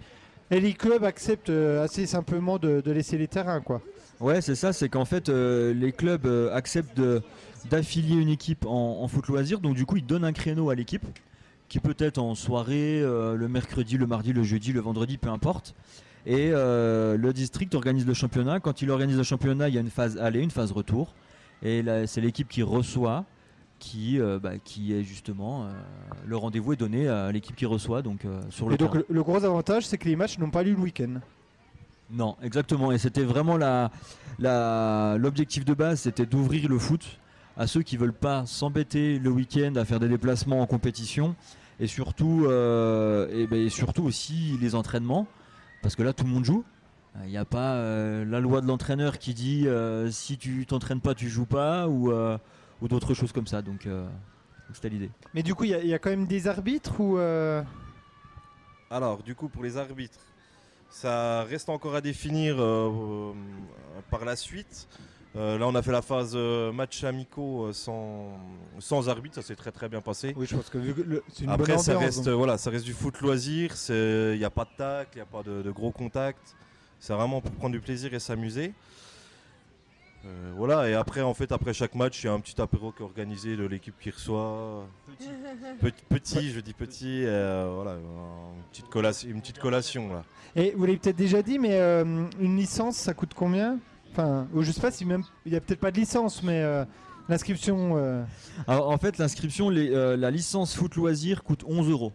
et 0.51 0.59
les 0.59 0.73
clubs 0.73 1.03
acceptent 1.05 1.51
euh, 1.51 1.83
assez 1.83 2.05
simplement 2.07 2.57
de, 2.57 2.81
de 2.81 2.91
laisser 2.91 3.17
les 3.17 3.27
terrains, 3.27 3.61
quoi. 3.61 3.81
Ouais, 4.19 4.41
c'est 4.41 4.55
ça, 4.55 4.73
c'est 4.73 4.89
qu'en 4.89 5.05
fait, 5.05 5.29
euh, 5.29 5.73
les 5.73 5.91
clubs 5.91 6.25
euh, 6.25 6.53
acceptent 6.53 6.97
de- 6.97 7.21
d'affilier 7.69 8.15
une 8.15 8.29
équipe 8.29 8.65
en, 8.65 8.99
en 9.01 9.07
foot 9.07 9.27
loisir, 9.27 9.59
donc 9.59 9.75
du 9.75 9.85
coup, 9.85 9.97
ils 9.97 10.05
donnent 10.05 10.25
un 10.25 10.33
créneau 10.33 10.69
à 10.69 10.75
l'équipe, 10.75 11.05
qui 11.69 11.79
peut 11.79 11.95
être 11.97 12.19
en 12.19 12.35
soirée, 12.35 13.01
euh, 13.01 13.35
le 13.35 13.47
mercredi, 13.47 13.97
le 13.97 14.05
mardi, 14.05 14.33
le 14.33 14.43
jeudi, 14.43 14.73
le 14.73 14.79
vendredi, 14.81 15.17
peu 15.17 15.29
importe. 15.29 15.73
Et 16.25 16.51
euh, 16.51 17.17
le 17.17 17.33
district 17.33 17.73
organise 17.75 18.05
le 18.05 18.13
championnat. 18.13 18.59
Quand 18.59 18.81
il 18.81 18.89
organise 18.91 19.17
le 19.17 19.23
championnat, 19.23 19.69
il 19.69 19.75
y 19.75 19.77
a 19.77 19.81
une 19.81 19.89
phase 19.89 20.17
aller, 20.17 20.39
une 20.41 20.51
phase 20.51 20.71
retour. 20.71 21.13
Et 21.63 21.83
c'est 22.05 22.21
l'équipe 22.21 22.47
qui 22.47 22.61
reçoit, 22.63 23.25
qui, 23.79 24.19
euh, 24.19 24.39
bah, 24.39 24.57
qui 24.63 24.93
est 24.93 25.03
justement. 25.03 25.63
euh, 25.63 25.69
le 26.25 26.37
rendez-vous 26.37 26.73
est 26.73 26.77
donné 26.77 27.07
à 27.07 27.31
l'équipe 27.31 27.55
qui 27.55 27.65
reçoit, 27.65 28.01
donc 28.01 28.21
sur 28.49 28.69
le 28.69 28.75
Et 28.75 28.77
donc, 28.77 28.95
le, 28.95 29.05
le 29.09 29.23
gros 29.23 29.43
avantage, 29.43 29.85
c'est 29.87 29.97
que 29.97 30.07
les 30.07 30.15
matchs 30.15 30.37
n'ont 30.37 30.49
pas 30.51 30.63
lieu 30.63 30.73
le 30.73 30.79
week-end. 30.79 31.19
Non, 32.11 32.35
exactement. 32.43 32.91
Et 32.91 32.97
c'était 32.99 33.23
vraiment 33.23 33.57
la, 33.57 33.89
la- 34.39 35.17
l'objectif 35.17 35.65
de 35.65 35.73
base, 35.73 36.01
c'était 36.01 36.25
d'ouvrir 36.25 36.69
le 36.69 36.77
foot 36.77 37.17
à 37.57 37.67
ceux 37.67 37.81
qui 37.83 37.97
veulent 37.97 38.13
pas 38.13 38.45
s'embêter 38.45 39.19
le 39.19 39.29
week-end 39.29 39.73
à 39.75 39.85
faire 39.85 39.99
des 39.99 40.09
déplacements 40.09 40.61
en 40.61 40.65
compétition 40.65 41.35
et 41.79 41.87
surtout, 41.87 42.45
euh, 42.47 43.27
et 43.31 43.47
ben, 43.47 43.59
et 43.61 43.69
surtout 43.69 44.03
aussi 44.03 44.57
les 44.61 44.75
entraînements, 44.75 45.27
parce 45.81 45.95
que 45.95 46.03
là 46.03 46.13
tout 46.13 46.23
le 46.23 46.29
monde 46.31 46.45
joue. 46.45 46.63
Il 47.25 47.29
n'y 47.29 47.37
a 47.37 47.45
pas 47.45 47.73
euh, 47.75 48.25
la 48.25 48.39
loi 48.39 48.59
de 48.61 48.65
l'entraîneur 48.67 49.19
qui 49.19 49.35
dit 49.35 49.67
euh, 49.67 50.09
si 50.09 50.39
tu 50.39 50.65
t'entraînes 50.65 50.99
pas, 51.01 51.13
tu 51.13 51.29
joues 51.29 51.45
pas 51.45 51.87
ou, 51.87 52.11
euh, 52.11 52.39
ou 52.81 52.87
d'autres 52.87 53.13
choses 53.13 53.31
comme 53.31 53.45
ça. 53.45 53.61
Donc, 53.61 53.85
euh, 53.85 54.07
c'était 54.73 54.89
l'idée. 54.89 55.11
Mais 55.35 55.43
du 55.43 55.53
coup, 55.53 55.65
il 55.65 55.79
y, 55.79 55.87
y 55.89 55.93
a 55.93 55.99
quand 55.99 56.09
même 56.09 56.25
des 56.25 56.47
arbitres 56.47 56.99
ou. 56.99 57.19
euh, 57.19 57.61
Alors, 58.89 59.21
du 59.21 59.35
coup, 59.35 59.47
pour 59.47 59.61
les 59.63 59.77
arbitres, 59.77 60.17
ça 60.89 61.43
reste 61.43 61.69
encore 61.69 61.93
à 61.93 62.01
définir 62.01 62.55
euh, 62.59 62.89
euh, 62.89 63.31
par 64.09 64.25
la 64.25 64.35
suite. 64.35 64.87
Euh, 65.35 65.57
là, 65.57 65.67
on 65.67 65.73
a 65.73 65.81
fait 65.81 65.91
la 65.91 66.03
phase 66.03 66.33
euh, 66.35 66.71
match 66.71 67.03
amicaux 67.03 67.65
euh, 67.65 67.73
sans, 67.73 68.37
sans 68.77 69.09
arbitre, 69.09 69.33
ça 69.35 69.41
s'est 69.41 69.55
très 69.55 69.71
très 69.71 69.89
bien 69.89 69.99
passé. 69.99 70.33
Oui, 70.37 70.45
je 70.47 70.55
pense 70.55 70.69
que 70.69 70.77
vu 70.77 70.93
que 70.93 71.01
le- 71.01 71.23
c'est 71.33 71.45
une 71.45 71.49
Après, 71.49 71.73
bonne 71.73 71.81
ça 71.81 71.95
ambiance, 71.95 72.03
reste, 72.03 72.17
donc. 72.19 72.27
euh, 72.27 72.35
voilà, 72.35 72.57
ça 72.59 72.69
reste 72.69 72.85
du 72.85 72.93
foot 72.93 73.19
loisir. 73.19 73.71
Il 73.89 74.37
n'y 74.37 74.45
a 74.45 74.51
pas 74.51 74.65
de 74.65 74.69
tacle, 74.77 75.09
il 75.13 75.17
n'y 75.17 75.21
a 75.21 75.25
pas 75.25 75.41
de, 75.41 75.63
de 75.63 75.71
gros 75.71 75.89
contacts. 75.91 76.55
C'est 76.99 77.13
vraiment 77.13 77.41
pour 77.41 77.51
prendre 77.51 77.73
du 77.73 77.81
plaisir 77.81 78.13
et 78.13 78.19
s'amuser. 78.19 78.73
Euh, 80.25 80.53
voilà, 80.55 80.87
et 80.87 80.93
après, 80.93 81.21
en 81.21 81.33
fait, 81.33 81.51
après 81.51 81.73
chaque 81.73 81.95
match, 81.95 82.23
il 82.23 82.27
y 82.27 82.29
a 82.29 82.33
un 82.33 82.39
petit 82.39 82.61
apéro 82.61 82.91
qui 82.91 83.01
est 83.01 83.05
organisé 83.05 83.57
de 83.57 83.65
l'équipe 83.65 83.99
qui 83.99 84.11
reçoit. 84.11 84.85
Petit, 85.81 86.03
petit, 86.07 86.51
je 86.51 86.59
dis 86.59 86.73
petit, 86.73 87.23
euh, 87.25 87.71
voilà, 87.75 87.95
une 87.95 88.63
petite 88.71 88.87
collation, 88.89 89.29
une 89.29 89.41
petite 89.41 89.59
collation 89.59 90.13
là. 90.13 90.23
Et 90.55 90.71
vous 90.77 90.85
l'avez 90.85 90.97
peut-être 90.97 91.17
déjà 91.17 91.41
dit, 91.41 91.57
mais 91.59 91.73
euh, 91.73 92.03
une 92.39 92.55
licence, 92.55 92.95
ça 92.97 93.13
coûte 93.15 93.33
combien? 93.35 93.79
Enfin, 94.13 94.47
ou 94.53 94.61
je 94.61 94.71
sais 94.71 94.81
pas 94.81 94.91
si 94.91 95.05
même. 95.05 95.23
Il 95.45 95.53
y 95.53 95.55
a 95.55 95.59
peut-être 95.61 95.79
pas 95.79 95.89
de 95.91 95.97
licence, 95.99 96.43
mais 96.43 96.61
euh, 96.61 96.85
l'inscription. 97.29 97.93
euh, 97.97 98.23
Alors, 98.67 98.89
en 98.89 98.97
fait, 98.97 99.17
l'inscription, 99.17 99.69
les- 99.69 99.89
euh, 99.93 100.15
la 100.15 100.29
licence 100.29 100.75
foot 100.75 100.95
loisir 100.95 101.43
coûte 101.43 101.63
11 101.67 101.89
euros. 101.89 102.13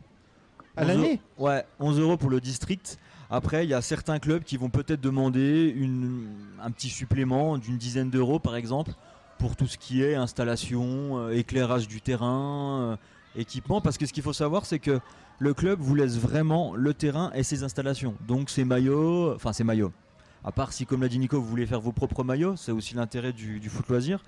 À 0.76 0.82
11 0.82 0.88
l'année 0.88 1.20
euros- 1.36 1.48
Ouais, 1.48 1.64
11 1.80 1.98
euros 1.98 2.16
pour 2.16 2.30
le 2.30 2.40
district. 2.40 2.98
Après, 3.30 3.64
il 3.64 3.68
y 3.70 3.74
a 3.74 3.82
certains 3.82 4.18
clubs 4.20 4.42
qui 4.44 4.56
vont 4.56 4.70
peut-être 4.70 5.00
demander 5.00 5.72
une, 5.76 6.28
un 6.62 6.70
petit 6.70 6.88
supplément 6.88 7.58
d'une 7.58 7.76
dizaine 7.76 8.10
d'euros, 8.10 8.38
par 8.38 8.54
exemple, 8.56 8.92
pour 9.38 9.54
tout 9.56 9.66
ce 9.66 9.76
qui 9.76 10.02
est 10.02 10.14
installation, 10.14 11.18
euh, 11.18 11.30
éclairage 11.30 11.88
du 11.88 12.00
terrain, 12.00 12.92
euh, 12.92 12.96
équipement. 13.40 13.80
Parce 13.80 13.98
que 13.98 14.06
ce 14.06 14.12
qu'il 14.12 14.22
faut 14.22 14.32
savoir, 14.32 14.64
c'est 14.66 14.78
que 14.78 15.00
le 15.40 15.52
club 15.52 15.80
vous 15.80 15.94
laisse 15.94 16.16
vraiment 16.16 16.74
le 16.74 16.94
terrain 16.94 17.30
et 17.34 17.42
ses 17.42 17.64
installations. 17.64 18.14
Donc, 18.26 18.50
ses 18.50 18.64
maillots, 18.64 19.34
enfin, 19.34 19.52
ses 19.52 19.64
maillots. 19.64 19.92
À 20.48 20.50
part 20.50 20.72
si, 20.72 20.86
comme 20.86 21.02
l'a 21.02 21.08
dit 21.08 21.18
Nico, 21.18 21.38
vous 21.38 21.46
voulez 21.46 21.66
faire 21.66 21.82
vos 21.82 21.92
propres 21.92 22.24
maillots, 22.24 22.56
c'est 22.56 22.72
aussi 22.72 22.94
l'intérêt 22.94 23.34
du, 23.34 23.60
du 23.60 23.68
foot 23.68 23.86
loisir. 23.86 24.24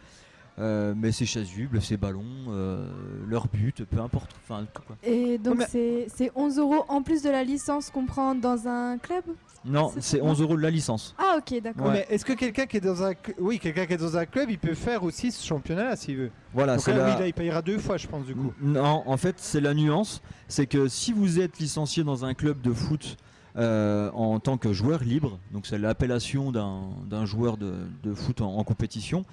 Euh, 0.58 0.92
mais 0.94 1.12
c'est 1.12 1.24
chasubles, 1.24 1.80
c'est 1.80 1.96
ballons, 1.96 2.22
euh, 2.50 2.86
leur 3.26 3.46
but, 3.48 3.84
peu 3.86 4.00
importe. 4.00 4.30
Enfin, 4.44 4.66
tout 4.74 4.82
quoi. 4.86 4.96
Et 5.02 5.38
donc 5.38 5.62
c'est 5.70 6.08
c'est 6.14 6.30
11 6.34 6.58
euros 6.58 6.84
en 6.88 7.00
plus 7.02 7.22
de 7.22 7.30
la 7.30 7.42
licence 7.42 7.88
qu'on 7.88 8.04
prend 8.04 8.34
dans 8.34 8.68
un 8.68 8.98
club? 8.98 9.24
Non, 9.64 9.92
c'est 9.98 10.20
11 10.20 10.42
euros 10.42 10.56
de 10.58 10.60
la 10.62 10.68
licence. 10.68 11.14
Ah 11.16 11.38
ok, 11.38 11.62
d'accord. 11.62 11.86
Ouais, 11.86 12.04
Mais 12.06 12.14
est-ce 12.14 12.26
que 12.26 12.34
quelqu'un 12.34 12.66
qui 12.66 12.76
est 12.76 12.80
dans 12.82 13.02
un, 13.02 13.12
oui, 13.38 13.58
quelqu'un 13.58 13.86
qui 13.86 13.94
est 13.94 13.96
dans 13.96 14.18
un 14.18 14.26
club, 14.26 14.50
il 14.50 14.58
peut 14.58 14.74
faire 14.74 15.02
aussi 15.04 15.32
ce 15.32 15.42
championnat 15.46 15.96
s'il 15.96 16.16
veut? 16.18 16.30
Voilà, 16.52 16.76
c'est 16.76 16.92
la- 16.92 17.14
oui, 17.14 17.18
là, 17.18 17.26
il 17.28 17.32
payera 17.32 17.62
deux 17.62 17.78
fois, 17.78 17.96
je 17.96 18.06
pense 18.08 18.26
du 18.26 18.34
coup. 18.34 18.52
Non, 18.60 19.04
en 19.06 19.16
fait, 19.16 19.36
c'est 19.38 19.60
la 19.62 19.72
nuance. 19.72 20.20
C'est 20.48 20.66
que 20.66 20.86
si 20.88 21.14
vous 21.14 21.40
êtes 21.40 21.58
licencié 21.58 22.04
dans 22.04 22.26
un 22.26 22.34
club 22.34 22.60
de 22.60 22.72
foot 22.74 23.16
euh, 23.56 24.10
en 24.12 24.38
tant 24.40 24.56
que 24.58 24.72
joueur 24.72 25.02
libre, 25.02 25.38
donc 25.52 25.66
c'est 25.66 25.78
l'appellation 25.78 26.52
d'un 26.52 27.26
joueur 27.26 27.56
de, 27.56 27.74
de 28.02 28.14
foot 28.14 28.40
en, 28.40 28.62
compétition, 28.64 29.24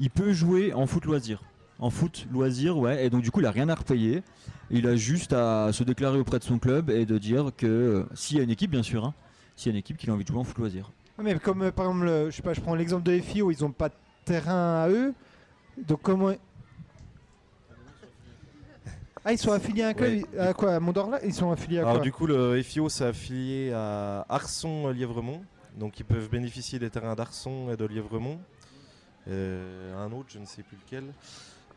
il 0.00 0.10
peut 0.10 0.32
jouer 0.32 0.72
en 0.72 0.86
foot 0.86 1.04
loisir. 1.04 1.42
En 1.78 1.90
foot 1.90 2.26
loisir, 2.32 2.78
ouais, 2.78 3.04
et 3.04 3.10
donc 3.10 3.22
du 3.22 3.30
coup, 3.30 3.40
il 3.40 3.46
a 3.46 3.50
rien 3.50 3.68
à 3.68 3.74
repayer. 3.74 4.22
Il 4.70 4.86
a 4.86 4.96
juste 4.96 5.32
à 5.34 5.70
se 5.72 5.84
déclarer 5.84 6.18
auprès 6.18 6.38
de 6.38 6.44
son 6.44 6.58
club 6.58 6.90
et 6.90 7.04
de 7.04 7.18
dire 7.18 7.50
que 7.56 7.66
euh, 7.66 8.04
s'il 8.14 8.38
y 8.38 8.40
a 8.40 8.42
une 8.42 8.50
équipe, 8.50 8.70
bien 8.70 8.82
sûr, 8.82 9.04
hein, 9.04 9.14
s'il 9.56 9.70
y 9.70 9.72
a 9.72 9.74
une 9.74 9.78
équipe 9.78 9.96
qui 9.98 10.08
a 10.08 10.12
envie 10.14 10.24
de 10.24 10.28
jouer 10.28 10.38
en 10.38 10.44
foot 10.44 10.58
loisir. 10.58 10.90
Mais 11.22 11.38
comme 11.38 11.62
euh, 11.62 11.70
par 11.70 11.86
exemple, 11.86 12.06
le- 12.06 12.30
je 12.30 12.36
sais 12.36 12.42
pas, 12.42 12.54
je 12.54 12.60
prends 12.60 12.74
l'exemple 12.74 13.02
de 13.04 13.18
FIO, 13.20 13.50
ils 13.50 13.64
ont 13.64 13.70
pas 13.70 13.90
de 13.90 13.94
terrain 14.24 14.82
à 14.84 14.88
eux. 14.88 15.12
Donc 15.86 16.00
comment 16.02 16.32
Ah, 19.28 19.32
ils 19.32 19.38
sont 19.38 19.50
affiliés 19.50 19.82
à 19.82 19.88
un 19.88 19.94
club 19.94 20.12
Ouais. 20.34 20.38
à 20.38 20.54
quoi 20.54 20.74
À 20.76 20.80
Mondorla 20.80 21.18
Ils 21.24 21.34
sont 21.34 21.50
affiliés 21.50 21.78
à 21.78 21.82
Alors 21.82 21.94
quoi? 21.94 22.02
du 22.02 22.12
coup, 22.12 22.26
le 22.26 22.62
FIO 22.62 22.88
s'est 22.88 23.04
affilié 23.06 23.72
à 23.72 24.24
Arson-Lièvremont. 24.28 25.42
Donc 25.76 25.98
ils 25.98 26.04
peuvent 26.04 26.28
bénéficier 26.30 26.78
des 26.78 26.88
terrains 26.90 27.16
d'Arson 27.16 27.70
et 27.72 27.76
de 27.76 27.84
Lièvremont. 27.84 28.38
Euh, 29.28 29.94
un 29.96 30.12
autre, 30.12 30.28
je 30.28 30.38
ne 30.38 30.44
sais 30.46 30.62
plus 30.62 30.76
lequel. 30.86 31.04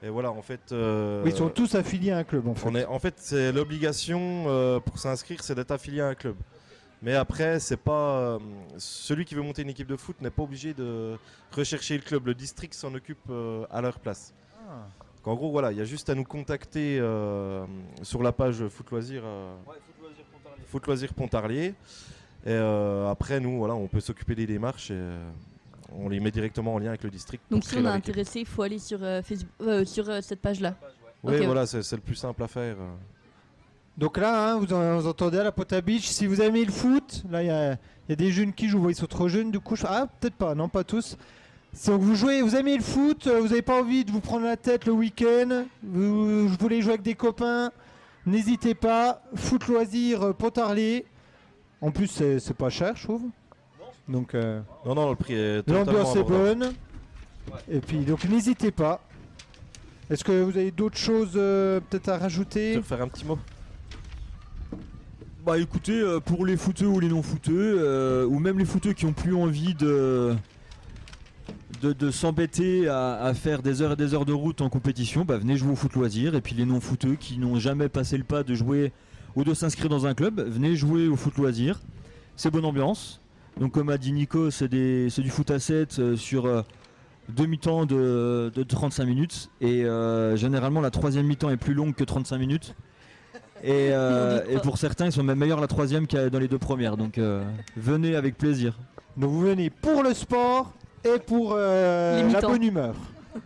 Et 0.04 0.10
voilà, 0.10 0.32
en 0.32 0.42
fait... 0.44 0.60
euh, 0.72 1.24
Oui, 1.26 1.32
Ils 1.32 1.36
sont 1.38 1.50
tous 1.50 1.74
affiliés 1.74 2.12
à 2.12 2.20
un 2.20 2.24
club 2.24 2.48
en 2.48 2.54
fait. 2.54 2.70
on 2.70 2.76
est, 2.76 2.86
en 2.86 3.00
fait, 3.00 3.16
c'est 3.18 3.52
l'obligation 3.52 4.46
euh, 4.48 4.80
pour 4.80 5.00
s'inscrire, 5.00 5.44
c'est 5.44 5.56
d'être 5.56 5.72
affilié 5.72 6.02
à 6.02 6.08
un 6.10 6.16
club. 6.16 6.36
Mais 7.02 7.16
après, 7.16 7.60
c'est 7.60 7.78
pas 7.78 8.38
celui 8.78 9.26
qui 9.26 9.34
veut 9.34 9.42
monter 9.42 9.64
une 9.64 9.70
équipe 9.70 9.88
de 9.88 9.96
foot 9.98 10.22
n'est 10.22 10.30
pas 10.30 10.44
obligé 10.44 10.74
de 10.74 11.18
rechercher 11.52 11.96
le 11.96 12.04
club. 12.04 12.28
Le 12.28 12.36
district 12.36 12.74
s'en 12.76 12.94
occupe 12.94 13.32
à 13.72 13.82
leur 13.82 14.00
place. 14.00 14.34
Ah. 14.70 14.86
Donc, 15.24 15.34
en 15.34 15.36
gros, 15.36 15.52
voilà, 15.52 15.72
il 15.72 15.78
y 15.78 15.82
a 15.82 15.86
juste 15.86 16.10
à 16.10 16.16
nous 16.16 16.24
contacter 16.24 16.98
euh, 17.00 17.66
sur 18.04 18.24
la 18.24 18.32
page 18.32 18.68
Foot 18.70 18.90
Loisir. 18.92 19.22
euh, 19.26 19.54
Foot 20.68 20.86
Loisir 20.88 21.14
Pontarlier. 21.14 21.74
Et 22.46 22.52
euh, 22.52 23.10
après, 23.10 23.40
nous, 23.40 23.58
voilà, 23.58 23.76
on 23.76 23.88
peut 23.88 24.00
s'occuper 24.00 24.34
des 24.36 24.48
démarches 24.48 24.92
et, 24.92 24.96
euh, 24.96 25.30
on 25.98 26.08
les 26.08 26.20
met 26.22 26.32
directement 26.32 26.76
en 26.76 26.80
lien 26.80 26.90
avec 26.90 27.04
le 27.04 27.10
district. 27.10 27.44
Donc 27.52 27.64
si 27.66 27.76
on 27.78 27.84
est 27.84 27.88
intéressé, 27.88 28.40
il 28.42 28.46
faut 28.46 28.62
aller 28.62 28.80
sur, 28.80 29.04
euh, 29.04 29.22
Facebook, 29.22 29.52
euh, 29.62 29.84
sur 29.84 30.08
euh, 30.10 30.22
cette 30.22 30.40
page-là. 30.40 30.76
Oui, 31.24 31.44
voilà, 31.46 31.66
c'est 31.66 31.82
c'est 31.84 31.96
le 31.98 32.02
plus 32.02 32.16
simple 32.16 32.42
à 32.44 32.48
faire. 32.48 32.78
Donc 33.98 34.18
là, 34.18 34.54
hein, 34.54 34.60
vous, 34.60 34.72
en- 34.72 35.00
vous 35.00 35.08
entendez 35.08 35.40
à 35.40 35.44
la 35.44 35.52
Pota 35.52 35.82
Beach, 35.82 36.06
si 36.08 36.28
vous 36.28 36.42
aimez 36.42 36.64
le 36.64 36.72
foot, 36.72 37.24
là 37.30 37.44
il 37.44 37.48
y, 37.48 37.50
a 37.50 37.74
il 37.74 37.78
y 38.10 38.14
a 38.14 38.16
des 38.16 38.32
jeunes 38.32 38.54
qui 38.54 38.70
jouent, 38.70 38.90
ils 38.90 38.96
sont 38.96 39.06
trop 39.08 39.28
jeunes 39.28 39.52
du 39.52 39.60
coup. 39.60 39.76
je- 39.76 39.86
Ah, 39.86 40.08
peut-être 40.20 40.36
pas, 40.36 40.56
non, 40.56 40.70
pas 40.70 40.84
tous. 40.86 41.18
Si 41.74 41.92
vous 41.92 42.16
jouez, 42.16 42.42
vous 42.42 42.56
aimez 42.56 42.76
le 42.76 42.84
foot, 42.84 43.28
euh, 43.28 43.40
vous 43.40 43.50
n'avez 43.50 43.62
pas 43.62 43.80
envie 43.80 44.04
de 44.04 44.12
vous 44.12 44.20
prendre 44.20 44.46
la 44.46 44.58
tête 44.58 44.86
le 44.86 44.92
week-end, 44.92 45.66
vous, 45.84 46.48
vous 46.48 46.56
voulez 46.60 46.82
jouer 46.82 46.94
avec 46.94 47.04
des 47.04 47.16
copains, 47.16 47.72
n'hésitez 48.26 48.76
pas. 48.76 49.22
Foot 49.36 49.68
loisir 49.68 50.24
euh, 50.24 50.34
Pontarlier. 50.34 51.06
En 51.82 51.92
plus, 51.92 52.08
c'est 52.08 52.40
c'est 52.40 52.56
pas 52.56 52.70
cher, 52.70 52.96
je 52.96 53.04
trouve. 53.04 53.22
Donc, 54.10 54.34
euh, 54.36 54.62
Non, 54.86 54.96
non, 54.96 55.10
le 55.12 55.16
prix 55.16 55.36
est 55.36 55.70
l'ambiance 55.70 56.16
est 56.16 56.24
bonne. 56.24 56.74
Et 57.72 57.80
puis, 57.80 58.00
donc, 58.00 58.26
n'hésitez 58.26 58.72
pas. 58.72 59.02
Est-ce 60.10 60.24
que 60.24 60.42
vous 60.42 60.58
avez 60.58 60.72
d'autres 60.72 60.98
choses 60.98 61.34
euh, 61.36 61.80
peut-être 61.88 62.10
à 62.10 62.18
rajouter? 62.18 62.70
Tu 62.72 62.76
veux 62.78 62.82
refaire 62.82 63.02
un 63.04 63.08
petit 63.08 63.26
mot 63.26 63.38
Bah 65.46 65.58
écoutez, 65.60 66.00
euh, 66.00 66.20
pour 66.20 66.46
les 66.46 66.58
footeux 66.58 66.88
ou 66.88 67.00
les 67.00 67.08
non 67.08 67.22
footeux, 67.22 67.78
euh, 67.80 68.26
ou 68.26 68.40
même 68.40 68.58
les 68.58 68.66
footeux 68.66 68.94
qui 68.94 69.06
ont 69.06 69.14
plus 69.14 69.36
envie 69.36 69.76
de 69.76 70.36
de, 71.82 71.94
de 71.94 72.12
s'embêter 72.12 72.88
à, 72.88 73.22
à 73.22 73.34
faire 73.34 73.62
des 73.62 73.82
heures 73.82 73.94
et 73.94 73.96
des 73.96 74.14
heures 74.14 74.26
de 74.26 74.34
route 74.34 74.62
en 74.62 74.70
compétition, 74.70 75.26
bah 75.26 75.38
venez 75.38 75.56
jouer 75.58 75.72
au 75.72 75.76
foot 75.76 75.94
loisir. 75.94 76.36
Et 76.36 76.42
puis 76.42 76.56
les 76.56 76.66
non 76.66 76.80
footeux 76.80 77.16
qui 77.16 77.38
n'ont 77.38 77.60
jamais 77.60 77.90
passé 77.90 78.18
le 78.18 78.24
pas 78.24 78.44
de 78.44 78.54
jouer 78.56 78.92
ou 79.36 79.44
de 79.44 79.54
s'inscrire 79.54 79.90
dans 79.90 80.06
un 80.06 80.14
club, 80.14 80.40
venez 80.42 80.76
jouer 80.76 81.08
au 81.08 81.16
foot 81.16 81.38
loisir. 81.38 81.80
C'est 82.36 82.50
bonne 82.52 82.66
ambiance. 82.66 83.22
Donc 83.60 83.74
comme 83.74 83.90
a 83.90 83.98
dit 83.98 84.12
Nico, 84.12 84.50
c'est 84.52 84.68
du 84.70 85.30
foot 85.30 85.52
à 85.52 85.60
7 85.60 86.00
euh, 86.00 86.16
sur 86.16 86.46
euh, 86.46 86.62
deux 87.30 87.46
mi-temps 87.46 87.86
de, 87.86 88.52
de 88.54 88.64
35 88.64 89.06
minutes. 89.06 89.50
Et 89.62 89.84
euh, 89.86 90.36
généralement 90.36 90.82
la 90.82 90.92
troisième 90.92 91.26
mi-temps 91.28 91.50
est 91.50 91.58
plus 91.58 91.74
longue 91.74 91.94
que 91.94 92.04
35 92.04 92.38
minutes. 92.38 92.76
Et, 93.64 93.70
euh, 93.92 94.42
et 94.50 94.58
pour 94.60 94.78
certains, 94.78 95.06
ils 95.08 95.12
sont 95.12 95.24
même 95.24 95.38
meilleurs 95.40 95.60
la 95.60 95.68
troisième 95.68 96.08
qu'à- 96.08 96.30
dans 96.30 96.40
les 96.40 96.48
deux 96.48 96.58
premières. 96.58 96.96
Donc 96.98 97.18
euh, 97.18 97.44
venez 97.78 98.16
avec 98.16 98.38
plaisir. 98.38 98.78
Donc 99.18 99.32
vous 99.32 99.42
venez 99.42 99.70
pour 99.70 100.02
le 100.04 100.14
sport 100.14 100.74
et 101.04 101.20
pour 101.20 101.54
euh, 101.56 102.30
la 102.32 102.42
bonne 102.42 102.64
humeur. 102.64 102.96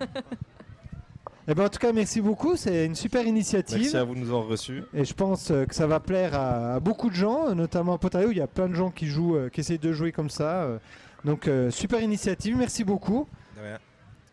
Et 1.45 1.53
ben 1.53 1.65
en 1.65 1.69
tout 1.69 1.79
cas, 1.79 1.91
merci 1.91 2.21
beaucoup. 2.21 2.55
C'est 2.55 2.85
une 2.85 2.95
super 2.95 3.25
initiative. 3.27 3.79
Merci 3.81 3.97
à 3.97 4.05
vous 4.05 4.15
de 4.15 4.19
nous 4.21 4.27
avoir 4.29 4.47
reçus. 4.47 4.83
Et 4.93 5.03
je 5.03 5.13
pense 5.13 5.51
euh, 5.51 5.65
que 5.65 5.75
ça 5.75 5.87
va 5.87 5.99
plaire 5.99 6.33
à, 6.35 6.75
à 6.75 6.79
beaucoup 6.79 7.09
de 7.09 7.15
gens, 7.15 7.53
notamment 7.53 7.93
à 7.95 7.97
Potario. 7.97 8.31
Il 8.31 8.37
y 8.37 8.41
a 8.41 8.47
plein 8.47 8.69
de 8.69 8.73
gens 8.73 8.91
qui 8.91 9.07
jouent, 9.07 9.35
euh, 9.35 9.49
qui 9.49 9.59
essayent 9.59 9.77
de 9.77 9.91
jouer 9.91 10.13
comme 10.13 10.29
ça. 10.29 10.63
euh. 10.63 10.77
Donc 11.25 11.49
euh, 11.49 11.69
super 11.69 12.01
initiative. 12.01 12.55
Merci 12.57 12.85
beaucoup. 12.85 13.27
De 13.57 13.61
rien. 13.61 13.77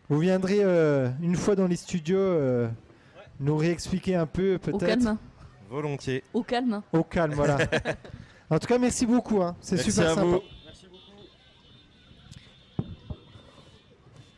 Vous 0.07 0.19
viendrez 0.19 0.59
euh, 0.61 1.09
une 1.21 1.35
fois 1.35 1.55
dans 1.57 1.67
les 1.67 1.75
studios 1.75 2.17
euh, 2.17 2.69
nous 3.41 3.57
réexpliquer 3.57 4.15
un 4.15 4.25
peu 4.25 4.57
peut-être. 4.57 4.75
Au 4.75 4.87
calme. 4.87 5.17
Volontiers. 5.69 6.23
Au 6.33 6.43
calme. 6.43 6.81
Au 6.93 7.03
calme, 7.03 7.33
voilà. 7.33 7.57
en 8.49 8.57
tout 8.57 8.67
cas, 8.67 8.77
merci 8.77 9.05
beaucoup. 9.05 9.41
hein. 9.41 9.57
C'est 9.59 9.75
Merci 9.75 9.91
super 9.91 10.11
à 10.11 10.15
sympa. 10.15 10.25
vous. 10.27 10.39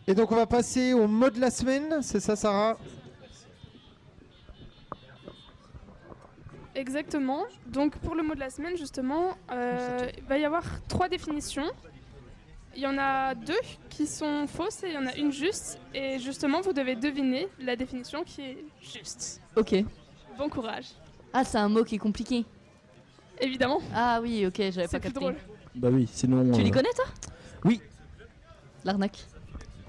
Et 0.07 0.15
donc 0.15 0.31
on 0.31 0.35
va 0.35 0.45
passer 0.45 0.93
au 0.93 1.07
mot 1.07 1.29
de 1.29 1.39
la 1.39 1.49
semaine, 1.49 2.01
c'est 2.01 2.19
ça 2.19 2.35
Sarah 2.35 2.77
Exactement. 6.75 7.43
Donc 7.67 7.97
pour 7.97 8.15
le 8.15 8.23
mot 8.23 8.33
de 8.33 8.39
la 8.39 8.49
semaine, 8.49 8.75
justement, 8.77 9.37
euh, 9.51 10.09
il 10.17 10.23
va 10.23 10.37
y 10.37 10.45
avoir 10.45 10.63
trois 10.87 11.07
définitions. 11.07 11.67
Il 12.75 12.81
y 12.81 12.87
en 12.87 12.97
a 12.97 13.35
deux 13.35 13.53
qui 13.89 14.07
sont 14.07 14.47
fausses 14.47 14.83
et 14.83 14.87
il 14.87 14.93
y 14.93 14.97
en 14.97 15.05
a 15.05 15.15
une 15.15 15.31
juste. 15.31 15.79
Et 15.93 16.17
justement, 16.17 16.61
vous 16.61 16.73
devez 16.73 16.95
deviner 16.95 17.47
la 17.59 17.75
définition 17.75 18.23
qui 18.23 18.41
est 18.41 18.65
juste. 18.81 19.39
Ok. 19.55 19.75
Bon 20.37 20.49
courage. 20.49 20.87
Ah, 21.31 21.43
c'est 21.43 21.59
un 21.59 21.69
mot 21.69 21.83
qui 21.83 21.95
est 21.95 21.99
compliqué. 21.99 22.43
Évidemment. 23.39 23.79
Ah 23.93 24.19
oui, 24.21 24.45
ok, 24.47 24.55
j'avais 24.57 24.87
C'est 24.87 24.99
pas 24.99 24.99
capté. 24.99 25.19
drôle. 25.19 25.35
Bah 25.75 25.89
oui, 25.91 26.09
sinon. 26.11 26.51
Tu 26.51 26.61
euh, 26.61 26.63
les 26.63 26.71
connais 26.71 26.93
toi? 26.95 27.05
Oui. 27.65 27.81
L'arnaque. 28.83 29.25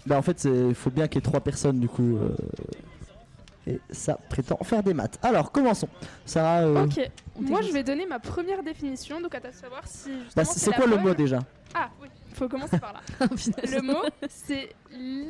Bah 0.06 0.18
en 0.18 0.22
fait, 0.22 0.44
il 0.44 0.74
faut 0.74 0.90
bien 0.90 1.08
qu'il 1.08 1.16
y 1.16 1.18
ait 1.18 1.22
trois 1.22 1.40
personnes 1.40 1.80
du 1.80 1.88
coup. 1.88 2.16
euh, 2.18 2.34
Et 3.66 3.80
ça 3.90 4.18
prétend 4.28 4.58
faire 4.62 4.82
des 4.82 4.92
maths. 4.92 5.18
Alors, 5.22 5.50
commençons. 5.50 5.88
Sarah. 6.26 6.60
euh, 6.62 6.84
Ok. 6.84 7.00
Moi, 7.40 7.62
je 7.62 7.72
vais 7.72 7.82
donner 7.82 8.04
ma 8.06 8.18
première 8.18 8.62
définition. 8.62 9.20
Donc, 9.22 9.34
à 9.34 9.40
savoir 9.52 9.80
si. 9.86 10.10
justement, 10.12 10.26
bah, 10.36 10.44
c'est 10.44 10.58
c'est 10.58 10.70
la 10.70 10.76
quoi 10.76 10.86
le 10.86 10.96
bonne. 10.96 11.04
mot 11.06 11.14
déjà? 11.14 11.38
Ah 11.74 11.88
oui, 12.02 12.08
il 12.30 12.34
faut 12.36 12.48
commencer 12.48 12.78
par 12.78 12.92
là. 12.92 13.00
le 13.30 13.80
mot, 13.82 14.02
c'est 14.28 14.68
li. 14.92 15.26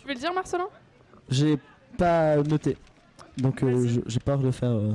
Je 0.00 0.06
vais 0.06 0.14
le 0.14 0.18
dire, 0.20 0.32
Marcelin? 0.32 0.68
J'ai 1.28 1.58
pas 1.98 2.36
noté. 2.38 2.78
Donc, 3.36 3.62
euh, 3.62 3.86
je- 3.86 4.00
j'ai 4.06 4.20
peur 4.20 4.38
de 4.38 4.50
faire. 4.50 4.70
euh, 4.70 4.94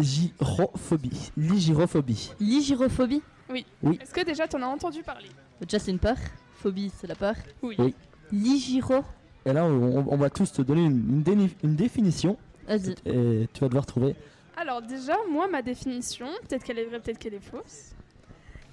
Ligirophobie. 0.00 1.30
Ligirophobie. 1.36 2.32
Ligirophobie? 2.40 3.22
Oui. 3.50 3.64
Oui. 3.82 3.98
Est-ce 4.02 4.12
que 4.12 4.24
déjà, 4.24 4.48
tu 4.48 4.56
en 4.56 4.62
as 4.62 4.66
entendu 4.66 5.02
parler? 5.02 5.28
Déjà, 5.60 5.78
c'est 5.78 5.90
une 5.90 5.98
peur. 5.98 6.16
Phobie, 6.56 6.90
c'est 6.96 7.06
la 7.06 7.14
peur. 7.14 7.34
Oui. 7.62 7.76
Oui. 7.78 7.94
Ligiro. 8.32 9.02
Et 9.44 9.52
là, 9.52 9.64
on, 9.64 10.06
on 10.08 10.16
va 10.16 10.30
tous 10.30 10.52
te 10.52 10.62
donner 10.62 10.82
une, 10.84 10.96
une 11.08 11.22
déni- 11.22 11.54
une 11.62 11.76
définition. 11.76 12.36
Vas-y. 12.66 12.94
Et 13.06 13.48
tu 13.52 13.60
vas 13.60 13.68
devoir 13.68 13.86
trouver. 13.86 14.16
Alors 14.56 14.82
déjà, 14.82 15.14
moi, 15.30 15.46
ma 15.48 15.62
définition, 15.62 16.26
peut-être 16.48 16.64
qu'elle 16.64 16.78
est 16.78 16.86
vraie, 16.86 16.98
peut-être 17.00 17.18
qu'elle 17.18 17.34
est 17.34 17.40
fausse, 17.40 17.92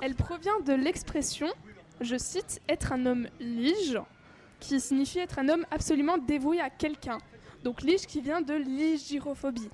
elle 0.02 0.16
provient 0.16 0.60
de 0.66 0.74
l'expression, 0.74 1.48
je 2.02 2.18
cite, 2.18 2.62
être 2.68 2.92
un 2.94 3.06
homme 3.06 3.28
lige, 3.40 4.00
qui 4.60 4.80
signifie 4.80 5.20
être 5.20 5.40
un 5.40 5.50
homme 5.50 5.66
absolument 5.72 6.18
dévoué 6.18 6.60
à 6.60 6.70
quelqu'un. 6.70 7.18
Donc 7.64 7.82
lige 7.82 8.08
qui 8.08 8.22
vient 8.22 8.42
de 8.42 8.54
ligirophobie. 8.54 9.70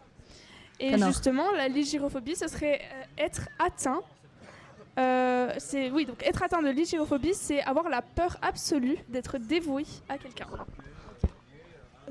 Et 0.79 0.97
justement, 0.97 1.51
la 1.51 1.67
ligirophobie, 1.67 2.35
ce 2.35 2.47
serait 2.47 2.81
euh, 2.81 3.23
être 3.25 3.47
atteint. 3.59 4.01
Euh, 4.99 5.51
c'est 5.57 5.89
oui, 5.91 6.05
donc 6.05 6.23
être 6.25 6.43
atteint 6.43 6.61
de 6.61 6.69
ligirophobie, 6.69 7.33
c'est 7.33 7.61
avoir 7.63 7.89
la 7.89 8.01
peur 8.01 8.37
absolue 8.41 8.97
d'être 9.09 9.37
dévoué 9.37 9.85
à 10.09 10.17
quelqu'un. 10.17 10.47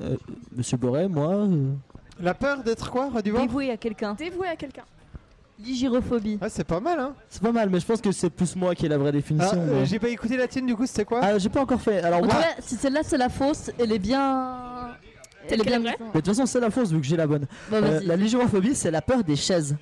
Euh, 0.01 0.17
Monsieur 0.57 0.77
Boré, 0.77 1.09
moi. 1.09 1.29
euh, 1.35 1.73
La 2.21 2.35
peur 2.35 2.63
d'être 2.63 2.91
quoi 2.91 3.11
Redis-moi 3.11 3.41
Dévoué 3.43 3.71
à 3.71 3.77
quelqu'un. 3.77 4.15
Dévoué 4.15 4.47
à 4.49 4.57
quelqu'un. 4.57 4.85
Ligirophobie. 5.61 6.39
Ah, 6.41 6.49
c'est 6.49 6.63
pas 6.65 6.79
mal, 6.79 7.01
hein 7.01 7.15
C'est 7.29 7.43
pas 7.43 7.51
mal, 7.51 7.69
mais 7.69 7.81
je 7.81 7.87
pense 7.87 8.01
que 8.01 8.13
c'est 8.13 8.31
plus 8.31 8.55
moi 8.55 8.77
qui 8.77 8.87
ai 8.87 8.89
la 8.89 8.97
vraie 8.97 9.09
Ah, 9.09 9.13
définition. 9.13 9.59
euh, 9.61 9.81
mais- 9.81 9.87
J'ai 9.87 9.99
pas 9.99 10.09
écouté 10.09 10.37
la 10.37 10.47
tienne, 10.47 10.67
du 10.67 10.77
coup, 10.77 10.87
c'était 10.87 11.05
quoi? 11.05 11.19
Ah, 11.21 11.37
j'ai 11.39 11.49
pas 11.49 11.61
encore 11.63 11.81
fait. 11.81 12.01
Alors, 12.01 12.21
En 12.23 12.27
moi. 12.27 12.35
tout 12.37 12.41
cas, 12.41 12.55
si 12.61 12.77
celle-là 12.77 13.01
c'est 13.03 13.17
la 13.19 13.29
fausse, 13.29 13.71
elle 13.79 13.91
est 13.91 13.99
bien. 13.99 14.95
Elle 15.51 15.61
est 15.61 15.65
bien 15.65 15.81
Mais 15.81 15.91
de 15.97 16.13
toute 16.13 16.27
façon, 16.27 16.47
c'est 16.47 16.61
la 16.61 16.71
fausse 16.71 16.91
vu 16.93 17.01
que 17.01 17.07
j'ai 17.07 17.17
la 17.17 17.27
bonne. 17.27 17.47
Bah, 17.71 17.79
Euh, 17.79 17.81
vas-y. 17.81 18.07
la 18.07 18.17
ligirophobie, 18.17 18.75
c'est 18.77 18.91
la 18.93 19.03
peur 19.03 19.25
des 19.25 19.35
chaises. 19.35 19.77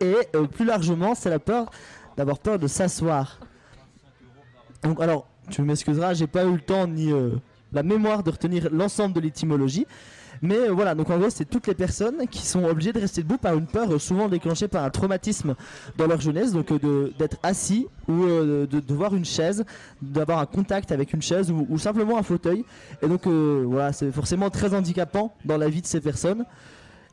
Et 0.00 0.16
euh, 0.34 0.46
plus 0.48 0.64
largement, 0.64 1.14
c'est 1.14 1.30
la 1.30 1.38
peur 1.38 1.70
d'avoir 2.16 2.38
peur 2.38 2.58
de 2.58 2.66
s'asseoir. 2.66 3.38
Donc, 4.82 5.00
alors, 5.00 5.26
tu 5.50 5.62
m'excuseras, 5.62 6.14
j'ai 6.14 6.26
pas 6.26 6.44
eu 6.44 6.52
le 6.52 6.60
temps 6.60 6.86
ni 6.86 7.12
euh, 7.12 7.30
la 7.72 7.82
mémoire 7.82 8.22
de 8.22 8.30
retenir 8.30 8.68
l'ensemble 8.72 9.14
de 9.14 9.20
l'étymologie. 9.20 9.86
Mais 10.40 10.56
euh, 10.56 10.72
voilà, 10.72 10.94
donc 10.94 11.08
en 11.10 11.18
gros, 11.18 11.30
c'est 11.30 11.44
toutes 11.44 11.66
les 11.68 11.74
personnes 11.74 12.26
qui 12.28 12.44
sont 12.44 12.64
obligées 12.64 12.92
de 12.92 12.98
rester 12.98 13.22
debout 13.22 13.38
par 13.38 13.54
une 13.56 13.66
peur 13.66 13.92
euh, 13.92 13.98
souvent 13.98 14.28
déclenchée 14.28 14.66
par 14.66 14.84
un 14.84 14.90
traumatisme 14.90 15.54
dans 15.96 16.06
leur 16.06 16.20
jeunesse, 16.20 16.52
donc 16.52 16.72
d'être 17.18 17.36
assis 17.42 17.86
ou 18.08 18.24
de, 18.24 18.94
voir 18.94 19.14
une 19.14 19.24
chaise, 19.24 19.64
d'avoir 20.00 20.38
un 20.40 20.46
contact 20.46 20.90
avec 20.90 21.12
une 21.12 21.22
chaise 21.22 21.50
ou, 21.50 21.66
ou 21.68 21.78
simplement 21.78 22.18
un 22.18 22.22
fauteuil. 22.22 22.64
Et 23.02 23.08
donc 23.08 23.26
voilà, 23.26 23.92
c'est 23.92 24.10
forcément 24.10 24.50
très 24.50 24.74
handicapant 24.74 25.34
dans 25.44 25.56
la 25.56 25.68
vie 25.68 25.82
de 25.82 25.86
ces 25.86 26.00
personnes. 26.00 26.44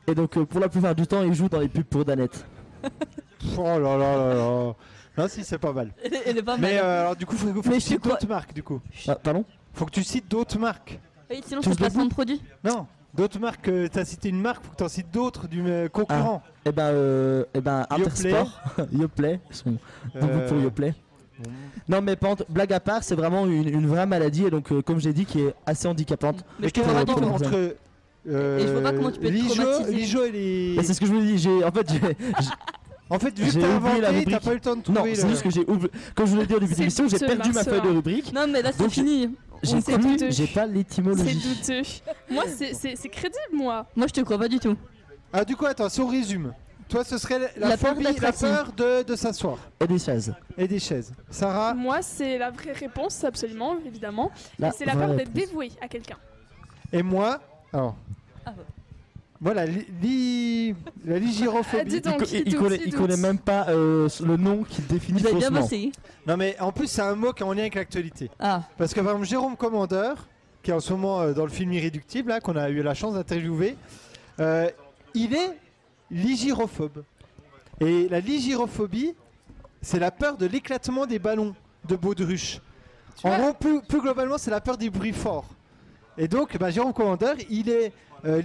Et 0.08 0.14
donc 0.14 0.42
pour 0.44 0.60
la 0.60 0.68
plupart 0.68 0.94
du 0.94 1.06
temps, 1.06 1.22
ils 1.22 1.34
jouent 1.34 1.48
dans 1.48 1.60
les 1.60 1.68
pubs 1.68 1.84
pour 1.84 2.04
Danette. 2.04 2.44
Oh 3.56 3.62
là 3.78 3.78
là 3.96 4.16
là 4.16 4.34
là. 4.34 4.74
Non, 5.18 5.28
si, 5.28 5.44
c'est 5.44 5.58
pas 5.58 5.72
mal. 5.72 5.92
Elle 6.04 6.14
est- 6.14 6.22
elle 6.26 6.38
est 6.38 6.42
pas 6.42 6.56
Mais 6.56 6.74
mal. 6.76 6.84
euh, 6.84 7.00
alors, 7.02 7.16
du 7.16 7.26
coup, 7.26 7.36
faut, 7.36 7.48
faut 7.52 7.60
que 7.62 7.68
Mais 7.68 7.74
tu 7.74 7.80
je 7.80 7.86
cites 7.86 8.04
d'autres 8.04 8.28
marques, 8.28 8.54
du 8.54 8.62
coup. 8.62 8.80
Ah, 9.08 9.14
pardon? 9.16 9.44
Faut 9.74 9.84
que 9.86 9.90
tu 9.90 10.04
cites 10.04 10.30
d'autres 10.30 10.58
marques. 10.58 10.98
Oui, 11.30 11.40
sinon 11.46 11.60
Tous 11.60 11.70
c'est 11.70 11.76
placement 11.78 12.00
debout? 12.04 12.08
de 12.10 12.14
produit. 12.14 12.42
Non, 12.64 12.86
d'autres 13.14 13.38
marques. 13.38 13.68
euh, 13.68 13.88
T'as 13.90 14.04
cité 14.04 14.28
une 14.30 14.40
marque, 14.40 14.64
faut 14.64 14.70
que 14.72 14.76
t'en 14.76 14.88
cites 14.88 15.10
d'autres 15.12 15.46
du 15.48 15.62
euh, 15.66 15.88
concurrent. 15.88 16.42
Et 16.64 16.72
ben, 16.72 16.84
euh, 16.86 17.44
eh 17.54 17.60
ben 17.60 17.86
Yoplait. 17.96 18.32
Intersport, 18.34 18.60
Yoplait, 18.92 19.40
ils 19.50 19.56
sont 19.56 19.76
beaucoup 20.14 20.26
Euh, 20.38 20.48
pour 20.48 20.58
Yoplait. 20.58 20.94
Non 21.88 22.02
mais 22.02 22.16
blague 22.50 22.72
à 22.74 22.80
part, 22.80 23.02
c'est 23.02 23.14
vraiment 23.14 23.46
une, 23.46 23.66
une 23.66 23.86
vraie 23.86 24.04
maladie 24.06 24.44
et 24.44 24.50
donc 24.50 24.70
euh, 24.72 24.82
comme 24.82 25.00
j'ai 25.00 25.14
dit 25.14 25.24
qui 25.24 25.40
est 25.40 25.54
assez 25.64 25.88
handicapante. 25.88 26.44
Mais 26.58 26.68
je 26.68 26.72
quel 26.74 26.84
comprends 26.84 27.04
pas 27.04 27.12
rapport 27.14 27.32
entre. 27.32 27.74
euh, 28.28 28.58
Et 28.58 28.66
je 28.66 28.72
vois 28.72 28.82
pas 28.82 28.92
comment 28.92 29.10
tu 29.10 29.20
peux 29.20 29.26
être 29.28 29.32
Lijo, 29.32 29.54
traumatisé. 29.62 29.92
Lijo 29.94 30.22
et 30.24 30.30
les. 30.32 30.74
Bah, 30.76 30.82
c'est 30.84 30.92
ce 30.92 31.00
que 31.00 31.06
je 31.06 31.12
me 31.12 31.22
dis, 31.22 31.38
j'ai 31.38 31.64
en 31.64 31.70
fait 31.72 31.90
j'ai 31.90 31.98
j'ai- 32.00 32.50
En 33.10 33.18
fait, 33.18 33.36
vu 33.38 33.46
que 33.46 33.50
j'ai 33.52 33.60
t'as 33.60 33.66
la 33.68 33.74
inventé, 33.74 34.06
rubrique. 34.06 34.30
t'as 34.30 34.40
pas 34.40 34.50
eu 34.52 34.54
le 34.54 34.60
temps 34.60 34.76
de 34.76 34.88
Non, 34.88 34.94
trouver 34.94 35.14
c'est 35.16 35.22
le- 35.24 35.28
juste 35.30 35.42
que 35.42 35.50
j'ai 35.50 35.64
oublié. 35.66 35.90
Comme 36.14 36.26
je 36.26 36.30
voulais 36.32 36.46
dire 36.46 36.56
au 36.56 36.60
début 36.60 36.70
de 36.72 36.76
C'est 36.76 36.80
l'émission, 36.82 37.08
j'ai 37.08 37.18
perdu 37.18 37.52
ma 37.52 37.64
feuille 37.64 37.80
de 37.82 37.88
rubrique. 37.88 38.32
Non, 38.32 38.46
mais 38.48 38.62
là 38.62 38.70
c'est 38.72 38.78
Donc, 38.78 38.90
fini. 38.92 39.34
J'ai 39.62 39.80
C'est 39.82 39.98
plus, 39.98 40.12
douteux. 40.16 40.30
j'ai 40.30 40.46
pas 40.46 40.66
C'est 40.66 40.72
l'étymologie. 40.72 41.34
douteux. 41.36 41.82
Moi, 42.30 42.44
c'est- 42.46 42.72
c'est 42.72 42.96
c'est 42.96 43.08
crédible, 43.10 43.38
moi. 43.52 43.86
Moi 43.96 44.06
je 44.06 44.12
te 44.12 44.20
crois 44.22 44.38
pas 44.38 44.48
du 44.48 44.58
tout. 44.58 44.76
Ah, 45.32 45.44
du 45.44 45.54
coup, 45.56 45.66
attends, 45.66 45.88
si 45.88 46.00
on 46.00 46.06
résume. 46.06 46.54
Toi, 46.88 47.04
ce 47.04 47.18
serait 47.18 47.38
la, 47.56 47.68
La 47.68 47.76
peur 47.76 47.90
phobie, 47.94 48.04
d'être 48.04 48.20
la 48.20 48.28
assis. 48.30 48.40
peur 48.44 48.72
de, 48.76 49.02
de 49.04 49.14
s'asseoir. 49.16 49.58
Et 49.80 49.86
des 49.86 49.98
chaises. 50.00 50.34
Et 50.58 50.66
des 50.66 50.78
chaises. 50.80 51.12
Sarah 51.30 51.72
Moi, 51.74 52.02
c'est 52.02 52.36
la 52.38 52.50
vraie 52.50 52.72
réponse, 52.72 53.22
absolument, 53.22 53.76
évidemment. 53.86 54.32
La 54.58 54.68
Et 54.68 54.70
c'est 54.76 54.84
la 54.86 54.94
peur 54.96 55.14
d'être 55.14 55.32
dévoué 55.32 55.70
à 55.80 55.86
quelqu'un. 55.88 56.16
Et 56.92 57.02
moi 57.04 57.38
Alors. 57.72 57.94
Voilà, 59.40 59.64
li- 59.64 59.86
li- 60.02 60.74
la 61.04 61.18
ligirophobie. 61.18 61.80
Ah, 61.80 61.84
dis 61.84 62.00
donc, 62.02 62.30
Il, 62.30 62.42
il 62.46 62.56
connaît, 62.56 62.80
il 62.84 62.94
connaît 62.94 63.16
même 63.16 63.38
pas 63.38 63.68
euh, 63.68 64.06
le 64.22 64.36
nom 64.36 64.64
qui 64.64 64.82
définit 64.82 65.22
bien 65.22 65.30
faussement. 65.30 65.60
bossé. 65.62 65.92
Non 66.26 66.36
mais 66.36 66.56
en 66.60 66.72
plus 66.72 66.86
c'est 66.88 67.00
un 67.00 67.14
mot 67.14 67.32
qui 67.32 67.42
est 67.42 67.46
en 67.46 67.52
lien 67.54 67.62
avec 67.62 67.74
l'actualité. 67.74 68.30
Ah. 68.38 68.62
Parce 68.76 68.92
que 68.92 69.00
par 69.00 69.10
exemple 69.12 69.26
Jérôme 69.26 69.56
Commandeur, 69.56 70.28
qui 70.62 70.70
est 70.70 70.74
en 70.74 70.80
ce 70.80 70.92
moment 70.92 71.22
euh, 71.22 71.32
dans 71.32 71.44
le 71.44 71.50
film 71.50 71.72
Irréductible, 71.72 72.28
là, 72.28 72.40
qu'on 72.40 72.54
a 72.56 72.68
eu 72.68 72.82
la 72.82 72.92
chance 72.92 73.14
d'interviewer, 73.14 73.76
euh, 74.40 74.68
il 75.14 75.34
est 75.34 75.56
ligirophobe. 76.10 77.02
Et 77.80 78.08
la 78.08 78.20
ligirophobie, 78.20 79.14
c'est 79.80 79.98
la 79.98 80.10
peur 80.10 80.36
de 80.36 80.44
l'éclatement 80.44 81.06
des 81.06 81.18
ballons 81.18 81.54
de 81.88 81.96
baudruche. 81.96 82.60
En 83.24 83.38
gros, 83.38 83.54
plus, 83.54 83.80
plus 83.82 84.00
globalement, 84.02 84.36
c'est 84.38 84.50
la 84.50 84.60
peur 84.60 84.76
des 84.76 84.90
bruits 84.90 85.12
forts. 85.14 85.48
Et 86.18 86.28
donc, 86.28 86.56
bah, 86.58 86.70
Jérôme 86.70 86.92
Commandeur, 86.92 87.36
il 87.48 87.70
est 87.70 87.92
euh, 88.24 88.42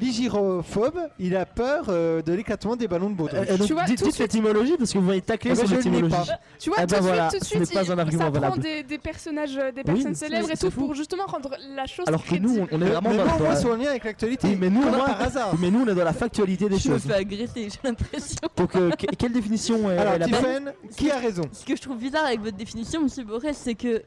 il 1.19 1.35
a 1.35 1.45
peur 1.45 1.85
euh, 1.89 2.21
de 2.21 2.33
l'éclatement 2.33 2.75
des 2.75 2.87
ballons 2.87 3.09
de 3.09 3.15
baudruche. 3.15 3.47
Et 3.49 3.57
donc, 3.57 3.85
dites, 3.85 4.03
dites 4.03 4.17
l'étymologie 4.19 4.75
parce 4.77 4.91
que 4.93 4.97
vous 4.97 5.11
Eh 5.11 5.21
ben, 5.21 5.55
sur 5.55 5.55
je 5.55 5.63
ne 5.63 5.69
l'ai 5.69 5.75
l'étymologie. 5.77 6.15
pas. 6.15 6.39
Tu 6.59 6.69
vois, 6.69 6.77
Eh 6.79 6.85
tout 6.85 6.87
ben 6.93 6.97
de 6.97 7.03
voilà, 7.03 7.29
suite, 7.29 7.41
tout 7.43 7.59
de 7.59 7.65
suite, 7.65 7.73
pas 7.73 7.79
un 7.91 7.95
il- 7.95 7.99
argument 7.99 8.33
ça 8.33 8.41
prend 8.41 8.57
des, 8.57 8.83
des 8.83 8.97
personnages, 8.97 9.57
euh, 9.57 9.71
des 9.71 9.81
Oui, 9.81 9.83
personnes 9.93 10.15
c'est- 10.15 10.25
célèbres 10.27 10.51
et 10.51 10.57
tout 10.57 10.71
fou. 10.71 10.79
pour 10.81 10.95
justement 10.95 11.25
rendre 11.25 11.51
la 11.75 11.85
chose 11.85 12.05
Alors 12.07 12.23
que 12.25 12.35
nous, 12.35 12.57
on, 12.59 12.67
on 12.71 12.81
est 12.81 12.85
vraiment 12.85 13.09
mais 13.09 13.17
dans, 13.17 13.25
la- 13.25 13.77
lien 13.83 13.89
avec 13.89 14.03
l'actualité. 14.03 14.47
Oui, 14.47 14.57
mais 14.59 14.69
nous, 14.69 14.81
par 14.81 15.21
hasard. 15.21 15.53
mais 15.59 15.71
nous, 15.71 15.83
on 15.83 15.87
est 15.87 15.95
dans 15.95 16.03
la 16.03 16.13
factualité 16.13 16.69
des 16.69 16.77
Je 16.77 16.89
me 16.89 16.93
choses. 16.95 17.03
fais 17.07 17.13
agresser, 17.15 17.69
j'ai 17.69 17.79
l'impression. 17.83 18.37
Donc, 18.55 18.75
euh, 18.75 18.91
que- 18.91 19.15
quelle 19.15 19.31
définition 19.33 19.89
est, 19.91 20.17
la 20.19 20.27
bonne 20.27 20.73
qui 20.95 21.11
a 21.11 21.17
raison 21.19 21.43
Ce 21.51 21.65
que 21.65 21.75
je 21.75 21.81
trouve 21.81 21.97
bizarre 21.97 22.25
avec 22.25 22.41
votre 22.41 22.57
définition, 22.57 23.01
monsieur 23.01 23.23
Borel, 23.23 23.53
c'est 23.53 23.75
que 23.75 24.03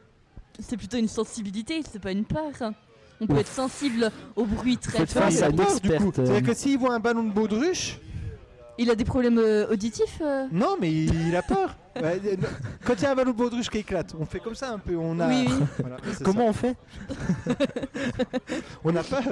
c'est 0.60 0.76
plutôt 0.76 0.96
une 0.96 1.08
sensibilité, 1.08 1.80
c'est 1.90 2.00
pas 2.02 2.12
une 2.12 2.24
peur. 2.24 2.44
On 3.20 3.26
peut 3.26 3.32
Ouf. 3.34 3.40
être 3.40 3.52
sensible 3.52 4.10
au 4.36 4.44
bruit 4.44 4.76
très 4.78 4.98
Faites 4.98 5.10
fort. 5.12 5.22
face 5.24 5.42
à 5.42 5.48
une 5.48 5.60
experte. 5.60 6.14
C'est-à-dire 6.16 6.42
que 6.42 6.54
s'il 6.54 6.78
voit 6.78 6.94
un 6.94 7.00
ballon 7.00 7.24
de 7.24 7.32
baudruche, 7.32 7.98
Il 8.80 8.90
a 8.90 8.94
des 8.94 9.04
problèmes 9.04 9.38
euh, 9.38 9.66
auditifs 9.72 10.20
euh 10.22 10.46
non, 10.52 10.76
mais 10.80 10.88
il, 10.92 11.28
il 11.28 11.36
a 11.36 11.42
peur. 11.42 11.76
Euh, 12.00 12.16
Quand 12.84 12.94
il 12.94 13.02
y 13.02 13.06
a 13.06 13.10
un 13.10 13.14
ballon 13.16 13.32
de 13.32 13.36
baudruche 13.36 13.68
qui 13.70 13.78
éclate, 13.78 14.14
on 14.20 14.24
fait 14.24 14.38
comme 14.38 14.54
ça 14.54 14.70
un 14.70 14.78
peu. 14.78 14.94
On 14.96 15.18
a, 15.18 15.26
Oui, 15.28 15.46
oui. 15.48 15.54
Voilà, 15.80 15.96
Comment 16.22 16.44
ça. 16.44 16.48
on 16.50 16.52
fait? 16.52 16.76
On 18.84 18.94
a 18.94 19.02
peur. 19.02 19.24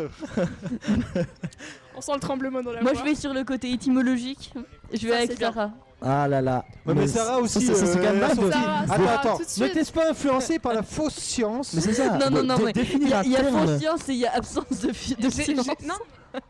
On 1.97 2.01
sent 2.01 2.13
le 2.15 2.19
tremblement 2.21 2.63
dans 2.63 2.73
la 2.73 2.83
Moi, 2.83 2.93
voix. 2.93 3.01
je 3.01 3.09
vais 3.09 3.15
sur 3.15 3.33
le 3.33 3.45
côté 3.45 3.71
étymologique. 3.73 4.53
Je 4.93 5.07
vais 5.07 5.13
Ça, 5.13 5.19
avec. 5.19 5.39
Sarah. 5.39 5.71
Ah 6.02 6.28
là 6.28 6.40
là. 6.43 6.64
Ouais, 6.85 6.94
mais 6.94 7.06
Sarah 7.06 7.39
aussi. 7.40 7.60
c'est 7.60 7.73
euh, 7.73 7.94
quand 7.94 8.01
même 8.01 8.18
mal 8.20 8.31
Attends, 8.32 8.51
Sarah, 8.86 9.12
attends. 9.14 9.39
Ne 9.39 9.44
suite. 9.44 9.73
te 9.73 9.78
laisse 9.78 9.90
pas 9.90 10.10
influencer 10.10 10.59
par 10.59 10.74
la 10.74 10.82
fausse 10.82 11.14
science. 11.14 11.73
Mais 11.74 11.81
c'est 11.81 11.94
ça. 11.94 12.18
Non, 12.18 12.31
non, 12.31 12.43
non, 12.44 12.56
mais 12.59 12.64
il 12.64 12.68
y 12.70 12.73
définir 12.85 13.16
a, 13.16 13.20
un 13.20 13.23
il 13.24 13.31
y 13.32 13.36
a 13.36 13.40
terme. 13.43 13.66
fausse 13.66 13.78
science 13.78 14.09
et 14.09 14.12
il 14.12 14.18
y 14.18 14.27
a 14.27 14.35
absence 14.35 14.64
de, 14.82 15.31
science. 15.31 15.66
Non, 15.86 15.94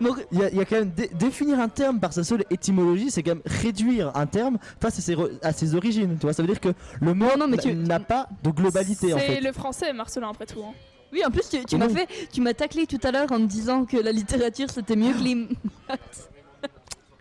Mais- 0.00 0.08
Il 0.32 0.38
y, 0.40 0.42
a, 0.44 0.50
il 0.50 0.56
y 0.56 0.60
a 0.60 0.64
quand 0.64 0.76
même 0.76 0.90
dé- 0.90 1.10
définir 1.14 1.60
un 1.60 1.68
terme 1.68 2.00
par 2.00 2.12
sa 2.12 2.24
seule 2.24 2.44
étymologie, 2.50 3.10
c'est 3.10 3.22
quand 3.22 3.32
même 3.32 3.42
réduire 3.44 4.10
un 4.16 4.26
terme 4.26 4.58
face 4.80 4.98
à 4.98 5.02
ses, 5.02 5.16
à 5.42 5.52
ses 5.52 5.74
origines. 5.74 6.16
Tu 6.18 6.22
vois, 6.22 6.32
ça 6.32 6.42
veut 6.42 6.48
dire 6.48 6.60
que 6.60 6.70
le 7.00 7.14
mot 7.14 7.26
mais 7.48 7.74
n'a- 7.74 8.00
pas 8.00 8.26
de 8.42 8.50
globalité 8.50 9.12
en 9.14 9.18
c'est 9.18 9.26
fait. 9.36 9.40
le 9.40 9.52
français, 9.52 9.92
Marcelin, 9.92 10.30
après 10.30 10.46
tout. 10.46 10.60
hein. 10.60 10.72
Oui, 11.12 11.22
en 11.24 11.30
plus, 11.30 11.48
tu, 11.66 11.76
m'as 11.76 11.88
fait, 11.88 12.06
tu 12.32 12.40
m'as 12.40 12.52
taclé 12.54 12.86
tout 12.86 12.98
à 13.02 13.10
l'heure 13.12 13.30
en 13.32 13.38
me 13.38 13.46
disant 13.46 13.84
que 13.84 13.96
la 13.96 14.12
littérature 14.12 14.68
c'était 14.70 14.96
mieux 14.96 15.12
que 15.12 15.22
les. 15.22 15.48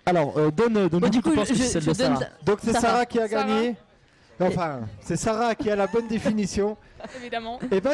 Alors, 0.07 0.37
euh, 0.37 0.49
donne, 0.51 0.87
donne 0.87 1.01
Bon, 1.01 1.09
du 1.09 1.21
coup, 1.21 1.33
je- 1.45 1.53
celle 1.53 1.81
je 1.83 1.91
de 1.91 1.95
donne 1.97 2.15
Sarah. 2.17 2.25
Donc 2.43 2.59
c'est 2.63 2.71
Sarah. 2.71 2.81
Sarah. 2.87 3.05
qui 3.05 3.19
a 3.19 3.27
Sarah. 3.27 3.43
gagné. 3.43 3.75
Enfin, 4.39 4.79
c'est 5.01 5.17
Sarah 5.17 5.53
qui 5.55 5.69
a 5.69 5.75
la 5.75 5.87
bonne 5.87 6.07
définition. 6.07 6.77
Évidemment. 7.19 7.59
Et 7.71 7.81
bah, 7.81 7.91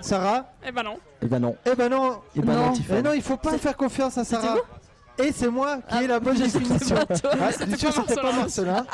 Sarah. 0.00 0.46
Eh 0.66 0.70
ben 0.70 0.82
non. 0.84 0.98
Eh 1.22 1.26
ben 1.26 1.38
non. 1.40 1.56
Eh 1.66 1.74
ben 1.74 1.88
non. 1.90 2.20
Eh 2.36 2.40
ben 2.40 2.54
non, 2.54 2.66
Non. 2.66 2.72
Eh 2.96 3.02
non, 3.02 3.12
il 3.12 3.22
faut 3.22 3.36
pas 3.36 3.58
faire 3.58 3.76
confiance 3.76 4.16
à 4.16 4.24
Sarah. 4.24 4.56
Et 5.18 5.32
c'est 5.32 5.48
moi 5.48 5.78
qui 5.78 5.82
Ah, 5.96 6.02
ai 6.04 6.06
la 6.06 6.20
bonne 6.20 6.36
définition. 6.36 6.94
pas, 6.96 7.06
toi. 7.18 7.30
Ah, 7.40 7.50
C'était 7.50 8.14
pas. 8.14 8.32
Marcelin. 8.32 8.86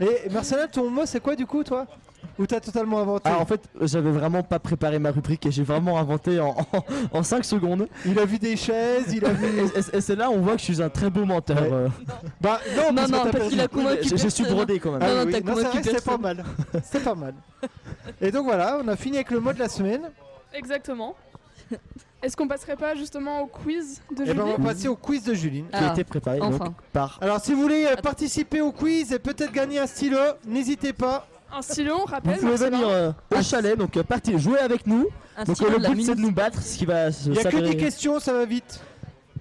Et 0.00 0.28
Marcelin, 0.30 0.66
ton 0.66 0.90
mot 0.90 1.06
c'est 1.06 1.20
quoi 1.20 1.36
du 1.36 1.46
coup 1.46 1.62
toi? 1.62 1.86
Ou 2.38 2.46
t'as 2.46 2.60
totalement 2.60 2.98
inventé 3.00 3.28
Ah, 3.30 3.38
en 3.38 3.46
fait, 3.46 3.60
j'avais 3.80 4.10
vraiment 4.10 4.42
pas 4.42 4.58
préparé 4.58 4.98
ma 4.98 5.10
rubrique 5.10 5.44
et 5.46 5.50
j'ai 5.50 5.62
vraiment 5.62 5.98
inventé 5.98 6.40
en, 6.40 6.56
en, 7.12 7.22
5 7.22 7.44
secondes. 7.44 7.88
Il 8.06 8.18
a 8.18 8.24
vu 8.24 8.38
des 8.38 8.56
chaises, 8.56 9.12
il 9.12 9.24
a 9.24 9.30
vu. 9.32 9.46
Et, 9.46 9.96
et- 9.96 10.00
c'est 10.00 10.16
là 10.16 10.30
où 10.30 10.34
on 10.34 10.40
voit 10.40 10.54
que 10.54 10.60
je 10.60 10.64
suis 10.64 10.82
un 10.82 10.88
très 10.88 11.10
beau 11.10 11.24
menteur. 11.24 11.60
Ouais. 11.62 11.68
euh. 11.72 11.88
Bah 12.40 12.58
non, 12.76 12.92
Non, 12.92 12.94
parce 12.94 13.06
que 13.10 13.12
non, 13.26 13.30
parce 13.30 13.48
qu'il 13.48 13.60
a 13.60 13.68
convaincu 13.68 14.08
J'ai- 14.16 14.30
su 14.30 14.42
broder 14.44 14.78
quand 14.78 14.92
même. 14.92 15.00
Ah 15.02 15.08
Non, 15.08 15.14
non, 15.16 15.24
oui. 15.26 15.32
Non, 15.32 15.38
c'est 15.38 15.42
convaincu 15.64 15.78
vrai, 15.82 15.92
c'est 15.98 16.04
pas 16.04 16.18
mal. 16.18 16.44
C'est 16.84 17.04
pas 17.04 17.14
mal. 17.14 17.34
Et 18.20 18.30
donc 18.30 18.44
voilà, 18.44 18.78
on 18.82 18.88
a 18.88 18.96
fini 18.96 19.16
avec 19.16 19.30
le 19.30 19.40
mot 19.40 19.52
de 19.52 19.58
la 19.58 19.68
semaine. 19.68 20.10
Exactement. 20.54 21.14
Est-ce 22.22 22.36
qu'on 22.36 22.46
passerait 22.46 22.76
pas 22.76 22.94
justement 22.94 23.40
au 23.42 23.46
quiz 23.46 24.00
de 24.16 24.24
Et 24.24 24.32
ben 24.34 24.44
on 24.46 24.62
va 24.62 24.68
passer 24.72 24.86
au 24.88 24.94
quiz 24.96 25.24
de 25.24 25.34
Juline. 25.34 25.66
Qui 25.68 25.74
a 25.76 25.88
Ah, 25.88 25.92
été 25.92 26.04
préparé 26.04 26.38
enfin. 26.40 26.66
donc, 26.66 26.74
par. 26.92 27.18
Alors 27.20 27.40
si 27.40 27.52
vous 27.52 27.60
voulez 27.62 27.86
participer 28.02 28.60
au 28.60 28.70
quiz 28.70 29.12
et 29.12 29.18
peut-être 29.18 29.52
gagner 29.52 29.80
un 29.80 29.86
stylo, 29.86 30.18
n'hésitez 30.46 30.92
pas. 30.92 31.26
Un 31.54 31.62
stylo, 31.62 31.92
on 31.94 31.98
Vous 32.00 32.04
rappelle. 32.06 32.36
pouvez 32.38 32.50
Marcelin. 32.50 32.70
venir 32.70 32.88
euh, 32.88 33.12
au 33.38 33.42
chalet, 33.42 33.76
donc 33.78 33.96
euh, 33.96 34.02
partir 34.02 34.38
jouer 34.38 34.58
avec 34.58 34.86
nous. 34.86 35.06
Un 35.36 35.44
Donc 35.44 35.56
stylo 35.56 35.70
euh, 35.70 35.76
le 35.76 35.82
la 35.82 35.88
but 35.90 36.02
c'est 36.02 36.10
de 36.12 36.16
minute. 36.16 36.28
nous 36.30 36.32
battre, 36.34 36.62
ce 36.62 36.78
qui 36.78 36.86
va 36.86 37.12
se 37.12 37.28
Il 37.28 37.34
y 37.34 37.38
a 37.38 37.44
que 37.44 37.50
s'avérer- 37.50 37.70
10 37.74 37.76
questions, 37.76 38.20
ça 38.20 38.32
va 38.32 38.44
vite. 38.46 38.80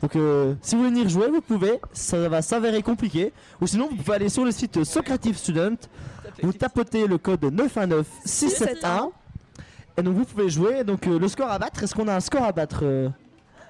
Donc 0.02 0.16
euh, 0.16 0.56
si 0.62 0.76
vous 0.76 0.82
voulez 0.84 0.94
venir 0.96 1.10
jouer, 1.10 1.28
vous 1.30 1.42
pouvez, 1.42 1.80
ça 1.94 2.28
va 2.28 2.42
s'avérer 2.42 2.82
compliqué. 2.82 3.32
Ou 3.62 3.68
sinon 3.68 3.88
vous 3.90 3.96
pouvez 3.98 4.16
aller 4.16 4.30
sur 4.30 4.44
le 4.44 4.52
site 4.52 4.84
Socrative 4.84 5.38
Student, 5.38 5.76
vous 6.44 6.54
tapotez 6.54 7.08
le 7.08 7.18
code 7.18 7.44
919671 7.46 9.12
et 9.98 10.02
donc 10.02 10.16
vous 10.16 10.26
pouvez 10.26 10.50
jouer. 10.50 10.84
Donc 10.84 11.06
euh, 11.08 11.20
le 11.20 11.28
score 11.28 11.50
à 11.50 11.60
battre, 11.60 11.84
est-ce 11.84 11.94
qu'on 11.96 12.08
a 12.08 12.16
un 12.16 12.20
score 12.20 12.44
à 12.44 12.52
battre 12.52 12.80
euh 12.84 13.10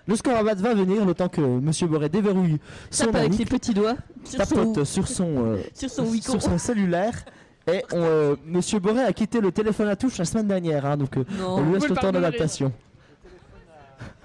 Le 0.07 0.15
score 0.15 0.35
à 0.37 0.43
battre 0.43 0.61
va 0.61 0.73
venir 0.73 1.05
le 1.05 1.13
temps 1.13 1.27
que 1.29 1.41
Monsieur 1.41 1.87
Boré 1.87 2.07
déverrouille 2.09 2.59
son 2.89 3.05
Tape 3.07 3.15
avec 3.15 3.49
petits 3.49 3.73
doigts 3.73 3.95
sur 4.23 4.45
son, 4.45 4.55
tapote 4.55 4.83
sur 4.85 5.07
son, 5.07 5.45
euh, 5.45 5.57
sur 5.75 5.89
son 5.89 6.03
Wacom. 6.05 6.21
sur 6.21 6.41
son 6.41 6.57
cellulaire. 6.57 7.23
Et 7.67 7.83
on, 7.93 7.97
euh, 7.97 8.35
Monsieur 8.45 8.79
Boré 8.79 9.03
a 9.03 9.13
quitté 9.13 9.39
le 9.39 9.51
téléphone 9.51 9.87
à 9.87 9.95
touche 9.95 10.17
la 10.17 10.25
semaine 10.25 10.47
dernière, 10.47 10.85
hein, 10.85 10.97
donc 10.97 11.15
euh, 11.17 11.23
Non. 11.39 11.57
on 11.57 11.61
lui 11.63 11.73
laisse 11.73 11.81
Vous 11.83 11.87
le 11.87 11.89
le 11.89 11.95
temps 11.95 12.01
pardonnerez. 12.01 12.31
d'adaptation. 12.31 12.73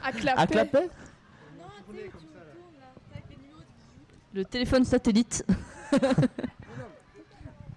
À 0.02 0.12
clapper. 0.12 0.40
À 0.40 0.46
clapper 0.46 0.88
Le 4.34 4.44
téléphone 4.44 4.84
satellite. 4.84 5.44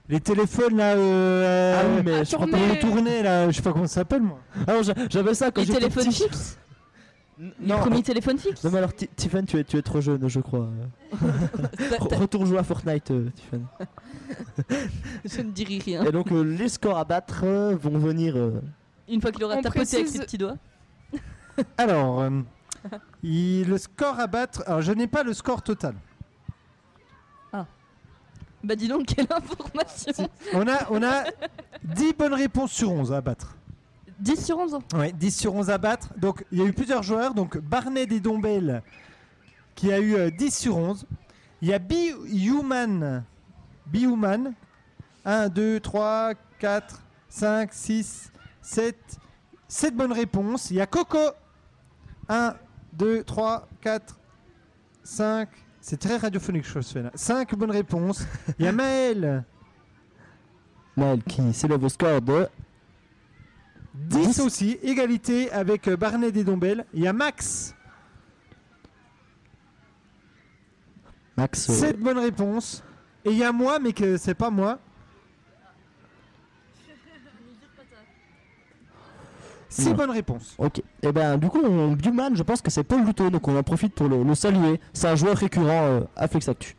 Les 0.10 0.20
téléphones 0.20 0.76
là, 0.78 0.96
euh, 0.96 1.80
Ah 1.80 1.86
oui, 1.96 2.02
mais 2.04 2.14
à 2.16 2.24
je 2.24 2.36
crois 2.36 2.48
tourner. 2.48 2.68
pas. 2.70 2.76
tourner 2.78 3.22
là, 3.24 3.50
je 3.52 3.56
sais 3.56 3.62
pas 3.62 3.72
comment 3.74 3.86
ça 3.86 3.96
s'appelle 3.96 4.24
moi. 4.24 4.40
Alors 4.66 4.82
j'a- 4.82 4.96
j'avais 5.08 5.36
ça 5.36 5.52
quand 5.52 5.62
Les 5.62 5.68
j'étais 5.68 5.80
téléphones 5.82 6.06
petit. 6.08 6.24
fixes 6.24 6.58
Non, 7.62 7.80
premiers 7.80 8.04
téléphones 8.04 8.38
fixes 8.38 8.64
non 8.66 8.72
mais 8.72 8.80
alors 8.80 8.94
Ti- 8.94 9.08
Tiffen, 9.16 9.46
tu 9.46 9.58
es, 9.58 9.64
tu 9.64 9.78
es 9.78 9.82
trop 9.82 10.02
jeune, 10.02 10.28
je 10.28 10.40
crois. 10.42 10.68
T'as- 11.12 11.18
Re- 11.98 12.08
t'as- 12.10 12.18
Retourne 12.18 12.46
jouer 12.46 12.58
à 12.58 12.64
Fortnite, 12.64 13.12
euh, 13.12 13.30
Tiffen. 13.34 13.66
Je 15.26 15.42
ne 15.42 15.52
dirai 15.52 15.78
rien. 15.80 16.04
Et 16.04 16.12
donc 16.12 16.32
euh, 16.34 16.42
les 16.44 16.68
scores 16.68 16.98
à 16.98 17.06
battre 17.06 17.42
euh, 17.46 17.76
vont 17.76 17.98
venir. 17.98 18.36
euh, 18.36 18.62
Une 19.08 19.22
fois 19.22 19.32
qu'il 19.32 19.44
aura 19.46 19.56
On 19.56 19.62
tapoté 19.62 19.96
avec 19.98 20.08
ses 20.10 20.20
petits 20.20 20.38
doigts. 20.38 20.58
Alors, 21.78 22.20
euh, 22.22 22.30
il- 23.24 23.68
le 23.70 23.78
score 23.78 24.20
à 24.20 24.28
battre. 24.28 24.62
Alors 24.68 24.82
je 24.82 24.92
n'ai 24.92 25.08
pas 25.08 25.24
le 25.24 25.34
score 25.34 25.62
total. 25.62 25.96
Bah 28.62 28.76
dis 28.76 28.90
donc, 28.90 29.06
quelle 29.06 29.26
information 29.32 30.28
On 30.54 30.68
a, 30.68 30.80
on 30.90 31.02
a 31.02 31.24
10 31.86 32.12
bonnes 32.12 32.34
réponses 32.34 32.74
sur 32.74 32.92
11 32.92 33.14
à 33.14 33.22
battre. 33.22 33.56
10 34.20 34.46
sur 34.46 34.58
11 34.58 34.74
ans. 34.76 34.84
Ouais, 34.94 35.12
10 35.12 35.32
sur 35.32 35.56
11 35.56 35.70
à 35.70 35.78
battre. 35.78 36.10
Donc 36.18 36.46
il 36.52 36.60
y 36.60 36.62
a 36.62 36.66
eu 36.66 36.74
plusieurs 36.74 37.04
joueurs. 37.04 37.34
Donc 37.34 37.58
Barnet 37.58 38.06
des 38.06 38.20
Dombelles 38.20 38.82
qui 39.76 39.92
a 39.92 40.00
eu 40.00 40.16
euh, 40.16 40.30
10 40.30 40.56
sur 40.58 40.78
11. 40.78 41.06
Il 41.62 41.70
y 41.70 41.74
a 41.74 41.80
Be 41.80 41.94
Human. 42.32 43.24
Be 43.88 43.98
Human. 44.02 44.54
1, 45.26 45.50
2, 45.50 45.80
3, 45.80 46.34
4, 46.60 47.02
5, 47.28 47.74
6, 47.74 48.32
7. 48.62 48.96
7 49.68 49.96
bonnes 49.96 50.14
réponses. 50.14 50.72
Il 50.72 50.78
y 50.78 50.82
a 50.82 50.88
Coco. 50.88 51.18
1, 52.28 52.56
2, 52.94 53.24
3, 53.24 53.68
4, 53.82 54.20
5. 55.04 55.50
C'est 55.82 55.98
très 55.98 56.18
radiophonique 56.18 56.66
ce 56.66 56.74
que 56.74 56.82
je 56.82 56.88
fais 56.88 57.02
là. 57.04 57.12
5 57.16 57.56
bonnes 57.56 57.72
réponses. 57.72 58.26
Il 58.58 58.66
y 58.66 58.68
a 58.68 58.72
Maël. 58.74 59.44
Maël 60.96 61.24
qui 61.24 61.54
s'élève 61.54 61.84
au 61.84 61.90
score 61.90 62.22
de 62.22 62.48
10 64.08 64.40
aussi, 64.40 64.80
égalité 64.82 65.52
avec 65.52 65.88
euh, 65.88 65.98
Barnet 65.98 66.32
des 66.32 66.44
Dombelles. 66.44 66.86
Il 66.94 67.02
y 67.04 67.08
a 67.08 67.14
Max, 67.14 67.76
Max. 71.38 71.70
euh, 71.70 71.74
7 71.74 72.00
bonnes 72.00 72.20
réponses. 72.20 72.84
Et 73.26 73.32
il 73.32 73.38
y 73.38 73.44
a 73.44 73.52
moi, 73.52 73.80
mais 73.80 73.92
que 73.94 74.18
c'est 74.18 74.34
pas 74.34 74.50
moi. 74.50 74.80
6 79.72 79.88
Ouais. 79.90 79.94
bonnes 79.94 80.10
réponses. 80.12 80.56
Ok. 80.58 80.82
Et 81.04 81.12
ben 81.12 81.38
du 81.38 81.48
coup, 81.48 81.62
on, 81.64 81.94
Duman, 81.96 82.36
je 82.36 82.42
pense 82.44 82.62
que 82.62 82.72
c'est 82.72 82.84
Paul 82.84 83.04
Loutot, 83.06 83.30
donc 83.30 83.48
on 83.48 83.56
en 83.56 83.64
profite 83.64 83.94
pour 83.94 84.08
le, 84.10 84.24
le 84.24 84.36
saluer. 84.36 84.80
C'est 84.94 85.08
un 85.08 85.16
joueur 85.16 85.38
récurrent 85.38 85.84
euh, 85.86 86.02
à 86.16 86.28
Flex 86.28 86.50
Actu. 86.50 86.76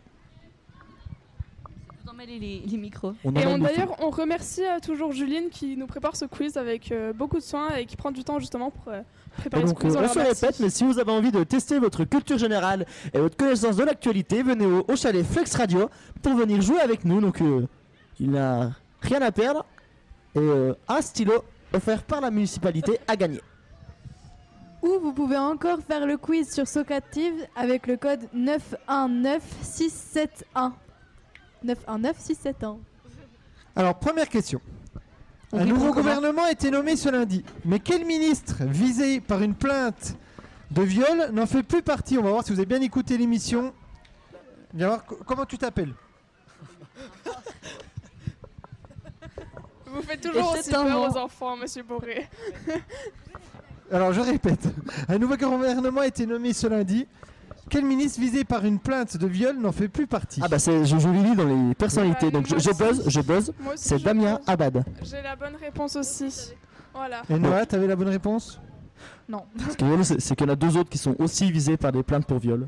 Les, 2.39 2.62
les 2.65 2.77
micros. 2.77 3.12
On 3.24 3.35
Et 3.35 3.59
d'ailleurs, 3.59 3.97
on 4.01 4.11
remercie 4.11 4.62
euh, 4.65 4.78
toujours 4.81 5.11
Juline 5.11 5.48
qui 5.51 5.77
nous 5.77 5.89
prépare 5.89 6.15
ce 6.15 6.27
quiz 6.27 6.57
avec 6.57 6.93
euh, 6.93 7.12
beaucoup 7.12 7.39
de 7.39 7.43
soin 7.43 7.70
et 7.77 7.86
qui 7.86 7.97
prend 7.97 8.12
du 8.12 8.23
temps 8.23 8.39
justement 8.39 8.70
pour 8.70 8.93
euh, 8.93 9.01
préparer 9.36 9.66
ce 9.66 9.74
quiz. 9.74 9.97
euh, 9.97 10.01
On 10.01 10.05
on 10.05 10.09
se 10.09 10.19
répète, 10.20 10.61
mais 10.61 10.70
si 10.70 10.85
vous 10.85 11.01
avez 11.01 11.11
envie 11.11 11.32
de 11.32 11.43
tester 11.43 11.81
votre 11.81 12.05
culture 12.05 12.39
générale 12.39 12.86
et 13.12 13.19
votre 13.19 13.36
connaissance 13.36 13.74
de 13.77 13.82
l'actualité, 13.85 14.44
venez 14.44 14.65
au, 14.65 14.85
au 14.86 14.94
chalet 14.94 15.27
Flex 15.27 15.57
Radio 15.57 15.90
pour 16.23 16.35
venir 16.35 16.62
jouer 16.62 16.78
avec 16.81 17.05
nous. 17.05 17.20
Donc, 17.20 17.40
euh, 17.43 17.66
il 18.20 18.31
n'a 18.31 18.70
rien 19.02 19.20
à 19.23 19.32
perdre 19.32 19.66
et 20.36 20.39
euh, 20.39 20.74
un 20.86 21.01
stylo 21.01 21.43
offert 21.73 22.05
par 22.05 22.20
la 22.20 22.31
municipalité 22.31 23.01
à 23.09 23.16
gagner. 23.16 23.40
Ou 24.82 25.01
vous 25.02 25.12
pouvez 25.12 25.36
encore 25.36 25.81
faire 25.81 26.07
le 26.07 26.16
quiz 26.16 26.48
sur 26.52 26.69
Socative 26.69 27.35
avec 27.57 27.89
le 27.89 27.97
code 27.97 28.20
919671. 28.32 30.70
919671. 31.62 32.78
Alors, 33.77 33.95
première 33.99 34.28
question. 34.28 34.61
On 35.53 35.59
Un 35.61 35.65
nouveau 35.65 35.93
gouvernement 35.93 36.45
a 36.45 36.53
été 36.53 36.70
nommé 36.70 36.97
ce 36.97 37.09
lundi. 37.09 37.45
Mais 37.65 37.81
quel 37.81 38.05
ministre, 38.05 38.57
visé 38.61 39.20
par 39.20 39.43
une 39.43 39.55
plainte 39.55 40.16
de 40.70 40.82
viol, 40.82 41.31
n'en 41.32 41.47
fait 41.47 41.62
plus 41.62 41.82
partie? 41.82 42.19
On 42.19 42.23
va 42.23 42.31
voir 42.31 42.45
si 42.45 42.53
vous 42.53 42.59
avez 42.59 42.66
bien 42.66 42.81
écouté 42.81 43.19
l'émission. 43.19 43.73
Viens 44.74 44.89
voir, 44.89 45.05
co- 45.05 45.19
comment 45.27 45.45
tu 45.47 45.59
t'appelles? 45.59 45.93
Vous 49.87 50.03
faites 50.03 50.20
toujours 50.20 50.55
Et 50.55 50.59
aussi 50.61 50.62
c'est 50.70 50.77
un 50.77 50.85
peur 50.85 50.99
mot. 51.01 51.09
aux 51.12 51.16
enfants, 51.16 51.57
monsieur 51.57 51.82
Boré. 51.82 52.28
Alors, 53.91 54.12
je 54.12 54.20
répète. 54.20 54.69
Un 55.09 55.19
nouveau 55.19 55.37
gouvernement 55.37 56.03
a 56.03 56.07
été 56.07 56.27
nommé 56.27 56.53
ce 56.53 56.69
lundi. 56.69 57.09
Quel 57.70 57.84
ministre 57.84 58.20
visé 58.20 58.44
par 58.44 58.64
une 58.64 58.78
plainte 58.78 59.16
de 59.16 59.26
viol 59.26 59.56
n'en 59.59 59.72
fait 59.72 59.88
plus 59.88 60.06
partie 60.06 60.40
Ah 60.42 60.48
bah 60.48 60.59
c'est 60.59 60.84
je, 60.84 60.98
je 60.98 61.09
lis 61.09 61.36
dans 61.36 61.44
les 61.47 61.74
personnalités, 61.74 62.30
donc 62.30 62.47
je, 62.47 62.55
moi 62.55 62.59
je 62.60 62.70
aussi. 62.70 62.78
buzz, 62.82 63.05
je 63.09 63.20
buzz. 63.20 63.52
Moi 63.60 63.74
aussi, 63.74 63.88
C'est 63.88 63.98
je 63.98 64.05
Damien 64.05 64.36
buzz. 64.36 64.44
Abad. 64.48 64.84
J'ai 65.02 65.22
la 65.22 65.36
bonne 65.36 65.56
réponse 65.56 65.97
aussi. 65.97 66.52
Voilà. 66.92 67.22
Et 67.30 67.38
Noah, 67.38 67.64
t'avais 67.66 67.86
la 67.86 67.94
bonne 67.97 68.09
réponse 68.09 68.60
Non. 69.28 69.44
Ce 69.70 69.76
qui 69.76 69.84
est 69.84 69.88
drôle, 69.88 70.05
c'est 70.05 70.20
c'est 70.20 70.34
qu'il 70.34 70.47
y 70.47 70.51
en 70.51 70.52
a 70.52 70.56
deux 70.56 70.76
autres 70.76 70.90
qui 70.90 70.98
sont 70.98 71.14
aussi 71.20 71.51
visés 71.52 71.76
par 71.76 71.92
des 71.92 72.02
plaintes 72.02 72.26
pour 72.26 72.38
viol. 72.38 72.66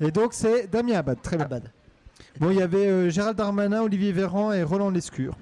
Et 0.00 0.10
donc, 0.10 0.32
c'est 0.32 0.66
Damien 0.70 0.96
Abad. 0.98 1.20
Très 1.22 1.36
bien. 1.36 1.48
Bon, 2.40 2.50
il 2.50 2.56
y 2.56 2.62
avait 2.62 2.86
euh, 2.86 3.10
Gérald 3.10 3.36
Darmanin, 3.36 3.82
Olivier 3.82 4.12
Véran 4.12 4.52
et 4.52 4.62
Roland 4.62 4.90
Lescure. 4.90 5.34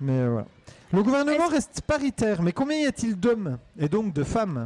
Mais 0.00 0.12
euh, 0.12 0.28
voilà. 0.30 0.46
Le 0.94 1.02
gouvernement 1.02 1.48
reste 1.48 1.80
paritaire, 1.86 2.40
mais 2.42 2.52
combien 2.52 2.76
y 2.78 2.86
a-t-il 2.86 3.16
d'hommes 3.18 3.58
et 3.78 3.88
donc 3.88 4.12
de 4.12 4.22
femmes 4.22 4.64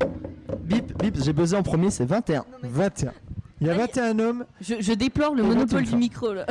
Bip, 0.61 0.97
bip, 1.03 1.17
j'ai 1.23 1.33
buzzé 1.33 1.57
en 1.57 1.63
premier, 1.63 1.91
c'est 1.91 2.05
21. 2.05 2.45
21. 2.63 3.13
Il 3.61 3.67
y 3.67 3.71
a 3.71 3.75
21 3.75 4.19
hommes. 4.19 4.45
Je, 4.61 4.75
je 4.81 4.93
déplore 4.93 5.35
le 5.35 5.43
monopole 5.43 5.81
21 5.85 5.91
du 5.91 5.97
micro 5.97 6.33
là. 6.35 6.47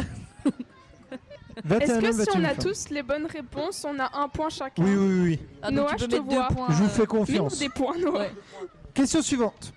21 1.64 1.80
Est-ce 1.80 2.00
que 2.00 2.06
hommes, 2.06 2.12
si 2.14 2.18
21 2.18 2.40
on 2.40 2.44
a 2.44 2.48
femmes. 2.50 2.58
tous 2.64 2.90
les 2.90 3.04
bonnes 3.04 3.26
réponses, 3.28 3.86
on 3.88 4.00
a 4.00 4.10
un 4.20 4.28
point 4.30 4.50
chacun 4.50 4.84
Oui, 4.84 4.96
oui, 4.96 5.22
oui. 5.24 5.40
Ah, 5.62 5.70
donc 5.70 5.78
Noah, 5.78 5.96
tu 5.96 6.04
je 6.04 6.06
peux 6.06 6.12
te 6.12 6.16
mettre 6.16 6.28
deux 6.30 6.36
vois. 6.36 6.48
points, 6.48 6.68
Je 6.70 6.76
vous 6.76 6.86
euh, 6.86 6.90
fais 6.90 7.06
confiance. 7.06 7.60
Des 7.60 7.70
points, 7.70 7.98
Noah. 8.00 8.20
Ouais. 8.20 8.32
Question 8.94 9.22
suivante. 9.22 9.74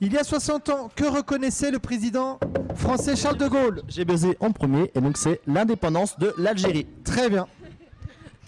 Il 0.00 0.12
y 0.12 0.18
a 0.18 0.24
60 0.24 0.68
ans, 0.70 0.90
que 0.96 1.04
reconnaissait 1.04 1.70
le 1.70 1.78
président 1.78 2.38
français 2.74 3.14
Charles 3.16 3.36
de 3.38 3.46
Gaulle? 3.48 3.82
J'ai 3.88 4.04
buzzé 4.04 4.36
en 4.40 4.50
premier 4.50 4.90
et 4.94 5.00
donc 5.00 5.16
c'est 5.16 5.40
l'indépendance 5.46 6.18
de 6.18 6.34
l'Algérie. 6.38 6.86
Très 7.04 7.30
bien. 7.30 7.46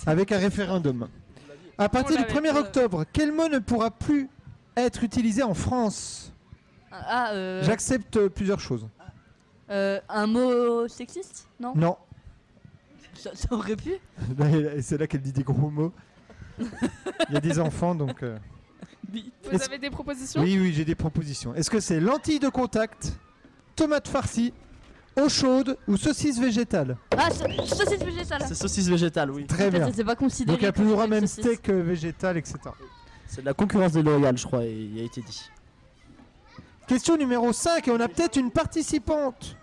Avec 0.06 0.32
un 0.32 0.38
référendum. 0.38 1.08
À 1.78 1.88
partir 1.88 2.16
du 2.16 2.22
l'avait 2.22 2.40
1er 2.48 2.52
pas. 2.52 2.60
octobre, 2.60 3.04
quel 3.12 3.32
mot 3.32 3.48
ne 3.48 3.58
pourra 3.58 3.90
plus 3.90 4.28
être 4.76 5.02
utilisé 5.02 5.42
en 5.42 5.54
France? 5.54 6.32
Ah, 6.92 7.32
euh, 7.32 7.62
J'accepte 7.64 8.28
plusieurs 8.28 8.60
choses. 8.60 8.86
euh, 9.70 10.00
un 10.08 10.26
mot 10.26 10.86
sexiste? 10.88 11.48
Non? 11.58 11.72
Non. 11.74 11.96
Ça, 13.14 13.30
ça 13.34 13.48
aurait 13.52 13.76
pu? 13.76 13.92
Et 14.74 14.82
C'est 14.82 14.98
là 14.98 15.06
qu'elle 15.06 15.22
dit 15.22 15.32
des 15.32 15.42
gros 15.42 15.70
mots. 15.70 15.92
Il 16.58 17.34
y 17.34 17.36
a 17.36 17.40
des 17.40 17.58
enfants, 17.58 17.94
donc... 17.96 18.22
euh, 18.22 18.38
Vous 19.12 19.18
Est-ce- 19.50 19.64
avez 19.64 19.78
des 19.78 19.90
propositions? 19.90 20.40
Oui, 20.42 20.58
oui, 20.60 20.72
j'ai 20.72 20.84
des 20.84 20.94
propositions. 20.94 21.54
Est-ce 21.54 21.70
que 21.70 21.80
c'est 21.80 21.98
lentilles 22.00 22.38
de 22.38 22.48
contact, 22.48 23.12
tomate 23.74 24.06
farcie, 24.06 24.52
eau 25.20 25.28
chaude 25.28 25.76
ou 25.88 25.96
saucisse 25.96 26.38
végétale 26.38 26.96
Ah, 27.16 27.30
sa- 27.30 27.46
saucisse 27.66 28.02
végétale 28.02 28.42
C'est 28.48 28.54
saucisse 28.54 28.88
végétale, 28.88 29.30
oui. 29.30 29.46
Très 29.46 29.70
bien. 29.70 29.90
C'est 29.92 30.04
pas 30.04 30.16
considéré. 30.16 30.56
Donc 30.56 30.62
il 30.62 30.64
y 30.64 30.68
a 30.68 30.72
plus 30.72 30.84
droit 30.86 31.04
une 31.04 31.10
même 31.10 31.26
saucisse. 31.26 31.44
steak 31.44 31.68
euh, 31.68 31.82
végétal, 31.82 32.36
etc. 32.36 32.58
C'est 33.26 33.40
de 33.40 33.46
la 33.46 33.54
concurrence 33.54 33.92
déloyale, 33.92 34.36
je 34.38 34.46
crois, 34.46 34.64
et 34.64 34.72
il 34.72 35.00
a 35.00 35.02
été 35.04 35.20
dit. 35.22 35.50
Question 36.86 37.16
numéro 37.16 37.52
5, 37.52 37.88
et 37.88 37.90
on 37.90 38.00
a 38.00 38.08
peut-être 38.08 38.36
une 38.36 38.50
participante. 38.50 39.56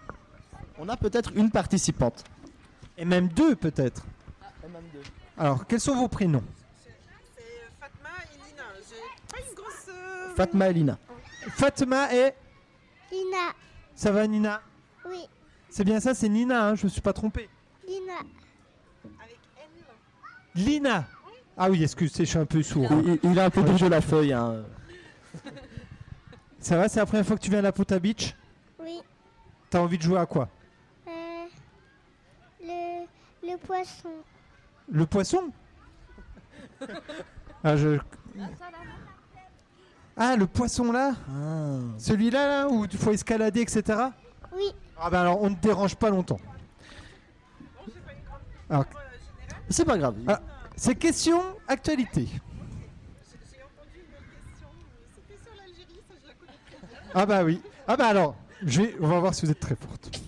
On 0.80 0.90
a 0.90 0.98
peut-être 0.98 1.32
une 1.36 1.52
participante. 1.52 2.23
Et 2.98 3.06
même 3.06 3.28
deux, 3.28 3.56
peut-être. 3.56 4.03
Alors, 5.38 5.65
quels 5.68 5.80
sont 5.80 5.95
vos 5.95 6.07
prénoms? 6.07 6.44
Fatma 10.36 10.69
et 10.69 10.73
Lina. 10.73 10.98
Fatma 11.56 12.14
et... 12.14 12.34
Lina. 13.11 13.53
Ça 13.95 14.11
va, 14.11 14.26
Nina? 14.28 14.61
Oui, 15.07 15.28
C'est 15.72 15.85
bien 15.85 16.02
ça, 16.02 16.14
c'est 16.14 16.27
Nina, 16.27 16.68
hein, 16.68 16.76
je 16.76 16.84
me 16.84 16.89
suis 16.89 16.99
pas 16.99 17.14
trompé. 17.14 17.49
Lina. 17.88 18.19
Lina 20.53 21.06
Ah 21.57 21.69
oui, 21.69 21.81
excuse, 21.81 22.14
je 22.18 22.23
suis 22.26 22.38
un 22.38 22.45
peu 22.45 22.61
sourd. 22.61 22.89
Il, 23.23 23.39
a 23.39 23.45
un 23.45 23.49
peu 23.49 23.61
bougé 23.61 23.88
la 23.88 24.02
feuille. 24.02 24.34
Hein. 24.34 24.65
Ça 26.60 26.76
va, 26.76 26.89
c'est 26.89 26.99
la 26.99 27.06
première 27.06 27.26
fois 27.26 27.38
que 27.38 27.41
tu 27.41 27.49
viens 27.49 27.60
à 27.60 27.64
la 27.64 27.72
Pota 27.72 27.98
Beach? 27.99 28.35
Oui. 28.84 28.99
T'as 29.69 29.80
envie 29.80 29.98
de 29.98 30.03
jouer 30.03 30.19
à 30.19 30.26
quoi? 30.26 30.49
Euh, 31.07 31.11
le, 32.61 33.06
le 33.49 33.57
poisson. 33.57 34.10
Le 34.91 35.06
poisson? 35.06 35.52
Ah, 37.64 37.77
je... 37.77 37.99
ah, 40.18 40.35
le 40.35 40.48
poisson 40.48 40.91
là? 40.91 41.14
Celui-là, 41.99 42.48
là, 42.48 42.68
où 42.68 42.85
il 42.85 42.98
faut 42.98 43.11
escalader, 43.11 43.61
etc. 43.61 43.99
Oui. 44.52 44.73
Ah 45.03 45.10
ben 45.10 45.22
alors, 45.22 45.41
on 45.41 45.49
ne 45.49 45.56
dérange 45.56 45.95
pas 45.95 46.10
longtemps. 46.11 46.40
Alors, 48.69 48.86
C'est 49.69 49.84
pas 49.86 49.98
grave. 49.98 50.15
ah, 50.28 50.40
c'est 50.76 50.95
question 50.95 51.41
actualité. 51.68 52.28
Ah 57.14 57.26
bah 57.26 57.44
oui. 57.44 57.61
Ah 57.88 57.98
bah 57.98 58.07
alors, 58.07 58.36
je 58.65 58.84
vais, 58.84 58.95
on 59.02 59.07
va 59.07 59.19
voir 59.19 59.34
si 59.34 59.45
vous 59.45 59.52
êtes 59.52 59.60
très 59.60 59.76
forte. 59.76 60.22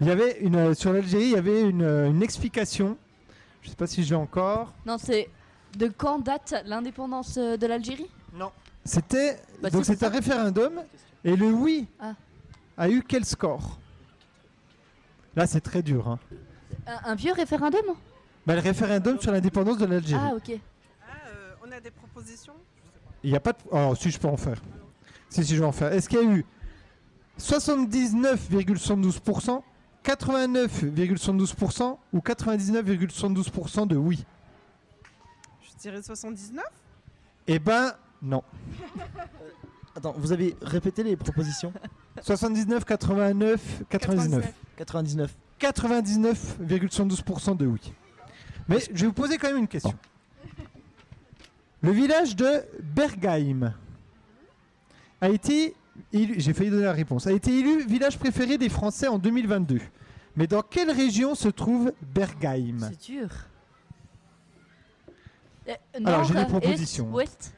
Il 0.00 0.06
y 0.06 0.10
avait 0.10 0.38
une 0.40 0.56
euh, 0.56 0.74
sur 0.74 0.92
l'Algérie, 0.92 1.24
il 1.24 1.30
y 1.30 1.36
avait 1.36 1.62
une, 1.62 1.82
euh, 1.82 2.08
une 2.10 2.22
explication. 2.22 2.96
Je 3.62 3.70
sais 3.70 3.76
pas 3.76 3.86
si 3.86 4.04
je 4.04 4.10
l'ai 4.10 4.16
encore. 4.20 4.72
Non, 4.86 4.98
c'est 4.98 5.28
de 5.76 5.88
quand 5.88 6.18
date 6.18 6.54
l'indépendance 6.66 7.36
euh, 7.38 7.56
de 7.56 7.66
l'Algérie? 7.66 8.10
Non. 8.34 8.50
C'était 8.84 9.40
Bah 9.62 9.70
donc 9.70 9.84
c'est 9.84 9.96
c'est 9.96 10.04
un 10.06 10.10
ça. 10.10 10.16
référendum 10.16 10.82
et 11.24 11.34
le 11.36 11.46
oui 11.52 11.86
Ah. 12.00 12.14
a 12.76 12.88
eu 12.88 13.02
quel 13.06 13.24
score? 13.24 13.78
Là, 15.36 15.46
c'est 15.46 15.60
très 15.60 15.82
dur. 15.82 16.08
Hein. 16.08 16.18
un, 16.86 17.12
un 17.12 17.14
vieux 17.14 17.32
référendum? 17.32 17.84
Bah, 18.46 18.54
le 18.54 18.60
référendum 18.60 19.18
sur 19.20 19.32
l'indépendance 19.32 19.78
de 19.78 19.86
l'Algérie. 19.86 20.20
Ah, 20.22 20.34
ok. 20.34 20.58
on 21.66 21.72
a 21.72 21.80
des 21.80 21.90
propositions? 21.90 22.54
Il 23.22 23.30
n'y 23.30 23.36
a 23.36 23.40
pas 23.40 23.52
de. 23.52 23.58
Oh, 23.70 23.94
si 23.98 24.10
je 24.10 24.18
peux 24.18 24.28
en 24.28 24.36
faire. 24.36 24.60
Si, 25.28 25.44
si, 25.44 25.54
je 25.54 25.60
vais 25.60 25.66
en 25.66 25.72
faire. 25.72 25.92
Est-ce 25.92 26.08
qu'il 26.08 26.18
y 26.18 26.22
a 26.22 26.24
eu 26.24 26.44
79,72%, 27.38 29.62
89,72% 30.04 31.96
ou 32.12 32.18
99,72% 32.18 33.86
de 33.86 33.96
oui? 33.96 34.24
Je 35.62 35.70
dirais 35.80 36.02
79 36.02 36.64
Eh 37.46 37.58
ben, 37.58 37.92
non. 38.20 38.42
Attends, 39.94 40.14
vous 40.16 40.32
avez 40.32 40.56
répété 40.62 41.02
les 41.02 41.16
propositions 41.16 41.72
79, 42.22 42.84
89, 42.84 43.82
99. 43.88 44.52
99. 44.76 45.34
99,72% 45.60 47.56
de 47.56 47.66
oui. 47.66 47.92
Mais 48.68 48.78
je 48.92 49.02
vais 49.02 49.06
vous 49.06 49.12
poser 49.12 49.38
quand 49.38 49.48
même 49.48 49.58
une 49.58 49.68
question. 49.68 49.94
Le 51.82 51.90
village 51.90 52.36
de 52.36 52.64
Bergheim 52.80 53.74
a 55.20 55.28
été 55.28 55.74
élu, 56.12 56.34
j'ai 56.38 56.52
failli 56.52 56.70
donner 56.70 56.84
la 56.84 56.92
réponse, 56.92 57.26
a 57.26 57.32
été 57.32 57.58
élu 57.58 57.84
village 57.84 58.18
préféré 58.18 58.56
des 58.56 58.68
Français 58.68 59.08
en 59.08 59.18
2022. 59.18 59.80
Mais 60.36 60.46
dans 60.46 60.62
quelle 60.62 60.90
région 60.90 61.34
se 61.34 61.48
trouve 61.48 61.92
Bergheim? 62.14 62.78
C'est 62.90 63.12
dur. 63.12 63.28
Euh, 65.68 65.74
Alors, 66.04 66.24
j'ai 66.24 66.34
des 66.34 66.46
propositions. 66.46 67.08
Est, 67.10 67.14
ouest 67.14 67.54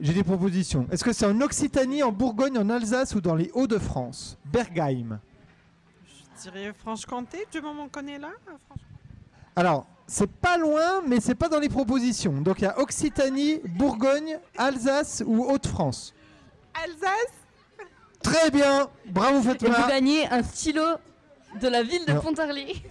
J'ai 0.00 0.12
des 0.12 0.24
propositions. 0.24 0.86
Est-ce 0.90 1.04
que 1.04 1.12
c'est 1.12 1.26
en 1.26 1.40
Occitanie, 1.40 2.02
en 2.02 2.10
Bourgogne, 2.12 2.58
en 2.58 2.68
Alsace 2.68 3.14
ou 3.14 3.20
dans 3.20 3.34
les 3.36 3.50
Hauts-de-France? 3.54 4.38
Bergheim. 4.44 5.20
Je 6.36 6.50
dirais 6.50 6.72
Franche-Comté, 6.76 7.46
du 7.52 7.60
moment 7.60 7.88
qu'on 7.88 8.06
est 8.06 8.18
là. 8.18 8.30
Franche- 8.66 8.80
Alors, 9.56 9.86
c'est 10.06 10.30
pas 10.30 10.58
loin, 10.58 11.00
mais 11.06 11.20
c'est 11.20 11.36
pas 11.36 11.48
dans 11.48 11.60
les 11.60 11.68
propositions. 11.68 12.40
Donc 12.40 12.60
il 12.60 12.64
y 12.64 12.66
a 12.66 12.78
Occitanie, 12.80 13.60
Bourgogne, 13.68 14.38
Alsace 14.58 15.22
ou 15.24 15.44
Haute-France. 15.44 16.12
Alsace? 16.74 17.32
Très 18.20 18.50
bien, 18.50 18.88
bravo 19.10 19.38
Et 19.52 19.68
vous 19.68 19.88
gagnez 19.88 20.26
un 20.28 20.42
stylo 20.42 20.82
De 21.60 21.68
la 21.68 21.82
ville 21.82 22.04
de 22.06 22.14
Non. 22.14 22.20
Pontarlier. 22.20 22.82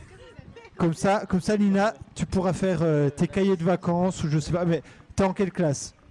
Comme 0.78 0.94
ça, 0.94 1.26
comme 1.28 1.42
ça, 1.42 1.56
Lina, 1.58 1.94
tu 2.16 2.26
pourras 2.26 2.54
faire 2.54 2.80
euh, 2.82 3.10
tes 3.10 3.28
cahiers 3.28 3.58
de 3.58 3.64
vacances 3.64 4.24
ou 4.24 4.30
je 4.30 4.40
sais 4.40 4.52
pas. 4.52 4.64
Mais 4.66 4.82
t'es 5.16 5.24
en 5.24 5.34
quelle 5.34 5.52
classe? 5.52 5.94
Euh, 5.96 6.03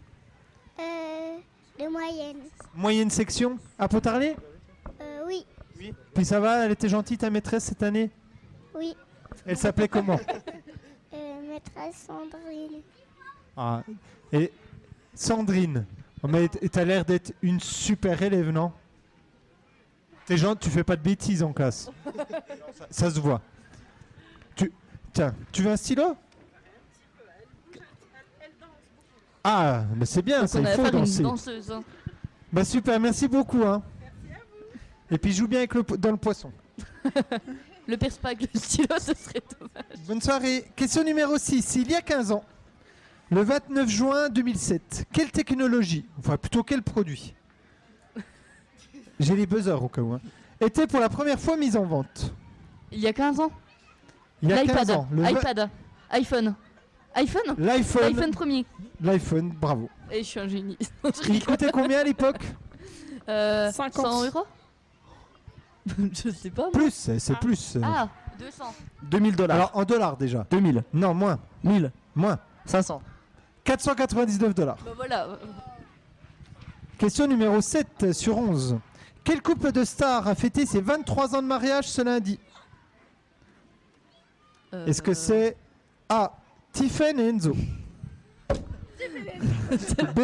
de 1.78 1.88
moyenne. 1.88 2.38
Moyenne 2.74 3.10
section 3.10 3.58
à 3.78 3.88
Pontarlier 3.88 4.36
Euh, 5.00 5.22
oui, 5.26 5.44
Puis 6.14 6.24
ça 6.24 6.40
va, 6.40 6.64
elle 6.64 6.72
était 6.72 6.88
gentille 6.88 7.18
ta 7.18 7.30
maîtresse 7.30 7.64
cette 7.64 7.82
année 7.82 8.10
oui. 8.74 8.96
Elle 9.46 9.56
s'appelait 9.56 9.88
comment 9.88 10.18
Euh, 11.14 11.40
maîtresse 11.52 12.06
Sandrine. 12.06 12.80
Ah, 13.54 13.82
Et 14.32 14.50
Sandrine. 15.14 15.84
Oh, 16.22 16.28
mais 16.28 16.48
t'as 16.48 16.84
l'air 16.84 17.04
d'être 17.04 17.34
une 17.42 17.60
super 17.60 18.22
élève, 18.22 18.48
non? 18.48 18.72
T'es 20.24 20.38
gentil, 20.38 20.68
tu 20.68 20.74
fais 20.74 20.84
pas 20.84 20.96
de 20.96 21.02
bêtises 21.02 21.42
en 21.42 21.52
classe. 21.52 21.90
ça, 22.72 22.86
ça 22.90 23.10
se 23.10 23.20
voit. 23.20 23.42
Tu, 24.56 24.72
tiens, 25.12 25.34
tu 25.52 25.62
veux 25.62 25.70
un 25.70 25.76
stylo? 25.76 26.16
Ah, 29.44 29.84
mais 29.96 30.06
c'est 30.06 30.22
bien, 30.22 30.40
Donc 30.40 30.48
ça, 30.48 30.58
on 30.58 30.62
il 30.62 30.68
faut 30.68 30.84
à 30.84 30.90
danser. 30.90 31.22
danseuse. 31.22 31.70
hein. 31.70 31.82
Bah 32.52 32.64
super, 32.64 32.98
merci 33.00 33.26
beaucoup. 33.28 33.62
Hein. 33.64 33.82
Et 35.10 35.18
puis 35.18 35.32
joue 35.32 35.48
bien 35.48 35.58
avec 35.60 35.74
le, 35.74 35.82
po- 35.82 35.96
dans 35.96 36.10
le 36.10 36.16
poisson. 36.16 36.52
Le 37.88 37.96
perspag, 37.96 38.46
le 38.54 38.60
stylo, 38.60 38.86
ce 39.00 39.12
serait 39.12 39.42
dommage. 39.58 40.06
Bonne 40.06 40.20
soirée. 40.20 40.64
Question 40.76 41.02
numéro 41.02 41.36
6. 41.36 41.74
Il 41.74 41.90
y 41.90 41.96
a 41.96 42.00
15 42.00 42.30
ans, 42.30 42.44
le 43.28 43.42
29 43.42 43.88
juin 43.88 44.28
2007, 44.28 45.06
quelle 45.12 45.32
technologie, 45.32 46.06
enfin 46.20 46.36
plutôt 46.36 46.62
quel 46.62 46.80
produit 46.82 47.34
J'ai 49.18 49.34
les 49.34 49.46
buzzers 49.46 49.82
au 49.82 49.88
cas 49.88 50.00
où. 50.00 50.12
hein, 50.12 50.20
était 50.60 50.86
pour 50.86 51.00
la 51.00 51.08
première 51.08 51.40
fois 51.40 51.56
mise 51.56 51.76
en 51.76 51.84
vente 51.84 52.32
Il 52.92 53.00
y 53.00 53.08
a 53.08 53.12
15 53.12 53.40
ans 53.40 53.50
Il 54.42 54.50
y 54.50 54.52
a 54.52 54.58
15 54.64 54.66
L'iPad. 54.68 54.90
ans. 54.92 55.08
le 55.10 55.22
vingt- 55.22 55.30
iPad. 55.40 55.70
iPhone. 56.10 56.54
iPhone 57.14 57.54
L'iPhone. 57.58 58.02
L'iPhone 58.02 58.30
premier. 58.32 58.66
L'iPhone, 59.00 59.50
bravo. 59.50 59.88
Et 60.10 60.18
je 60.22 60.28
suis 60.28 60.40
un 60.40 60.48
génie. 60.48 60.78
Il 61.28 61.44
coûtait 61.44 61.70
combien 61.72 62.00
à 62.00 62.04
l'époque 62.04 62.42
euh, 63.28 63.70
50. 63.70 64.06
100 64.06 64.24
euros 64.26 64.46
Je 66.12 66.30
sais 66.30 66.50
pas. 66.50 66.62
moi. 66.62 66.70
Plus, 66.72 66.90
c'est 66.92 67.18
c'est 67.18 67.34
plus. 67.38 67.76
euh. 67.76 67.80
Ah, 67.84 68.08
200. 68.38 68.64
2000 69.02 69.36
dollars. 69.36 69.56
Alors 69.56 69.70
en 69.74 69.84
dollars 69.84 70.16
déjà. 70.16 70.46
2000. 70.50 70.84
Non, 70.92 71.12
moins. 71.14 71.38
1000. 71.64 71.90
Moins. 72.14 72.38
500. 72.66 73.02
499 73.64 74.54
dollars. 74.54 74.76
Bah 74.84 74.92
voilà. 74.96 75.28
Question 76.98 77.26
numéro 77.26 77.60
7 77.60 78.12
sur 78.12 78.38
11. 78.38 78.78
Quel 79.24 79.40
couple 79.42 79.72
de 79.72 79.84
stars 79.84 80.26
a 80.28 80.34
fêté 80.34 80.66
ses 80.66 80.80
23 80.80 81.34
ans 81.36 81.42
de 81.42 81.46
mariage 81.46 81.88
ce 81.88 82.02
lundi? 82.02 82.38
Euh, 84.74 84.86
Est-ce 84.86 85.02
que 85.02 85.14
c'est 85.14 85.56
A. 86.08 86.32
Tiffen 86.72 87.20
et 87.20 87.28
Enzo 87.28 87.52
B. 90.14 90.20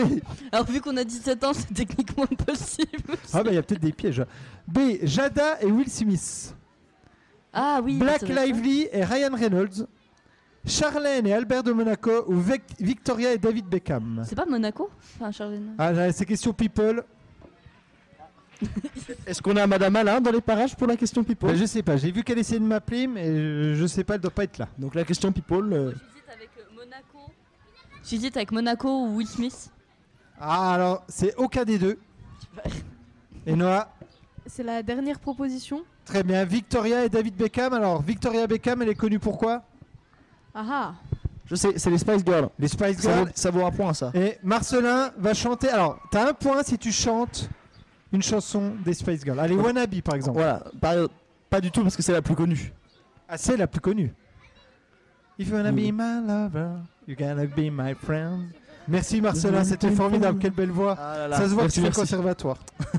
Alors 0.53 0.67
vu 0.67 0.81
qu'on 0.81 0.97
a 0.97 1.05
17 1.05 1.45
ans, 1.45 1.53
c'est 1.53 1.73
techniquement 1.73 2.25
impossible. 2.31 3.15
Ah 3.33 3.43
bah 3.43 3.51
il 3.51 3.55
y 3.55 3.59
a 3.59 3.63
peut-être 3.63 3.81
des 3.81 3.93
pièges. 3.93 4.23
B. 4.67 4.79
Jada 5.03 5.61
et 5.63 5.67
Will 5.67 5.89
Smith. 5.89 6.55
Ah 7.53 7.81
oui. 7.83 7.99
Black. 7.99 8.23
Lively 8.23 8.89
et 8.93 9.05
Ryan 9.05 9.35
Reynolds. 9.35 9.87
Charlène 10.67 11.27
et 11.27 11.33
Albert 11.33 11.63
de 11.63 11.73
Monaco 11.73 12.11
ou 12.27 12.35
Vic- 12.39 12.63
Victoria 12.79 13.33
et 13.33 13.39
David 13.39 13.67
Beckham. 13.67 14.23
C'est 14.29 14.35
pas 14.37 14.45
Monaco 14.45 14.91
Enfin, 15.19 15.31
Charlène. 15.33 15.75
Ah 15.79 16.13
c'est 16.13 16.27
question 16.27 16.53
people. 16.53 17.03
Est-ce 19.27 19.41
qu'on 19.41 19.57
a 19.57 19.67
Madame 19.67 19.97
Alain 19.97 20.21
dans 20.21 20.33
les 20.33 20.41
parages 20.41 20.77
pour 20.77 20.87
la 20.89 20.97
question 20.97 21.25
people? 21.25 21.49
Bah, 21.51 21.57
je 21.57 21.65
sais 21.65 21.83
pas, 21.83 21.97
j'ai 21.97 22.11
vu 22.13 22.23
qu'elle 22.23 22.39
essayait 22.39 22.61
de 22.61 22.65
m'appeler 22.65 23.07
mais 23.07 23.25
je, 23.27 23.75
je 23.77 23.87
sais 23.87 24.05
pas, 24.05 24.17
elle 24.17 24.21
doit 24.21 24.31
pas 24.33 24.45
être 24.45 24.59
là. 24.59 24.69
Donc 24.79 24.95
la 24.95 25.05
question 25.05 25.33
people. 25.33 25.73
euh. 25.73 25.93
J'hésite 28.09 28.37
avec 28.37 28.53
Monaco 28.53 28.89
ou 28.89 29.17
Will 29.17 29.27
Smith. 29.27 29.71
Ah 30.41 30.73
alors, 30.73 31.05
c'est 31.09 31.35
aucun 31.37 31.65
des 31.65 31.79
deux. 31.79 31.99
Et 33.47 33.55
Noah 33.55 33.89
C'est 34.47 34.63
la 34.63 34.83
dernière 34.83 35.19
proposition. 35.19 35.83
Très 36.05 36.23
bien, 36.23 36.45
Victoria 36.45 37.05
et 37.05 37.09
David 37.09 37.35
Beckham. 37.37 37.75
Alors, 37.75 38.01
Victoria 38.03 38.47
Beckham, 38.47 38.81
elle 38.83 38.89
est 38.89 38.95
connue 38.95 39.19
pour 39.19 39.37
quoi 39.37 39.63
Ah 40.55 40.65
ah. 40.71 40.95
Je 41.45 41.55
sais, 41.55 41.79
c'est 41.79 41.91
les 41.91 41.99
Spice 41.99 42.25
Girls. 42.25 42.49
Les 42.59 42.69
Spice 42.69 42.99
Ça 42.99 43.11
Girls. 43.13 43.25
vaut, 43.27 43.31
ça 43.35 43.51
vaut 43.51 43.65
un 43.67 43.71
point 43.71 43.93
ça. 43.95 44.11
Et 44.15 44.39
Marcelin 44.43 45.11
va 45.19 45.35
chanter. 45.35 45.69
Alors, 45.69 45.99
t'as 46.11 46.31
un 46.31 46.33
point 46.35 46.63
si 46.63 46.79
tu 46.79 46.93
chantes 46.93 47.49
une 48.13 48.23
chanson 48.23 48.73
des 48.85 48.95
Spice 48.95 49.23
Girls. 49.25 49.39
Allez, 49.39 49.55
Wannabe 49.57 50.01
par 50.03 50.15
exemple. 50.15 50.39
Voilà, 50.39 50.65
pas, 50.81 50.95
pas 51.51 51.61
du 51.61 51.71
tout 51.71 51.83
parce 51.83 51.97
que 51.97 52.03
c'est 52.03 52.13
la 52.13 52.23
plus 52.23 52.35
connue. 52.35 52.73
Ah, 53.29 53.37
c'est 53.37 53.57
la 53.57 53.67
plus 53.67 53.81
connue. 53.81 54.15
If 55.39 55.49
you 55.49 55.55
wanna 55.55 55.73
be 55.73 55.93
my 55.93 56.27
lover, 56.27 56.81
you 57.09 57.17
gotta 57.17 57.47
be 57.47 57.71
my 57.73 57.95
friend. 57.95 58.51
Merci 58.87 59.21
Marcelin, 59.21 59.65
c'était 59.65 59.91
formidable, 59.91 60.39
quelle 60.39 60.53
belle 60.53 60.71
voix. 60.71 60.97
Ah 60.99 61.17
là 61.19 61.29
là. 61.29 61.37
Ça 61.37 61.45
se 61.45 61.49
voit 61.51 61.65
Merci, 61.65 61.81
que 61.81 61.85
merci. 61.85 62.01
conservatoire. 62.01 62.57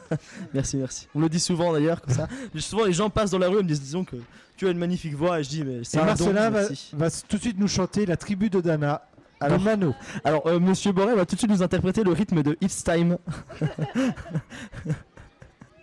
Merci, 0.53 0.77
merci. 0.77 1.07
On 1.15 1.19
le 1.19 1.29
dit 1.29 1.39
souvent 1.39 1.73
d'ailleurs 1.73 2.01
comme 2.01 2.13
ça. 2.13 2.27
Mais 2.53 2.61
souvent 2.61 2.85
les 2.85 2.93
gens 2.93 3.09
passent 3.09 3.31
dans 3.31 3.39
la 3.39 3.47
rue 3.49 3.59
et 3.59 3.63
me 3.63 3.67
disent 3.67 3.81
disons 3.81 4.03
que 4.03 4.17
tu 4.55 4.67
as 4.67 4.71
une 4.71 4.77
magnifique 4.77 5.15
voix 5.15 5.39
et 5.39 5.43
je 5.43 5.49
dis 5.49 5.63
mais 5.63 5.83
c'est 5.83 6.03
Marcelin 6.03 6.49
va, 6.49 6.63
va 6.93 7.09
tout 7.27 7.37
de 7.37 7.41
suite 7.41 7.57
nous 7.57 7.67
chanter 7.69 8.05
la 8.05 8.17
tribu 8.17 8.49
de 8.49 8.59
Dana. 8.61 9.01
Alors- 9.39 9.57
de 9.57 9.63
Mano. 9.63 9.95
Alors 10.25 10.45
euh, 10.47 10.59
Monsieur 10.59 10.91
Boré 10.91 11.15
va 11.15 11.25
tout 11.25 11.35
de 11.35 11.39
suite 11.39 11.49
nous 11.49 11.63
interpréter 11.63 12.03
le 12.03 12.11
rythme 12.11 12.43
de 12.43 12.57
It's 12.61 12.83
Time 12.83 13.17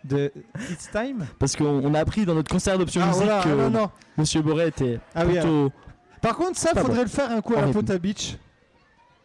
De 0.04 0.30
It's 0.70 0.90
Time? 0.92 1.26
Parce 1.38 1.56
qu'on 1.56 1.64
on 1.64 1.94
a 1.94 2.00
appris 2.00 2.24
dans 2.26 2.34
notre 2.34 2.50
concert 2.50 2.78
d'option 2.78 3.00
Ah, 3.02 3.06
musique 3.08 3.24
voilà, 3.24 3.42
que 3.42 3.48
ah, 3.48 3.54
non, 3.54 3.70
non. 3.70 3.90
Monsieur 4.18 4.42
Boré 4.42 4.68
était 4.68 5.00
Ah 5.14 5.24
oui, 5.26 5.32
plutôt 5.32 5.72
Par 6.20 6.36
contre, 6.36 6.58
ça, 6.58 6.70
faudrait 6.70 6.96
bon. 6.96 7.02
le 7.02 7.08
faire 7.08 7.30
un 7.30 7.40
coup 7.40 7.54
à 7.54 7.60
la 7.60 7.66
rythme. 7.66 7.80
Pota 7.80 7.98
Beach. 7.98 8.36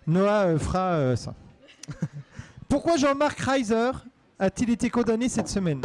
Noah 0.07 0.47
euh, 0.47 0.59
fera 0.59 0.93
euh, 0.93 1.15
ça. 1.15 1.33
Pourquoi 2.69 2.97
Jean-Marc 2.97 3.39
Reiser 3.39 3.91
a-t-il 4.39 4.69
été 4.71 4.89
condamné 4.89 5.29
cette 5.29 5.47
semaine? 5.47 5.81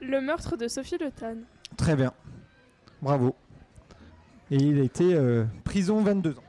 Le 0.00 0.20
meurtre 0.20 0.56
de 0.56 0.68
Sophie 0.68 0.98
Le 0.98 1.10
Tan. 1.10 1.36
Très 1.76 1.96
bien. 1.96 2.12
Bravo. 3.02 3.34
Et 4.50 4.56
il 4.56 4.80
a 4.80 4.84
été 4.84 5.14
euh, 5.14 5.44
prison 5.64 6.02
22 6.02 6.30
ans. 6.30 6.42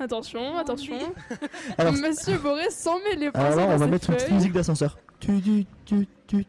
Attention, 0.00 0.58
attention. 0.58 0.98
Alors- 1.78 1.92
Monsieur 1.94 2.36
Boré 2.38 2.68
s'en 2.70 2.98
met 2.98 3.14
les 3.16 3.30
Alors 3.32 3.56
là, 3.56 3.66
on 3.68 3.76
va 3.76 3.86
mettre 3.86 4.10
une 4.10 4.16
petite 4.16 4.32
musique 4.32 4.52
d'ascenseur. 4.52 4.98
Tu, 5.20 5.40
tu, 5.40 5.66
tu, 5.84 6.08
tu. 6.26 6.46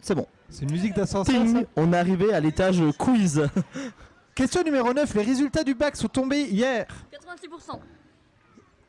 C'est 0.00 0.14
bon. 0.14 0.26
C'est 0.48 0.62
une 0.62 0.72
musique 0.72 0.94
d'ascenseur. 0.94 1.42
On 1.76 1.92
est 1.92 1.96
arrivé 1.96 2.32
à 2.32 2.40
l'étage 2.40 2.82
quiz. 2.98 3.48
Question 4.34 4.62
numéro 4.62 4.92
9. 4.92 5.14
Les 5.14 5.22
résultats 5.22 5.64
du 5.64 5.74
bac 5.74 5.96
sont 5.96 6.08
tombés 6.08 6.42
hier. 6.42 6.86
86%. 7.12 7.78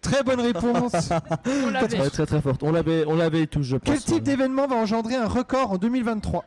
Très 0.02 0.24
bonne 0.24 0.42
réponse. 0.42 1.10
On 1.66 1.70
l'avait. 1.70 2.00
Ouais, 2.00 2.10
très 2.10 2.26
très 2.26 2.42
forte. 2.42 2.64
On 2.64 2.72
l'avait, 2.72 3.06
on 3.06 3.16
l'avait 3.16 3.48
tous, 3.48 3.64
je 3.64 3.78
pense. 3.78 3.94
Quel 3.94 4.04
type 4.04 4.24
d'événement 4.24 4.68
va 4.68 4.76
engendrer 4.76 5.16
un 5.16 5.28
record 5.28 5.72
en 5.72 5.78
2023 5.78 6.46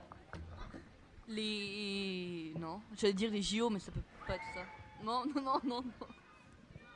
Les. 1.29 2.55
Non, 2.61 2.81
j'allais 2.97 3.13
dire 3.13 3.31
les 3.31 3.43
JO, 3.43 3.71
mais 3.71 3.79
ça 3.81 3.91
peut 3.91 4.01
pas 4.27 4.35
être 4.35 4.43
ça. 4.55 4.61
Non, 5.05 5.23
non, 5.35 5.43
non, 5.43 5.53
non. 5.65 5.83
non. 5.83 6.07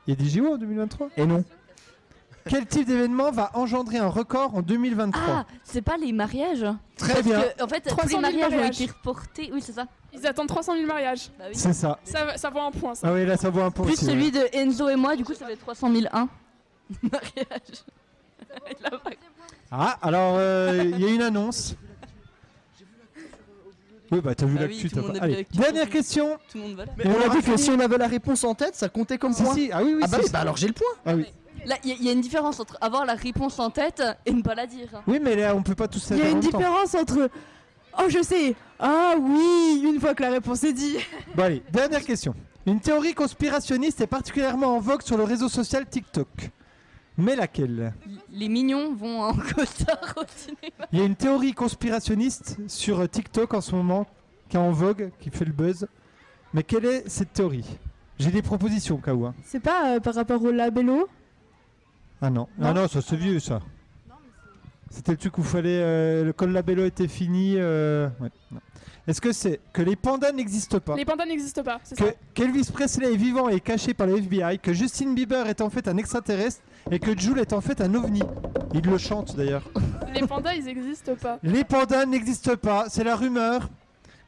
Il 0.06 0.10
y 0.10 0.12
a 0.12 0.16
des 0.16 0.28
JO 0.30 0.54
en 0.54 0.58
2023 0.58 1.08
Et 1.16 1.26
non. 1.26 1.44
Quel 2.48 2.66
type 2.66 2.86
d'événement 2.86 3.30
va 3.30 3.50
engendrer 3.54 3.96
un 3.98 4.08
record 4.08 4.54
en 4.54 4.60
2023 4.62 5.22
Ah, 5.26 5.46
c'est 5.62 5.80
pas 5.82 5.96
les 5.96 6.12
mariages 6.12 6.66
Très 6.96 7.14
Parce 7.14 7.24
bien. 7.24 7.40
que, 7.40 7.62
en 7.64 7.68
fait, 7.68 7.80
tous 7.80 7.88
300 7.88 8.02
les 8.04 8.08
000 8.08 8.20
mariages 8.22 8.52
ont 8.52 8.56
mariages. 8.56 8.80
été 8.82 8.92
reportés. 8.92 9.50
Oui, 9.52 9.62
c'est 9.62 9.72
ça. 9.72 9.86
Ils 10.12 10.26
attendent 10.26 10.48
300 10.48 10.74
000 10.74 10.86
mariages. 10.86 11.30
Bah 11.38 11.44
oui. 11.48 11.54
C'est 11.54 11.72
ça. 11.72 11.98
Ça, 12.04 12.24
va- 12.26 12.36
ça 12.36 12.50
vaut 12.50 12.60
un 12.60 12.70
point, 12.70 12.94
ça. 12.94 13.08
Ah 13.08 13.14
oui, 13.14 13.24
là 13.24 13.36
ça 13.38 13.48
vaut 13.50 13.62
un 13.62 13.70
point 13.70 13.86
Plus 13.86 13.94
aussi, 13.94 14.04
celui 14.04 14.24
ouais. 14.26 14.30
de 14.30 14.48
Enzo 14.58 14.88
et 14.90 14.96
moi, 14.96 15.16
du 15.16 15.24
coup, 15.24 15.32
ça 15.34 15.46
fait 15.46 15.56
300 15.56 15.90
001 15.90 16.28
mariages. 17.02 17.84
Il 18.78 18.86
a 18.86 18.90
pas- 18.90 19.10
Ah, 19.70 19.98
alors 20.02 20.34
euh, 20.38 20.82
il 20.84 21.00
y 21.00 21.04
a 21.06 21.08
une 21.08 21.22
annonce. 21.22 21.74
Oui, 24.12 24.20
bah 24.20 24.34
t'as 24.34 24.46
vu 24.46 24.56
Ah 24.60 24.64
oui, 24.64 24.68
l'actu. 24.68 24.88
tout 24.90 24.96
le 24.96 25.00
t'as 25.02 25.08
monde 25.08 25.18
pas- 25.18 25.24
a 25.24 25.26
vu 25.26 25.32
Allez, 25.32 25.42
l'actu, 25.42 25.58
dernière 25.58 25.88
question. 25.88 26.38
Tout 26.50 26.58
le 26.58 26.64
monde 26.64 26.74
va 26.76 26.84
là. 26.84 26.92
Mais 26.98 27.06
on 27.08 27.30
a 27.30 27.34
dit 27.34 27.42
que 27.42 27.56
si 27.56 27.70
on 27.70 27.80
avait 27.80 27.98
la 27.98 28.06
réponse 28.06 28.44
en 28.44 28.54
tête, 28.54 28.74
ça 28.76 28.88
comptait 28.88 29.18
comme 29.18 29.32
Si, 29.32 29.42
point. 29.42 29.54
si, 29.54 29.70
ah 29.72 29.82
oui, 29.82 29.94
oui, 29.96 30.00
Ah 30.04 30.06
bah 30.08 30.16
si, 30.16 30.20
oui, 30.20 30.26
si. 30.26 30.32
bah 30.32 30.40
alors 30.40 30.56
j'ai 30.56 30.66
le 30.68 30.74
point. 30.74 30.86
Ah 31.06 31.14
oui. 31.16 31.24
Là, 31.66 31.76
il 31.84 31.90
y, 31.90 31.92
a- 31.92 31.96
il 31.98 32.04
y 32.04 32.08
a 32.08 32.12
une 32.12 32.20
différence 32.20 32.60
entre 32.60 32.76
avoir 32.80 33.04
la 33.06 33.14
réponse 33.14 33.58
en 33.58 33.70
tête 33.70 34.02
et 34.26 34.32
ne 34.32 34.42
pas 34.42 34.54
la 34.54 34.66
dire. 34.66 34.88
hein. 34.94 35.02
Oui, 35.06 35.18
mais 35.22 35.36
là 35.36 35.54
on 35.56 35.62
peut 35.62 35.74
pas 35.74 35.88
tous 35.88 36.08
Il 36.10 36.18
y 36.18 36.22
a 36.22 36.28
une 36.30 36.40
temps. 36.40 36.58
différence 36.58 36.94
entre. 36.94 37.30
Oh, 37.98 38.04
je 38.08 38.22
sais. 38.22 38.54
Ah 38.78 39.14
oui, 39.20 39.82
une 39.84 40.00
fois 40.00 40.14
que 40.14 40.22
la 40.22 40.30
réponse 40.30 40.64
est 40.64 40.72
dit. 40.72 40.96
Bon 41.34 41.44
allez, 41.44 41.62
dernière 41.70 42.02
question. 42.04 42.34
Une 42.66 42.80
théorie 42.80 43.14
conspirationniste 43.14 44.00
est 44.00 44.06
particulièrement 44.06 44.74
en 44.76 44.80
vogue 44.80 45.02
sur 45.02 45.16
le 45.16 45.22
réseau 45.24 45.48
social 45.48 45.86
TikTok. 45.86 46.28
Mais 47.16 47.36
laquelle? 47.36 47.92
Les 48.32 48.48
mignons 48.48 48.92
vont 48.94 49.22
en 49.22 49.34
costard 49.34 50.14
au 50.16 50.22
cinéma. 50.34 50.88
Il 50.92 50.98
y 50.98 51.02
a 51.02 51.04
une 51.04 51.14
théorie 51.14 51.52
conspirationniste 51.52 52.56
sur 52.66 53.08
TikTok 53.08 53.54
en 53.54 53.60
ce 53.60 53.74
moment 53.74 54.06
qui 54.48 54.56
est 54.56 54.60
en 54.60 54.72
vogue, 54.72 55.10
qui 55.20 55.30
fait 55.30 55.44
le 55.44 55.52
buzz. 55.52 55.86
Mais 56.52 56.62
quelle 56.64 56.84
est 56.86 57.08
cette 57.08 57.32
théorie? 57.32 57.78
J'ai 58.18 58.30
des 58.30 58.42
propositions, 58.42 58.96
Kawa. 58.96 59.34
C'est 59.44 59.60
pas 59.60 59.94
euh, 59.96 60.00
par 60.00 60.14
rapport 60.14 60.42
au 60.42 60.50
labello? 60.50 61.08
Ah 62.22 62.30
non. 62.30 62.48
Non. 62.58 62.68
Ah 62.68 62.72
non, 62.72 62.88
ça 62.88 63.00
c'est 63.02 63.16
vieux 63.16 63.40
ça. 63.40 63.60
C'était 64.90 65.12
le 65.12 65.18
truc 65.18 65.38
où 65.38 65.42
fallait 65.42 65.80
euh, 65.82 66.24
le 66.24 66.32
col 66.32 66.52
labello 66.52 66.84
était 66.84 67.08
fini. 67.08 67.54
euh, 67.58 68.08
ouais, 68.20 68.30
non. 68.52 68.60
Est-ce 69.06 69.20
que 69.20 69.32
c'est 69.32 69.60
que 69.72 69.82
les 69.82 69.96
pandas 69.96 70.32
n'existent 70.32 70.78
pas? 70.80 70.94
Les 70.96 71.04
pandas 71.04 71.26
n'existent 71.26 71.62
pas, 71.62 71.78
c'est 71.82 71.96
que 71.98 72.04
ça. 72.06 72.12
qu'Elvis 72.32 72.70
Presley 72.72 73.12
est 73.12 73.16
vivant 73.16 73.48
et 73.50 73.60
caché 73.60 73.92
par 73.92 74.06
le 74.06 74.16
FBI, 74.16 74.58
que 74.60 74.72
Justin 74.72 75.12
Bieber 75.12 75.46
est 75.46 75.60
en 75.60 75.68
fait 75.68 75.88
un 75.88 75.96
extraterrestre 75.98 76.62
et 76.90 76.98
que 76.98 77.18
Jules 77.18 77.38
est 77.38 77.52
en 77.52 77.60
fait 77.60 77.80
un 77.82 77.92
ovni. 77.94 78.22
Il 78.72 78.80
le 78.88 78.96
chante 78.96 79.36
d'ailleurs. 79.36 79.68
Les 80.14 80.26
pandas, 80.26 80.54
ils 80.54 80.64
n'existent 80.64 81.16
pas. 81.16 81.38
Les 81.42 81.64
pandas 81.64 82.06
n'existent 82.06 82.56
pas, 82.56 82.86
c'est 82.88 83.04
la 83.04 83.16
rumeur. 83.16 83.68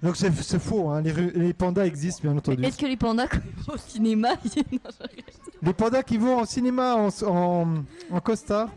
Donc 0.07 0.17
c'est 0.17 0.33
c'est 0.41 0.61
faux, 0.61 0.89
hein, 0.91 1.03
les, 1.03 1.53
pandas 1.53 1.85
existent 1.85 2.21
bien 2.23 2.37
entendu. 2.37 2.65
Est-ce 2.65 2.79
que 2.79 2.87
les 2.87 2.97
pandas 2.97 3.27
quand 3.27 3.41
ils 3.45 3.65
vont 3.65 3.75
au 3.75 3.77
cinéma 3.77 4.29
ils- 4.45 4.63
Non. 4.73 4.91
Les 5.63 5.73
pandas 5.75 6.03
qui 6.05 6.17
vont 6.17 6.41
au 6.43 6.47
cinéma 6.47 6.95
en, 6.95 7.09
en, 7.27 7.75
en 8.13 8.21
costard. 8.21 8.69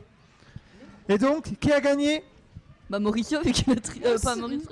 Et 1.07 1.19
donc, 1.19 1.51
qui 1.59 1.71
a 1.71 1.79
gagné? 1.81 2.23
Bah 2.89 2.97
Mauricio 2.97 3.41
vu 3.43 3.51
qu'il 3.51 3.71
a 3.71 3.75
tri... 3.75 4.01
euh, 4.03 4.17
pas 4.17 4.35
Mauricio. 4.35 4.71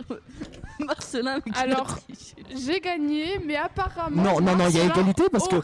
Marcelin 0.80 1.38
vu 1.46 1.52
Alors, 1.56 2.00
j'ai 2.56 2.80
gagné, 2.80 3.38
mais 3.46 3.56
apparemment. 3.56 4.24
Non, 4.24 4.42
non, 4.42 4.56
non, 4.56 4.68
il 4.70 4.78
y 4.78 4.80
a 4.80 4.86
égalité 4.86 5.26
parce 5.32 5.48
que 5.48 5.58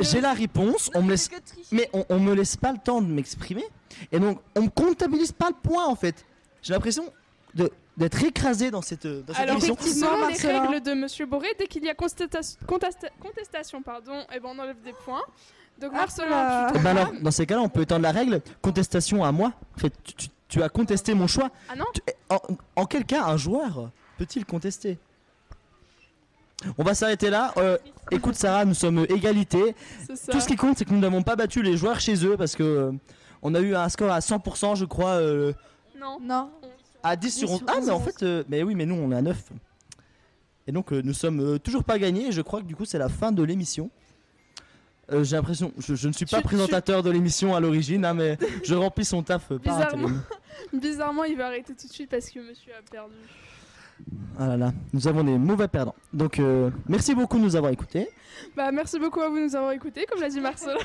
j'ai- 0.00 0.22
la 0.22 0.32
réponse, 0.32 0.90
on 0.94 1.02
me 1.02 1.10
laisse, 1.10 1.28
mais 1.70 1.90
on, 1.92 2.06
on 2.08 2.20
me 2.20 2.32
laisse 2.32 2.56
pas 2.56 2.72
le 2.72 2.78
temps 2.78 3.02
de 3.02 3.08
m'exprimer, 3.12 3.64
et 4.10 4.18
donc 4.18 4.38
on 4.56 4.62
me 4.62 4.70
comptabilise 4.70 5.32
pas 5.32 5.50
le 5.50 5.56
point 5.62 5.84
en 5.86 5.94
fait. 5.94 6.24
J'ai 6.62 6.72
l'impression 6.72 7.04
de 7.54 7.70
d'être 7.96 8.22
écrasé 8.24 8.70
dans 8.70 8.82
cette, 8.82 9.06
dans 9.06 9.34
cette 9.34 9.42
Alors, 9.42 9.56
émission. 9.56 9.76
selon 9.80 10.26
les 10.28 10.34
règles 10.68 10.80
de 10.82 10.94
Monsieur 10.94 11.26
Boré, 11.26 11.48
dès 11.58 11.66
qu'il 11.66 11.84
y 11.84 11.90
a 11.90 11.94
contestation, 11.94 13.82
pardon, 13.82 14.24
et 14.34 14.40
ben 14.40 14.48
on 14.54 14.58
enlève 14.58 14.80
des 14.82 14.92
points. 15.04 15.22
Donc 15.78 15.92
Marcelin, 15.92 16.68
tu 16.68 16.74
Eh 16.74 16.78
te 16.78 16.84
ben 16.84 16.96
alors, 16.96 17.12
dans 17.20 17.30
ces 17.30 17.44
cas-là, 17.46 17.62
on 17.62 17.68
peut 17.68 17.82
étendre 17.82 18.02
la 18.02 18.12
règle 18.12 18.40
contestation 18.60 19.24
à 19.24 19.32
moi. 19.32 19.52
En 19.76 19.80
fait, 19.80 19.92
tu, 20.04 20.14
tu- 20.14 20.28
tu 20.48 20.62
as 20.62 20.68
contesté 20.68 21.14
mon 21.14 21.26
choix. 21.26 21.50
Ah 21.70 21.76
non 21.76 21.86
Tu- 21.94 22.02
en, 22.28 22.38
en 22.76 22.84
quel 22.86 23.04
cas 23.04 23.24
un 23.24 23.36
joueur 23.38 23.90
peut-il 24.18 24.44
contester? 24.44 24.98
On 26.78 26.84
va 26.84 26.94
s'arrêter 26.94 27.28
là. 27.30 27.52
Euh, 27.56 27.76
écoute 28.10 28.34
Sarah, 28.36 28.64
nous 28.64 28.74
sommes 28.74 29.04
égalité. 29.08 29.74
Tout 30.30 30.40
ce 30.40 30.46
qui 30.46 30.56
compte, 30.56 30.78
c'est 30.78 30.84
que 30.84 30.92
nous 30.92 31.00
n'avons 31.00 31.22
pas 31.22 31.34
battu 31.36 31.62
les 31.62 31.76
joueurs 31.76 31.98
chez 32.00 32.24
eux 32.24 32.36
parce 32.36 32.54
que 32.54 32.62
euh, 32.62 32.92
on 33.42 33.54
a 33.54 33.60
eu 33.60 33.74
un 33.74 33.88
score 33.88 34.12
à 34.12 34.20
100%, 34.20 34.76
je 34.76 34.84
crois, 34.84 35.14
euh, 35.14 35.52
Non. 35.98 36.18
Non. 36.20 36.50
À 37.02 37.16
10 37.16 37.30
sur 37.38 37.48
10 37.48 37.54
11. 37.54 37.58
sur 37.60 37.66
Ah, 37.70 37.80
mais 37.84 37.90
en 37.90 37.96
11. 37.96 38.02
fait, 38.04 38.22
euh, 38.22 38.44
mais 38.48 38.62
oui, 38.62 38.74
mais 38.74 38.86
nous 38.86 38.94
on 38.96 39.10
est 39.12 39.16
à 39.16 39.22
9. 39.22 39.36
Et 40.68 40.72
donc, 40.72 40.92
euh, 40.92 41.02
nous 41.04 41.12
sommes 41.12 41.40
euh, 41.40 41.58
toujours 41.58 41.82
pas 41.84 41.98
gagnés. 41.98 42.28
Et 42.28 42.32
je 42.32 42.40
crois 42.40 42.60
que 42.60 42.66
du 42.66 42.76
coup, 42.76 42.84
c'est 42.84 42.98
la 42.98 43.08
fin 43.08 43.32
de 43.32 43.42
l'émission. 43.42 43.90
Euh, 45.10 45.24
J'ai 45.24 45.34
l'impression, 45.36 45.72
je, 45.78 45.94
je 45.96 46.06
ne 46.08 46.12
suis 46.12 46.24
pas 46.26 46.36
Tu- 46.36 46.42
tu- 46.42 46.48
présentateur 46.48 47.02
de 47.02 47.10
l'émission 47.10 47.54
à 47.56 47.60
l'origine, 47.60 48.04
hein, 48.04 48.14
mais 48.14 48.38
je 48.62 48.74
remplis 48.74 49.04
son 49.04 49.22
taf 49.24 49.50
euh, 49.50 49.58
par 49.58 49.74
Bizarrement, 49.76 50.04
intérim. 50.08 50.22
bizarrement, 50.80 51.24
il 51.24 51.36
va 51.36 51.46
arrêter 51.48 51.74
tout 51.74 51.86
de 51.88 51.92
suite 51.92 52.08
parce 52.10 52.30
que 52.30 52.38
Monsieur 52.38 52.72
a 52.78 52.82
perdu. 52.90 53.14
Ah 54.38 54.46
là 54.48 54.56
là, 54.56 54.72
nous 54.92 55.06
avons 55.08 55.22
des 55.24 55.36
mauvais 55.38 55.68
perdants. 55.68 55.94
Donc, 56.12 56.38
euh, 56.38 56.70
merci 56.88 57.14
beaucoup 57.14 57.38
de 57.38 57.42
nous 57.42 57.56
avoir 57.56 57.72
écoutés. 57.72 58.08
Bah, 58.56 58.70
merci 58.72 58.98
beaucoup 58.98 59.20
à 59.20 59.28
vous 59.28 59.36
de 59.38 59.42
nous 59.44 59.56
avoir 59.56 59.72
écoutés, 59.72 60.06
comme 60.10 60.20
l'a 60.20 60.28
dit 60.28 60.40
Marcelin. 60.40 60.74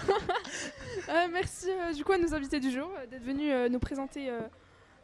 Euh, 1.10 1.28
merci 1.32 1.68
euh, 1.70 1.94
du 1.94 2.04
coup 2.04 2.12
à 2.12 2.18
nos 2.18 2.34
invités 2.34 2.60
du 2.60 2.70
jour 2.70 2.90
euh, 2.98 3.06
d'être 3.10 3.24
venus 3.24 3.50
euh, 3.50 3.70
nous 3.70 3.80
présenter 3.80 4.30
euh, 4.30 4.40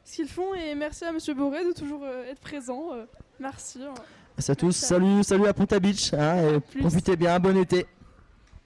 ce 0.05 0.15
qu'ils 0.17 0.27
font 0.27 0.53
et 0.53 0.75
merci 0.75 1.05
à 1.05 1.11
Monsieur 1.11 1.33
Boré 1.33 1.63
de 1.65 1.71
toujours 1.71 2.01
euh, 2.03 2.25
être 2.29 2.39
présent. 2.41 2.93
euh, 2.93 3.05
merci. 3.39 3.79
euh. 3.81 3.89
Merci 4.37 4.51
à 4.51 4.55
tous. 4.55 4.71
Salut, 4.75 5.23
salut 5.23 5.47
à 5.47 5.53
Punta 5.53 5.79
Beach. 5.79 6.13
hein, 6.13 6.55
et 6.55 6.79
profitez 6.79 7.15
bien. 7.15 7.39
Bon 7.39 7.55
été. 7.57 7.85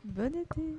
Bon 0.04 0.28
été. 0.34 0.78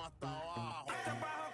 fuimos 0.00 0.06
hasta 0.06 0.26
abajo. 0.28 0.90
Hasta 0.90 1.10
abajo, 1.12 1.50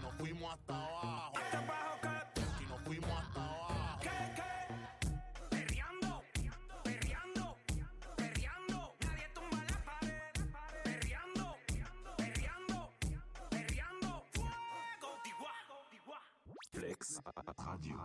nos 0.00 0.12
fuimos 0.14 0.52
hasta 0.52 0.74
abajo. 0.74 1.32
Hasta 1.36 1.58
abajo, 1.58 1.98
que. 2.02 2.24
De 2.34 2.42
aquí 2.42 2.64
nos 2.68 2.80
fuimos 2.82 3.10
hasta 3.10 3.44
abajo. 3.44 4.00
¿Qué, 4.00 4.08
qué? 4.36 4.42
Perreando, 5.50 6.22
perreando, 6.84 7.56
perreando. 8.16 8.94
Nadie 9.00 9.28
tumba 9.34 9.58
la 9.70 9.78
pared. 9.84 10.32
Perreando, 10.84 11.56
perreando, 11.66 12.92
Flex 16.72 17.22
Radio, 17.54 17.96